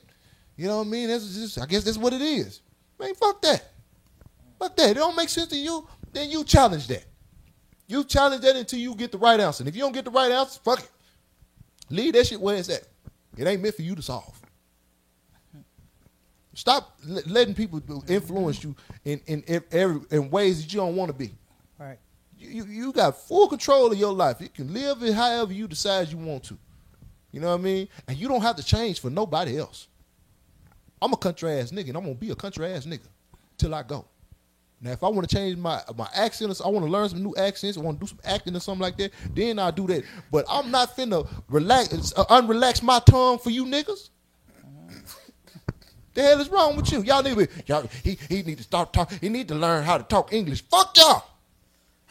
You 0.56 0.68
know 0.68 0.80
what 0.80 0.88
I 0.88 0.90
mean? 0.90 1.08
That's 1.08 1.36
just 1.36 1.62
I 1.62 1.66
guess 1.66 1.84
that's 1.84 1.98
what 1.98 2.14
it 2.14 2.22
is. 2.22 2.62
Man, 3.00 3.14
fuck 3.16 3.42
that. 3.44 3.64
Fuck 4.60 4.76
that. 4.78 4.92
It 4.92 4.96
don't 4.96 5.16
make 5.16 5.30
sense 5.30 5.50
to 5.50 5.56
you. 5.56 5.88
Then 6.12 6.30
you 6.32 6.44
challenge 6.44 6.88
that. 6.88 7.06
You 7.88 8.04
challenge 8.04 8.42
that 8.42 8.56
until 8.56 8.80
you 8.80 8.96
get 8.96 9.12
the 9.12 9.18
right 9.18 9.40
answer. 9.40 9.62
And 9.62 9.68
if 9.70 9.76
you 9.76 9.82
don't 9.82 9.92
get 9.94 10.06
the 10.06 10.12
right 10.12 10.32
answer, 10.32 10.60
fuck 10.64 10.80
it. 10.80 10.90
Leave 11.90 12.14
that 12.14 12.26
shit 12.28 12.40
where 12.40 12.56
it's 12.56 12.70
at. 12.70 12.84
It 13.38 13.48
ain't 13.48 13.62
meant 13.62 13.76
for 13.76 13.82
you 13.82 13.95
to 13.95 14.02
solve. 14.02 14.40
Stop 16.53 16.98
l- 17.10 17.22
letting 17.26 17.56
people 17.56 17.82
influence 18.08 18.64
you 18.64 18.76
in 19.06 19.20
in 19.26 19.42
in, 19.44 19.64
every, 19.72 20.02
in 20.12 20.30
ways 20.30 20.62
that 20.62 20.72
you 20.72 20.80
don't 20.80 20.95
want 20.95 21.10
to 21.10 21.18
be. 21.18 21.34
Right. 21.80 21.98
You, 22.38 22.50
you 22.50 22.66
you 22.66 22.94
got 22.94 23.18
full 23.18 23.48
control 23.48 23.92
of 23.92 23.98
your 23.98 24.14
life. 24.14 24.40
You 24.40 24.50
can 24.50 24.72
live 24.74 25.02
it 25.02 25.14
however 25.14 25.53
you 25.53 25.68
decide 25.68 26.10
you 26.10 26.18
want 26.18 26.44
to. 26.45 26.58
You 27.32 27.40
know 27.40 27.50
what 27.50 27.60
I 27.60 27.64
mean? 27.64 27.88
And 28.08 28.18
you 28.18 28.28
don't 28.28 28.42
have 28.42 28.56
to 28.58 28.64
change 28.64 29.00
for 29.02 29.10
nobody 29.10 29.58
else. 29.58 29.88
I'm 31.02 31.12
a 31.12 31.18
country 31.18 31.52
ass 31.60 31.72
nigga, 31.72 31.90
and 31.90 31.98
I'm 31.98 32.03
gonna 32.03 32.14
be 32.14 32.30
a 32.30 32.36
country 32.36 32.68
ass 32.68 32.86
nigga 32.86 33.08
till 33.58 33.74
I 33.74 33.82
go. 33.84 34.06
Now, 34.84 34.92
if 34.92 35.02
I 35.02 35.08
want 35.08 35.28
to 35.28 35.34
change 35.34 35.58
my 35.58 35.82
my 35.95 36.10
accent, 36.14 36.52
or 36.52 36.66
I 36.66 36.70
want 36.70 36.86
to 36.86 36.92
learn 36.92 37.08
some 37.08 37.24
new 37.24 37.34
accents, 37.38 37.78
I 37.78 37.82
want 37.82 38.02
to 38.02 38.06
do 38.06 38.10
some 38.10 38.20
acting 38.26 38.53
or 38.53 38.60
something 38.60 38.82
like 38.82 38.98
that, 38.98 39.14
then 39.34 39.58
I'll 39.58 39.72
do 39.72 39.88
that. 39.88 40.03
But 40.30 40.45
I'm 40.50 40.72
not 40.72 40.98
finna 40.98 41.26
relax, 41.48 42.12
uh, 42.18 42.26
unrelax 42.26 42.84
my 42.84 43.00
tongue 43.00 43.40
for 43.40 43.50
you 43.50 43.66
niggas. 43.66 44.10
The 46.14 46.22
hell 46.22 46.42
is 46.42 46.50
wrong 46.50 46.76
with 46.76 46.92
you? 46.92 47.02
Y'all 47.02 47.24
need 47.24 47.36
to, 47.36 47.48
y'all, 47.66 47.90
he, 48.03 48.18
he 48.28 48.44
need 48.44 48.58
to 48.58 48.64
start 48.64 48.92
talking. 48.92 49.20
He 49.22 49.30
need 49.30 49.48
to 49.48 49.56
learn 49.56 49.86
how 49.86 49.98
to 49.98 50.03
talk 50.03 50.34
English. 50.34 50.66
Fuck 50.66 50.98
y'all. 50.98 51.24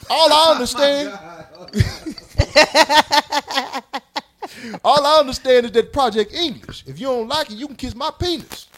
All 0.09 0.33
I 0.33 0.53
understand, 0.53 1.11
all 4.83 5.07
I 5.07 5.19
understand 5.21 5.67
is 5.67 5.73
that 5.73 5.93
Project 5.93 6.33
English. 6.35 6.85
If 6.87 6.99
you 6.99 7.07
don't 7.07 7.29
like 7.29 7.51
it, 7.51 7.57
you 7.57 7.67
can 7.67 7.77
kiss 7.77 7.95
my 7.95 8.11
penis. 8.19 8.69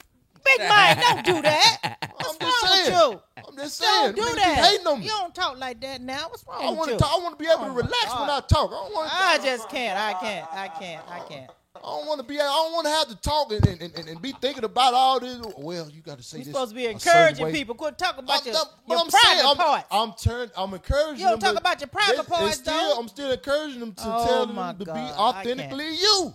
Big 0.45 0.69
Mike, 0.69 1.01
don't 1.01 1.25
do 1.25 1.43
that. 1.43 1.79
I'm 2.03 2.11
What's 2.19 2.39
just 2.39 2.43
wrong 2.63 2.73
saying. 2.73 2.85
with 2.85 3.13
you? 3.13 3.43
I'm 3.49 3.57
just 3.57 3.77
saying. 3.79 4.15
Don't 4.15 4.17
do 4.17 4.23
Niggas 4.23 4.35
that. 4.37 4.65
hating 4.71 4.87
on 4.87 4.99
me. 5.01 5.05
You 5.07 5.11
don't 5.13 5.35
talk 5.35 5.59
like 5.59 5.81
that 5.81 6.01
now. 6.03 6.29
What's 6.29 6.45
wrong 6.47 6.59
I 6.63 6.69
with 6.71 6.79
want 6.79 6.91
you? 6.93 6.99
to. 6.99 7.07
I 7.07 7.19
want 7.23 7.39
to 7.39 7.43
be 7.45 7.51
able 7.51 7.63
Oh 7.65 7.67
to 7.67 7.71
my 7.71 7.77
relax 7.77 8.07
when 8.19 8.31
I 8.31 8.41
talk. 8.49 8.71
I 8.71 8.75
don't 8.75 8.93
want. 8.95 9.11
I 9.13 9.39
just 9.39 9.69
can't. 9.69 9.99
I 9.99 10.13
can't. 10.21 10.47
I 10.53 10.69
can't. 10.69 11.03
I 11.11 11.19
can't. 11.29 11.51
I 11.77 11.81
don't 11.81 12.07
want 12.07 12.21
to 12.21 12.27
be. 12.27 12.41
I 12.41 12.45
don't 12.45 12.73
want 12.73 12.87
to 12.87 12.91
have 12.93 13.09
to 13.09 13.17
talk 13.17 13.53
and, 13.53 13.67
and, 13.67 13.83
and, 13.95 14.09
and 14.09 14.23
be 14.23 14.33
thinking 14.33 14.65
about 14.65 14.95
all 14.95 15.21
this. 15.21 15.39
Well, 15.59 15.91
you 15.91 16.01
got 16.03 16.17
to 16.19 16.25
say 16.25 16.39
You're 16.39 16.45
this. 16.47 16.55
supposed 16.55 16.71
to 16.71 16.77
be 16.77 16.87
a 16.87 16.99
certain 16.99 17.11
encouraging 17.11 17.45
way. 17.47 17.53
people. 17.53 17.75
Quit 17.75 17.99
talking 17.99 18.25
about 18.25 18.41
I'm, 18.41 18.47
your, 18.47 18.55
not- 18.55 18.71
but 18.87 18.95
your 18.95 19.03
I'm 19.05 19.11
private 19.11 19.27
saying, 19.35 19.47
I'm, 19.47 19.57
parts. 19.57 19.87
I'm 19.91 20.13
turned. 20.13 20.51
I'm 20.57 20.73
encouraging. 20.75 21.21
You 21.21 21.27
don't 21.31 21.41
them 21.41 21.53
talk 21.55 21.61
about 21.61 21.81
your 21.81 21.89
private 21.89 22.17
they- 22.17 22.23
parts, 22.37 22.57
still, 22.57 22.73
though? 22.95 23.01
I'm 23.01 23.09
still 23.09 23.31
encouraging 23.33 23.81
them 23.81 23.93
to 23.93 24.03
Oh, 24.07 24.27
tell 24.27 24.47
my 24.47 24.69
them 24.73 24.79
to 24.79 24.85
God, 24.87 24.95
be 24.95 25.01
I 25.01 25.05
can't. 25.07 25.19
authentically 25.19 25.95
you. 25.97 26.35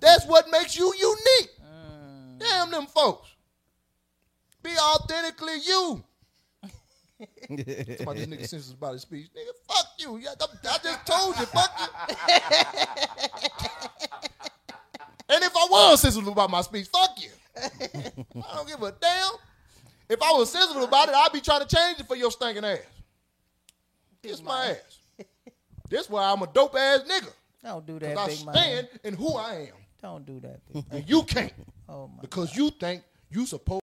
That's 0.00 0.26
what 0.26 0.50
makes 0.50 0.76
you 0.76 0.92
unique. 0.98 1.50
Damn 2.38 2.70
them 2.70 2.86
folks. 2.86 3.28
Be 4.62 4.70
authentically 4.70 5.58
you. 5.66 6.04
About 8.00 8.16
this 8.16 8.26
nigga 8.26 8.46
senses 8.48 8.72
about 8.72 8.94
his 8.94 9.02
speech. 9.02 9.28
Nigga, 9.36 9.52
fuck 9.68 9.86
you. 9.98 10.16
Yeah, 10.18 10.30
I 10.40 10.46
I 10.68 10.78
just 10.82 11.06
told 11.06 11.38
you, 11.38 11.46
fuck 11.46 11.70
you. 11.78 11.86
and 15.28 15.42
if 15.44 15.56
I 15.56 15.66
was 15.70 16.00
sensitive 16.00 16.28
about 16.28 16.50
my 16.50 16.60
speech, 16.62 16.88
fuck 16.88 17.10
you. 17.22 17.30
I 17.56 18.56
don't 18.56 18.66
give 18.66 18.82
a 18.82 18.92
damn. 19.00 19.30
If 20.08 20.20
I 20.20 20.32
was 20.32 20.50
sensitive 20.50 20.82
about 20.82 21.08
it, 21.08 21.14
I'd 21.14 21.32
be 21.32 21.40
trying 21.40 21.66
to 21.66 21.76
change 21.76 22.00
it 22.00 22.06
for 22.06 22.16
your 22.16 22.30
stinking 22.30 22.64
ass. 22.64 22.80
Kiss 24.22 24.42
my 24.42 24.66
ass. 24.70 24.98
That's 25.90 26.10
why 26.10 26.30
I'm 26.30 26.42
a 26.42 26.46
dope 26.46 26.74
ass 26.74 27.00
nigga. 27.02 27.30
don't 27.62 27.86
do 27.86 27.98
that, 28.00 28.18
I 28.18 28.26
Big 28.26 28.44
Mike. 28.44 28.56
stand 28.56 28.88
in 29.04 29.14
who 29.14 29.36
I 29.36 29.54
am. 29.54 29.74
Don't 30.02 30.26
do 30.26 30.40
that, 30.40 30.60
Big 30.72 30.84
And 30.90 31.08
you 31.08 31.22
can't. 31.22 31.52
Oh 31.94 32.08
my. 32.08 32.20
Because 32.22 32.56
you 32.56 32.70
think 32.70 33.04
you 33.30 33.46
supposed 33.46 33.83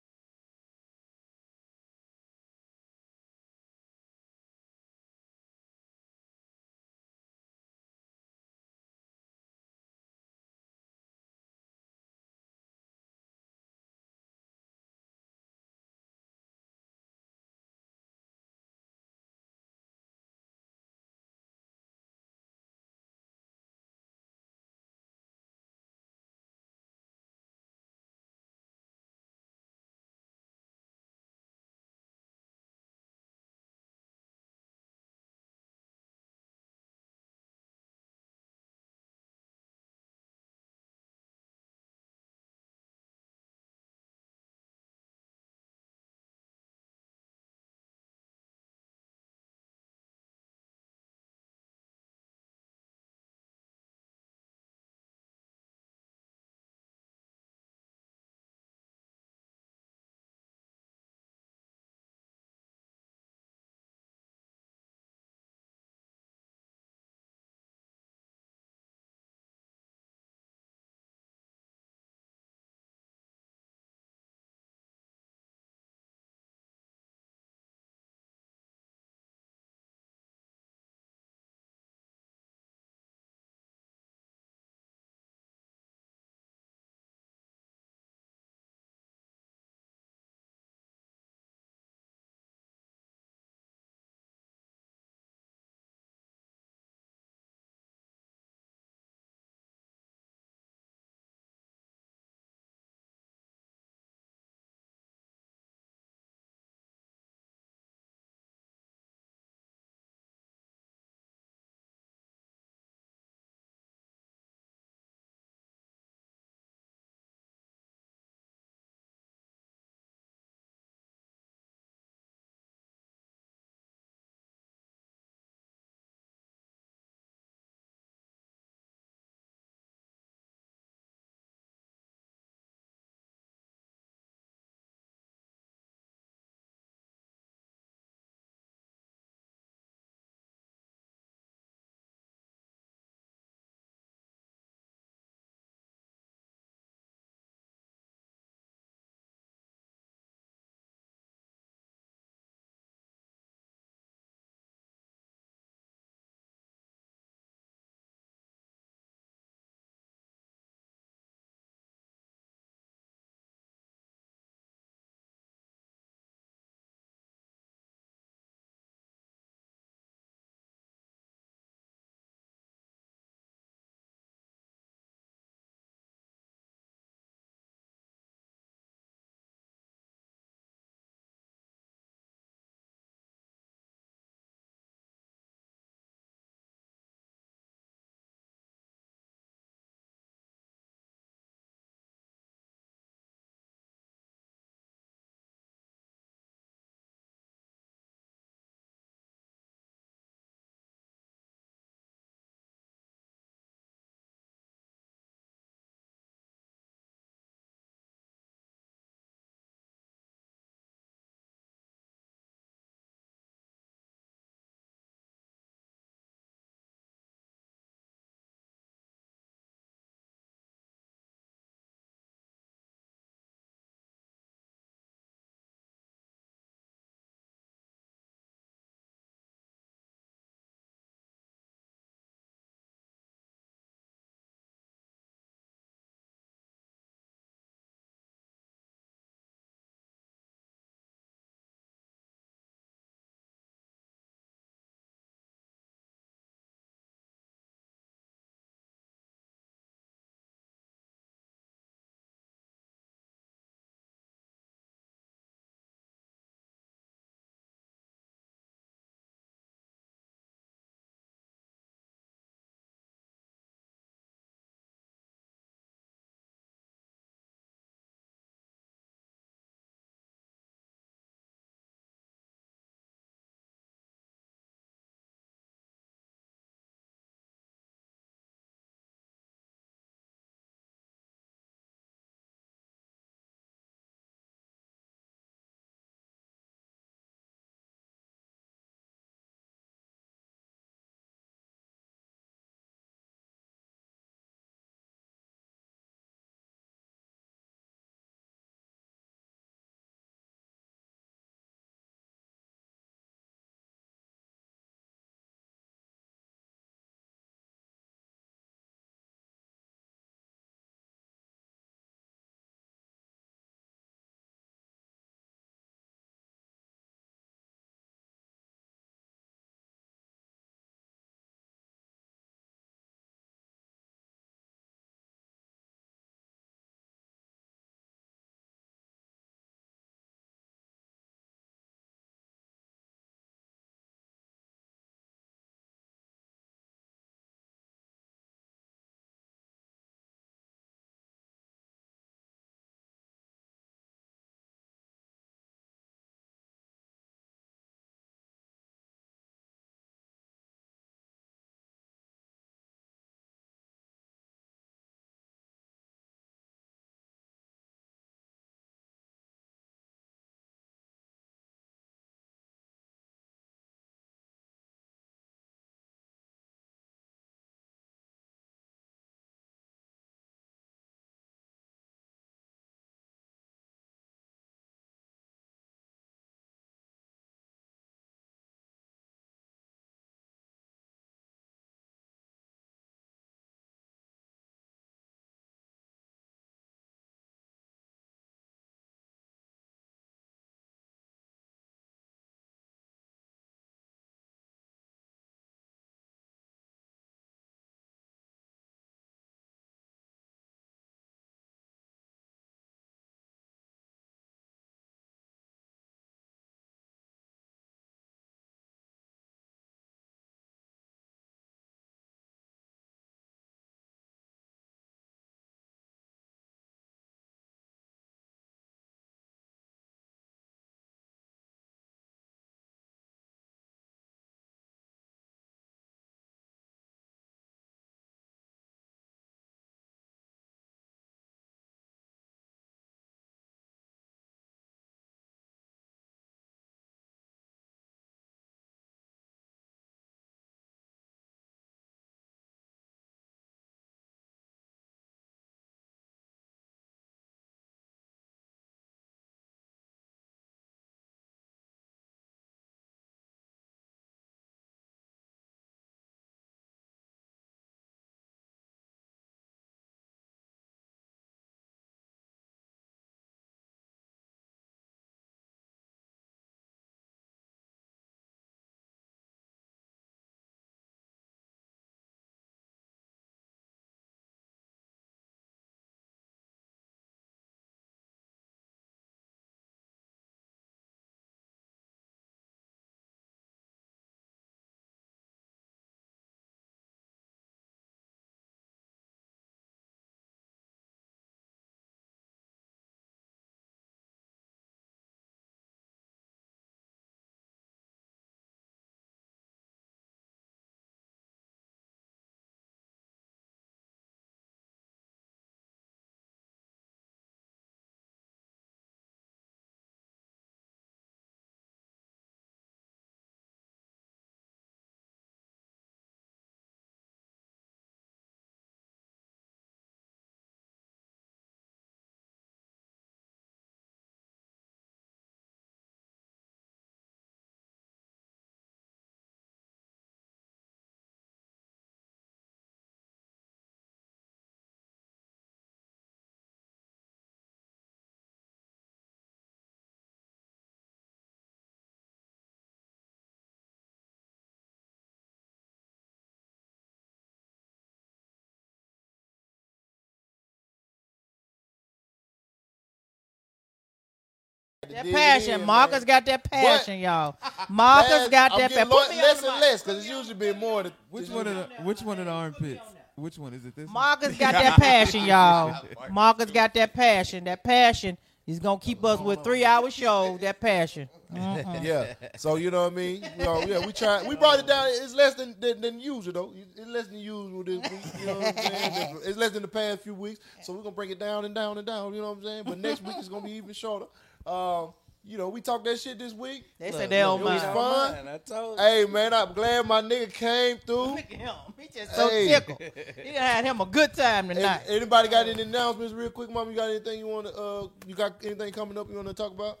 That 555.10 555.24
passion. 555.26 555.80
in, 555.80 555.86
Marcus 555.86 556.20
man. 556.20 556.26
got 556.26 556.46
that 556.46 556.70
passion, 556.70 557.18
y'all. 557.20 557.56
Marcus 557.88 558.30
Last- 558.30 558.50
got 558.50 558.72
I'm 558.72 558.78
that 558.78 558.90
passion. 558.90 559.08
lo- 559.08 559.18
Put 559.18 559.30
me 559.30 559.36
on 559.36 559.42
less 559.42 559.62
and 559.62 559.80
less 559.80 560.02
because 560.02 560.18
it's 560.18 560.28
usually 560.28 560.54
been 560.54 560.78
more. 560.78 561.02
Than, 561.02 561.12
Which 561.30 561.48
one 561.48 561.66
of 561.66 561.76
the 561.76 562.02
Which 562.02 562.22
one 562.22 562.38
of 562.38 562.46
the 562.46 562.52
armpits? 562.52 563.00
Which 563.36 563.56
one 563.58 563.72
is 563.72 563.84
it? 563.84 563.94
This 563.94 564.06
one? 564.06 564.14
Marcus 564.14 564.56
got 564.58 564.72
that 564.72 564.98
passion, 564.98 565.44
y'all. 565.44 565.96
Marcus 566.30 566.70
got 566.70 566.92
that 566.94 567.14
passion. 567.14 567.64
That 567.64 567.84
passion 567.84 568.36
is 568.66 568.78
gonna 568.80 569.00
keep 569.00 569.24
us 569.24 569.40
with 569.40 569.62
three 569.64 569.84
hour 569.84 570.10
show. 570.10 570.58
That 570.60 570.80
passion. 570.80 571.28
Mm-mm. 571.54 572.02
Yeah. 572.04 572.34
So 572.58 572.74
you 572.76 572.90
know 572.90 573.04
what 573.04 573.12
I 573.12 573.16
mean? 573.16 573.42
You 573.58 573.64
know, 573.64 573.80
yeah, 573.86 574.04
we 574.04 574.12
tried. 574.12 574.46
We 574.46 574.56
brought 574.56 574.80
it 574.80 574.86
down. 574.86 575.06
It's 575.08 575.34
less 575.34 575.54
than 575.54 575.74
than, 575.80 576.00
than 576.00 576.20
usual 576.20 576.52
though. 576.52 576.72
It's 576.76 577.08
less 577.08 577.28
than 577.28 577.38
usual 577.38 577.82
this 577.84 577.98
week. 578.10 578.20
You 578.40 578.46
know 578.46 578.54
what 578.58 578.76
I'm 578.78 578.92
saying? 578.92 579.38
It's 579.44 579.56
less 579.56 579.70
than 579.70 579.82
the 579.82 579.88
past 579.88 580.22
few 580.22 580.34
weeks. 580.34 580.60
So 580.82 580.92
we're 580.92 580.98
gonna 581.02 581.12
bring 581.12 581.30
it 581.30 581.38
down 581.38 581.64
and 581.64 581.74
down 581.74 581.96
and 581.96 582.06
down. 582.06 582.34
You 582.34 582.42
know 582.42 582.50
what 582.50 582.58
I'm 582.58 582.64
saying? 582.64 582.82
But 582.86 582.98
next 582.98 583.22
week 583.22 583.36
is 583.38 583.48
gonna 583.48 583.64
be 583.64 583.72
even 583.72 583.94
shorter. 583.94 584.26
Um, 584.68 585.14
you 585.44 585.56
know, 585.56 585.70
we 585.70 585.80
talked 585.80 586.04
that 586.04 586.20
shit 586.20 586.38
this 586.38 586.52
week. 586.52 586.84
They 586.98 587.10
said 587.10 587.30
they 587.30 587.40
don't 587.40 587.60
it 587.60 587.64
was 587.64 587.82
mind. 587.82 587.94
fun. 587.94 588.32
Man, 588.44 588.48
I 588.54 588.58
told 588.58 588.98
you. 588.98 589.04
Hey 589.04 589.24
man, 589.24 589.54
I'm 589.54 589.72
glad 589.72 590.06
my 590.06 590.20
nigga 590.20 590.52
came 590.52 590.98
through. 590.98 591.26
Look 591.36 591.38
at 591.38 591.52
him. 591.52 591.74
He 591.98 592.08
just 592.14 592.34
so 592.34 592.48
Hey. 592.50 592.66
tickled. 592.68 592.98
He 593.00 593.52
done 593.52 593.54
had 593.54 593.84
him 593.84 594.00
a 594.02 594.06
good 594.06 594.34
time 594.34 594.68
tonight. 594.68 595.02
Any- 595.06 595.16
Anybody 595.16 595.48
got 595.48 595.66
any 595.66 595.82
announcements 595.82 596.34
real 596.34 596.50
quick, 596.50 596.70
mom? 596.70 596.90
You 596.90 596.96
got 596.96 597.08
anything 597.10 597.38
you 597.38 597.46
want 597.46 597.66
to? 597.66 597.74
Uh, 597.74 598.08
you 598.26 598.34
got 598.34 598.62
anything 598.62 598.92
coming 598.92 599.16
up 599.16 599.30
you 599.30 599.36
want 599.36 599.48
to 599.48 599.54
talk 599.54 599.72
about? 599.72 600.00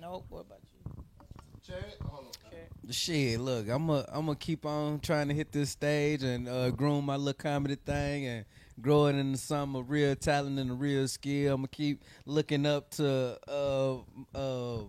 Nope. 0.00 0.26
What 0.28 0.42
about 0.42 0.58
you? 0.62 1.02
Chad, 1.66 1.82
hold 2.08 2.26
on. 2.26 2.30
Shit, 2.92 3.40
look, 3.40 3.66
I'm 3.70 3.86
gonna 3.86 4.04
I'm 4.12 4.26
gonna 4.26 4.36
keep 4.36 4.66
on 4.66 5.00
trying 5.00 5.28
to 5.28 5.34
hit 5.34 5.50
this 5.50 5.70
stage 5.70 6.22
and 6.22 6.46
uh, 6.46 6.70
groom 6.70 7.06
my 7.06 7.16
little 7.16 7.32
comedy 7.32 7.76
thing 7.76 8.26
and 8.26 8.44
grow 8.80 9.06
in 9.06 9.32
the 9.32 9.38
some 9.38 9.76
of 9.76 9.90
real 9.90 10.14
talent 10.16 10.58
and 10.58 10.70
a 10.70 10.74
real 10.74 11.06
skill. 11.08 11.54
I'm 11.54 11.60
gonna 11.60 11.68
keep 11.68 12.02
looking 12.26 12.66
up 12.66 12.90
to 12.92 13.38
uh, 13.48 13.98
uh, 14.34 14.82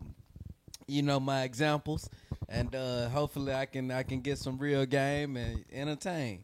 you 0.88 1.01
know 1.01 1.19
my 1.19 1.43
examples, 1.43 2.09
and 2.49 2.73
uh, 2.75 3.09
hopefully 3.09 3.53
I 3.53 3.65
can 3.65 3.91
I 3.91 4.03
can 4.03 4.22
get 4.22 4.38
some 4.38 4.57
real 4.57 4.85
game 4.85 5.38
and 5.38 5.64
entertain. 5.72 6.43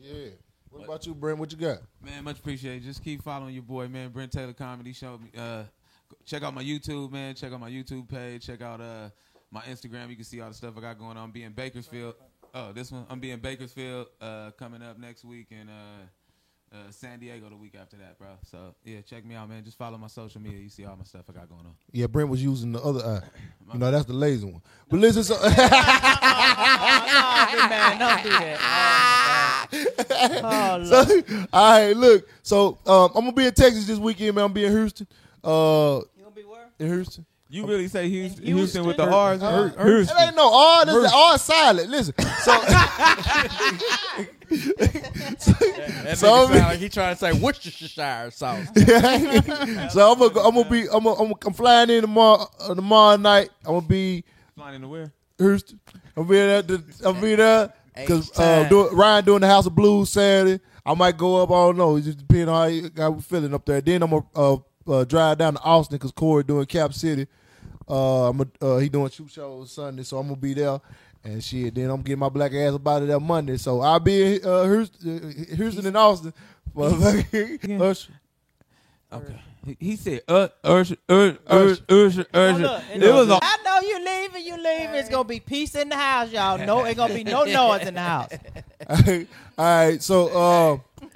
Yeah. 0.00 0.30
What 0.70 0.84
about 0.84 1.06
you, 1.06 1.14
Brent? 1.14 1.38
What 1.38 1.52
you 1.52 1.58
got? 1.58 1.78
Man, 2.02 2.24
much 2.24 2.38
appreciated. 2.38 2.82
Just 2.82 3.04
keep 3.04 3.22
following 3.22 3.52
your 3.52 3.62
boy, 3.62 3.88
man. 3.88 4.08
Brent 4.08 4.32
Taylor 4.32 4.54
Comedy 4.54 4.94
Show. 4.94 5.20
Uh, 5.36 5.64
check 6.24 6.42
out 6.42 6.54
my 6.54 6.62
YouTube, 6.64 7.12
man. 7.12 7.34
Check 7.34 7.52
out 7.52 7.60
my 7.60 7.70
YouTube 7.70 8.08
page. 8.08 8.46
Check 8.46 8.62
out 8.62 8.80
uh, 8.80 9.10
my 9.50 9.60
Instagram. 9.62 10.08
You 10.08 10.16
can 10.16 10.24
see 10.24 10.40
all 10.40 10.48
the 10.48 10.54
stuff 10.54 10.74
I 10.76 10.80
got 10.80 10.98
going 10.98 11.16
on. 11.16 11.24
I'm 11.24 11.30
being 11.30 11.52
Bakersfield. 11.52 12.14
Oh, 12.54 12.72
this 12.72 12.92
one. 12.92 13.06
I'm 13.08 13.18
being 13.20 13.38
Bakersfield 13.38 14.08
uh, 14.20 14.50
coming 14.58 14.82
up 14.82 14.98
next 14.98 15.24
week 15.24 15.46
and 15.58 15.70
uh, 15.70 16.74
uh, 16.76 16.90
San 16.90 17.18
Diego 17.18 17.48
the 17.48 17.56
week 17.56 17.74
after 17.80 17.96
that, 17.96 18.18
bro. 18.18 18.28
So 18.50 18.74
yeah, 18.84 19.00
check 19.00 19.24
me 19.24 19.34
out, 19.34 19.48
man. 19.48 19.64
Just 19.64 19.78
follow 19.78 19.96
my 19.96 20.06
social 20.08 20.40
media. 20.40 20.58
You 20.58 20.68
see 20.68 20.84
all 20.84 20.96
my 20.96 21.04
stuff 21.04 21.22
I 21.30 21.32
got 21.32 21.48
going 21.48 21.64
on. 21.64 21.74
Yeah, 21.92 22.08
Brent 22.08 22.28
was 22.28 22.42
using 22.42 22.72
the 22.72 22.80
other 22.82 23.00
eye. 23.00 23.22
You 23.72 23.78
know, 23.78 23.90
that's 23.90 24.04
the 24.04 24.12
lazy 24.12 24.44
one. 24.46 24.60
But 24.90 25.00
listen, 25.00 25.22
so 25.22 25.34
no, 25.36 25.40
big 25.40 25.56
man, 27.70 27.98
don't 27.98 28.22
do 28.22 28.28
that. 28.28 29.68
Oh, 29.72 29.72
my 29.72 30.04
God. 30.42 30.44
Oh, 30.44 30.76
Lord. 30.84 31.08
so, 31.08 31.46
all 31.54 31.80
right, 31.80 31.96
look. 31.96 32.28
So 32.42 32.78
um, 32.86 33.10
I'm 33.14 33.24
gonna 33.24 33.32
be 33.32 33.46
in 33.46 33.54
Texas 33.54 33.86
this 33.86 33.98
weekend, 33.98 34.36
man. 34.36 34.44
I'm 34.44 34.52
be 34.52 34.66
in 34.66 34.72
Houston. 34.72 35.06
Uh, 35.42 36.00
You 36.16 36.22
gonna 36.24 36.34
be 36.34 36.42
where? 36.42 36.68
in 36.78 36.86
Houston. 36.88 37.24
You 37.52 37.66
really 37.66 37.86
say 37.86 38.08
Houston, 38.08 38.44
Houston? 38.44 38.56
Houston 38.56 38.86
with 38.86 38.96
the 38.96 39.04
R's? 39.10 39.42
Uh, 39.42 39.70
Houston. 39.84 40.16
It 40.16 40.20
ain't 40.28 40.36
no 40.36 40.50
R. 40.54 40.86
This 40.86 40.94
is 40.96 41.12
R 41.14 41.36
silent. 41.38 41.90
Listen. 41.90 42.14
So, 42.18 42.52
That 44.52 46.14
So, 46.16 46.26
nigga 46.26 46.48
I 46.48 46.52
mean- 46.54 46.62
like 46.62 46.78
he 46.78 46.88
trying 46.88 47.14
to 47.14 47.18
say 47.20 47.32
Worcestershire 47.32 48.30
sauce. 48.30 48.66
so 49.92 50.12
I'm 50.12 50.18
gonna, 50.18 50.40
I'm 50.40 50.54
gonna 50.54 50.70
be, 50.70 50.82
I'm, 50.90 51.04
gonna, 51.04 51.22
I'm, 51.22 51.32
I'm 51.46 51.52
flying 51.52 51.90
in 51.90 52.00
tomorrow, 52.02 52.46
uh, 52.60 52.74
tomorrow 52.74 53.16
night. 53.16 53.50
I'm 53.66 53.74
gonna 53.74 53.86
be 53.86 54.24
Flying 54.56 54.76
in 54.76 54.82
the 54.82 54.88
where? 54.88 55.12
Houston. 55.38 55.80
I'm 56.16 56.26
be 56.26 56.34
there. 56.36 56.62
to- 56.62 56.82
I'm 57.04 57.20
be 57.20 57.34
there 57.34 57.72
because 57.94 58.30
uh, 58.38 58.66
do, 58.68 58.88
Ryan 58.90 59.24
doing 59.24 59.40
the 59.42 59.46
House 59.48 59.66
of 59.66 59.74
Blues 59.74 60.10
Saturday. 60.10 60.62
I 60.84 60.94
might 60.94 61.16
go 61.16 61.42
up. 61.42 61.50
I 61.50 61.54
don't 61.54 61.76
know. 61.76 61.96
It 61.96 62.02
just 62.02 62.18
depending 62.18 62.48
on 62.48 62.54
how 62.54 62.64
you, 62.66 62.90
how 62.96 63.10
we 63.10 63.22
feeling 63.22 63.54
up 63.54 63.64
there. 63.66 63.80
Then 63.80 64.02
I'm 64.02 64.10
gonna 64.10 64.24
uh, 64.34 64.56
uh, 64.88 65.04
drive 65.04 65.38
down 65.38 65.54
to 65.54 65.60
Austin 65.60 65.96
because 65.96 66.12
Corey 66.12 66.44
doing 66.44 66.66
Cap 66.66 66.92
City. 66.94 67.26
Uh, 67.88 68.28
I'm 68.28 68.40
a, 68.40 68.46
uh, 68.60 68.78
he 68.78 68.88
doing 68.88 69.10
shoot 69.10 69.30
shows 69.30 69.72
Sunday, 69.72 70.02
so 70.02 70.18
I'm 70.18 70.28
gonna 70.28 70.36
be 70.40 70.54
there. 70.54 70.80
And 71.24 71.42
shit, 71.42 71.74
then 71.74 71.88
I'm 71.90 72.02
getting 72.02 72.18
my 72.18 72.28
black 72.28 72.52
ass 72.52 72.74
about 72.74 73.02
it 73.02 73.06
that 73.06 73.20
Monday. 73.20 73.56
So 73.56 73.80
I'll 73.80 74.00
be 74.00 74.36
in 74.36 74.44
uh, 74.44 74.64
Houston, 74.64 75.46
uh, 75.50 75.54
Houston 75.56 75.86
and 75.86 75.96
Austin. 75.96 76.34
Motherfucker. 76.76 77.80
Usher. 77.80 78.12
Okay. 79.12 79.40
He, 79.64 79.76
he 79.78 79.96
said, 79.96 80.22
uh, 80.26 80.48
Usher, 80.64 80.96
Usher, 81.08 81.38
Usher, 81.46 81.84
Usher, 81.88 82.26
Oh, 82.34 82.50
look, 82.58 82.82
It 82.92 83.12
was 83.14 83.28
a 83.30 83.38
I 83.40 83.56
know 83.64 83.80
you 83.86 84.04
leaving, 84.04 84.44
you 84.46 84.56
leaving. 84.56 84.94
It's 84.96 85.08
gonna 85.08 85.22
be 85.24 85.38
peace 85.38 85.76
in 85.76 85.88
the 85.90 85.96
house, 85.96 86.32
y'all. 86.32 86.58
No, 86.58 86.84
it's 86.84 86.96
gonna 86.96 87.14
be 87.14 87.22
no 87.22 87.44
noise 87.44 87.86
in 87.86 87.94
the 87.94 88.00
house. 88.00 88.30
All 88.88 89.64
right, 89.64 90.02
so 90.02 90.28
uh, 90.28 91.06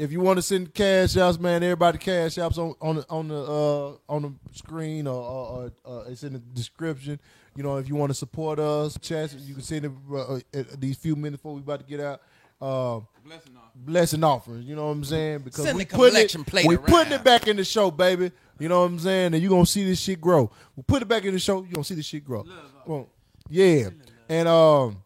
if 0.00 0.10
you 0.10 0.20
want 0.20 0.38
to 0.38 0.42
send 0.42 0.72
cash 0.72 1.16
outs, 1.16 1.38
man, 1.38 1.62
everybody 1.62 1.98
cash 1.98 2.38
outs 2.38 2.56
on 2.56 2.74
on 2.80 2.96
the 2.96 3.06
on 3.10 3.28
the 3.28 3.42
uh, 3.42 3.92
on 4.08 4.22
the 4.22 4.32
screen 4.56 5.06
or, 5.06 5.22
or, 5.22 5.72
or 5.84 6.00
uh, 6.00 6.10
it's 6.10 6.22
in 6.24 6.32
the 6.32 6.38
description. 6.38 7.20
You 7.54 7.62
know, 7.62 7.76
if 7.76 7.88
you 7.88 7.96
want 7.96 8.10
to 8.10 8.14
support 8.14 8.58
us, 8.58 8.98
chance 8.98 9.34
you 9.34 9.54
can 9.54 9.62
send 9.62 9.84
it 9.84 9.92
uh, 10.14 10.38
these 10.78 10.96
few 10.96 11.16
minutes 11.16 11.42
before 11.42 11.54
we 11.54 11.60
about 11.60 11.80
to 11.80 11.86
get 11.86 12.00
out. 12.00 12.22
Uh, 12.60 13.00
blessing 13.24 13.56
off. 13.56 13.72
blessing 13.74 14.24
offerings, 14.24 14.66
you 14.66 14.76
know 14.76 14.86
what 14.86 14.92
I'm 14.92 15.04
saying? 15.04 15.40
Because 15.40 15.64
Send 15.64 15.76
we 15.76 15.84
the 15.84 15.96
putting 15.96 16.20
it, 16.20 16.46
plate 16.46 16.66
we 16.66 16.76
putting 16.76 17.12
it 17.12 17.24
back 17.24 17.46
in 17.46 17.56
the 17.56 17.64
show, 17.64 17.90
baby. 17.90 18.32
You 18.58 18.68
know 18.68 18.80
what 18.80 18.86
I'm 18.86 18.98
saying? 18.98 19.34
And 19.34 19.42
you 19.42 19.48
gonna 19.48 19.64
see 19.66 19.84
this 19.84 20.00
shit 20.00 20.20
grow. 20.20 20.50
We 20.76 20.82
put 20.82 21.02
it 21.02 21.08
back 21.08 21.24
in 21.24 21.32
the 21.32 21.40
show. 21.40 21.62
You 21.62 21.72
gonna 21.72 21.84
see 21.84 21.94
this 21.94 22.06
shit 22.06 22.24
grow. 22.24 22.44
Well, 22.86 23.08
yeah, 23.48 23.88
and 24.28 24.48
um, 24.48 25.02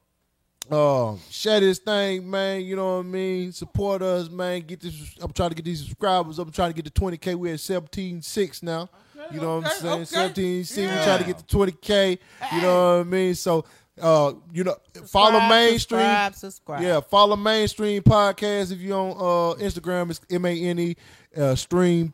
um, 0.71 1.21
share 1.31 1.61
this 1.61 1.79
thing, 1.79 2.29
man. 2.29 2.63
You 2.63 2.77
know 2.77 2.97
what 2.97 3.07
I 3.07 3.09
mean? 3.09 3.53
Support 3.53 4.03
us, 4.03 4.31
man. 4.31 4.63
Get 4.63 4.81
this. 4.81 5.17
I'm 5.21 5.33
trying 5.33 5.51
to 5.51 5.55
get 5.55 5.65
these 5.65 5.81
subscribers. 5.81 6.39
I'm 6.39 6.51
trying 6.51 6.73
to 6.73 6.83
get 6.83 6.93
to 6.93 7.01
20k. 7.01 7.35
We're 7.35 7.55
at 7.55 7.61
17.6 7.61 8.63
now. 8.63 8.89
You 9.33 9.41
know 9.41 9.59
what 9.59 9.67
I'm 9.83 10.05
saying? 10.05 10.33
17.6. 10.33 10.77
We're 10.77 11.05
trying 11.05 11.19
to 11.19 11.25
get 11.25 11.39
to 11.39 11.57
20k. 11.57 12.19
You 12.53 12.63
know 12.63 12.99
what 12.99 13.01
I 13.01 13.03
mean? 13.05 13.35
So, 13.35 13.65
uh, 14.01 14.33
you 14.53 14.65
know, 14.65 14.77
follow 15.07 15.39
ManeStream. 15.41 15.79
Subscribe, 15.79 16.35
subscribe. 16.35 16.83
Yeah, 16.83 17.01
follow 17.01 17.37
ManeStream 17.37 18.01
podcast 18.01 18.73
if 18.73 18.81
you 18.81 18.95
on 18.95 19.11
uh, 19.13 19.63
Instagram. 19.63 20.11
It's 20.11 20.21
M 20.31 20.45
A 20.45 20.51
N 20.51 20.79
E 20.79 20.97
uh, 21.37 21.55
stream 21.55 22.13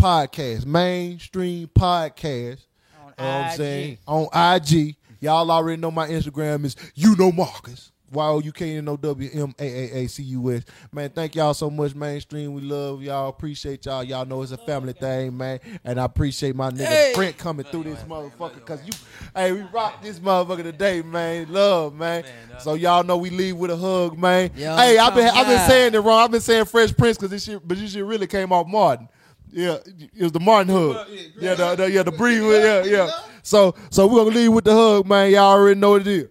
podcast. 0.00 0.64
ManeStream 0.64 1.68
podcast. 1.68 2.58
On 3.00 3.12
You 3.18 3.24
know 3.24 3.38
what 3.38 3.46
I'm 3.46 3.56
saying? 3.56 3.98
On 4.06 4.56
IG. 4.56 4.96
Y'all 5.20 5.50
already 5.52 5.80
know 5.80 5.92
my 5.92 6.08
Instagram 6.08 6.64
is 6.64 6.74
you 6.96 7.14
know 7.16 7.30
Marcus. 7.30 7.91
Y 8.12 8.26
O 8.26 8.38
U 8.40 8.52
K 8.52 8.76
N 8.76 8.88
O 8.88 8.96
W 8.96 9.30
M 9.32 9.54
A 9.58 9.64
A 9.64 10.04
A 10.04 10.06
C 10.06 10.22
U 10.24 10.52
S. 10.52 10.62
Man, 10.92 11.10
thank 11.10 11.34
y'all 11.34 11.54
so 11.54 11.70
much, 11.70 11.94
ManeStream. 11.94 12.52
We 12.52 12.60
love 12.60 13.02
y'all. 13.02 13.28
Appreciate 13.28 13.86
y'all. 13.86 14.04
Y'all 14.04 14.26
know 14.26 14.42
it's 14.42 14.52
a 14.52 14.58
family 14.58 14.92
thing, 14.92 15.36
man. 15.36 15.60
And 15.84 15.98
I 15.98 16.04
appreciate 16.04 16.54
my 16.54 16.70
nigga 16.70 17.14
Brent 17.14 17.38
coming 17.38 17.64
through 17.66 17.84
this 17.84 18.02
motherfucker. 18.02 18.64
Cause 18.64 18.84
you 18.84 18.92
hey, 19.34 19.52
we 19.52 19.62
rock 19.62 20.02
this 20.02 20.18
motherfucker 20.18 20.62
today, 20.62 21.02
man. 21.02 21.52
Love, 21.52 21.94
man. 21.94 22.24
Uh, 22.24 22.58
so 22.58 22.74
y'all 22.74 23.02
know 23.02 23.16
we 23.16 23.30
leave 23.30 23.56
with 23.56 23.70
a 23.70 23.76
hug, 23.76 24.18
man. 24.18 24.50
Yo, 24.56 24.76
hey, 24.76 24.98
I've 24.98 25.14
been 25.14 25.28
I've 25.28 25.46
been 25.46 25.68
saying 25.68 25.94
it 25.94 26.00
wrong. 26.00 26.20
I've 26.24 26.30
been 26.30 26.40
saying 26.40 26.66
Fresh 26.66 26.96
Prince 26.96 27.16
because 27.16 27.30
this 27.30 27.44
shit, 27.44 27.66
but 27.66 27.78
this 27.78 27.92
shit 27.92 28.04
really 28.04 28.26
came 28.26 28.52
off 28.52 28.66
Martin. 28.66 29.08
Yeah, 29.50 29.78
it 30.14 30.22
was 30.22 30.32
the 30.32 30.40
Martin 30.40 30.72
hug. 30.72 31.06
Yeah, 31.38 31.54
the, 31.54 31.76
the 31.76 31.90
yeah 31.90 32.02
the 32.02 32.12
breathe. 32.12 32.42
Yeah, 32.42 32.84
yeah. 32.84 33.10
So 33.42 33.74
so 33.90 34.06
we're 34.06 34.24
gonna 34.24 34.36
leave 34.36 34.52
with 34.52 34.64
the 34.64 34.74
hug, 34.74 35.06
man. 35.06 35.30
Y'all 35.30 35.52
already 35.52 35.78
know 35.78 35.90
what 35.90 36.02
it 36.02 36.06
is. 36.06 36.28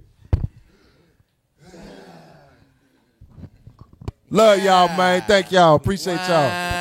Love 4.34 4.64
y'all, 4.64 4.88
man. 4.96 5.22
Thank 5.28 5.52
y'all. 5.52 5.76
Appreciate 5.76 6.16
y'all. 6.16 6.72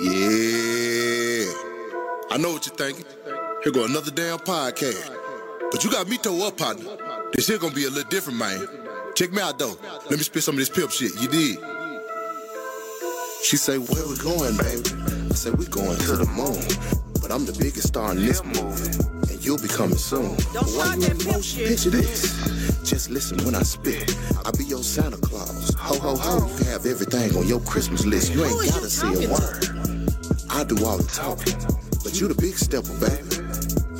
Yeah. 0.00 1.46
I 2.32 2.36
know 2.36 2.52
what 2.52 2.66
you're 2.66 2.74
thinking. 2.74 3.04
Here 3.62 3.72
go 3.72 3.84
another 3.84 4.10
damn 4.10 4.38
podcast. 4.38 5.08
But 5.70 5.84
you 5.84 5.90
got 5.92 6.08
me 6.08 6.18
toe 6.18 6.48
up, 6.48 6.56
partner. 6.58 6.96
This 7.32 7.46
shit 7.46 7.60
gonna 7.60 7.72
be 7.72 7.84
a 7.84 7.90
little 7.90 8.10
different, 8.10 8.40
man. 8.40 8.66
Check 9.14 9.30
me 9.32 9.40
out 9.40 9.60
though. 9.60 9.78
Let 9.82 10.10
me 10.10 10.18
spit 10.18 10.42
some 10.42 10.56
of 10.56 10.58
this 10.58 10.68
pimp 10.68 10.90
shit. 10.90 11.12
You 11.20 11.28
did. 11.28 11.58
She 13.44 13.56
say, 13.56 13.78
where 13.78 14.08
we 14.08 14.16
going, 14.16 14.56
baby? 14.56 15.28
I 15.30 15.34
say, 15.34 15.50
we 15.52 15.66
going 15.66 15.96
to 15.96 16.16
the 16.16 16.26
moon. 16.26 16.99
But 17.30 17.36
I'm 17.36 17.46
the 17.46 17.52
biggest 17.52 17.86
star 17.86 18.10
in 18.10 18.26
this 18.26 18.42
movie. 18.42 18.90
And 19.30 19.44
you'll 19.44 19.62
be 19.62 19.68
coming 19.68 19.96
soon. 19.96 20.34
But 20.52 20.66
while 20.74 20.98
you 20.98 21.06
in 21.06 21.18
motion, 21.30 21.64
picture 21.64 21.90
this. 21.90 22.34
Just 22.82 23.08
listen 23.08 23.38
when 23.44 23.54
I 23.54 23.62
spit. 23.62 24.16
I'll 24.44 24.50
be 24.50 24.64
your 24.64 24.82
Santa 24.82 25.16
Claus. 25.16 25.72
Ho, 25.78 25.94
ho, 26.00 26.16
ho. 26.16 26.48
You 26.48 26.56
can 26.56 26.66
have 26.66 26.86
everything 26.86 27.36
on 27.36 27.46
your 27.46 27.60
Christmas 27.60 28.04
list. 28.04 28.34
You 28.34 28.44
ain't 28.44 28.74
gotta 28.74 28.90
say 28.90 29.26
a 29.26 29.30
word. 29.30 29.62
I 30.50 30.64
do 30.64 30.84
all 30.84 30.98
the 30.98 31.06
talking. 31.06 31.54
But 32.02 32.20
you 32.20 32.26
the 32.26 32.34
big 32.34 32.58
stepper, 32.58 32.98
baby. 32.98 33.46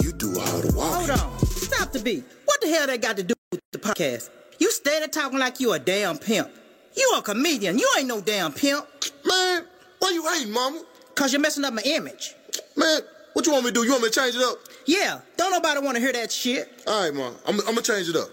You 0.02 0.10
do 0.10 0.34
all 0.34 0.60
the 0.66 0.74
walking. 0.74 1.06
Hold 1.06 1.10
on. 1.10 1.46
Stop 1.46 1.92
the 1.92 2.00
beat. 2.00 2.24
What 2.46 2.60
the 2.60 2.66
hell 2.66 2.88
they 2.88 2.98
got 2.98 3.16
to 3.16 3.22
do 3.22 3.34
with 3.52 3.60
the 3.70 3.78
podcast? 3.78 4.28
You 4.58 4.72
stay 4.72 4.96
steady 4.96 5.08
talking 5.08 5.38
like 5.38 5.60
you 5.60 5.72
a 5.72 5.78
damn 5.78 6.18
pimp. 6.18 6.50
You 6.96 7.14
a 7.16 7.22
comedian. 7.22 7.78
You 7.78 7.88
ain't 7.96 8.08
no 8.08 8.20
damn 8.20 8.52
pimp. 8.52 8.84
Man, 9.24 9.66
why 10.00 10.10
you 10.10 10.28
hating, 10.28 10.52
mama? 10.52 10.82
Cause 11.14 11.32
you're 11.32 11.40
messing 11.40 11.64
up 11.64 11.74
my 11.74 11.82
image. 11.82 12.34
Man, 12.76 13.00
what 13.32 13.46
you 13.46 13.52
want 13.52 13.64
me 13.64 13.70
to 13.70 13.74
do? 13.74 13.84
You 13.84 13.92
want 13.92 14.02
me 14.02 14.10
to 14.10 14.20
change 14.20 14.34
it 14.34 14.42
up? 14.42 14.58
Yeah, 14.86 15.20
don't 15.36 15.52
nobody 15.52 15.80
want 15.80 15.96
to 15.96 16.00
hear 16.02 16.12
that 16.12 16.32
shit. 16.32 16.82
All 16.86 17.04
right, 17.04 17.14
mom. 17.14 17.36
I'm, 17.46 17.58
I'm 17.60 17.66
gonna 17.66 17.82
change 17.82 18.08
it 18.08 18.16
up. 18.16 18.28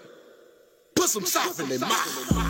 Put 0.96 1.10
some 1.10 1.26
sauce 1.26 1.60
in 1.60 1.70
their 1.70 1.80
mouth. 1.80 2.47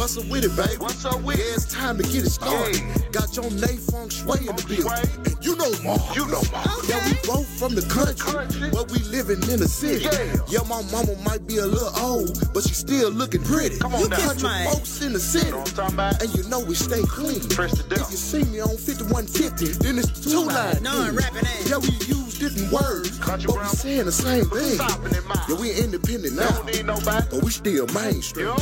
What's 0.00 0.16
up 0.16 0.24
with 0.32 0.48
it, 0.48 0.56
baby? 0.56 0.80
What's 0.80 1.04
up 1.04 1.20
with 1.20 1.36
it? 1.36 1.44
Yeah, 1.44 1.60
it's 1.60 1.66
time 1.66 1.98
to 1.98 2.02
get 2.02 2.24
it 2.24 2.30
started. 2.32 2.80
Got 3.12 3.36
your 3.36 3.52
Nae 3.60 3.76
Feng 3.76 4.08
Shui 4.08 4.48
in 4.48 4.56
the 4.56 4.64
building. 4.64 4.88
And 5.28 5.36
you 5.44 5.52
know 5.60 5.68
Ma. 5.84 6.00
You 6.16 6.24
know 6.24 6.40
Ma. 6.56 6.64
Yeah, 6.88 7.04
we 7.04 7.20
both 7.28 7.44
from 7.60 7.76
the 7.76 7.84
country, 7.84 8.32
but 8.72 8.88
we 8.88 9.04
living 9.12 9.44
in 9.52 9.60
the 9.60 9.68
city. 9.68 10.08
Yeah. 10.48 10.64
my 10.64 10.80
mama 10.88 11.20
might 11.20 11.46
be 11.46 11.58
a 11.58 11.66
little 11.68 11.92
old, 12.00 12.32
but 12.54 12.64
she 12.64 12.72
still 12.72 13.10
looking 13.12 13.44
pretty. 13.44 13.76
Come 13.76 13.92
on 13.92 14.00
you 14.00 14.08
now. 14.08 14.16
country 14.16 14.48
Kiss 14.48 14.72
folks 14.72 15.02
in 15.04 15.12
the 15.12 15.20
city. 15.20 15.52
And 15.52 16.28
you 16.32 16.48
know 16.48 16.64
we 16.64 16.74
stay 16.80 17.04
clean. 17.04 17.44
If 17.44 18.08
you 18.08 18.16
see 18.16 18.48
me 18.48 18.64
on 18.64 18.80
5150, 18.80 19.84
then 19.84 20.00
it's 20.00 20.08
the 20.16 20.32
two 20.32 20.48
line. 20.48 20.80
No, 20.80 20.96
I'm 20.96 21.12
rapping 21.12 21.44
ass. 21.44 21.68
Yeah, 21.68 21.76
we 21.76 21.92
use 22.08 22.40
different 22.40 22.72
words, 22.72 23.20
but 23.20 23.44
we 23.44 23.68
saying 23.76 24.08
the 24.08 24.16
same 24.16 24.48
thing. 24.48 24.80
Yeah, 24.80 25.60
we 25.60 25.76
independent 25.76 26.40
now, 26.40 26.64
but 27.04 27.44
we 27.44 27.52
still 27.52 27.84
mainstream. 27.92 28.56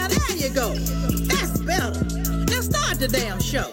Now 0.00 0.08
there 0.08 0.34
you 0.34 0.48
go. 0.48 0.72
That's 1.28 1.58
better. 1.60 1.92
Now 2.46 2.60
start 2.62 2.98
the 2.98 3.08
damn 3.12 3.38
show. 3.38 3.70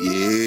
Yeah, 0.00 0.39